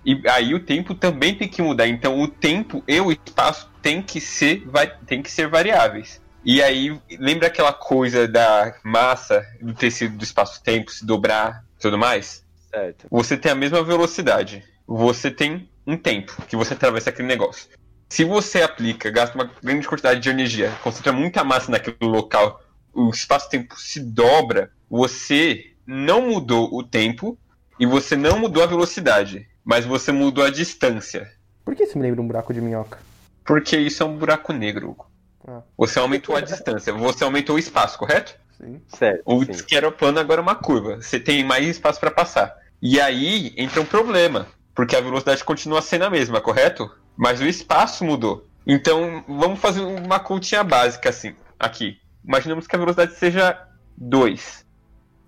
e 0.04 0.20
aí 0.28 0.56
o 0.56 0.60
tempo 0.60 0.96
também 0.96 1.36
tem 1.36 1.48
que 1.48 1.62
mudar. 1.62 1.88
Então, 1.88 2.20
o 2.20 2.28
tempo 2.28 2.84
e 2.88 3.00
o 3.00 3.12
espaço 3.12 3.70
tem 3.84 4.02
que 4.02 4.20
ser, 4.20 4.64
vai, 4.66 4.92
tem 5.06 5.22
que 5.22 5.30
ser 5.30 5.48
variáveis. 5.48 6.20
E 6.44 6.64
aí, 6.64 7.00
lembra 7.20 7.50
aquela 7.50 7.72
coisa 7.72 8.28
da 8.28 8.74
massa, 8.84 9.46
do 9.62 9.76
tecido 9.76 10.18
do 10.18 10.24
espaço-tempo 10.24 10.90
se 10.90 11.06
dobrar 11.06 11.64
e 11.78 11.82
tudo 11.82 12.00
mais? 12.00 12.44
Certo. 12.72 13.06
Você 13.12 13.38
tem 13.38 13.52
a 13.52 13.56
mesma 13.56 13.84
velocidade. 13.84 14.64
Você 14.88 15.30
tem 15.30 15.70
um 15.86 15.96
tempo 15.96 16.42
que 16.48 16.56
você 16.56 16.74
atravessa 16.74 17.12
aquele 17.12 17.28
negócio. 17.28 17.70
Se 18.10 18.24
você 18.24 18.64
aplica, 18.64 19.12
gasta 19.12 19.36
uma 19.36 19.50
grande 19.62 19.88
quantidade 19.88 20.20
de 20.20 20.30
energia, 20.30 20.72
concentra 20.84 21.14
muita 21.14 21.44
massa 21.44 21.72
naquele 21.72 21.96
local, 22.02 22.62
o 22.92 23.10
espaço-tempo 23.12 23.80
se 23.80 24.00
dobra, 24.00 24.72
você 24.90 25.74
não 25.86 26.28
mudou 26.28 26.74
o 26.74 26.84
tempo 26.84 27.38
e 27.80 27.86
você 27.86 28.16
não 28.16 28.40
mudou 28.40 28.64
a 28.64 28.68
velocidade, 28.68 29.48
mas 29.64 29.86
você 29.86 30.12
mudou 30.12 30.44
a 30.44 30.50
distância. 30.50 31.32
Por 31.64 31.76
que 31.76 31.84
isso 31.84 31.98
me 31.98 32.04
lembra 32.04 32.22
um 32.22 32.28
buraco 32.28 32.52
de 32.52 32.60
minhoca? 32.60 32.98
Porque 33.46 33.78
isso 33.78 34.02
é 34.02 34.06
um 34.06 34.18
buraco 34.18 34.52
negro. 34.52 34.90
Hugo. 34.90 35.10
Ah. 35.48 35.62
Você 35.78 36.00
aumentou 36.00 36.36
a 36.36 36.42
distância, 36.42 36.92
você 36.92 37.24
aumentou 37.24 37.56
o 37.56 37.60
espaço, 37.60 37.98
correto? 37.98 38.36
Sim. 38.58 38.82
Certo. 38.88 39.22
O 39.24 39.46
sim. 39.46 39.64
que 39.64 39.76
era 39.76 39.92
plano 39.92 40.20
agora 40.20 40.42
é 40.42 40.44
uma 40.44 40.56
curva. 40.56 41.02
Você 41.02 41.20
tem 41.20 41.44
mais 41.44 41.68
espaço 41.68 42.00
para 42.00 42.12
passar. 42.12 42.58
E 42.82 43.00
aí 43.00 43.54
entra 43.56 43.82
um 43.82 43.86
problema, 43.86 44.48
porque 44.74 44.96
a 44.96 45.02
velocidade 45.02 45.44
continua 45.44 45.82
sendo 45.82 46.06
a 46.06 46.10
mesma, 46.10 46.42
correto? 46.42 46.90
Mas 47.22 47.42
o 47.42 47.46
espaço 47.46 48.06
mudou. 48.06 48.48
Então, 48.66 49.26
vamos 49.28 49.60
fazer 49.60 49.82
uma 49.82 50.22
continha 50.22 50.64
básica 50.64 51.10
assim, 51.10 51.36
aqui. 51.60 52.00
Imaginamos 52.24 52.66
que 52.66 52.74
a 52.74 52.80
velocidade 52.80 53.16
seja 53.16 53.62
2 53.98 54.66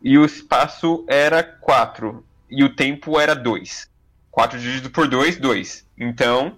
e 0.01 0.17
o 0.17 0.23
espaço 0.23 1.05
era 1.09 1.43
4 1.43 2.25
e 2.49 2.63
o 2.63 2.73
tempo 2.73 3.19
era 3.19 3.35
2. 3.35 3.89
4 4.31 4.57
dividido 4.57 4.89
por 4.89 5.05
2, 5.05 5.35
2. 5.35 5.85
Então, 5.97 6.57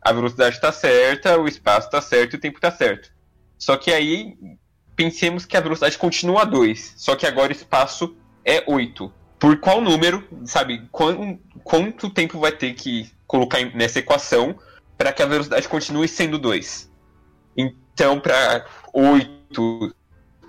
a 0.00 0.12
velocidade 0.12 0.54
está 0.54 0.70
certa, 0.70 1.36
o 1.36 1.48
espaço 1.48 1.88
está 1.88 2.00
certo 2.00 2.34
e 2.34 2.36
o 2.36 2.40
tempo 2.40 2.58
está 2.58 2.70
certo. 2.70 3.10
Só 3.58 3.76
que 3.76 3.90
aí 3.90 4.36
pensemos 4.94 5.44
que 5.44 5.56
a 5.56 5.60
velocidade 5.60 5.98
continua 5.98 6.44
2, 6.44 6.94
só 6.96 7.16
que 7.16 7.26
agora 7.26 7.48
o 7.48 7.56
espaço 7.56 8.16
é 8.44 8.62
8. 8.64 9.12
Por 9.40 9.58
qual 9.58 9.80
número, 9.80 10.24
sabe, 10.44 10.86
quan- 10.92 11.36
quanto 11.64 12.10
tempo 12.10 12.38
vai 12.38 12.52
ter 12.52 12.74
que 12.74 13.10
colocar 13.26 13.58
nessa 13.74 13.98
equação 13.98 14.56
para 14.98 15.12
que 15.12 15.22
a 15.22 15.26
velocidade 15.26 15.68
continue 15.68 16.08
sendo 16.08 16.38
2? 16.38 16.90
Então, 17.56 18.20
para 18.20 18.66
8 18.92 19.94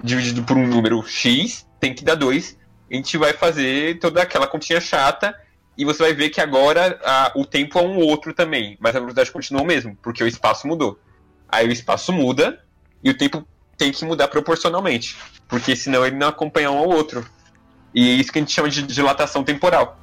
dividido 0.03 0.43
por 0.43 0.57
um 0.57 0.67
número 0.67 1.01
x, 1.05 1.67
tem 1.79 1.93
que 1.93 2.03
dar 2.03 2.15
2. 2.15 2.57
A 2.91 2.95
gente 2.95 3.17
vai 3.17 3.33
fazer 3.33 3.99
toda 3.99 4.21
aquela 4.21 4.47
continha 4.47 4.81
chata 4.81 5.35
e 5.77 5.85
você 5.85 6.03
vai 6.03 6.13
ver 6.13 6.29
que 6.29 6.41
agora 6.41 6.99
a- 7.03 7.31
o 7.35 7.45
tempo 7.45 7.77
é 7.79 7.81
um 7.83 7.99
outro 7.99 8.33
também, 8.33 8.77
mas 8.79 8.95
a 8.95 8.99
velocidade 8.99 9.31
continua 9.31 9.61
o 9.61 9.65
mesmo, 9.65 9.97
porque 10.01 10.23
o 10.23 10.27
espaço 10.27 10.67
mudou. 10.67 10.99
Aí 11.47 11.67
o 11.67 11.71
espaço 11.71 12.11
muda 12.11 12.61
e 13.03 13.09
o 13.09 13.17
tempo 13.17 13.47
tem 13.77 13.91
que 13.91 14.03
mudar 14.03 14.27
proporcionalmente, 14.27 15.17
porque 15.47 15.75
senão 15.75 16.05
ele 16.05 16.15
não 16.17 16.27
acompanha 16.27 16.71
um 16.71 16.77
ao 16.77 16.89
outro. 16.89 17.25
E 17.93 18.09
é 18.09 18.13
isso 18.13 18.31
que 18.31 18.39
a 18.39 18.41
gente 18.41 18.51
chama 18.53 18.69
de 18.69 18.83
dilatação 18.83 19.43
temporal. 19.43 19.97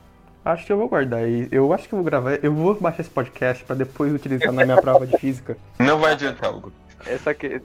Acho 0.47 0.64
que 0.64 0.73
eu 0.73 0.78
vou 0.78 0.89
guardar 0.89 1.24
aí. 1.24 1.48
Eu 1.51 1.73
acho 1.73 1.89
que 1.89 1.93
eu 1.93 1.97
vou 1.97 2.05
gravar. 2.05 2.39
Eu 2.40 2.55
vou 2.55 2.73
baixar 2.77 3.01
esse 3.01 3.10
podcast 3.10 3.64
pra 3.64 3.74
depois 3.74 4.14
utilizar 4.14 4.52
na 4.52 4.64
minha 4.64 4.81
prova 4.81 5.05
de 5.05 5.18
física. 5.18 5.56
Não 5.77 5.98
vai 5.98 6.12
adiantar, 6.12 6.55
Hugo. 6.55 6.73
Essa, 7.05 7.35
que... 7.35 7.60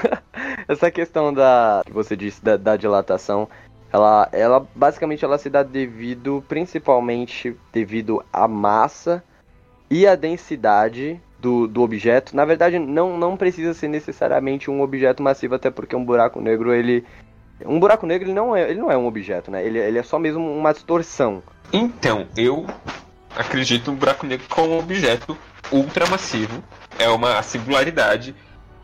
Essa 0.66 0.90
questão 0.90 1.34
da 1.34 1.82
que 1.84 1.92
você 1.92 2.16
disse 2.16 2.42
da, 2.42 2.56
da 2.56 2.78
dilatação, 2.78 3.46
ela, 3.92 4.26
ela 4.32 4.66
basicamente 4.74 5.22
ela 5.22 5.36
se 5.36 5.50
dá 5.50 5.62
devido 5.62 6.42
principalmente 6.48 7.54
devido 7.70 8.24
à 8.32 8.48
massa 8.48 9.22
e 9.90 10.06
à 10.06 10.14
densidade 10.14 11.20
do, 11.38 11.68
do 11.68 11.82
objeto. 11.82 12.34
Na 12.34 12.46
verdade, 12.46 12.78
não, 12.78 13.18
não 13.18 13.36
precisa 13.36 13.74
ser 13.74 13.88
necessariamente 13.88 14.70
um 14.70 14.80
objeto 14.80 15.22
massivo, 15.22 15.56
até 15.56 15.70
porque 15.70 15.94
um 15.94 16.02
buraco 16.02 16.40
negro 16.40 16.72
ele 16.72 17.04
um 17.64 17.78
buraco 17.78 18.06
negro 18.06 18.26
ele 18.26 18.34
não 18.34 18.54
é, 18.54 18.70
ele 18.70 18.80
não 18.80 18.90
é 18.90 18.96
um 18.96 19.06
objeto, 19.06 19.50
né? 19.50 19.64
Ele, 19.64 19.78
ele 19.78 19.98
é 19.98 20.02
só 20.02 20.18
mesmo 20.18 20.40
uma 20.40 20.72
distorção. 20.72 21.42
Então, 21.72 22.26
eu 22.36 22.66
acredito 23.34 23.90
no 23.90 23.96
buraco 23.96 24.26
negro 24.26 24.46
como 24.48 24.74
um 24.74 24.78
objeto 24.78 25.36
ultramassivo. 25.70 26.62
É 26.98 27.08
uma 27.08 27.42
singularidade. 27.42 28.34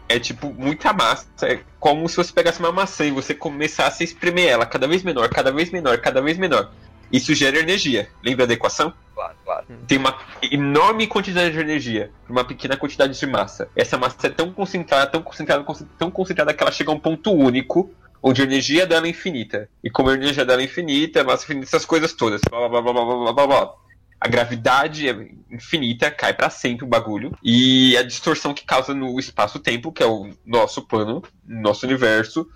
É 0.08 0.18
tipo 0.18 0.52
muita 0.52 0.92
massa. 0.92 1.28
É 1.42 1.60
como 1.78 2.08
se 2.08 2.16
você 2.16 2.32
pegasse 2.32 2.58
uma 2.58 2.72
maçã 2.72 3.04
e 3.04 3.10
você 3.10 3.34
começasse 3.34 4.02
a 4.02 4.04
espremer 4.04 4.48
ela 4.48 4.66
cada 4.66 4.88
vez 4.88 5.02
menor, 5.02 5.28
cada 5.28 5.52
vez 5.52 5.70
menor, 5.70 5.98
cada 5.98 6.20
vez 6.20 6.36
menor. 6.36 6.70
Isso 7.12 7.34
gera 7.34 7.58
energia. 7.58 8.08
Lembra 8.22 8.46
da 8.46 8.54
equação? 8.54 8.92
Claro, 9.14 9.34
claro. 9.44 9.66
Tem 9.86 9.98
uma 9.98 10.16
enorme 10.50 11.06
quantidade 11.06 11.52
de 11.52 11.58
energia 11.58 12.10
para 12.24 12.32
uma 12.32 12.44
pequena 12.44 12.76
quantidade 12.76 13.18
de 13.18 13.26
massa. 13.26 13.68
Essa 13.76 13.98
massa 13.98 14.26
é 14.26 14.30
tão 14.30 14.52
concentrada, 14.52 15.06
tão 15.08 15.22
concentrada, 15.22 15.64
tão 15.98 16.10
concentrada 16.10 16.54
que 16.54 16.62
ela 16.62 16.72
chega 16.72 16.90
a 16.90 16.94
um 16.94 16.98
ponto 16.98 17.32
único 17.32 17.90
onde 18.22 18.42
a 18.42 18.44
energia 18.44 18.86
dela 18.86 19.06
é 19.06 19.10
infinita. 19.10 19.68
E 19.82 19.90
como 19.90 20.10
a 20.10 20.14
energia 20.14 20.44
dela 20.44 20.60
é 20.60 20.64
infinita, 20.64 21.20
a 21.20 21.24
massa 21.24 21.42
é 21.42 21.44
infinita, 21.44 21.66
essas 21.66 21.84
coisas 21.84 22.12
todas. 22.12 22.40
Blá, 22.48 22.68
blá, 22.68 22.82
blá, 22.82 22.92
blá, 22.92 23.04
blá, 23.04 23.32
blá, 23.32 23.46
blá. 23.46 23.74
A 24.20 24.28
gravidade 24.28 25.08
é 25.08 25.28
infinita, 25.50 26.10
cai 26.10 26.34
para 26.34 26.50
sempre 26.50 26.84
o 26.84 26.88
bagulho. 26.88 27.32
E 27.42 27.96
a 27.96 28.02
distorção 28.02 28.52
que 28.52 28.64
causa 28.64 28.92
no 28.94 29.18
espaço-tempo, 29.18 29.90
que 29.90 30.02
é 30.02 30.06
o 30.06 30.30
nosso 30.44 30.82
plano, 30.82 31.22
nosso 31.46 31.86
universo, 31.86 32.46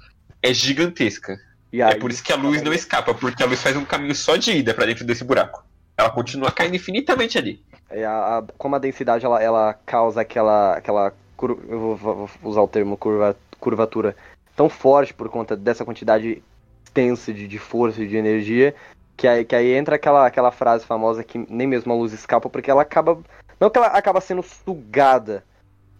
é 0.42 0.52
gigantesca. 0.52 1.38
E 1.72 1.80
aí, 1.80 1.92
é 1.92 1.94
por 1.96 2.10
isso 2.10 2.22
que 2.22 2.32
a 2.32 2.36
luz 2.36 2.62
não 2.62 2.72
escapa, 2.72 3.14
porque 3.14 3.42
a 3.42 3.46
luz 3.46 3.62
faz 3.62 3.76
um 3.76 3.84
caminho 3.84 4.14
só 4.14 4.36
de 4.36 4.52
ida 4.52 4.74
para 4.74 4.86
dentro 4.86 5.04
desse 5.06 5.24
buraco. 5.24 5.64
Ela 5.96 6.10
continua 6.10 6.52
caindo 6.52 6.76
infinitamente 6.76 7.38
ali. 7.38 7.64
É 7.88 8.04
a, 8.04 8.38
a, 8.38 8.44
como 8.58 8.76
a 8.76 8.78
densidade 8.78 9.24
ela, 9.24 9.42
ela 9.42 9.74
causa 9.86 10.20
aquela. 10.20 10.76
aquela 10.76 11.14
eu 11.40 11.96
vou, 11.96 11.96
vou 11.96 12.30
usar 12.42 12.60
o 12.60 12.68
termo 12.68 12.96
curva, 12.96 13.36
curvatura 13.58 14.14
tão 14.56 14.68
forte 14.68 15.12
por 15.12 15.28
conta 15.28 15.56
dessa 15.56 15.84
quantidade 15.84 16.42
extensa 16.84 17.32
de, 17.32 17.48
de 17.48 17.58
força 17.58 18.02
e 18.02 18.08
de 18.08 18.16
energia, 18.16 18.74
que 19.16 19.26
aí, 19.26 19.44
que 19.44 19.54
aí 19.54 19.72
entra 19.72 19.96
aquela, 19.96 20.26
aquela 20.26 20.50
frase 20.50 20.84
famosa 20.84 21.24
que 21.24 21.44
nem 21.48 21.66
mesmo 21.66 21.92
a 21.92 21.96
luz 21.96 22.12
escapa, 22.12 22.48
porque 22.48 22.70
ela 22.70 22.82
acaba. 22.82 23.18
Não 23.60 23.70
que 23.70 23.78
ela 23.78 23.88
acaba 23.88 24.20
sendo 24.20 24.42
sugada. 24.42 25.44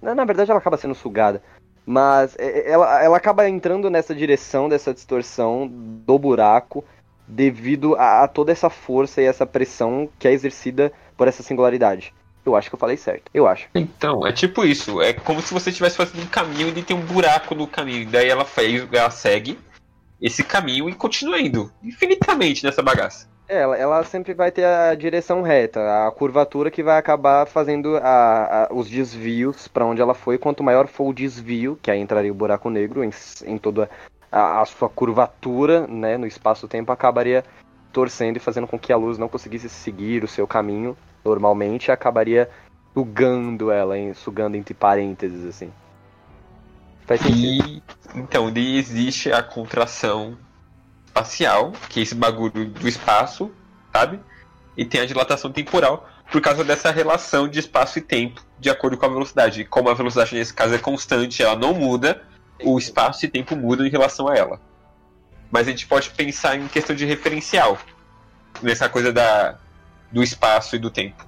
Na, 0.00 0.14
na 0.14 0.24
verdade, 0.24 0.50
ela 0.50 0.58
acaba 0.58 0.76
sendo 0.76 0.94
sugada. 0.94 1.42
Mas 1.86 2.34
é, 2.38 2.46
é, 2.46 2.70
ela, 2.70 3.02
ela 3.02 3.16
acaba 3.16 3.48
entrando 3.48 3.90
nessa 3.90 4.14
direção 4.14 4.68
dessa 4.68 4.94
distorção 4.94 5.68
do 5.68 6.18
buraco 6.18 6.84
devido 7.26 7.94
a, 7.96 8.24
a 8.24 8.28
toda 8.28 8.52
essa 8.52 8.70
força 8.70 9.20
e 9.20 9.24
essa 9.24 9.46
pressão 9.46 10.08
que 10.18 10.26
é 10.26 10.32
exercida 10.32 10.92
por 11.16 11.28
essa 11.28 11.42
singularidade. 11.42 12.12
Eu 12.44 12.54
acho 12.54 12.68
que 12.68 12.74
eu 12.74 12.78
falei 12.78 12.96
certo. 12.96 13.30
Eu 13.32 13.46
acho. 13.46 13.68
Então, 13.74 14.26
é 14.26 14.32
tipo 14.32 14.64
isso. 14.64 15.00
É 15.00 15.12
como 15.12 15.40
se 15.40 15.52
você 15.52 15.70
estivesse 15.70 15.96
fazendo 15.96 16.22
um 16.22 16.28
caminho 16.28 16.68
e 16.68 16.82
tem 16.82 16.96
um 16.96 17.00
buraco 17.00 17.54
no 17.54 17.66
caminho. 17.66 18.08
Daí 18.10 18.28
ela 18.28 18.44
fez, 18.44 18.86
ela 18.92 19.10
segue 19.10 19.58
esse 20.20 20.44
caminho 20.44 20.88
e 20.88 20.94
continua 20.94 21.40
indo 21.40 21.72
infinitamente 21.82 22.64
nessa 22.64 22.82
bagaça. 22.82 23.28
É, 23.46 23.58
ela, 23.58 23.76
ela 23.76 24.04
sempre 24.04 24.32
vai 24.32 24.50
ter 24.50 24.64
a 24.64 24.94
direção 24.94 25.42
reta, 25.42 26.06
a 26.06 26.10
curvatura 26.10 26.70
que 26.70 26.82
vai 26.82 26.96
acabar 26.96 27.46
fazendo 27.46 27.96
a, 27.98 28.64
a, 28.64 28.74
os 28.74 28.88
desvios 28.88 29.68
para 29.68 29.84
onde 29.84 30.00
ela 30.00 30.14
foi. 30.14 30.38
Quanto 30.38 30.62
maior 30.62 30.86
for 30.86 31.08
o 31.08 31.12
desvio, 31.12 31.78
que 31.82 31.90
aí 31.90 32.00
entraria 32.00 32.32
o 32.32 32.34
buraco 32.34 32.70
negro 32.70 33.04
em, 33.04 33.10
em 33.44 33.58
toda 33.58 33.90
a, 34.32 34.62
a 34.62 34.64
sua 34.64 34.88
curvatura, 34.88 35.86
né, 35.86 36.16
no 36.16 36.26
espaço-tempo, 36.26 36.90
acabaria 36.90 37.44
torcendo 37.92 38.38
e 38.38 38.40
fazendo 38.40 38.66
com 38.66 38.78
que 38.78 38.92
a 38.92 38.96
luz 38.96 39.18
não 39.18 39.28
conseguisse 39.28 39.68
seguir 39.68 40.24
o 40.24 40.28
seu 40.28 40.46
caminho 40.46 40.96
normalmente, 41.24 41.90
acabaria 41.90 42.50
sugando 42.92 43.70
ela, 43.70 43.98
hein, 43.98 44.14
sugando 44.14 44.56
entre 44.56 44.74
parênteses, 44.74 45.44
assim. 45.44 45.72
Faz 47.06 47.20
sentido. 47.20 47.66
E, 47.66 47.82
então, 48.14 48.52
daí 48.52 48.78
existe 48.78 49.32
a 49.32 49.42
contração 49.42 50.38
espacial, 51.06 51.72
que 51.88 52.00
é 52.00 52.02
esse 52.02 52.14
bagulho 52.14 52.66
do 52.66 52.88
espaço, 52.88 53.50
sabe? 53.92 54.20
E 54.76 54.84
tem 54.84 55.00
a 55.00 55.06
dilatação 55.06 55.52
temporal, 55.52 56.08
por 56.30 56.40
causa 56.40 56.64
dessa 56.64 56.90
relação 56.90 57.46
de 57.46 57.58
espaço 57.58 57.98
e 57.98 58.02
tempo, 58.02 58.42
de 58.58 58.70
acordo 58.70 58.96
com 58.96 59.06
a 59.06 59.08
velocidade. 59.08 59.64
Como 59.64 59.88
a 59.88 59.94
velocidade 59.94 60.34
nesse 60.34 60.54
caso 60.54 60.74
é 60.74 60.78
constante, 60.78 61.42
ela 61.42 61.56
não 61.56 61.74
muda, 61.74 62.22
o 62.62 62.78
espaço 62.78 63.24
e 63.24 63.28
tempo 63.28 63.54
mudam 63.54 63.86
em 63.86 63.90
relação 63.90 64.28
a 64.28 64.34
ela. 64.34 64.60
Mas 65.50 65.68
a 65.68 65.70
gente 65.70 65.86
pode 65.86 66.10
pensar 66.10 66.56
em 66.56 66.66
questão 66.66 66.96
de 66.96 67.04
referencial, 67.04 67.78
nessa 68.62 68.88
coisa 68.88 69.12
da, 69.12 69.58
do 70.14 70.22
espaço 70.22 70.76
e 70.76 70.78
do 70.78 70.90
tempo. 70.90 71.26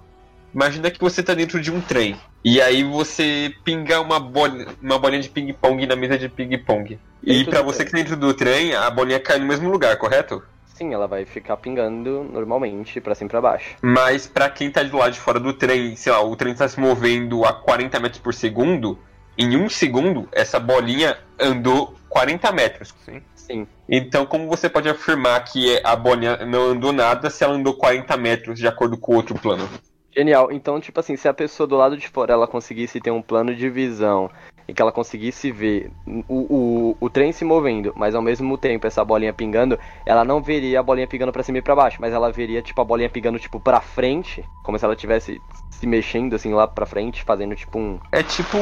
Imagina 0.55 0.91
que 0.91 1.01
você 1.01 1.21
está 1.21 1.35
dentro 1.35 1.61
de 1.61 1.71
um 1.71 1.81
trem 1.81 2.17
e 2.43 2.63
aí 2.63 2.83
você 2.85 3.53
pinga 3.65 4.01
uma, 4.01 4.19
bolinha, 4.19 4.69
uma 4.81 4.99
bolinha 4.99 5.21
de 5.21 5.29
ping-pong 5.29 5.85
na 5.87 5.97
mesa 5.97 6.17
de 6.17 6.29
ping-pong. 6.29 6.99
E 7.23 7.45
para 7.45 7.61
você 7.61 7.79
que 7.79 7.91
está 7.91 7.99
dentro 7.99 8.17
do 8.17 8.33
trem, 8.33 8.73
a 8.73 8.89
bolinha 8.89 9.19
cai 9.19 9.39
no 9.39 9.47
mesmo 9.47 9.69
lugar, 9.69 9.97
correto? 9.99 10.43
Sim, 10.65 10.95
ela 10.95 11.09
vai 11.09 11.25
ficar 11.25 11.57
pingando 11.57 12.23
normalmente 12.23 13.01
para 13.01 13.15
cima 13.15 13.29
e 13.29 13.31
pra 13.31 13.41
baixo. 13.41 13.77
Mas 13.83 14.27
para 14.27 14.49
quem 14.49 14.71
tá 14.71 14.83
do 14.83 14.97
lado 14.97 15.13
de 15.13 15.21
fora 15.21 15.41
do 15.41 15.53
trem, 15.53 15.97
sei 15.97 16.13
lá, 16.13 16.23
o 16.23 16.37
trem 16.37 16.53
está 16.53 16.69
se 16.69 16.79
movendo 16.79 17.45
a 17.45 17.53
40 17.53 17.99
metros 17.99 18.21
por 18.21 18.33
segundo, 18.33 18.99
em 19.37 19.57
um 19.57 19.69
segundo, 19.69 20.29
essa 20.33 20.61
bolinha 20.61 21.19
andou 21.39 21.95
40 22.09 22.53
metros. 22.53 22.95
Sim. 23.05 23.21
Sim. 23.47 23.66
Então, 23.89 24.27
como 24.27 24.48
você 24.48 24.68
pode 24.68 24.89
afirmar 24.89 25.43
que 25.44 25.81
a 25.85 25.94
bolinha 25.94 26.44
não 26.44 26.70
andou 26.70 26.93
nada 26.93 27.31
se 27.31 27.44
ela 27.44 27.55
andou 27.55 27.74
40 27.74 28.16
metros 28.16 28.59
de 28.59 28.66
acordo 28.66 28.97
com 28.98 29.12
o 29.12 29.16
outro 29.16 29.35
plano? 29.36 29.68
Genial. 30.14 30.51
Então, 30.51 30.81
tipo 30.81 30.98
assim, 30.98 31.16
se 31.16 31.28
a 31.28 31.35
pessoa 31.35 31.66
do 31.66 31.77
lado 31.77 31.97
de 31.97 32.09
fora 32.09 32.32
ela 32.32 32.48
conseguisse 32.48 33.01
ter 33.01 33.10
um 33.10 33.23
plano 33.23 33.55
de 33.55 33.68
visão 33.68 34.31
e 34.66 34.74
que 34.74 34.82
ela 34.82 34.90
conseguisse 34.90 35.52
ver 35.52 35.90
o, 36.06 36.23
o, 36.28 36.97
o 36.98 37.10
trem 37.10 37.32
se 37.32 37.44
movendo, 37.44 37.93
mas 37.94 38.14
ao 38.14 38.23
mesmo 38.23 38.59
tempo 38.59 38.86
essa 38.86 39.05
bolinha 39.05 39.32
pingando, 39.32 39.78
ela 40.05 40.24
não 40.24 40.43
veria 40.43 40.81
a 40.81 40.82
bolinha 40.82 41.06
pingando 41.06 41.32
para 41.32 41.43
cima 41.43 41.59
e 41.59 41.62
para 41.62 41.77
baixo, 41.77 41.98
mas 42.01 42.12
ela 42.12 42.32
veria 42.32 42.62
tipo 42.62 42.81
a 42.81 42.85
bolinha 42.85 43.10
pingando 43.10 43.39
tipo 43.39 43.60
para 43.60 43.81
frente, 43.81 44.44
como 44.64 44.78
se 44.78 44.85
ela 44.85 44.97
tivesse 44.97 45.40
se 45.70 45.86
mexendo 45.86 46.35
assim 46.35 46.52
lá 46.52 46.66
para 46.66 46.86
frente, 46.86 47.23
fazendo 47.23 47.55
tipo 47.55 47.78
um 47.78 48.01
É 48.10 48.23
tipo 48.23 48.59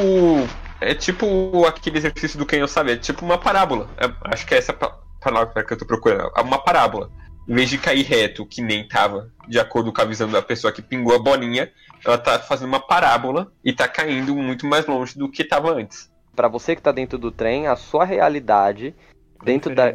é 0.81 0.93
tipo 0.93 1.65
aquele 1.65 1.97
exercício 1.97 2.37
do 2.37 2.45
quem 2.45 2.59
eu 2.59 2.67
sabe, 2.67 2.91
é 2.91 2.97
tipo 2.97 3.23
uma 3.23 3.37
parábola. 3.37 3.89
É, 3.97 4.11
acho 4.33 4.45
que 4.45 4.53
é 4.53 4.57
essa 4.57 4.73
palavra 4.73 5.63
que 5.63 5.73
eu 5.73 5.77
tô 5.77 5.85
procurando, 5.85 6.31
é 6.35 6.41
uma 6.41 6.59
parábola. 6.59 7.09
Em 7.47 7.53
vez 7.53 7.69
de 7.69 7.77
cair 7.77 8.03
reto, 8.03 8.45
que 8.45 8.61
nem 8.61 8.87
tava, 8.87 9.31
de 9.47 9.59
acordo 9.59 9.93
com 9.93 10.01
a 10.01 10.05
visão 10.05 10.27
da 10.27 10.41
pessoa 10.41 10.73
que 10.73 10.81
pingou 10.81 11.15
a 11.15 11.19
bolinha, 11.19 11.71
ela 12.03 12.17
tá 12.17 12.39
fazendo 12.39 12.69
uma 12.69 12.79
parábola 12.79 13.51
e 13.63 13.71
tá 13.71 13.87
caindo 13.87 14.35
muito 14.35 14.65
mais 14.65 14.85
longe 14.87 15.17
do 15.17 15.29
que 15.29 15.43
tava 15.43 15.71
antes. 15.71 16.11
Para 16.35 16.47
você 16.47 16.75
que 16.75 16.81
tá 16.81 16.91
dentro 16.91 17.17
do 17.17 17.31
trem, 17.31 17.67
a 17.67 17.75
sua 17.75 18.03
realidade 18.03 18.95
dentro 19.43 19.73
da, 19.75 19.93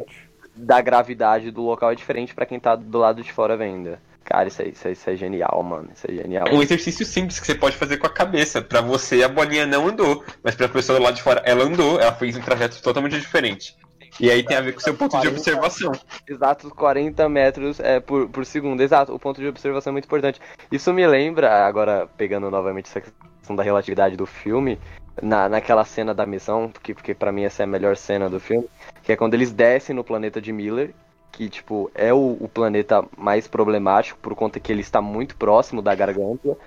da 0.55 0.81
gravidade 0.81 1.51
do 1.51 1.61
local 1.61 1.91
é 1.91 1.95
diferente 1.95 2.33
para 2.33 2.45
quem 2.45 2.59
tá 2.59 2.75
do 2.75 2.97
lado 2.97 3.21
de 3.21 3.31
fora 3.31 3.57
vendo. 3.57 3.97
Cara, 4.23 4.47
isso, 4.47 4.61
é, 4.61 4.67
isso, 4.69 4.87
é, 4.87 4.91
isso 4.91 5.09
é 5.09 5.15
genial, 5.15 5.63
mano. 5.63 5.89
Isso 5.93 6.09
é 6.09 6.13
genial. 6.13 6.47
É 6.47 6.53
um 6.53 6.61
exercício 6.61 7.05
simples 7.05 7.39
que 7.39 7.45
você 7.45 7.55
pode 7.55 7.75
fazer 7.75 7.97
com 7.97 8.07
a 8.07 8.09
cabeça. 8.09 8.61
Para 8.61 8.81
você, 8.81 9.23
a 9.23 9.27
bolinha 9.27 9.65
não 9.65 9.87
andou, 9.87 10.23
mas 10.43 10.55
pra 10.55 10.69
pessoa 10.69 10.99
do 10.99 11.03
lado 11.03 11.15
de 11.15 11.23
fora, 11.23 11.41
ela 11.45 11.63
andou, 11.63 11.99
ela 11.99 12.13
fez 12.13 12.37
um 12.37 12.41
trajeto 12.41 12.81
totalmente 12.81 13.19
diferente. 13.19 13.75
E 14.19 14.29
aí 14.29 14.43
tem 14.43 14.57
a 14.57 14.61
ver 14.61 14.73
com 14.73 14.79
o 14.79 14.81
seu 14.81 14.93
ponto 14.93 15.11
40, 15.11 15.29
de 15.29 15.35
observação. 15.35 15.91
Exato, 16.27 16.69
40 16.69 17.27
metros 17.29 17.79
é, 17.79 17.99
por, 17.99 18.29
por 18.29 18.45
segundo. 18.45 18.81
Exato, 18.81 19.13
o 19.13 19.19
ponto 19.19 19.41
de 19.41 19.47
observação 19.47 19.91
é 19.91 19.93
muito 19.93 20.05
importante. 20.05 20.39
Isso 20.71 20.93
me 20.93 21.05
lembra, 21.07 21.65
agora 21.65 22.07
pegando 22.17 22.51
novamente 22.51 22.87
essa 22.87 23.01
questão 23.01 23.55
da 23.55 23.63
relatividade 23.63 24.15
do 24.15 24.25
filme, 24.25 24.79
na, 25.21 25.49
naquela 25.49 25.83
cena 25.83 26.13
da 26.13 26.25
missão, 26.25 26.69
porque, 26.69 26.93
porque 26.93 27.13
para 27.13 27.31
mim 27.31 27.43
essa 27.43 27.63
é 27.63 27.65
a 27.65 27.67
melhor 27.67 27.95
cena 27.95 28.29
do 28.29 28.39
filme, 28.39 28.67
que 29.01 29.11
é 29.11 29.15
quando 29.15 29.33
eles 29.33 29.51
descem 29.51 29.95
no 29.95 30.03
planeta 30.03 30.41
de 30.41 30.51
Miller, 30.51 30.93
que 31.31 31.49
tipo 31.49 31.89
é 31.95 32.13
o, 32.13 32.37
o 32.39 32.49
planeta 32.49 33.03
mais 33.17 33.47
problemático 33.47 34.19
por 34.21 34.35
conta 34.35 34.59
que 34.59 34.71
ele 34.71 34.81
está 34.81 35.01
muito 35.01 35.35
próximo 35.35 35.81
da 35.81 35.95
garganta 35.95 36.57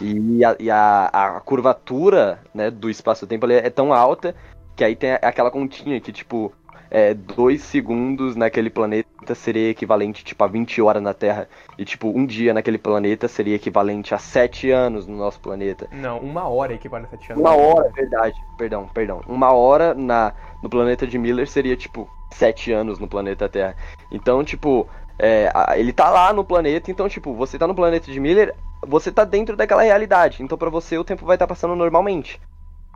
e 0.00 0.44
a, 0.44 0.56
e 0.58 0.70
a, 0.70 1.06
a 1.06 1.40
curvatura 1.40 2.40
né, 2.54 2.70
do 2.70 2.88
espaço-tempo 2.88 3.50
é 3.50 3.70
tão 3.70 3.92
alta 3.92 4.34
que 4.76 4.84
aí 4.84 4.96
tem 4.96 5.12
aquela 5.12 5.50
continha 5.50 6.00
que 6.00 6.12
tipo 6.12 6.52
é, 6.94 7.14
dois 7.14 7.62
segundos 7.62 8.36
naquele 8.36 8.68
planeta 8.68 9.34
seria 9.34 9.70
equivalente, 9.70 10.22
tipo, 10.22 10.44
a 10.44 10.46
20 10.46 10.82
horas 10.82 11.02
na 11.02 11.14
Terra. 11.14 11.48
E, 11.78 11.86
tipo, 11.86 12.08
um 12.08 12.26
dia 12.26 12.52
naquele 12.52 12.76
planeta 12.76 13.26
seria 13.28 13.56
equivalente 13.56 14.14
a 14.14 14.18
7 14.18 14.70
anos 14.70 15.06
no 15.06 15.16
nosso 15.16 15.40
planeta. 15.40 15.88
Não, 15.90 16.18
uma 16.18 16.46
hora 16.46 16.74
equivale 16.74 17.06
a 17.06 17.08
7 17.08 17.32
anos. 17.32 17.40
Uma 17.40 17.56
hora, 17.56 17.90
verdade, 17.92 18.36
perdão, 18.58 18.86
perdão. 18.92 19.22
Uma 19.26 19.52
hora 19.52 19.94
na, 19.94 20.34
no 20.62 20.68
planeta 20.68 21.06
de 21.06 21.16
Miller 21.18 21.48
seria, 21.48 21.74
tipo, 21.78 22.06
7 22.32 22.72
anos 22.72 22.98
no 22.98 23.08
planeta 23.08 23.48
Terra. 23.48 23.76
Então, 24.10 24.42
tipo, 24.44 24.88
é, 25.18 25.50
ele 25.76 25.92
tá 25.92 26.10
lá 26.10 26.32
no 26.32 26.44
planeta, 26.44 26.90
então, 26.90 27.08
tipo, 27.08 27.34
você 27.34 27.58
tá 27.58 27.66
no 27.66 27.74
planeta 27.74 28.10
de 28.10 28.18
Miller, 28.18 28.54
você 28.86 29.12
tá 29.12 29.24
dentro 29.24 29.56
daquela 29.56 29.82
realidade. 29.82 30.42
Então, 30.42 30.58
pra 30.58 30.70
você, 30.70 30.98
o 30.98 31.04
tempo 31.04 31.24
vai 31.24 31.36
estar 31.36 31.46
passando 31.46 31.76
normalmente. 31.76 32.40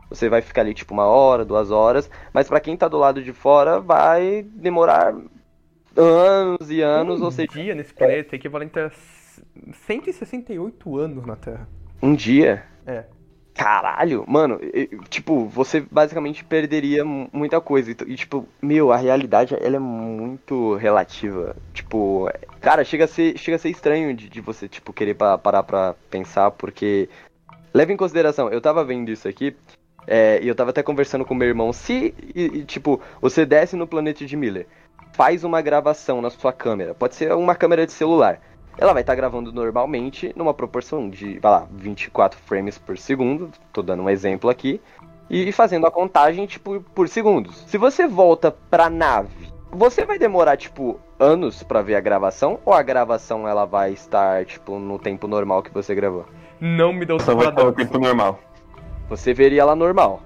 Você 0.09 0.29
vai 0.29 0.41
ficar 0.41 0.61
ali, 0.61 0.73
tipo, 0.73 0.93
uma 0.93 1.05
hora, 1.05 1.45
duas 1.45 1.71
horas. 1.71 2.09
Mas 2.33 2.47
pra 2.47 2.59
quem 2.59 2.77
tá 2.77 2.87
do 2.87 2.97
lado 2.97 3.21
de 3.21 3.33
fora, 3.33 3.79
vai 3.79 4.43
demorar 4.43 5.15
anos 5.95 6.69
e 6.69 6.81
anos, 6.81 7.21
um 7.21 7.25
ou 7.25 7.31
seja, 7.31 7.51
dia 7.51 7.75
nesse 7.75 7.93
planeta 7.93 8.35
é 8.35 8.37
equivalente 8.37 8.79
a 8.79 8.91
168 9.87 10.97
anos 10.97 11.25
na 11.25 11.35
Terra. 11.35 11.67
um 12.01 12.13
dia. 12.13 12.63
É. 12.85 13.05
Caralho, 13.57 14.23
mano, 14.27 14.59
tipo, 15.09 15.45
você 15.47 15.81
basicamente 15.81 16.43
perderia 16.43 17.03
mu- 17.03 17.27
muita 17.33 17.59
coisa. 17.59 17.89
E, 18.05 18.15
tipo, 18.15 18.47
meu, 18.61 18.91
a 18.91 18.97
realidade, 18.97 19.55
ela 19.59 19.77
é 19.77 19.79
muito 19.79 20.75
relativa. 20.75 21.55
Tipo, 21.73 22.29
cara, 22.61 22.83
chega 22.83 23.05
a 23.05 23.07
ser, 23.07 23.35
chega 23.37 23.55
a 23.55 23.59
ser 23.59 23.69
estranho 23.69 24.13
de, 24.15 24.29
de 24.29 24.41
você, 24.41 24.67
tipo, 24.67 24.93
querer 24.93 25.15
pa- 25.15 25.37
parar 25.37 25.63
pra 25.63 25.95
pensar, 26.09 26.51
porque. 26.51 27.09
Leva 27.73 27.91
em 27.91 27.97
consideração, 27.97 28.49
eu 28.49 28.61
tava 28.61 28.83
vendo 28.83 29.11
isso 29.11 29.27
aqui, 29.27 29.55
é, 30.07 30.39
e 30.41 30.47
eu 30.47 30.55
tava 30.55 30.69
até 30.71 30.81
conversando 30.81 31.25
com 31.25 31.35
meu 31.35 31.47
irmão. 31.47 31.71
Se, 31.73 32.13
e- 32.35 32.59
e, 32.59 32.65
tipo, 32.65 33.01
você 33.21 33.45
desce 33.45 33.75
no 33.75 33.87
planeta 33.87 34.25
de 34.25 34.35
Miller, 34.37 34.67
faz 35.13 35.43
uma 35.43 35.61
gravação 35.61 36.21
na 36.21 36.29
sua 36.29 36.53
câmera, 36.53 36.93
pode 36.95 37.15
ser 37.15 37.33
uma 37.33 37.55
câmera 37.55 37.85
de 37.85 37.91
celular. 37.91 38.39
Ela 38.77 38.93
vai 38.93 39.01
estar 39.01 39.15
gravando 39.15 39.51
normalmente 39.51 40.31
numa 40.35 40.53
proporção 40.53 41.09
de, 41.09 41.39
vai 41.39 41.51
lá, 41.51 41.67
24 41.71 42.39
frames 42.39 42.77
por 42.77 42.97
segundo, 42.97 43.49
tô 43.73 43.81
dando 43.81 44.03
um 44.03 44.09
exemplo 44.09 44.49
aqui, 44.49 44.79
e 45.29 45.51
fazendo 45.51 45.87
a 45.87 45.91
contagem, 45.91 46.45
tipo, 46.45 46.79
por 46.93 47.09
segundos. 47.09 47.63
Se 47.67 47.77
você 47.77 48.07
volta 48.07 48.51
pra 48.51 48.89
nave, 48.89 49.51
você 49.71 50.05
vai 50.05 50.19
demorar, 50.19 50.57
tipo, 50.57 50.99
anos 51.19 51.63
pra 51.63 51.81
ver 51.81 51.95
a 51.95 51.99
gravação, 51.99 52.59
ou 52.63 52.73
a 52.73 52.83
gravação 52.83 53.47
ela 53.47 53.65
vai 53.65 53.91
estar, 53.93 54.45
tipo, 54.45 54.77
no 54.77 54.99
tempo 54.99 55.27
normal 55.27 55.63
que 55.63 55.73
você 55.73 55.95
gravou? 55.95 56.25
Não 56.59 56.93
me 56.93 57.05
dá 57.05 57.15
o 57.15 57.19
Só 57.19 57.35
vai 57.35 57.49
estar 57.49 57.63
no 57.63 57.73
tempo 57.73 57.99
normal. 57.99 58.39
Você 59.09 59.33
veria 59.33 59.61
ela 59.61 59.75
normal. 59.75 60.21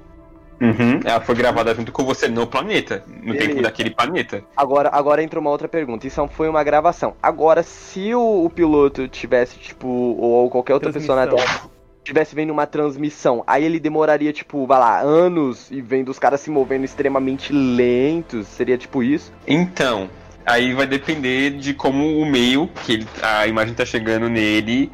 Uhum. 0.62 1.00
Ela 1.04 1.20
foi 1.22 1.34
gravada 1.36 1.74
junto 1.74 1.92
com 1.92 2.06
você 2.06 2.28
no 2.28 2.46
planeta. 2.46 3.04
No 3.08 3.34
Beleza. 3.34 3.48
tempo 3.50 3.62
daquele 3.64 3.90
planeta. 3.90 4.44
Agora, 4.56 4.90
agora 4.94 5.24
entra 5.24 5.40
uma 5.40 5.50
outra 5.50 5.68
pergunta. 5.68 6.06
Isso 6.06 6.26
foi 6.28 6.48
uma 6.48 6.64
gravação. 6.64 7.16
Agora, 7.22 7.64
se 7.64 8.14
o, 8.14 8.46
o 8.46 8.50
piloto 8.50 9.08
tivesse, 9.08 9.58
tipo, 9.58 9.88
ou 9.88 10.50
qualquer 10.50 10.74
outra 10.76 10.94
pessoa 10.94 11.26
na. 11.26 11.32
Terra 11.36 11.62
tivesse 12.04 12.34
vendo 12.34 12.50
uma 12.50 12.66
transmissão, 12.66 13.44
aí 13.46 13.64
ele 13.64 13.80
demoraria, 13.80 14.34
tipo, 14.34 14.66
vai 14.66 14.80
lá, 14.80 15.00
anos 15.02 15.70
e 15.70 15.82
vendo 15.82 16.10
os 16.10 16.18
caras 16.18 16.42
se 16.42 16.50
movendo 16.50 16.84
extremamente 16.84 17.54
lentos. 17.54 18.48
Seria 18.48 18.76
tipo 18.78 19.04
isso? 19.04 19.32
Então, 19.48 20.10
aí 20.46 20.74
vai 20.74 20.88
depender 20.88 21.52
de 21.52 21.74
como 21.76 22.18
o 22.20 22.26
meio 22.26 22.68
que 22.84 22.94
ele- 22.94 23.08
a 23.22 23.46
imagem 23.48 23.76
tá 23.76 23.86
chegando 23.86 24.28
nele 24.30 24.92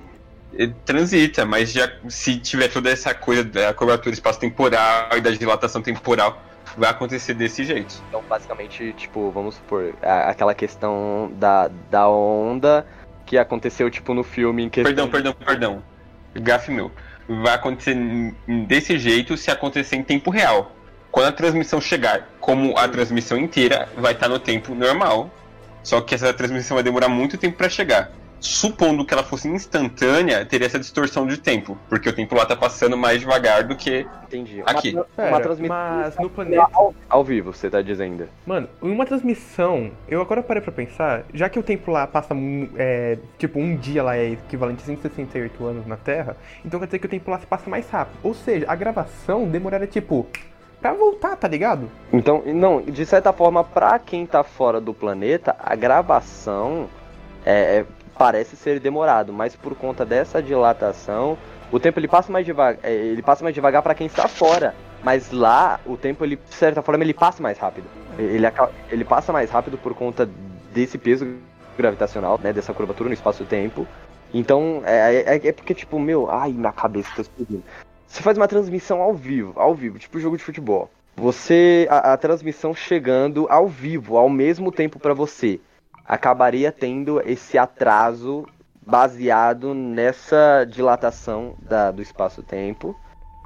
transita, 0.86 1.46
mas 1.46 1.72
já 1.72 1.92
se 2.08 2.38
tiver 2.38 2.68
toda 2.70 2.90
essa 2.90 3.14
coisa 3.14 3.44
da 3.44 3.74
cobertura 3.74 4.14
espaço-temporal 4.14 5.10
e 5.16 5.22
da 5.22 5.30
dilatação 5.30 5.82
temporal, 5.82 6.42
vai 6.76 6.90
acontecer 6.90 7.34
desse 7.34 7.64
jeito. 7.64 8.02
Então, 8.10 8.24
basicamente, 8.28 8.94
tipo, 8.94 9.32
vamos 9.32 9.56
supor, 9.56 9.94
aquela 10.02 10.54
questão 10.54 11.32
da, 11.36 11.70
da 11.90 12.10
onda 12.10 12.86
que 13.26 13.38
aconteceu, 13.38 13.90
tipo, 13.90 14.14
no 14.14 14.24
filme 14.24 14.64
em 14.64 14.70
questão. 14.70 15.10
Perdão, 15.10 15.10
perdão, 15.10 15.34
perdão. 15.34 15.84
Gafe 16.36 16.72
meu. 16.72 16.92
Vai 17.28 17.56
acontecer 17.56 17.96
desse 18.68 18.98
jeito 18.98 19.36
se 19.36 19.52
acontecer 19.52 19.98
em 19.98 20.04
tempo 20.04 20.32
real. 20.32 20.72
Quando 21.12 21.28
a 21.28 21.32
transmissão 21.32 21.82
chegar, 21.82 22.30
como 22.40 22.78
a 22.78 22.88
transmissão 22.88 23.38
inteira, 23.38 23.90
vai 23.98 24.14
estar 24.14 24.30
no 24.30 24.40
tempo 24.40 24.74
normal. 24.74 25.30
Só 25.84 26.02
que 26.02 26.16
essa 26.16 26.34
transmissão 26.34 26.76
vai 26.76 26.84
demorar 26.84 27.10
muito 27.10 27.38
tempo 27.38 27.58
para 27.58 27.70
chegar. 27.70 28.12
Supondo 28.40 29.04
que 29.06 29.14
ela 29.14 29.24
fosse 29.24 29.48
instantânea, 29.48 30.46
teria 30.46 30.68
essa 30.68 30.78
distorção 30.80 31.26
de 31.26 31.38
tempo, 31.38 31.78
porque 31.90 32.08
o 32.08 32.14
tempo 32.14 32.36
lá 32.36 32.46
tá 32.46 32.56
passando 32.56 32.96
mais 32.96 33.20
devagar 33.20 33.64
do 33.64 33.76
que. 33.76 34.06
Entendi. 34.24 34.62
Aqui. 34.66 34.94
Uma, 34.94 35.04
Pera, 35.16 35.30
uma 35.30 35.40
transmissão 35.42 35.78
mas 35.78 36.18
no 36.18 36.30
planeta. 36.30 36.68
ao, 36.74 36.94
ao 37.10 37.24
vivo, 37.24 37.54
você 37.54 37.70
tá 37.70 37.82
dizendo. 37.82 38.28
Mano, 38.46 38.68
em 38.82 38.92
uma 38.92 39.06
transmissão, 39.06 39.92
eu 40.08 40.22
agora 40.22 40.44
parei 40.44 40.62
pra 40.62 40.72
pensar, 40.72 41.24
já 41.34 41.50
que 41.50 41.58
o 41.58 41.64
tempo 41.64 41.90
lá 41.92 42.06
passa, 42.06 42.36
é, 42.78 43.18
tipo, 43.38 43.60
um 43.60 43.76
dia 43.76 44.04
lá 44.04 44.16
é 44.16 44.32
equivalente 44.34 44.84
a 44.84 44.86
168 44.86 45.66
anos 45.66 45.88
na 45.88 45.98
Terra, 45.98 46.36
então 46.64 46.80
quer 46.80 46.86
dizer 46.86 47.00
que 47.00 47.06
o 47.06 47.10
tempo 47.10 47.32
lá 47.32 47.40
se 47.40 47.48
passa 47.48 47.70
mais 47.70 47.90
rápido. 47.90 48.18
Ou 48.24 48.34
seja, 48.34 48.66
a 48.70 48.76
gravação 48.76 49.46
demoraria, 49.46 49.88
tipo, 49.88 50.28
pra 50.80 50.94
voltar, 50.94 51.36
tá 51.36 51.48
ligado? 51.48 51.90
Então, 52.14 52.44
não, 52.46 52.82
de 52.82 53.06
certa 53.06 53.34
forma, 53.34 53.64
pra 53.64 53.98
quem 53.98 54.26
tá 54.26 54.44
fora 54.44 54.80
do 54.80 54.94
planeta, 54.94 55.56
a 55.60 55.76
gravação 55.76 56.88
é, 57.46 57.80
é- 57.80 57.86
parece 58.18 58.56
ser 58.56 58.80
demorado, 58.80 59.32
mas 59.32 59.56
por 59.56 59.76
conta 59.76 60.06
dessa 60.06 60.42
dilatação, 60.42 61.38
o 61.72 61.80
tempo 61.80 62.00
ele 62.00 62.08
passa 62.08 62.32
mais 62.32 62.46
devagar, 62.46 62.80
ele 62.90 63.22
passa 63.22 63.44
mais 63.44 63.54
devagar 63.54 63.82
para 63.82 63.94
quem 63.94 64.08
está 64.08 64.28
fora, 64.28 64.74
mas 65.04 65.32
lá 65.32 65.80
o 65.86 65.98
tempo 65.98 66.24
ele 66.24 66.38
de 66.38 66.54
certa 66.54 66.82
forma 66.82 67.04
ele 67.04 67.14
passa 67.14 67.42
mais 67.42 67.58
rápido. 67.58 67.88
Ele 68.18 68.48
ele 68.90 69.06
passa 69.06 69.32
mais 69.32 69.50
rápido 69.52 69.78
por 69.78 69.94
conta 69.94 70.28
desse 70.74 70.98
peso 70.98 71.38
gravitacional, 71.78 72.40
né, 72.42 72.52
dessa 72.52 72.74
curvatura 72.74 73.10
no 73.10 73.14
espaço-tempo. 73.14 73.88
Então, 74.34 74.82
é, 74.86 75.38
é, 75.38 75.48
é 75.48 75.52
porque 75.52 75.74
tipo, 75.74 76.00
meu, 76.00 76.30
ai, 76.30 76.52
minha 76.52 76.72
cabeça 76.72 77.10
tá 77.16 77.22
explodindo. 77.22 77.64
Você 78.08 78.22
faz 78.22 78.38
uma 78.38 78.48
transmissão 78.48 79.02
ao 79.02 79.14
vivo, 79.14 79.54
ao 79.60 79.76
vivo, 79.76 80.00
tipo 80.00 80.20
jogo 80.20 80.38
de 80.38 80.44
futebol. 80.44 80.90
Você 81.16 81.88
a, 81.90 82.14
a 82.14 82.18
transmissão 82.18 82.74
chegando 82.74 83.48
ao 83.50 83.68
vivo, 83.68 84.18
ao 84.18 84.30
mesmo 84.30 84.72
tempo 84.72 85.00
para 85.00 85.14
você, 85.14 85.60
acabaria 86.08 86.72
tendo 86.72 87.22
esse 87.22 87.58
atraso 87.58 88.48
baseado 88.86 89.74
nessa 89.74 90.66
dilatação 90.66 91.56
da, 91.60 91.92
do 91.92 92.02
espaço-tempo, 92.02 92.96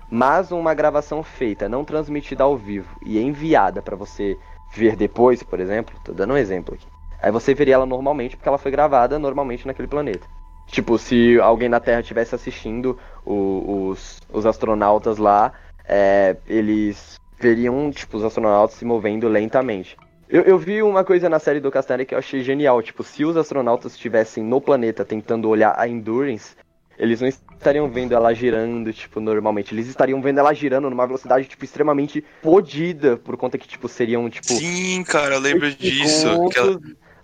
mas 0.09 0.51
uma 0.51 0.73
gravação 0.73 1.23
feita, 1.23 1.69
não 1.69 1.85
transmitida 1.85 2.43
ao 2.43 2.57
vivo 2.57 2.95
e 3.01 3.19
enviada 3.19 3.81
para 3.81 3.95
você 3.95 4.37
ver 4.73 4.95
depois, 4.95 5.41
por 5.43 5.59
exemplo, 5.59 5.95
tô 6.03 6.13
dando 6.13 6.33
um 6.33 6.37
exemplo 6.37 6.75
aqui. 6.75 6.85
Aí 7.19 7.31
você 7.31 7.53
veria 7.53 7.75
ela 7.75 7.85
normalmente 7.85 8.35
porque 8.35 8.49
ela 8.49 8.57
foi 8.57 8.71
gravada 8.71 9.17
normalmente 9.19 9.65
naquele 9.65 9.87
planeta. 9.87 10.27
Tipo, 10.67 10.97
se 10.97 11.39
alguém 11.39 11.69
na 11.69 11.79
Terra 11.79 12.01
estivesse 12.01 12.35
assistindo 12.35 12.97
o- 13.25 13.89
os, 13.89 14.19
os 14.29 14.45
astronautas 14.45 15.17
lá, 15.17 15.53
é, 15.85 16.37
eles 16.47 17.15
veriam, 17.37 17.91
tipo, 17.91 18.17
os 18.17 18.23
astronautas 18.23 18.75
se 18.77 18.85
movendo 18.85 19.27
lentamente. 19.27 19.97
Eu, 20.31 20.43
eu 20.43 20.57
vi 20.57 20.81
uma 20.81 21.03
coisa 21.03 21.27
na 21.27 21.39
série 21.39 21.59
do 21.59 21.69
Castanha 21.69 22.05
que 22.05 22.15
eu 22.15 22.19
achei 22.19 22.41
genial. 22.41 22.81
Tipo, 22.81 23.03
se 23.03 23.25
os 23.25 23.35
astronautas 23.35 23.91
estivessem 23.91 24.41
no 24.41 24.61
planeta 24.61 25.03
tentando 25.03 25.49
olhar 25.49 25.75
a 25.77 25.85
Endurance, 25.87 26.55
eles 26.97 27.19
não 27.19 27.27
estariam 27.27 27.89
vendo 27.89 28.13
ela 28.13 28.33
girando, 28.33 28.93
tipo, 28.93 29.19
normalmente. 29.19 29.73
Eles 29.73 29.87
estariam 29.87 30.21
vendo 30.21 30.39
ela 30.39 30.53
girando 30.53 30.89
numa 30.89 31.05
velocidade, 31.05 31.47
tipo, 31.49 31.65
extremamente 31.65 32.23
podida, 32.41 33.17
por 33.17 33.35
conta 33.35 33.57
que, 33.57 33.67
tipo, 33.67 33.89
seriam, 33.89 34.29
tipo... 34.29 34.53
Sim, 34.53 35.03
cara, 35.03 35.35
eu 35.35 35.39
lembro 35.41 35.69
disso. 35.75 36.27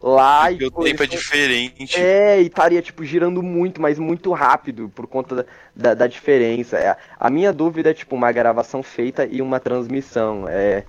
Lá 0.02 0.52
e 0.52 0.56
o 0.56 0.60
tipo, 0.60 0.84
tempo 0.84 1.04
é 1.04 1.08
diferente. 1.08 2.00
é, 2.00 2.40
e 2.42 2.46
estaria, 2.46 2.82
tipo, 2.82 3.04
girando 3.04 3.42
muito, 3.42 3.82
mas 3.82 3.98
muito 3.98 4.32
rápido, 4.32 4.90
por 4.94 5.08
conta 5.08 5.36
da, 5.36 5.46
da, 5.76 5.94
da 5.94 6.08
diferença. 6.08 6.78
É, 6.78 6.96
a 7.20 7.30
minha 7.30 7.52
dúvida 7.52 7.90
é, 7.90 7.94
tipo, 7.94 8.16
uma 8.16 8.32
gravação 8.32 8.84
feita 8.84 9.26
e 9.26 9.42
uma 9.42 9.60
transmissão. 9.60 10.46
É, 10.48 10.84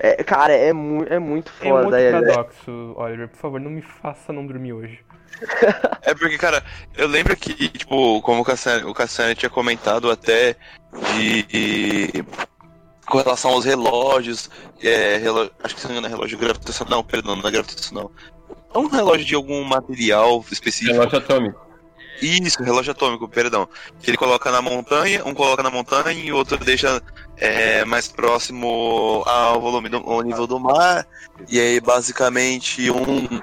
é 0.00 0.22
cara, 0.24 0.52
é, 0.52 0.72
mu 0.72 1.04
é 1.08 1.18
muito 1.18 1.50
um 1.62 1.68
foda. 1.68 2.00
é- 2.00 2.12
paradoxo, 2.12 2.94
Oliver, 2.96 3.28
por 3.28 3.36
favor, 3.38 3.60
não 3.60 3.70
me 3.70 3.82
faça 3.82 4.32
não 4.32 4.46
dormir 4.46 4.72
hoje. 4.72 5.00
É 6.02 6.14
porque, 6.14 6.38
cara, 6.38 6.64
eu 6.96 7.06
lembro 7.06 7.36
que, 7.36 7.68
tipo, 7.68 8.20
como 8.22 8.40
o 8.40 8.44
Cassiano, 8.44 8.88
o 8.90 8.94
tinha 9.36 9.50
comentado 9.50 10.10
até 10.10 10.56
de, 11.14 11.42
de- 11.42 12.24
com 13.06 13.18
relação 13.18 13.50
aos 13.52 13.64
relógios, 13.64 14.50
é, 14.82 15.18
relo- 15.18 15.50
acho 15.62 15.74
que 15.74 15.80
se 15.80 15.86
não 15.86 15.92
me 15.94 15.98
engano 15.98 16.12
é 16.12 16.16
relógio 16.16 16.38
gravitacional, 16.38 16.98
não, 16.98 17.04
perdão, 17.04 17.36
não 17.36 17.46
é 17.46 17.52
gravitacional. 17.52 18.10
É 18.74 18.78
um 18.78 18.86
relógio 18.88 19.26
de 19.26 19.34
algum 19.34 19.62
material 19.64 20.44
específico. 20.50 20.92
Relógio 20.94 21.18
atômico. 21.18 21.67
Isso, 22.20 22.62
relógio 22.62 22.92
atômico, 22.92 23.28
perdão. 23.28 23.68
Que 24.00 24.10
ele 24.10 24.16
coloca 24.16 24.50
na 24.50 24.60
montanha, 24.60 25.24
um 25.24 25.34
coloca 25.34 25.62
na 25.62 25.70
montanha 25.70 26.12
e 26.12 26.32
o 26.32 26.36
outro 26.36 26.56
deixa 26.58 27.02
é, 27.36 27.84
mais 27.84 28.08
próximo 28.08 29.22
ao 29.26 29.60
volume 29.60 29.88
do 29.88 29.98
ao 29.98 30.22
nível 30.22 30.46
do 30.46 30.58
mar. 30.58 31.06
E 31.48 31.60
aí, 31.60 31.80
basicamente, 31.80 32.90
um. 32.90 33.40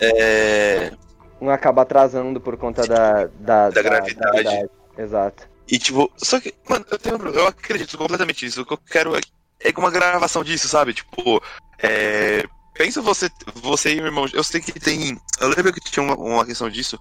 É, 0.00 0.92
Um 1.40 1.50
acaba 1.50 1.82
atrasando 1.82 2.40
por 2.40 2.56
conta 2.56 2.86
da, 2.86 3.26
da, 3.38 3.70
Da 3.70 3.82
gravidade. 3.82 4.68
Exato. 4.96 5.48
E 5.70 5.78
tipo, 5.78 6.10
só 6.16 6.40
que, 6.40 6.54
mano, 6.68 6.84
eu 6.90 6.98
tenho. 6.98 7.16
Eu 7.28 7.46
acredito 7.46 7.96
completamente 7.96 8.44
nisso. 8.44 8.62
O 8.62 8.66
que 8.66 8.72
eu 8.72 8.78
quero 8.78 9.16
é, 9.16 9.20
é 9.60 9.72
uma 9.76 9.90
gravação 9.90 10.42
disso, 10.42 10.66
sabe? 10.68 10.94
Tipo, 10.94 11.42
é, 11.78 12.44
pensa 12.78 13.02
você, 13.02 13.28
você 13.56 13.94
e 13.94 14.00
o 14.00 14.06
irmão. 14.06 14.26
Eu 14.32 14.44
sei 14.44 14.60
que 14.60 14.78
tem. 14.78 15.20
Eu 15.40 15.48
lembro 15.48 15.72
que 15.72 15.80
tinha 15.80 16.02
uma, 16.02 16.14
uma 16.14 16.46
questão 16.46 16.70
disso, 16.70 16.98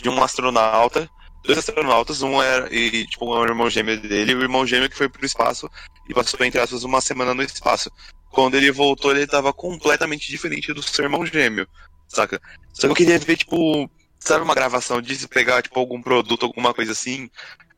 de 0.00 0.08
um 0.08 0.22
astronauta, 0.22 1.10
dois 1.42 1.58
astronautas, 1.58 2.22
um 2.22 2.40
era 2.40 2.72
e, 2.72 3.06
tipo, 3.08 3.26
um 3.26 3.42
irmão 3.42 3.68
gêmeo 3.68 4.00
dele, 4.00 4.32
e 4.32 4.34
o 4.36 4.42
irmão 4.42 4.64
gêmeo 4.64 4.88
que 4.88 4.96
foi 4.96 5.08
pro 5.08 5.26
espaço 5.26 5.68
e 6.08 6.14
passou, 6.14 6.46
entre 6.46 6.60
aspas, 6.60 6.84
uma 6.84 7.00
semana 7.00 7.34
no 7.34 7.42
espaço. 7.42 7.90
Quando 8.30 8.54
ele 8.54 8.70
voltou, 8.70 9.10
ele 9.10 9.26
tava 9.26 9.52
completamente 9.52 10.30
diferente 10.30 10.72
do 10.72 10.82
seu 10.82 11.04
irmão 11.04 11.26
gêmeo, 11.26 11.66
saca? 12.06 12.40
Só 12.72 12.86
que 12.86 12.92
eu 12.92 12.96
queria 12.96 13.18
ver, 13.18 13.36
tipo, 13.36 13.90
sabe 14.20 14.44
uma 14.44 14.54
gravação 14.54 15.02
disso, 15.02 15.28
pegar, 15.28 15.62
tipo, 15.62 15.78
algum 15.80 16.00
produto, 16.00 16.46
alguma 16.46 16.72
coisa 16.72 16.92
assim, 16.92 17.28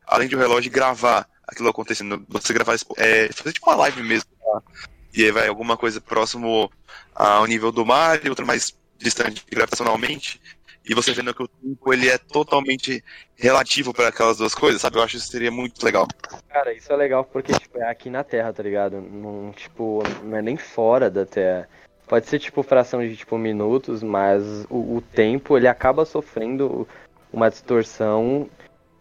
além 0.06 0.28
de 0.28 0.36
o 0.36 0.38
relógio 0.38 0.70
gravar 0.70 1.26
aquilo 1.46 1.70
acontecendo. 1.70 2.24
Você 2.28 2.52
gravar, 2.52 2.76
é, 2.98 3.32
fazer 3.32 3.52
tipo 3.52 3.70
uma 3.70 3.76
live 3.76 4.02
mesmo, 4.02 4.28
tá? 4.38 4.62
E 5.18 5.24
aí 5.24 5.32
vai 5.32 5.48
alguma 5.48 5.76
coisa 5.76 6.00
próximo 6.00 6.70
ao 7.12 7.44
nível 7.44 7.72
do 7.72 7.84
mar 7.84 8.24
e 8.24 8.28
outra 8.28 8.46
mais 8.46 8.78
distante 8.96 9.44
gravitacionalmente. 9.50 10.40
E 10.88 10.94
você 10.94 11.12
vendo 11.12 11.34
que 11.34 11.42
o 11.42 11.48
tempo 11.48 11.92
ele 11.92 12.08
é 12.08 12.16
totalmente 12.16 13.02
relativo 13.34 13.92
para 13.92 14.10
aquelas 14.10 14.36
duas 14.36 14.54
coisas, 14.54 14.80
sabe? 14.80 14.96
Eu 14.96 15.02
acho 15.02 15.14
que 15.14 15.18
isso 15.18 15.26
seria 15.26 15.50
muito 15.50 15.84
legal. 15.84 16.06
Cara, 16.48 16.72
isso 16.72 16.92
é 16.92 16.96
legal 16.96 17.24
porque 17.24 17.52
tipo, 17.52 17.78
é 17.78 17.90
aqui 17.90 18.08
na 18.08 18.22
Terra, 18.22 18.52
tá 18.52 18.62
ligado? 18.62 19.00
Não, 19.00 19.50
tipo, 19.50 20.04
não 20.22 20.36
é 20.36 20.40
nem 20.40 20.56
fora 20.56 21.10
da 21.10 21.26
Terra. 21.26 21.68
Pode 22.06 22.28
ser 22.28 22.38
tipo 22.38 22.62
fração 22.62 23.00
de 23.00 23.16
tipo 23.16 23.36
minutos, 23.36 24.04
mas 24.04 24.44
o, 24.70 24.98
o 24.98 25.02
tempo 25.02 25.56
ele 25.56 25.66
acaba 25.66 26.04
sofrendo 26.04 26.86
uma 27.32 27.50
distorção 27.50 28.48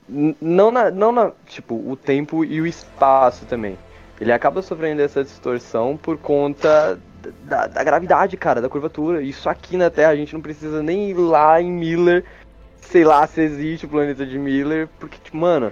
não 0.09 0.71
na, 0.71 0.89
não 0.89 1.11
na 1.11 1.31
tipo 1.45 1.75
o 1.75 1.95
tempo 1.95 2.43
e 2.43 2.59
o 2.59 2.65
espaço 2.65 3.45
também. 3.45 3.77
Ele 4.19 4.31
acaba 4.31 4.61
sofrendo 4.61 5.01
essa 5.01 5.23
distorção 5.23 5.95
por 5.95 6.17
conta 6.17 6.99
da, 7.43 7.67
da, 7.67 7.83
gravidade, 7.83 8.35
cara, 8.35 8.61
da 8.61 8.69
curvatura. 8.69 9.21
Isso 9.21 9.49
aqui 9.49 9.77
na 9.77 9.89
Terra 9.89 10.11
a 10.11 10.15
gente 10.15 10.33
não 10.33 10.41
precisa 10.41 10.81
nem 10.81 11.11
ir 11.11 11.13
lá 11.13 11.61
em 11.61 11.71
Miller, 11.71 12.23
sei 12.81 13.03
lá 13.03 13.25
se 13.27 13.41
existe 13.41 13.85
o 13.85 13.89
planeta 13.89 14.25
de 14.25 14.39
Miller, 14.39 14.87
porque, 14.99 15.17
tipo, 15.23 15.37
mano, 15.37 15.71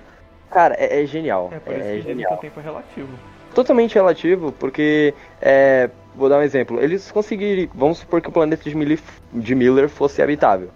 cara, 0.52 0.76
é, 0.78 1.02
é 1.02 1.06
genial. 1.06 1.50
É 1.52 1.60
por 1.60 1.74
isso 1.74 1.88
é 1.88 1.96
que 1.96 2.02
genial. 2.02 2.32
que 2.32 2.38
o 2.38 2.42
tempo 2.42 2.60
é 2.60 2.64
relativo. 2.64 3.10
Totalmente 3.54 3.96
relativo, 3.96 4.52
porque, 4.52 5.14
é, 5.42 5.90
vou 6.14 6.30
dar 6.30 6.38
um 6.38 6.42
exemplo, 6.42 6.80
eles 6.80 7.10
conseguiriam, 7.12 7.70
vamos 7.74 8.00
supor 8.00 8.22
que 8.22 8.30
o 8.30 8.32
planeta 8.32 8.70
de 8.70 8.76
Miller, 8.76 9.00
de 9.34 9.56
Miller 9.56 9.90
fosse 9.90 10.22
habitável. 10.22 10.70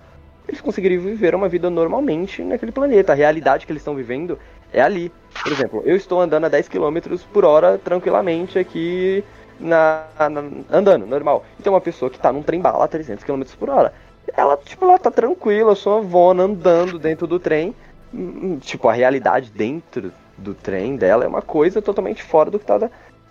Eles 0.47 0.61
conseguiriam 0.61 1.03
viver 1.03 1.35
uma 1.35 1.47
vida 1.47 1.69
normalmente 1.69 2.41
naquele 2.41 2.71
planeta. 2.71 3.11
A 3.11 3.15
realidade 3.15 3.67
que 3.67 3.71
eles 3.71 3.81
estão 3.81 3.93
vivendo 3.93 4.39
é 4.73 4.81
ali. 4.81 5.11
Por 5.43 5.51
exemplo, 5.51 5.81
eu 5.85 5.95
estou 5.95 6.21
andando 6.21 6.45
a 6.45 6.49
10 6.49 6.67
km 6.67 6.97
por 7.31 7.45
hora 7.45 7.77
tranquilamente 7.77 8.59
aqui 8.59 9.23
na, 9.59 10.05
na, 10.17 10.43
andando, 10.71 11.05
normal. 11.05 11.45
Então 11.59 11.73
uma 11.73 11.81
pessoa 11.81 12.09
que 12.09 12.19
tá 12.19 12.31
num 12.31 12.43
trem 12.43 12.59
bala 12.59 12.85
a 12.85 12.87
300 12.87 13.23
km 13.23 13.43
por 13.57 13.69
hora, 13.69 13.93
ela, 14.35 14.57
tipo, 14.57 14.85
ela 14.85 14.99
tá 14.99 15.11
tranquila, 15.11 15.75
sua 15.75 15.97
avona 15.97 16.43
andando 16.43 16.99
dentro 16.99 17.27
do 17.27 17.39
trem. 17.39 17.75
Hum, 18.13 18.57
tipo, 18.59 18.87
a 18.87 18.93
realidade 18.93 19.51
dentro 19.51 20.11
do 20.37 20.53
trem 20.53 20.95
dela 20.95 21.25
é 21.25 21.27
uma 21.27 21.41
coisa 21.41 21.81
totalmente 21.81 22.23
fora 22.23 22.49
do 22.49 22.59
que 22.59 22.65
tá 22.65 22.89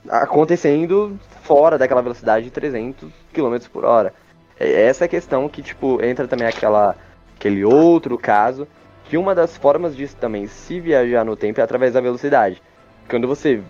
acontecendo 0.09 1.19
fora 1.43 1.79
daquela 1.79 2.03
velocidade 2.03 2.45
de 2.45 2.51
300 2.51 3.11
km 3.33 3.57
por 3.73 3.85
hora. 3.85 4.13
É 4.59 4.83
essa 4.83 5.05
é 5.05 5.07
a 5.07 5.09
questão 5.09 5.49
que, 5.49 5.63
tipo, 5.63 6.03
entra 6.03 6.27
também 6.27 6.47
aquela, 6.47 6.97
aquele 7.37 7.65
outro 7.65 8.19
caso, 8.19 8.67
que 9.09 9.17
uma 9.17 9.35
das 9.35 9.57
formas 9.57 9.97
disso 9.97 10.17
também, 10.17 10.47
se 10.47 10.81
viajar 10.81 11.25
no 11.25 11.35
tempo, 11.35 11.61
é 11.61 11.63
através 11.65 11.95
da 11.95 12.01
velocidade. 12.01 12.63
Quando 13.09 13.27
você, 13.27 13.63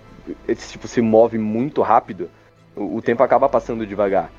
tipo, 0.68 0.88
se 0.88 1.00
move 1.00 1.38
muito 1.38 1.80
rápido, 1.80 2.28
o, 2.74 2.96
o 2.96 3.02
tempo 3.02 3.22
acaba 3.22 3.48
passando 3.48 3.86
devagar. 3.86 4.30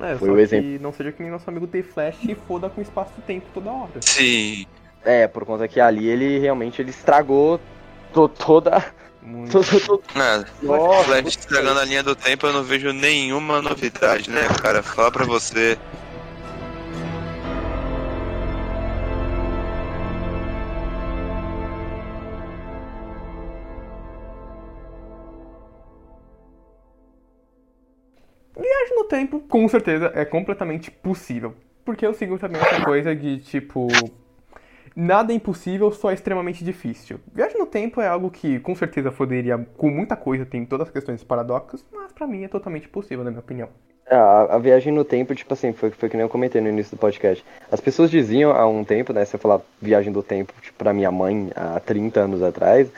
É, 0.00 0.16
Foi 0.16 0.28
só 0.28 0.34
o 0.34 0.40
exemplo. 0.40 0.70
que 0.70 0.78
não 0.80 0.92
seja 0.92 1.12
que 1.12 1.22
nem 1.22 1.30
nosso 1.30 1.48
amigo 1.48 1.68
T-Flash 1.68 2.24
e 2.24 2.34
foda 2.34 2.68
com 2.68 2.80
espaço-tempo 2.80 3.46
toda 3.54 3.70
hora. 3.70 3.92
Sim. 4.00 4.66
É, 5.04 5.28
por 5.28 5.44
conta 5.44 5.68
que 5.68 5.78
ali 5.78 6.08
ele 6.08 6.38
realmente 6.38 6.82
ele 6.82 6.90
estragou 6.90 7.60
to 8.12 8.28
toda. 8.28 8.84
Muito. 9.22 9.52
Todo, 9.86 10.02
Nossa, 10.62 11.04
Flash 11.04 11.28
estragando 11.28 11.80
a 11.80 11.84
linha 11.84 12.02
do 12.02 12.14
tempo, 12.14 12.46
eu 12.46 12.52
não 12.52 12.62
vejo 12.62 12.92
nenhuma 12.92 13.62
novidade, 13.62 14.28
né, 14.30 14.46
cara? 14.60 14.82
Fala 14.82 15.10
pra 15.10 15.24
você. 15.24 15.78
Viagem 28.56 28.96
no 28.96 29.04
tempo, 29.04 29.40
com 29.40 29.66
certeza, 29.68 30.12
é 30.14 30.24
completamente 30.24 30.90
possível. 30.90 31.54
Porque 31.84 32.06
eu 32.06 32.14
sigo 32.14 32.38
também 32.38 32.60
essa 32.62 32.84
coisa 32.84 33.14
de 33.14 33.38
tipo. 33.38 33.88
Nada 34.96 35.32
é 35.32 35.36
impossível, 35.36 35.90
só 35.90 36.10
é 36.12 36.14
extremamente 36.14 36.64
difícil. 36.64 37.18
Viagem 37.34 37.58
no 37.58 37.66
tempo 37.66 38.00
é 38.00 38.06
algo 38.06 38.30
que 38.30 38.60
com 38.60 38.76
certeza 38.76 39.10
poderia, 39.10 39.58
com 39.76 39.90
muita 39.90 40.14
coisa, 40.14 40.46
tem 40.46 40.64
todas 40.64 40.86
as 40.86 40.92
questões 40.92 41.24
paradoxas, 41.24 41.84
mas 41.92 42.12
para 42.12 42.28
mim 42.28 42.44
é 42.44 42.48
totalmente 42.48 42.88
possível, 42.88 43.24
na 43.24 43.30
minha 43.30 43.40
opinião. 43.40 43.68
É, 44.06 44.14
a, 44.14 44.42
a, 44.50 44.58
viagem 44.58 44.92
no 44.92 45.04
tempo, 45.04 45.34
tipo 45.34 45.52
assim, 45.52 45.72
foi, 45.72 45.90
foi 45.90 46.08
que 46.08 46.16
nem 46.16 46.22
eu 46.22 46.28
comentei 46.28 46.60
no 46.60 46.68
início 46.68 46.96
do 46.96 47.00
podcast. 47.00 47.44
As 47.72 47.80
pessoas 47.80 48.08
diziam 48.08 48.52
há 48.52 48.66
um 48.68 48.84
tempo, 48.84 49.12
né, 49.12 49.24
se 49.24 49.34
eu 49.34 49.40
falar 49.40 49.60
viagem 49.82 50.12
do 50.12 50.22
tempo, 50.22 50.52
tipo, 50.62 50.78
pra 50.78 50.92
minha 50.92 51.10
mãe, 51.10 51.50
há 51.56 51.80
30 51.80 52.20
anos 52.20 52.42
atrás, 52.42 52.88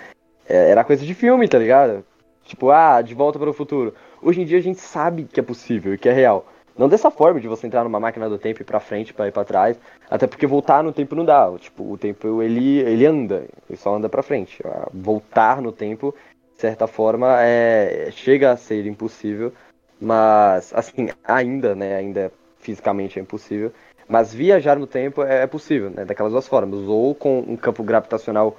é, 0.47 0.71
era 0.71 0.85
coisa 0.85 1.07
de 1.07 1.15
filme, 1.15 1.49
tá 1.49 1.59
ligado? 1.59 2.05
Tipo, 2.45 2.71
ah, 2.71 3.01
de 3.01 3.15
volta 3.15 3.39
para 3.39 3.49
o 3.49 3.55
futuro. 3.55 3.95
Hoje 4.27 4.43
em 4.43 4.45
dia 4.45 4.59
a 4.59 4.61
gente 4.61 4.81
sabe 4.81 5.23
que 5.23 5.39
é 5.39 5.43
possível 5.43 5.95
e 5.95 5.99
que 5.99 6.09
é 6.09 6.13
real. 6.13 6.49
Não 6.77 6.89
dessa 6.89 7.13
forma 7.13 7.39
de 7.39 7.47
você 7.47 7.65
entrar 7.65 7.85
numa 7.85 8.01
máquina 8.01 8.29
do 8.29 8.37
tempo 8.37 8.61
e 8.61 8.63
ir 8.63 8.65
pra 8.65 8.81
frente, 8.81 9.15
para 9.15 9.29
ir 9.29 9.31
para 9.31 9.45
trás. 9.45 9.79
Até 10.11 10.27
porque 10.27 10.49
voltar 10.49 10.83
no 10.83 10.93
tempo 10.93 11.15
não 11.15 11.25
dá. 11.25 11.49
Tipo, 11.61 11.93
o 11.93 11.97
tempo 11.97 12.43
ele, 12.43 12.81
ele 12.81 13.07
anda, 13.07 13.47
ele 13.71 13.79
só 13.79 13.95
anda 13.95 14.09
para 14.09 14.25
frente. 14.25 14.61
Voltar 14.93 15.63
no 15.63 15.71
tempo, 15.71 16.13
de 16.57 16.61
certa 16.61 16.89
forma, 16.89 17.41
é, 17.41 18.09
chega 18.11 18.51
a 18.51 18.57
ser 18.57 18.85
impossível. 18.87 19.53
Mas, 20.01 20.75
assim, 20.75 21.09
ainda, 21.23 21.77
né? 21.77 21.95
Ainda 21.95 22.33
fisicamente 22.59 23.21
é 23.21 23.23
impossível. 23.23 23.73
Mas 24.09 24.35
viajar 24.35 24.77
no 24.77 24.89
tempo 24.89 25.23
é, 25.23 25.45
é 25.45 25.47
possível, 25.47 25.89
né? 25.89 26.05
Daquelas 26.05 26.33
duas 26.33 26.49
formas. 26.49 26.81
Ou 26.81 27.15
com 27.15 27.39
um 27.47 27.57
campo 27.57 27.85
gravitacional, 27.85 28.57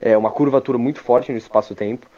é, 0.00 0.16
uma 0.16 0.30
curvatura 0.30 0.78
muito 0.78 1.00
forte 1.00 1.30
no 1.30 1.36
espaço-tempo 1.36 2.08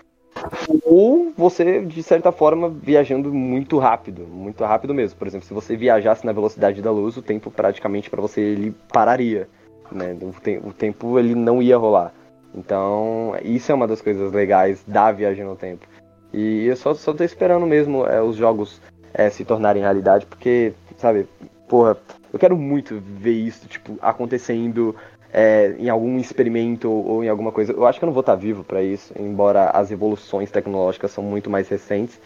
ou 0.84 1.32
você, 1.36 1.82
de 1.82 2.02
certa 2.02 2.32
forma, 2.32 2.68
viajando 2.68 3.32
muito 3.32 3.78
rápido, 3.78 4.26
muito 4.26 4.64
rápido 4.64 4.94
mesmo. 4.94 5.18
Por 5.18 5.26
exemplo, 5.26 5.46
se 5.46 5.54
você 5.54 5.76
viajasse 5.76 6.24
na 6.24 6.32
velocidade 6.32 6.82
da 6.82 6.90
luz, 6.90 7.16
o 7.16 7.22
tempo 7.22 7.50
praticamente 7.50 8.10
para 8.10 8.20
você 8.20 8.40
ele 8.40 8.74
pararia, 8.92 9.48
né? 9.90 10.16
O, 10.20 10.32
te 10.40 10.60
o, 10.64 10.72
tempo 10.72 11.18
ele 11.18 11.34
não 11.34 11.62
ia 11.62 11.76
rolar. 11.76 12.12
Então, 12.54 13.34
isso 13.42 13.72
é 13.72 13.74
uma 13.74 13.86
das 13.86 14.00
coisas 14.00 14.32
legais 14.32 14.82
da 14.86 15.10
viagem 15.12 15.44
no 15.44 15.56
tempo. 15.56 15.86
E 16.32 16.66
eu 16.66 16.76
só, 16.76 16.94
só 16.94 17.12
tô 17.12 17.24
esperando 17.24 17.66
mesmo 17.66 18.06
é, 18.06 18.22
os 18.22 18.36
jogos 18.36 18.80
é, 19.12 19.28
se 19.30 19.44
tornarem 19.44 19.82
realidade, 19.82 20.26
porque, 20.26 20.72
sabe, 20.96 21.26
porra, 21.68 21.96
eu 22.32 22.38
quero 22.38 22.56
muito 22.56 23.00
ver 23.00 23.32
isso, 23.32 23.68
tipo, 23.68 23.98
acontecendo 24.00 24.96
é, 25.32 25.74
em 25.78 25.88
algum 25.88 26.18
experimento 26.18 26.90
ou 26.90 27.24
em 27.24 27.28
alguma 27.28 27.50
coisa. 27.50 27.72
Eu 27.72 27.86
acho 27.86 27.98
que 27.98 28.04
eu 28.04 28.08
não 28.08 28.12
vou 28.12 28.20
estar 28.20 28.34
vivo 28.34 28.62
para 28.62 28.82
isso, 28.82 29.12
embora 29.18 29.70
as 29.70 29.90
evoluções 29.90 30.50
tecnológicas 30.50 31.10
são 31.10 31.24
muito 31.24 31.48
mais 31.48 31.68
recentes. 31.68 32.20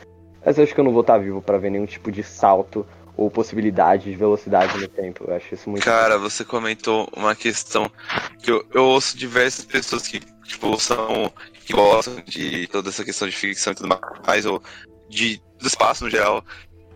Mas 0.44 0.58
eu 0.58 0.64
acho 0.64 0.74
que 0.74 0.80
eu 0.80 0.84
não 0.84 0.92
vou 0.92 1.00
estar 1.00 1.18
vivo 1.18 1.40
para 1.40 1.58
ver 1.58 1.70
nenhum 1.70 1.86
tipo 1.86 2.10
de 2.10 2.22
salto 2.22 2.86
ou 3.16 3.30
possibilidade 3.30 4.10
de 4.10 4.16
velocidade 4.16 4.78
no 4.78 4.88
tempo. 4.88 5.24
Eu 5.26 5.34
acho 5.34 5.54
isso 5.54 5.70
muito. 5.70 5.84
Cara, 5.84 6.18
você 6.18 6.44
comentou 6.44 7.08
uma 7.16 7.34
questão 7.34 7.90
que 8.42 8.50
eu, 8.50 8.64
eu 8.74 8.84
ouço 8.84 9.16
diversas 9.16 9.64
pessoas 9.64 10.06
que, 10.06 10.20
tipo, 10.44 10.78
são. 10.78 11.32
que 11.64 11.72
gostam 11.72 12.16
de 12.24 12.66
toda 12.68 12.90
essa 12.90 13.04
questão 13.04 13.28
de 13.28 13.34
ficção 13.34 13.72
e 13.72 13.76
tudo 13.76 13.88
mais, 14.26 14.44
ou 14.44 14.62
de, 15.08 15.40
do 15.58 15.66
espaço 15.66 16.04
no 16.04 16.10
geral. 16.10 16.44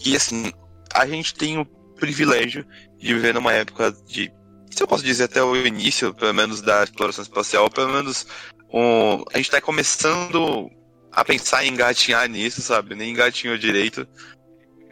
E 0.04 0.14
assim, 0.14 0.52
a 0.94 1.06
gente 1.06 1.34
tem 1.34 1.58
o 1.58 1.64
privilégio 1.96 2.64
de 2.98 3.14
viver 3.14 3.34
numa 3.34 3.52
época 3.52 3.92
de 4.06 4.32
se 4.70 4.82
eu 4.82 4.86
posso 4.86 5.04
dizer 5.04 5.24
até 5.24 5.42
o 5.42 5.56
início, 5.56 6.14
pelo 6.14 6.32
menos, 6.32 6.60
da 6.60 6.84
exploração 6.84 7.22
espacial, 7.22 7.68
pelo 7.70 7.90
menos 7.90 8.26
um, 8.72 9.22
a 9.32 9.36
gente 9.36 9.46
está 9.46 9.60
começando 9.60 10.70
a 11.12 11.24
pensar 11.24 11.64
em 11.64 11.72
engatinhar 11.72 12.28
nisso, 12.28 12.62
sabe? 12.62 12.94
Nem 12.94 13.10
engatinhou 13.10 13.58
direito. 13.58 14.06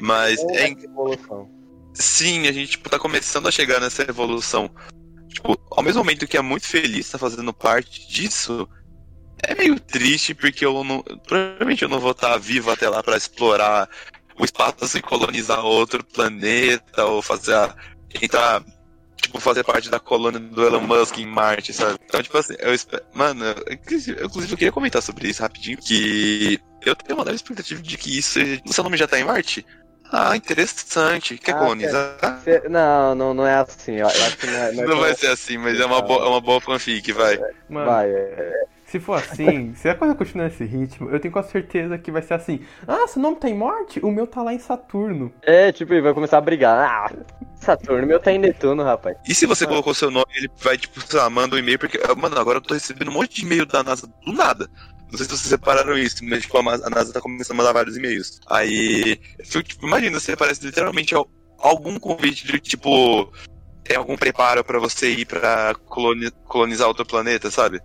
Mas 0.01 0.39
é. 0.51 0.65
é 0.65 0.71
evolução. 0.71 1.49
Sim, 1.95 2.47
a 2.47 2.53
gente 2.53 2.73
tipo, 2.73 2.89
tá 2.89 2.99
começando 2.99 3.49
a 3.49 3.53
chegar 3.53 3.81
nessa 3.81 4.03
evolução. 4.03 4.71
Tipo, 5.29 5.59
ao 5.71 5.83
mesmo 5.83 6.01
momento 6.01 6.27
que 6.27 6.37
é 6.37 6.43
muito 6.43 6.67
feliz 6.67 7.07
estar 7.07 7.19
tá 7.19 7.29
fazendo 7.29 7.53
parte 7.53 8.09
disso, 8.09 8.69
é 9.43 9.55
meio 9.55 9.79
triste 9.79 10.35
porque 10.35 10.65
eu 10.65 10.83
não. 10.85 11.03
Provavelmente 11.27 11.83
eu 11.83 11.89
não 11.89 12.01
vou 12.01 12.13
estar 12.13 12.31
tá 12.31 12.39
vivo 12.39 12.71
até 12.71 12.89
lá 12.89 13.03
para 13.03 13.17
explorar 13.17 13.89
o 14.39 14.45
espaço 14.45 14.97
e 14.97 15.03
colonizar 15.03 15.65
outro 15.65 16.05
planeta 16.05 17.05
ou 17.05 17.21
fazer 17.21 17.55
a, 17.55 17.75
entrar 18.23 18.65
tipo, 19.21 19.41
fazer 19.41 19.65
parte 19.65 19.91
da 19.91 19.99
colônia 20.01 20.39
do 20.41 20.65
Elon 20.65 20.81
Musk 20.81 21.19
em 21.19 21.27
Marte, 21.27 21.73
sabe? 21.73 21.99
Então, 22.05 22.23
tipo 22.23 22.37
assim, 22.39 22.55
eu 22.59 22.73
espero. 22.75 23.03
Mano, 23.15 23.45
inclusive, 23.71 24.21
eu 24.21 24.29
queria 24.31 24.73
comentar 24.73 25.03
sobre 25.03 25.29
isso 25.29 25.43
rapidinho. 25.43 25.79
Que 25.79 26.59
eu 26.85 26.95
tenho 26.95 27.19
uma 27.19 27.25
leve 27.25 27.37
expectativa 27.37 27.81
de 27.83 27.97
que 27.99 28.19
isso. 28.19 28.39
O 28.67 28.73
seu 28.73 28.85
nome 28.85 28.97
já 28.97 29.07
tá 29.07 29.19
em 29.19 29.25
Marte? 29.25 29.65
Ah, 30.11 30.35
interessante. 30.35 31.37
Quer 31.37 31.53
Ah, 31.53 31.59
colonizar? 31.59 32.41
Cê- 32.43 32.67
Não, 32.69 33.15
não, 33.15 33.35
não 33.35 33.47
é 33.47 33.57
assim. 33.57 33.97
Eu 33.97 34.07
acho 34.07 34.37
que 34.39 34.47
não 34.47 34.55
é. 34.55 34.73
Não, 34.73 34.83
é 34.85 34.87
vai 34.97 34.97
como- 34.97 35.15
ser 35.17 35.27
assim, 35.29 35.59
mas 35.59 35.79
é 35.79 35.85
uma, 35.85 36.01
boa, 36.01 36.25
é 36.25 36.29
uma 36.29 36.41
boa 36.41 36.61
fanfic, 36.61 37.13
vai. 37.13 37.39
Mano, 37.69 37.87
Vai, 37.91 38.11
é, 38.11 38.63
se 38.87 38.99
for 38.99 39.17
assim, 39.19 39.75
se 39.75 39.87
a 39.87 39.95
coisa 39.95 40.15
continuar 40.15 40.47
nesse 40.47 40.65
ritmo, 40.65 41.11
eu 41.11 41.21
tenho 41.21 41.31
quase 41.31 41.51
certeza 41.51 41.99
que 41.99 42.11
vai 42.11 42.23
ser 42.23 42.33
assim. 42.33 42.61
Ah, 42.87 43.07
seu 43.07 43.21
nome 43.21 43.37
tá 43.37 43.51
em 43.51 43.55
morte? 43.55 44.01
O 44.03 44.11
meu 44.11 44.27
tá 44.27 44.43
lá 44.43 44.55
em 44.55 44.59
Saturno. 44.59 45.31
é, 45.43 45.71
tipo, 45.73 45.93
ele 45.93 46.01
vai 46.01 46.15
começar 46.15 46.39
a 46.39 46.41
brigar. 46.41 46.89
Ah, 46.89 47.13
Saturno, 47.61 48.07
meu 48.07 48.21
tá 48.21 48.33
em 48.33 48.39
Netuno, 48.39 48.83
rapaz. 48.83 49.17
E 49.27 49.35
se 49.35 49.45
você 49.47 49.67
colocou 49.67 49.93
seu 49.95 50.11
nome, 50.11 50.27
ele 50.37 50.49
vai, 50.63 50.79
tipo, 50.79 51.01
sei 51.01 51.19
lá, 51.19 51.29
manda 51.29 51.57
um 51.57 51.59
e-mail, 51.59 51.79
porque, 51.79 52.01
ah, 52.09 52.15
mano, 52.15 52.39
agora 52.39 52.59
eu 52.59 52.63
tô 52.63 52.75
recebendo 52.75 53.09
um 53.09 53.15
monte 53.15 53.37
de 53.37 53.43
e-mail 53.45 53.67
da 53.67 53.83
NASA 53.83 54.07
do 54.25 54.33
nada. 54.33 54.69
Não 55.11 55.17
sei 55.17 55.25
se 55.25 55.31
vocês 55.31 55.49
separaram 55.49 55.97
isso, 55.97 56.25
mas, 56.25 56.43
tipo, 56.43 56.57
a 56.59 56.63
NASA 56.91 57.13
tá 57.13 57.21
começando 57.21 57.55
a 57.55 57.57
mandar 57.59 57.73
vários 57.73 57.97
e-mails. 57.97 58.41
Aí, 58.47 59.17
tipo, 59.45 59.87
imagina, 59.87 60.19
você 60.21 60.33
aparece 60.33 60.65
literalmente 60.65 61.15
al- 61.15 61.29
algum 61.59 61.99
convite 61.99 62.47
de, 62.47 62.61
tipo, 62.61 63.33
tem 63.83 63.97
algum 63.97 64.17
preparo 64.17 64.63
pra 64.63 64.79
você 64.79 65.11
ir 65.11 65.25
pra 65.27 65.75
coloni- 65.87 66.31
colonizar 66.47 66.87
outro 66.89 67.07
planeta, 67.07 67.51
sabe? 67.51 67.81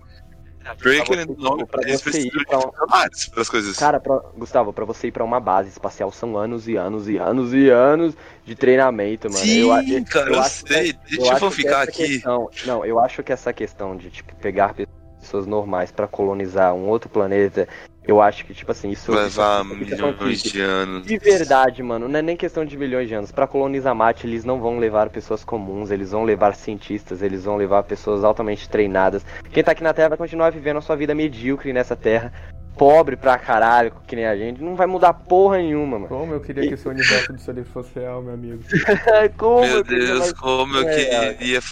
Porque, 0.78 0.96
Pra 0.98 1.06
querendo 1.06 1.32
ou 1.32 1.38
não, 1.58 1.68
eles 1.84 2.02
precisam 2.02 2.28
ir 2.28 2.32
de 2.32 2.46
funcionários 2.46 3.28
pras 3.28 3.50
coisas. 3.50 3.78
Cara, 3.78 4.00
pra, 4.00 4.18
Gustavo, 4.38 4.72
pra 4.74 4.86
você 4.86 5.08
ir 5.08 5.12
pra 5.12 5.24
uma 5.24 5.40
base 5.40 5.70
espacial 5.70 6.12
são 6.12 6.38
anos 6.38 6.68
e 6.68 6.76
anos 6.76 7.08
e 7.10 7.18
anos 7.18 7.54
e 7.54 7.70
anos 7.70 8.16
de 8.46 8.56
treinamento, 8.56 9.30
mano. 9.30 9.44
Sim, 9.44 9.60
eu, 9.62 9.72
a- 9.74 9.84
cara, 10.10 10.30
eu, 10.32 10.40
acho 10.42 10.64
que- 10.64 10.74
sei. 10.74 10.90
eu 10.92 11.18
Deixa 11.18 11.26
eu 11.32 11.34
que 11.34 11.40
fanficar 11.40 11.82
essa 11.84 11.92
aqui. 11.92 12.08
questão- 12.08 12.50
não, 12.66 12.86
eu 12.86 13.00
acho 13.00 13.22
que 13.24 13.32
essa 13.34 13.52
questão 13.54 13.96
de, 13.96 14.10
tipo, 14.10 14.34
pegar 14.36 14.74
pessoas 15.20 15.46
normais 15.46 15.92
pra 15.92 16.08
colonizar 16.08 16.74
um 16.74 16.88
outro 16.88 17.10
planeta, 17.10 17.68
eu 18.06 18.22
acho 18.22 18.46
que, 18.46 18.54
tipo 18.54 18.72
assim, 18.72 18.90
isso. 18.90 19.12
Vai 19.12 19.24
levar 19.24 19.62
é 19.62 19.64
milhões 19.64 20.42
que- 20.42 20.52
de 20.52 20.62
anos. 20.62 21.06
De 21.08 21.18
verdade, 21.18 21.82
mano, 21.84 22.08
não 22.08 22.20
é 22.20 22.22
nem 22.22 22.36
questão 22.36 22.66
de 22.66 22.78
milhões 22.78 23.08
de 23.08 23.14
anos. 23.14 23.32
Pra 23.32 23.48
colonizar 23.48 23.94
Marte, 23.96 24.26
eles 24.28 24.44
não 24.44 24.60
vão 24.60 24.78
levar 24.80 25.10
pessoas 25.10 25.44
comuns, 25.44 25.92
eles 25.92 26.12
vão 26.12 26.24
levar 26.24 26.56
cientistas, 26.56 27.22
eles 27.22 27.44
vão 27.46 27.56
levar 27.58 27.84
pessoas 27.84 28.24
altamente 28.24 28.68
treinadas. 28.70 29.26
Quem 29.52 29.64
tá 29.64 29.72
aqui 29.72 29.84
na 29.84 29.94
Terra 29.94 30.10
vai 30.10 30.18
continuar 30.18 30.52
vivendo 30.52 30.78
a 30.78 30.82
sua 30.82 30.96
vida 30.96 31.14
medíocre 31.16 31.72
nessa 31.74 31.96
Terra, 31.96 32.32
pobre 32.78 33.16
pra 33.16 33.38
caralho, 33.38 33.94
que 34.08 34.16
nem 34.16 34.26
a 34.26 34.36
gente, 34.36 34.62
não 34.62 34.76
vai 34.76 34.88
mudar 34.88 35.14
porra 35.14 35.58
nenhuma, 35.58 36.00
mano. 36.00 36.08
Como 36.10 36.34
eu 36.34 36.40
queria 36.42 36.68
que 36.68 36.74
o 36.74 36.78
seu 36.78 36.92
universo 36.92 37.34
do 37.34 37.40
seu 37.40 37.54
livro 37.54 37.70
fosse 37.72 38.00
real, 38.00 38.22
meu 38.22 38.34
amigo. 38.34 38.64
Como 39.38 39.62
Meu 39.68 39.84
Deus, 39.84 40.34
como 40.34 40.78
eu 40.78 40.88
É, 40.88 41.34
queria. 41.34 41.64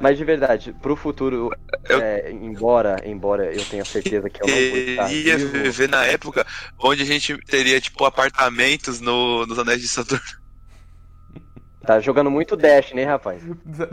Mas 0.00 0.18
de 0.18 0.24
verdade, 0.24 0.74
pro 0.82 0.94
futuro, 0.96 1.50
Eu- 1.88 2.00
é, 2.00 2.30
embora, 2.30 2.96
embora 3.04 3.52
eu 3.54 3.64
tenha 3.64 3.84
certeza 3.84 4.28
que 4.28 4.42
eu 4.42 4.46
não 4.46 4.54
vou 4.54 4.78
estar 4.78 5.06
viver 5.06 5.88
na 5.88 6.04
época 6.04 6.46
onde 6.78 7.02
a 7.02 7.06
gente 7.06 7.36
teria, 7.46 7.80
tipo, 7.80 8.04
apartamentos 8.04 9.00
no, 9.00 9.46
nos 9.46 9.58
anéis 9.58 9.80
de 9.80 9.88
Saturno. 9.88 10.45
Tá 11.86 12.00
jogando 12.00 12.30
muito 12.30 12.56
Dash, 12.56 12.92
né, 12.92 13.04
rapaz? 13.04 13.42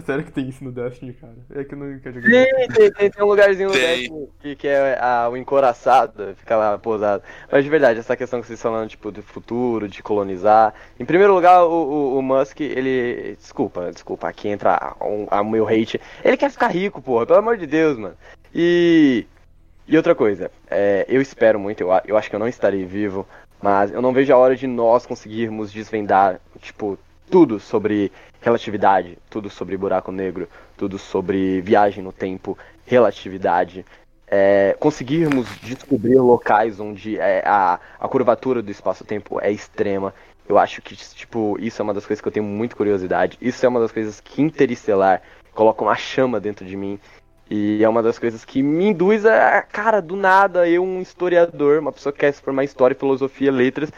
Sério 0.05 0.23
que 0.23 0.31
tem 0.31 0.49
isso 0.49 0.63
no 0.63 0.71
Destiny, 0.71 1.13
cara? 1.13 1.33
É 1.55 1.63
que 1.63 1.73
eu 1.73 1.77
não 1.77 1.99
quero 1.99 2.21
jogar. 2.21 2.29
Tem, 2.29 2.67
tem, 2.67 2.91
tem, 2.91 3.09
tem 3.11 3.23
um 3.23 3.27
lugarzinho 3.27 3.69
no. 3.69 3.75
Dash 3.75 4.09
que, 4.39 4.55
que 4.55 4.67
é 4.67 4.97
a, 4.99 5.29
o 5.29 5.37
encoraçado, 5.37 6.35
fica 6.35 6.57
lá 6.57 6.77
posado. 6.77 7.23
Mas 7.51 7.63
de 7.63 7.69
verdade, 7.69 7.99
essa 7.99 8.17
questão 8.17 8.41
que 8.41 8.47
vocês 8.47 8.59
estão 8.59 8.71
falando, 8.71 8.89
tipo, 8.89 9.11
do 9.11 9.21
futuro, 9.21 9.87
de 9.87 10.03
colonizar. 10.03 10.73
Em 10.99 11.05
primeiro 11.05 11.33
lugar, 11.33 11.63
o, 11.63 11.71
o, 11.71 12.17
o 12.17 12.21
Musk, 12.21 12.59
ele. 12.61 13.35
Desculpa, 13.37 13.91
desculpa, 13.91 14.27
aqui 14.27 14.49
entra 14.49 14.95
o 14.99 15.27
um, 15.31 15.49
meu 15.49 15.67
hate. 15.67 16.01
Ele 16.23 16.37
quer 16.37 16.49
ficar 16.49 16.67
rico, 16.67 17.01
porra, 17.01 17.25
pelo 17.25 17.39
amor 17.39 17.57
de 17.57 17.67
Deus, 17.67 17.97
mano. 17.97 18.15
E. 18.53 19.25
E 19.85 19.97
outra 19.97 20.15
coisa, 20.15 20.49
é, 20.71 21.05
eu 21.09 21.21
espero 21.21 21.59
muito, 21.59 21.81
eu, 21.81 21.91
a- 21.91 22.01
eu 22.07 22.15
acho 22.15 22.29
que 22.29 22.35
eu 22.35 22.39
não 22.39 22.47
estarei 22.47 22.85
vivo, 22.85 23.27
mas 23.61 23.91
eu 23.91 24.01
não 24.01 24.13
vejo 24.13 24.33
a 24.33 24.37
hora 24.37 24.55
de 24.55 24.65
nós 24.65 25.05
conseguirmos 25.05 25.73
desvendar, 25.73 26.39
tipo, 26.59 26.97
tudo 27.29 27.59
sobre 27.59 28.11
relatividade, 28.41 29.17
tudo 29.29 29.49
sobre 29.49 29.77
buraco 29.77 30.11
negro, 30.11 30.47
tudo 30.77 30.99
sobre 30.99 31.61
viagem 31.61 32.03
no 32.03 32.11
tempo, 32.11 32.57
relatividade, 32.85 33.85
é, 34.27 34.75
conseguirmos 34.79 35.47
descobrir 35.61 36.19
locais 36.19 36.79
onde 36.79 37.17
é, 37.19 37.43
a, 37.45 37.79
a 37.99 38.07
curvatura 38.07 38.61
do 38.61 38.71
espaço-tempo 38.71 39.39
é 39.39 39.51
extrema. 39.51 40.13
Eu 40.47 40.57
acho 40.57 40.81
que, 40.81 40.95
tipo, 40.95 41.57
isso 41.59 41.81
é 41.81 41.83
uma 41.83 41.93
das 41.93 42.05
coisas 42.05 42.21
que 42.21 42.27
eu 42.27 42.31
tenho 42.31 42.45
muita 42.45 42.75
curiosidade. 42.75 43.37
Isso 43.39 43.65
é 43.65 43.69
uma 43.69 43.79
das 43.79 43.91
coisas 43.91 44.19
que 44.19 44.41
Interestelar 44.41 45.21
coloca 45.53 45.83
uma 45.83 45.95
chama 45.95 46.39
dentro 46.39 46.65
de 46.65 46.75
mim. 46.75 46.99
E 47.49 47.83
é 47.83 47.87
uma 47.87 48.01
das 48.01 48.17
coisas 48.17 48.43
que 48.43 48.63
me 48.63 48.87
induz 48.87 49.25
a, 49.25 49.61
cara, 49.61 50.01
do 50.01 50.15
nada, 50.15 50.67
eu, 50.67 50.83
um 50.83 51.01
historiador, 51.01 51.79
uma 51.79 51.91
pessoa 51.91 52.11
que 52.11 52.19
quer 52.19 52.33
se 52.33 52.41
formar 52.41 52.63
em 52.63 52.65
história, 52.65 52.95
filosofia, 52.95 53.51
letras, 53.51 53.91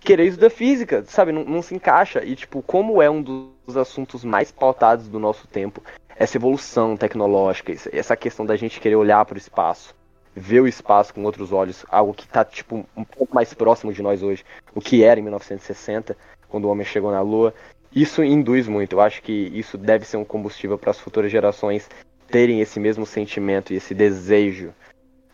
querer 0.00 0.36
da 0.36 0.50
física, 0.50 1.04
sabe? 1.06 1.32
Não, 1.32 1.44
não 1.44 1.62
se 1.62 1.74
encaixa. 1.74 2.24
E, 2.24 2.34
tipo, 2.36 2.62
como 2.62 3.02
é 3.02 3.10
um 3.10 3.22
dos 3.22 3.76
assuntos 3.76 4.24
mais 4.24 4.50
pautados 4.50 5.08
do 5.08 5.18
nosso 5.18 5.46
tempo, 5.48 5.82
essa 6.16 6.36
evolução 6.36 6.96
tecnológica, 6.96 7.72
essa- 7.92 8.16
questão 8.16 8.44
da 8.44 8.56
gente 8.56 8.80
querer 8.80 8.96
olhar 8.96 9.24
para 9.24 9.36
o 9.36 9.38
espaço, 9.38 9.94
ver 10.34 10.60
o 10.60 10.68
espaço 10.68 11.14
com 11.14 11.22
outros 11.24 11.52
olhos, 11.52 11.84
algo 11.88 12.14
que 12.14 12.26
tá, 12.26 12.44
tipo, 12.44 12.84
um 12.96 13.04
pouco 13.04 13.34
mais 13.34 13.54
próximo 13.54 13.92
de 13.92 14.02
nós 14.02 14.22
hoje, 14.22 14.44
o 14.74 14.80
que 14.80 15.02
era 15.02 15.18
em 15.18 15.22
1960, 15.22 16.16
quando 16.48 16.64
o 16.64 16.70
homem 16.70 16.84
chegou 16.86 17.10
na 17.10 17.20
Lua. 17.20 17.54
Isso 17.94 18.22
induz 18.22 18.68
muito. 18.68 18.94
Eu 18.94 19.00
acho 19.00 19.22
que 19.22 19.32
isso 19.32 19.78
deve 19.78 20.04
ser 20.04 20.16
um 20.16 20.24
combustível 20.24 20.78
para 20.78 20.90
as 20.90 20.98
futuras 21.00 21.30
gerações 21.30 21.88
terem 22.30 22.60
esse 22.60 22.78
mesmo 22.78 23.06
sentimento 23.06 23.72
e 23.72 23.76
esse 23.76 23.94
desejo 23.94 24.74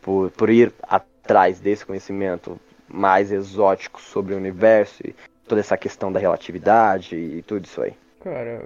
por, 0.00 0.30
por 0.30 0.48
ir 0.50 0.72
atrás 0.82 1.58
desse 1.58 1.84
conhecimento 1.84 2.58
mais 2.88 3.32
exótico 3.32 4.00
sobre 4.00 4.34
o 4.34 4.36
universo 4.36 5.02
e 5.06 5.14
toda 5.46 5.60
essa 5.60 5.76
questão 5.76 6.12
da 6.12 6.18
relatividade 6.18 7.16
e 7.16 7.42
tudo 7.42 7.64
isso 7.64 7.82
aí. 7.82 7.94
Cara, 8.22 8.64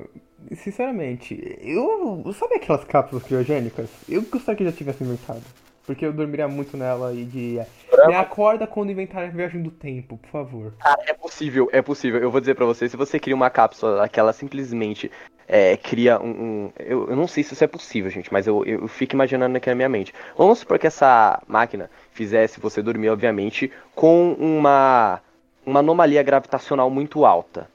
sinceramente, 0.55 1.59
eu. 1.61 2.24
Sabe 2.32 2.57
aquelas 2.57 2.85
cápsulas 2.85 3.24
criogênicas? 3.24 3.90
Eu 4.09 4.23
gostaria 4.23 4.57
que 4.57 4.65
já 4.65 4.73
tivesse 4.73 5.03
inventado. 5.03 5.43
Porque 5.85 6.05
eu 6.05 6.12
dormiria 6.12 6.47
muito 6.47 6.77
nela 6.77 7.15
e 7.15 7.24
de. 7.24 7.61
Me 8.07 8.15
acorda 8.15 8.66
quando 8.66 8.93
inventar 8.93 9.24
a 9.24 9.28
viagem 9.28 9.62
do 9.62 9.70
tempo, 9.70 10.19
por 10.19 10.28
favor. 10.28 10.74
Cara, 10.78 11.03
é 11.07 11.15
possível, 11.15 11.69
é 11.73 11.81
possível. 11.81 12.20
Eu 12.20 12.31
vou 12.31 12.40
dizer 12.40 12.55
pra 12.55 12.66
você, 12.66 12.89
se 12.89 12.97
você 12.97 13.19
cria 13.19 13.35
uma 13.35 13.49
cápsula 13.49 14.07
que 14.09 14.20
ela 14.20 14.32
simplesmente 14.32 15.11
é, 15.49 15.77
cria 15.77 16.20
um. 16.20 16.29
um- 16.66 16.73
eu, 16.79 17.09
eu 17.11 17.16
não 17.16 17.27
sei 17.27 17.43
se 17.43 17.55
isso 17.55 17.65
é 17.65 17.66
possível, 17.66 18.11
gente, 18.11 18.33
mas 18.33 18.47
eu, 18.47 18.65
eu 18.65 18.87
fico 18.89 19.15
imaginando 19.15 19.57
aqui 19.57 19.69
na 19.69 19.75
minha 19.75 19.89
mente. 19.89 20.12
Vamos 20.37 20.59
supor 20.59 20.79
que 20.79 20.87
essa 20.87 21.41
máquina 21.49 21.91
fizesse 22.12 22.61
você 22.61 22.83
dormir, 22.83 23.09
obviamente, 23.11 23.73
com 23.95 24.33
uma, 24.35 25.20
uma 25.65 25.81
anomalia 25.81 26.23
gravitacional 26.23 26.91
muito 26.91 27.25
alta. 27.25 27.69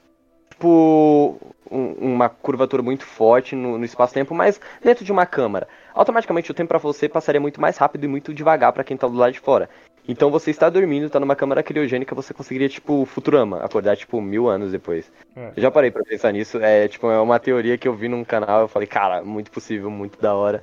Tipo, 0.50 1.36
um- 1.70 1.92
uma 2.14 2.28
curvatura 2.28 2.82
muito 2.82 3.04
forte 3.04 3.56
no, 3.56 3.78
no 3.78 3.84
espaço-tempo, 3.84 4.34
mas 4.34 4.60
dentro 4.82 5.04
de 5.04 5.10
uma 5.12 5.26
câmara. 5.26 5.66
Automaticamente 5.94 6.50
o 6.50 6.54
tempo 6.54 6.68
pra 6.68 6.78
você 6.78 7.08
passaria 7.08 7.40
muito 7.40 7.60
mais 7.60 7.76
rápido 7.76 8.04
e 8.04 8.08
muito 8.08 8.32
devagar 8.32 8.72
pra 8.72 8.84
quem 8.84 8.96
tá 8.96 9.06
do 9.08 9.14
lado 9.16 9.32
de 9.32 9.40
fora. 9.40 9.68
Então 10.06 10.30
você 10.30 10.50
está 10.50 10.68
dormindo, 10.68 11.08
tá 11.08 11.18
numa 11.18 11.34
câmara 11.34 11.62
criogênica, 11.62 12.14
você 12.14 12.34
conseguiria, 12.34 12.68
tipo, 12.68 13.06
Futurama, 13.06 13.64
acordar, 13.64 13.96
tipo, 13.96 14.20
mil 14.20 14.48
anos 14.48 14.70
depois. 14.70 15.10
É. 15.34 15.52
Eu 15.56 15.62
já 15.62 15.70
parei 15.70 15.90
pra 15.90 16.02
pensar 16.04 16.30
nisso, 16.32 16.58
é, 16.58 16.86
tipo, 16.88 17.10
é 17.10 17.18
uma 17.18 17.38
teoria 17.38 17.78
que 17.78 17.88
eu 17.88 17.94
vi 17.94 18.06
num 18.06 18.22
canal, 18.22 18.62
eu 18.62 18.68
falei, 18.68 18.86
cara, 18.86 19.24
muito 19.24 19.50
possível, 19.50 19.90
muito 19.90 20.20
da 20.20 20.34
hora. 20.34 20.62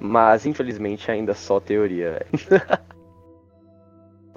Mas, 0.00 0.46
infelizmente, 0.46 1.10
ainda 1.10 1.34
só 1.34 1.60
teoria, 1.60 2.12
velho. 2.12 2.60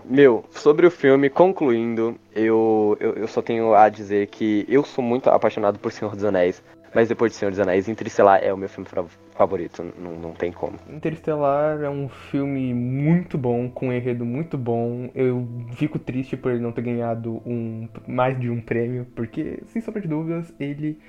Meu, 0.04 0.44
sobre 0.50 0.86
o 0.86 0.92
filme, 0.92 1.30
concluindo, 1.30 2.18
eu, 2.36 2.98
eu, 3.00 3.14
eu 3.14 3.28
só 3.28 3.42
tenho 3.42 3.74
a 3.74 3.88
dizer 3.88 4.28
que 4.28 4.66
eu 4.68 4.84
sou 4.84 5.04
muito 5.04 5.30
apaixonado 5.30 5.80
por 5.80 5.92
Senhor 5.92 6.16
dos 6.16 6.26
Anéis, 6.26 6.62
mas 6.94 7.08
depois 7.10 7.32
de 7.32 7.38
Senhor 7.38 7.52
dos 7.52 7.60
Anéis, 7.60 7.88
Interestelar 7.88 8.40
é 8.44 8.54
o 8.54 8.58
meu 8.58 8.70
filme 8.70 8.88
favorito, 9.34 9.84
não, 9.98 10.12
não 10.12 10.32
tem 10.34 10.52
como. 10.52 10.78
Interestelar 10.90 11.82
é 11.82 11.90
um 11.90 12.10
filme 12.10 12.74
muito 12.74 13.38
bom, 13.38 13.70
com 13.70 13.88
um 13.90 13.94
enredo 13.94 14.26
muito 14.26 14.58
bom. 14.58 15.10
Eu 15.16 15.48
fico 15.74 15.98
triste 15.98 16.36
por 16.38 16.52
ele 16.52 16.62
não 16.62 16.72
ter 16.72 16.82
ganhado 16.82 17.42
um 17.46 17.88
mais 18.08 18.40
de 18.40 18.50
um 18.50 18.62
prêmio, 18.62 19.08
porque, 19.16 19.60
sem 19.68 19.82
sombra 19.82 20.02
de 20.02 20.08
dúvidas, 20.08 20.54
ele 20.60 21.00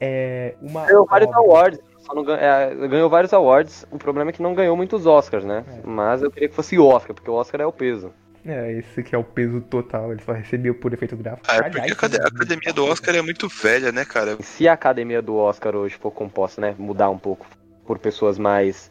é 0.00 0.54
uma. 0.60 0.86
Ganhou 0.86 1.06
vários 1.06 1.32
awards, 1.34 1.80
só 1.98 2.14
não 2.14 2.24
gan- 2.24 2.36
é, 2.36 2.74
ganhou 2.88 3.08
vários 3.08 3.32
awards, 3.32 3.86
o 3.90 3.98
problema 3.98 4.30
é 4.30 4.32
que 4.32 4.42
não 4.42 4.54
ganhou 4.54 4.76
muitos 4.76 5.06
Oscars, 5.06 5.44
né? 5.44 5.64
É. 5.68 5.80
Mas 5.86 6.22
eu 6.22 6.30
queria 6.30 6.48
que 6.48 6.54
fosse 6.54 6.78
Oscar, 6.78 7.14
porque 7.14 7.30
o 7.30 7.34
Oscar 7.34 7.60
é 7.60 7.66
o 7.66 7.72
peso. 7.72 8.12
É, 8.46 8.72
esse 8.72 9.02
que 9.02 9.14
é 9.14 9.18
o 9.18 9.24
peso 9.24 9.60
total, 9.62 10.12
ele 10.12 10.22
só 10.22 10.32
recebeu 10.32 10.74
por 10.74 10.92
efeito 10.92 11.16
gráfico. 11.16 11.46
Ah, 11.48 11.56
é 11.56 11.62
porque 11.62 11.80
Aliás, 11.80 12.02
a 12.02 12.24
a 12.24 12.28
academia 12.28 12.72
do 12.74 12.84
Oscar 12.84 13.16
é 13.16 13.22
muito 13.22 13.48
velha, 13.48 13.90
né, 13.90 14.04
cara? 14.04 14.36
Se 14.40 14.68
a 14.68 14.74
academia 14.74 15.22
do 15.22 15.36
Oscar 15.36 15.74
hoje 15.74 15.96
for 15.96 16.10
composta, 16.10 16.60
né, 16.60 16.74
mudar 16.78 17.08
um 17.08 17.18
pouco 17.18 17.46
por 17.86 17.98
pessoas 17.98 18.38
mais 18.38 18.90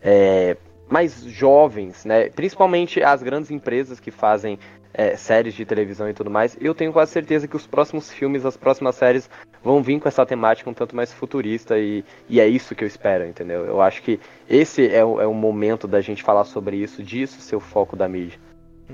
é, 0.00 0.56
mais 0.88 1.24
jovens, 1.24 2.04
né, 2.04 2.28
principalmente 2.28 3.02
as 3.02 3.22
grandes 3.22 3.50
empresas 3.50 3.98
que 3.98 4.10
fazem 4.12 4.58
é, 4.92 5.16
séries 5.16 5.54
de 5.54 5.64
televisão 5.64 6.08
e 6.08 6.14
tudo 6.14 6.30
mais, 6.30 6.56
eu 6.60 6.72
tenho 6.72 6.92
quase 6.92 7.10
certeza 7.10 7.48
que 7.48 7.56
os 7.56 7.66
próximos 7.66 8.12
filmes, 8.12 8.46
as 8.46 8.56
próximas 8.56 8.94
séries 8.94 9.28
vão 9.62 9.82
vir 9.82 9.98
com 9.98 10.06
essa 10.06 10.24
temática 10.24 10.70
um 10.70 10.74
tanto 10.74 10.94
mais 10.94 11.12
futurista 11.12 11.76
e, 11.78 12.04
e 12.28 12.38
é 12.38 12.46
isso 12.46 12.76
que 12.76 12.84
eu 12.84 12.88
espero, 12.88 13.26
entendeu? 13.26 13.64
Eu 13.64 13.80
acho 13.80 14.02
que 14.02 14.20
esse 14.48 14.86
é 14.88 15.04
o, 15.04 15.20
é 15.20 15.26
o 15.26 15.34
momento 15.34 15.88
da 15.88 16.00
gente 16.00 16.22
falar 16.22 16.44
sobre 16.44 16.76
isso, 16.76 17.02
disso 17.02 17.40
ser 17.40 17.56
o 17.56 17.60
foco 17.60 17.96
da 17.96 18.08
mídia. 18.08 18.38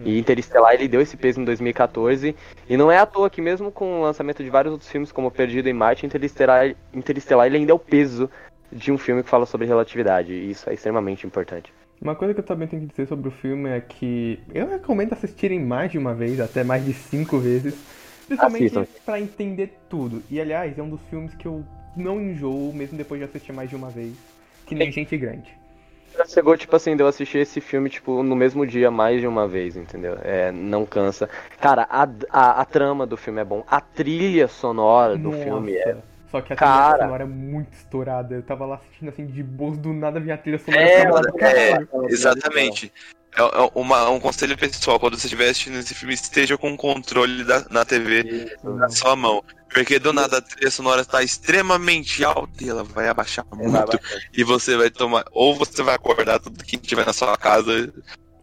E 0.04 0.18
Interestelar 0.18 0.74
ele 0.74 0.88
deu 0.88 1.00
esse 1.00 1.16
peso 1.16 1.40
em 1.40 1.44
2014. 1.44 2.34
E 2.68 2.76
não 2.76 2.90
é 2.90 2.98
à 2.98 3.06
toa 3.06 3.30
que 3.30 3.40
mesmo 3.40 3.70
com 3.70 4.00
o 4.00 4.02
lançamento 4.02 4.42
de 4.42 4.50
vários 4.50 4.72
outros 4.72 4.90
filmes, 4.90 5.12
como 5.12 5.30
Perdido 5.30 5.68
em 5.68 5.72
Marte, 5.72 6.06
Interestelar, 6.06 6.74
Interestelar 6.94 7.46
ele 7.46 7.58
ainda 7.58 7.72
é 7.72 7.74
o 7.74 7.78
peso 7.78 8.30
de 8.72 8.92
um 8.92 8.98
filme 8.98 9.22
que 9.22 9.28
fala 9.28 9.46
sobre 9.46 9.66
relatividade. 9.66 10.32
E 10.32 10.50
isso 10.50 10.68
é 10.70 10.74
extremamente 10.74 11.26
importante. 11.26 11.72
Uma 12.00 12.14
coisa 12.14 12.32
que 12.32 12.40
eu 12.40 12.44
também 12.44 12.66
tenho 12.66 12.82
que 12.82 12.88
dizer 12.88 13.06
sobre 13.06 13.28
o 13.28 13.30
filme 13.30 13.68
é 13.68 13.80
que 13.80 14.38
eu 14.54 14.66
recomendo 14.66 15.12
assistirem 15.12 15.60
mais 15.60 15.90
de 15.90 15.98
uma 15.98 16.14
vez, 16.14 16.40
até 16.40 16.64
mais 16.64 16.84
de 16.84 16.94
cinco 16.94 17.38
vezes, 17.38 17.74
principalmente 18.26 18.88
pra 19.04 19.20
entender 19.20 19.76
tudo. 19.88 20.22
E 20.30 20.40
aliás, 20.40 20.78
é 20.78 20.82
um 20.82 20.88
dos 20.88 21.02
filmes 21.10 21.34
que 21.34 21.46
eu 21.46 21.62
não 21.94 22.18
enjoo, 22.18 22.72
mesmo 22.72 22.96
depois 22.96 23.20
de 23.20 23.26
assistir 23.26 23.52
mais 23.52 23.68
de 23.68 23.76
uma 23.76 23.90
vez, 23.90 24.14
que 24.64 24.74
nem 24.74 24.90
Gente 24.90 25.14
Grande. 25.18 25.59
Já 26.20 26.26
chegou, 26.26 26.54
tipo 26.54 26.76
assim, 26.76 26.94
de 26.94 27.02
eu 27.02 27.06
assistir 27.06 27.38
esse 27.38 27.62
filme, 27.62 27.88
tipo, 27.88 28.22
no 28.22 28.36
mesmo 28.36 28.66
dia 28.66 28.90
mais 28.90 29.22
de 29.22 29.26
uma 29.26 29.48
vez, 29.48 29.74
entendeu? 29.74 30.18
É, 30.22 30.52
não 30.52 30.84
cansa. 30.84 31.30
Cara, 31.58 31.86
a, 31.88 32.06
a, 32.30 32.60
a 32.60 32.64
trama 32.66 33.06
do 33.06 33.16
filme 33.16 33.40
é 33.40 33.44
bom. 33.44 33.64
A 33.66 33.80
trilha 33.80 34.46
sonora 34.46 35.16
do 35.16 35.30
Nossa. 35.30 35.42
filme 35.42 35.72
é. 35.76 35.96
Só 36.30 36.42
que 36.42 36.52
a 36.52 36.56
Cara. 36.56 36.90
trilha 36.92 37.04
sonora 37.06 37.22
é 37.24 37.26
muito 37.26 37.72
estourada. 37.72 38.34
Eu 38.34 38.42
tava 38.42 38.66
lá 38.66 38.74
assistindo 38.74 39.08
assim 39.08 39.24
de 39.26 39.42
boas 39.42 39.78
do 39.78 39.94
nada 39.94 40.20
vinha 40.20 40.34
a 40.34 40.38
trilha 40.38 40.58
sonora. 40.58 40.84
É, 40.84 41.08
mano, 41.08 41.32
"Caralho". 41.32 41.88
Exatamente. 42.08 42.92
É, 43.36 43.40
é 43.40 43.70
uma- 43.74 44.10
um 44.10 44.18
conselho 44.20 44.56
pessoal, 44.58 44.98
quando 44.98 45.16
você 45.18 45.26
estiver 45.26 45.48
assistindo 45.50 45.78
esse 45.78 45.94
filme, 45.94 46.14
esteja 46.14 46.58
com 46.58 46.72
o 46.72 46.76
controle 46.76 47.44
da, 47.44 47.64
na 47.70 47.84
TV 47.84 48.22
Isso, 48.22 48.70
na 48.70 48.88
sua 48.88 49.14
mão. 49.14 49.42
Porque 49.72 50.00
do 50.00 50.12
nada 50.12 50.38
a 50.38 50.42
trilha 50.42 50.70
sonora 50.70 51.02
está 51.02 51.22
extremamente 51.22 52.24
alta 52.24 52.64
e 52.64 52.68
ela 52.68 52.82
vai 52.82 53.08
abaixar 53.08 53.46
é 53.52 53.56
muito. 53.56 53.72
bastante. 53.72 54.28
E 54.36 54.42
você 54.42 54.76
vai 54.76 54.90
tomar. 54.90 55.24
Ou 55.30 55.54
você 55.56 55.80
vai 55.82 55.94
acordar 55.94 56.40
tudo 56.40 56.64
que 56.64 56.76
tiver 56.76 57.06
na 57.06 57.12
sua 57.12 57.36
casa, 57.36 57.92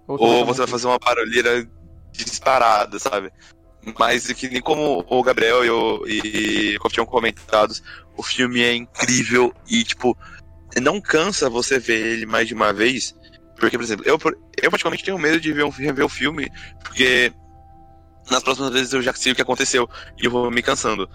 ou 0.07 0.45
você 0.45 0.59
vai 0.59 0.67
fazer 0.67 0.87
uma 0.87 0.97
barulheira 0.99 1.67
disparada, 2.13 2.97
sabe? 2.97 3.29
Mas 3.97 4.27
que 4.27 4.49
nem 4.49 4.61
como 4.61 5.05
o 5.07 5.23
Gabriel 5.23 5.65
e 5.65 5.69
o, 5.69 6.07
e 6.07 6.77
o 6.81 6.89
tinham 6.89 7.05
comentado, 7.05 7.73
o 8.15 8.23
filme 8.23 8.61
é 8.61 8.73
incrível 8.73 9.53
e, 9.69 9.83
tipo, 9.83 10.17
não 10.81 10.99
cansa 10.99 11.49
você 11.49 11.77
ver 11.79 12.05
ele 12.05 12.25
mais 12.25 12.47
de 12.47 12.53
uma 12.53 12.71
vez. 12.73 13.13
Porque, 13.59 13.77
por 13.77 13.83
exemplo, 13.83 14.05
eu, 14.05 14.19
eu 14.61 14.69
praticamente 14.69 15.03
tenho 15.03 15.17
medo 15.17 15.39
de 15.39 15.51
ver, 15.51 15.63
um, 15.63 15.69
rever 15.69 16.05
o 16.05 16.09
filme, 16.09 16.51
porque 16.83 17.31
nas 18.29 18.43
próximas 18.43 18.71
vezes 18.71 18.93
eu 18.93 19.01
já 19.01 19.13
sei 19.13 19.31
o 19.31 19.35
que 19.35 19.41
aconteceu 19.41 19.89
e 20.21 20.25
eu 20.25 20.31
vou 20.31 20.51
me 20.51 20.61
cansando. 20.61 21.09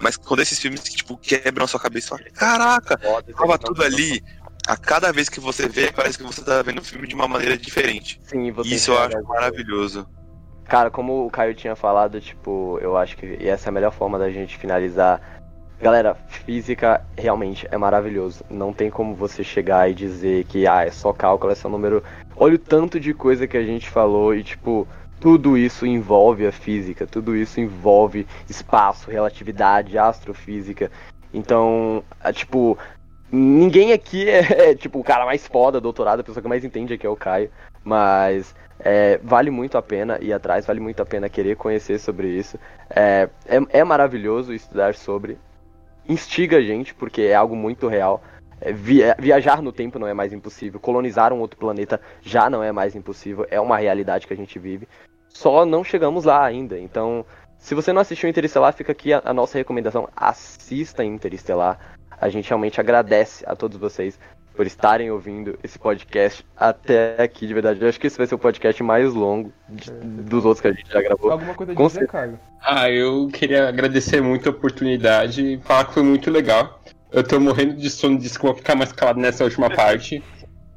Mas 0.00 0.16
quando 0.16 0.40
esses 0.40 0.58
filmes, 0.58 0.82
tipo, 0.82 1.16
quebram 1.16 1.64
a 1.64 1.68
sua 1.68 1.80
cabeça, 1.80 2.10
fala, 2.10 2.22
caraca, 2.30 2.96
tava 3.36 3.58
tudo 3.58 3.82
ali. 3.82 4.22
A 4.66 4.76
cada 4.76 5.10
vez 5.12 5.28
que 5.28 5.40
você 5.40 5.66
vê, 5.66 5.90
parece 5.90 6.18
que 6.18 6.24
você 6.24 6.42
tá 6.42 6.60
vendo 6.62 6.78
o 6.78 6.84
filme 6.84 7.08
de 7.08 7.14
uma 7.14 7.26
maneira 7.26 7.56
diferente. 7.56 8.20
Sim, 8.22 8.52
você 8.52 8.74
Isso 8.74 8.90
eu 8.90 8.98
acho 8.98 9.22
maravilhoso. 9.24 10.06
Cara, 10.66 10.90
como 10.90 11.26
o 11.26 11.30
Caio 11.30 11.54
tinha 11.54 11.74
falado, 11.74 12.20
tipo, 12.20 12.78
eu 12.82 12.96
acho 12.96 13.16
que 13.16 13.38
essa 13.40 13.68
é 13.68 13.70
a 13.70 13.72
melhor 13.72 13.90
forma 13.90 14.18
da 14.18 14.30
gente 14.30 14.58
finalizar. 14.58 15.37
Galera, 15.80 16.16
física 16.28 17.00
realmente 17.16 17.66
é 17.70 17.78
maravilhoso. 17.78 18.44
Não 18.50 18.72
tem 18.72 18.90
como 18.90 19.14
você 19.14 19.44
chegar 19.44 19.88
e 19.88 19.94
dizer 19.94 20.44
que 20.44 20.66
ah, 20.66 20.84
é 20.84 20.90
só 20.90 21.12
cálculo, 21.12 21.52
é 21.52 21.54
só 21.54 21.68
número. 21.68 22.02
Olha 22.36 22.56
o 22.56 22.58
tanto 22.58 22.98
de 22.98 23.14
coisa 23.14 23.46
que 23.46 23.56
a 23.56 23.62
gente 23.62 23.88
falou 23.88 24.34
e 24.34 24.42
tipo, 24.42 24.88
tudo 25.20 25.56
isso 25.56 25.86
envolve 25.86 26.46
a 26.46 26.52
física, 26.52 27.06
tudo 27.06 27.36
isso 27.36 27.60
envolve 27.60 28.26
espaço, 28.48 29.10
relatividade, 29.10 29.96
astrofísica. 29.96 30.90
Então, 31.32 32.02
é, 32.24 32.32
tipo, 32.32 32.76
ninguém 33.30 33.92
aqui 33.92 34.28
é, 34.28 34.74
tipo 34.76 34.98
o 34.98 35.04
cara 35.04 35.24
mais 35.24 35.46
foda, 35.46 35.80
doutorado, 35.80 36.20
a 36.20 36.24
pessoa 36.24 36.42
que 36.42 36.48
mais 36.48 36.64
entende 36.64 36.94
aqui 36.94 37.06
é 37.06 37.10
o 37.10 37.16
Caio, 37.16 37.50
mas 37.84 38.54
é, 38.80 39.18
vale 39.22 39.50
muito 39.50 39.76
a 39.78 39.82
pena 39.82 40.18
ir 40.20 40.32
atrás, 40.32 40.66
vale 40.66 40.80
muito 40.80 41.00
a 41.02 41.06
pena 41.06 41.28
querer 41.28 41.56
conhecer 41.56 41.98
sobre 41.98 42.28
isso. 42.28 42.58
É, 42.90 43.28
é, 43.46 43.78
é 43.80 43.84
maravilhoso 43.84 44.52
estudar 44.52 44.94
sobre. 44.94 45.38
Instiga 46.08 46.56
a 46.56 46.62
gente, 46.62 46.94
porque 46.94 47.22
é 47.22 47.34
algo 47.34 47.54
muito 47.54 47.86
real. 47.86 48.22
É, 48.60 48.72
via- 48.72 49.14
viajar 49.18 49.62
no 49.62 49.70
tempo 49.70 49.98
não 49.98 50.06
é 50.06 50.14
mais 50.14 50.32
impossível. 50.32 50.80
Colonizar 50.80 51.32
um 51.32 51.40
outro 51.40 51.58
planeta 51.58 52.00
já 52.22 52.48
não 52.48 52.62
é 52.62 52.72
mais 52.72 52.96
impossível. 52.96 53.46
É 53.50 53.60
uma 53.60 53.76
realidade 53.76 54.26
que 54.26 54.32
a 54.32 54.36
gente 54.36 54.58
vive. 54.58 54.88
Só 55.28 55.64
não 55.64 55.84
chegamos 55.84 56.24
lá 56.24 56.44
ainda. 56.44 56.78
Então, 56.78 57.24
se 57.58 57.74
você 57.74 57.92
não 57.92 58.00
assistiu 58.00 58.28
Interestelar, 58.28 58.72
fica 58.72 58.92
aqui 58.92 59.12
a, 59.12 59.22
a 59.24 59.32
nossa 59.34 59.58
recomendação. 59.58 60.08
Assista 60.16 61.04
Interestelar. 61.04 61.78
A 62.20 62.28
gente 62.28 62.48
realmente 62.48 62.80
agradece 62.80 63.44
a 63.46 63.54
todos 63.54 63.76
vocês 63.78 64.18
por 64.58 64.66
estarem 64.66 65.08
ouvindo 65.08 65.56
esse 65.62 65.78
podcast 65.78 66.44
até 66.56 67.14
aqui, 67.22 67.46
de 67.46 67.54
verdade. 67.54 67.80
Eu 67.80 67.88
acho 67.88 68.00
que 68.00 68.08
esse 68.08 68.18
vai 68.18 68.26
ser 68.26 68.34
o 68.34 68.38
podcast 68.38 68.82
mais 68.82 69.14
longo 69.14 69.52
de- 69.68 69.88
dos 69.92 70.44
outros 70.44 70.60
que 70.60 70.66
a 70.66 70.72
gente 70.72 70.90
já 70.90 71.00
gravou. 71.00 71.30
Alguma 71.30 71.54
coisa 71.54 71.72
Com 71.76 71.86
dizer, 71.86 72.08
Caio? 72.08 72.40
Ah, 72.60 72.90
eu 72.90 73.28
queria 73.32 73.68
agradecer 73.68 74.20
muito 74.20 74.48
a 74.48 74.50
oportunidade 74.50 75.44
e 75.46 75.58
falar 75.60 75.84
que 75.84 75.94
foi 75.94 76.02
muito 76.02 76.28
legal. 76.28 76.82
Eu 77.12 77.22
tô 77.22 77.38
morrendo 77.38 77.74
de 77.76 77.88
sono, 77.88 78.18
disse 78.18 78.36
que 78.36 78.44
eu 78.44 78.48
vou 78.48 78.56
ficar 78.56 78.74
mais 78.74 78.90
calado 78.90 79.20
nessa 79.20 79.44
última 79.44 79.70
parte. 79.70 80.20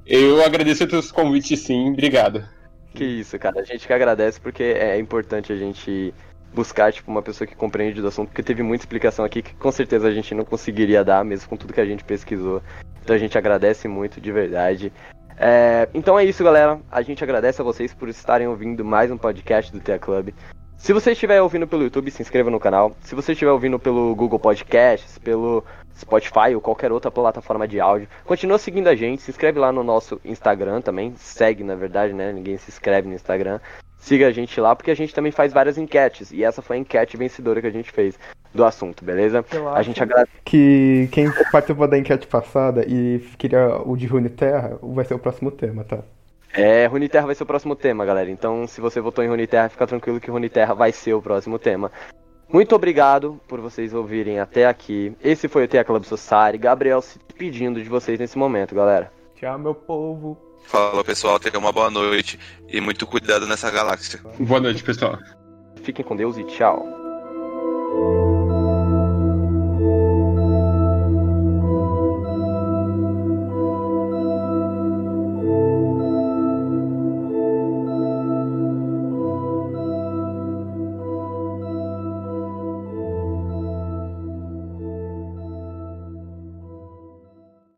Eu 0.06 0.45
agradeço 0.45 0.84
os 0.84 0.90
teus 0.91 1.12
convites 1.12 1.60
sim, 1.62 1.90
obrigado. 1.90 2.45
Que 2.94 3.03
isso, 3.03 3.40
cara. 3.40 3.62
A 3.62 3.64
gente 3.64 3.88
que 3.88 3.94
agradece 3.94 4.40
porque 4.40 4.62
é 4.62 4.99
importante 4.99 5.52
a 5.52 5.56
gente 5.58 6.14
buscar, 6.53 6.91
tipo, 6.91 7.10
uma 7.10 7.22
pessoa 7.22 7.48
que 7.48 7.56
compreende 7.56 8.02
do 8.02 8.07
assunto, 8.07 8.30
porque 8.30 8.44
teve 8.44 8.61
muita 8.64 8.84
explicação 8.84 9.23
aqui 9.23 9.41
que 9.41 9.53
com 9.56 9.72
certeza 9.72 10.07
a 10.07 10.11
gente 10.11 10.36
não 10.36 10.44
conseguiria 10.44 11.03
dar, 11.03 11.23
mesmo 11.23 11.49
com 11.49 11.57
tudo 11.57 11.73
que 11.73 11.82
a 11.82 11.86
gente 11.86 12.03
pesquisou. 12.03 12.61
Então 13.03 13.15
a 13.15 13.19
gente 13.19 13.38
agradece 13.38 13.88
muito, 13.88 14.22
de 14.22 14.32
verdade. 14.32 14.94
É, 15.38 15.90
então 15.94 16.19
é 16.19 16.23
isso, 16.23 16.44
galera. 16.44 16.80
A 16.91 17.02
gente 17.02 17.23
agradece 17.23 17.61
a 17.61 17.64
vocês 17.64 17.94
por 17.94 18.10
estarem 18.10 18.48
ouvindo 18.48 18.86
mais 18.86 19.10
um 19.10 19.18
podcast 19.18 19.72
do 19.72 19.80
Tea 19.80 19.98
Club. 19.98 20.30
Se 20.78 20.94
você 20.94 21.11
estiver 21.11 21.41
ouvindo 21.41 21.68
pelo 21.68 21.84
YouTube, 21.84 22.10
se 22.10 22.22
inscreva 22.22 22.49
no 22.49 22.60
canal. 22.60 22.95
Se 23.02 23.14
você 23.14 23.34
estiver 23.34 23.52
ouvindo 23.52 23.78
pelo 23.78 24.15
Google 24.15 24.40
Podcasts, 24.40 25.19
pelo 25.19 25.64
Spotify 25.95 26.56
ou 26.56 26.61
qualquer 26.61 26.91
outra 26.91 27.11
plataforma 27.11 27.68
de 27.68 27.80
áudio, 27.80 28.07
continua 28.26 28.57
seguindo 28.57 28.88
a 28.88 28.95
gente. 28.95 29.22
Se 29.22 29.30
inscreve 29.30 29.60
lá 29.60 29.72
no 29.72 29.84
nosso 29.84 30.19
Instagram 30.26 30.82
também. 30.82 31.14
Segue, 31.15 31.64
na 31.64 31.76
verdade, 31.76 32.14
né? 32.14 32.34
Ninguém 32.34 32.57
se 32.57 32.72
inscreve 32.72 33.07
no 33.07 33.14
Instagram. 33.14 33.60
Siga 34.02 34.28
a 34.28 34.32
gente 34.32 34.60
lá, 34.60 34.76
porque 34.76 34.90
a 34.90 34.95
gente 34.95 35.14
também 35.14 35.32
faz 35.32 35.53
várias 35.53 35.78
enquetes. 35.78 36.32
E 36.32 36.44
essa 36.44 36.60
foi 36.61 36.76
a 36.76 36.80
enquete 36.80 37.15
vencedora 37.15 37.61
que 37.61 37.68
a 37.68 37.72
gente 37.72 37.91
fez 37.91 38.18
do 38.53 38.65
assunto, 38.65 39.06
beleza? 39.06 39.45
Eu 39.53 39.69
A 39.69 39.73
acho 39.73 39.84
gente 39.90 40.02
agradece. 40.02 40.32
que 40.44 41.07
quem 41.11 41.32
participou 41.52 41.88
da 41.88 41.98
enquete 41.98 42.26
passada 42.26 42.84
e 42.88 43.19
queria 43.38 43.78
o 43.86 43.95
de 43.95 44.07
Runeterra 44.07 44.78
vai 44.82 45.06
ser 45.06 45.14
o 45.14 45.19
próximo 45.19 45.52
tema, 45.52 45.84
tá? 45.84 45.99
É, 46.52 46.88
Runeterra 46.88 47.28
vai 47.28 47.36
ser 47.36 47.44
o 47.44 47.45
próximo 47.45 47.76
tema, 47.76 48.03
galera. 48.03 48.30
Então, 48.30 48.68
se 48.68 48.82
você 48.82 48.99
votou 48.99 49.23
em 49.23 49.28
Runeterra, 49.30 49.69
fica 49.69 49.86
tranquilo 49.88 50.19
que 50.19 50.32
Runeterra 50.32 50.73
vai 50.73 50.91
ser 50.91 51.14
o 51.14 51.22
próximo 51.22 51.60
tema. 51.60 51.91
Muito 52.52 52.76
obrigado 52.76 53.40
por 53.48 53.61
vocês 53.61 53.94
ouvirem 53.94 54.40
até 54.40 54.65
aqui. 54.65 55.15
Esse 55.23 55.48
foi 55.48 55.64
o 55.64 55.68
Tea 55.68 55.86
Club 55.86 56.03
Society. 56.03 56.57
Gabriel 56.57 57.02
se 57.02 57.18
pedindo 57.38 57.82
de 57.82 57.88
vocês 57.88 58.19
nesse 58.19 58.38
momento, 58.38 58.76
galera. 58.76 59.10
Tchau, 59.36 59.57
meu 59.60 59.73
povo. 59.76 60.38
Falou, 60.64 61.04
pessoal. 61.04 61.40
Tenha 61.40 61.58
uma 61.60 61.72
boa 61.72 61.90
noite 61.90 62.40
e 62.68 62.80
muito 62.80 63.06
cuidado 63.06 63.48
nessa 63.48 63.70
galáxia. 63.70 64.20
Boa 64.40 64.60
noite, 64.60 64.84
pessoal. 64.84 65.18
Fiquem 65.84 66.06
com 66.06 66.16
Deus 66.16 66.38
e 66.38 66.44
tchau. 66.46 66.86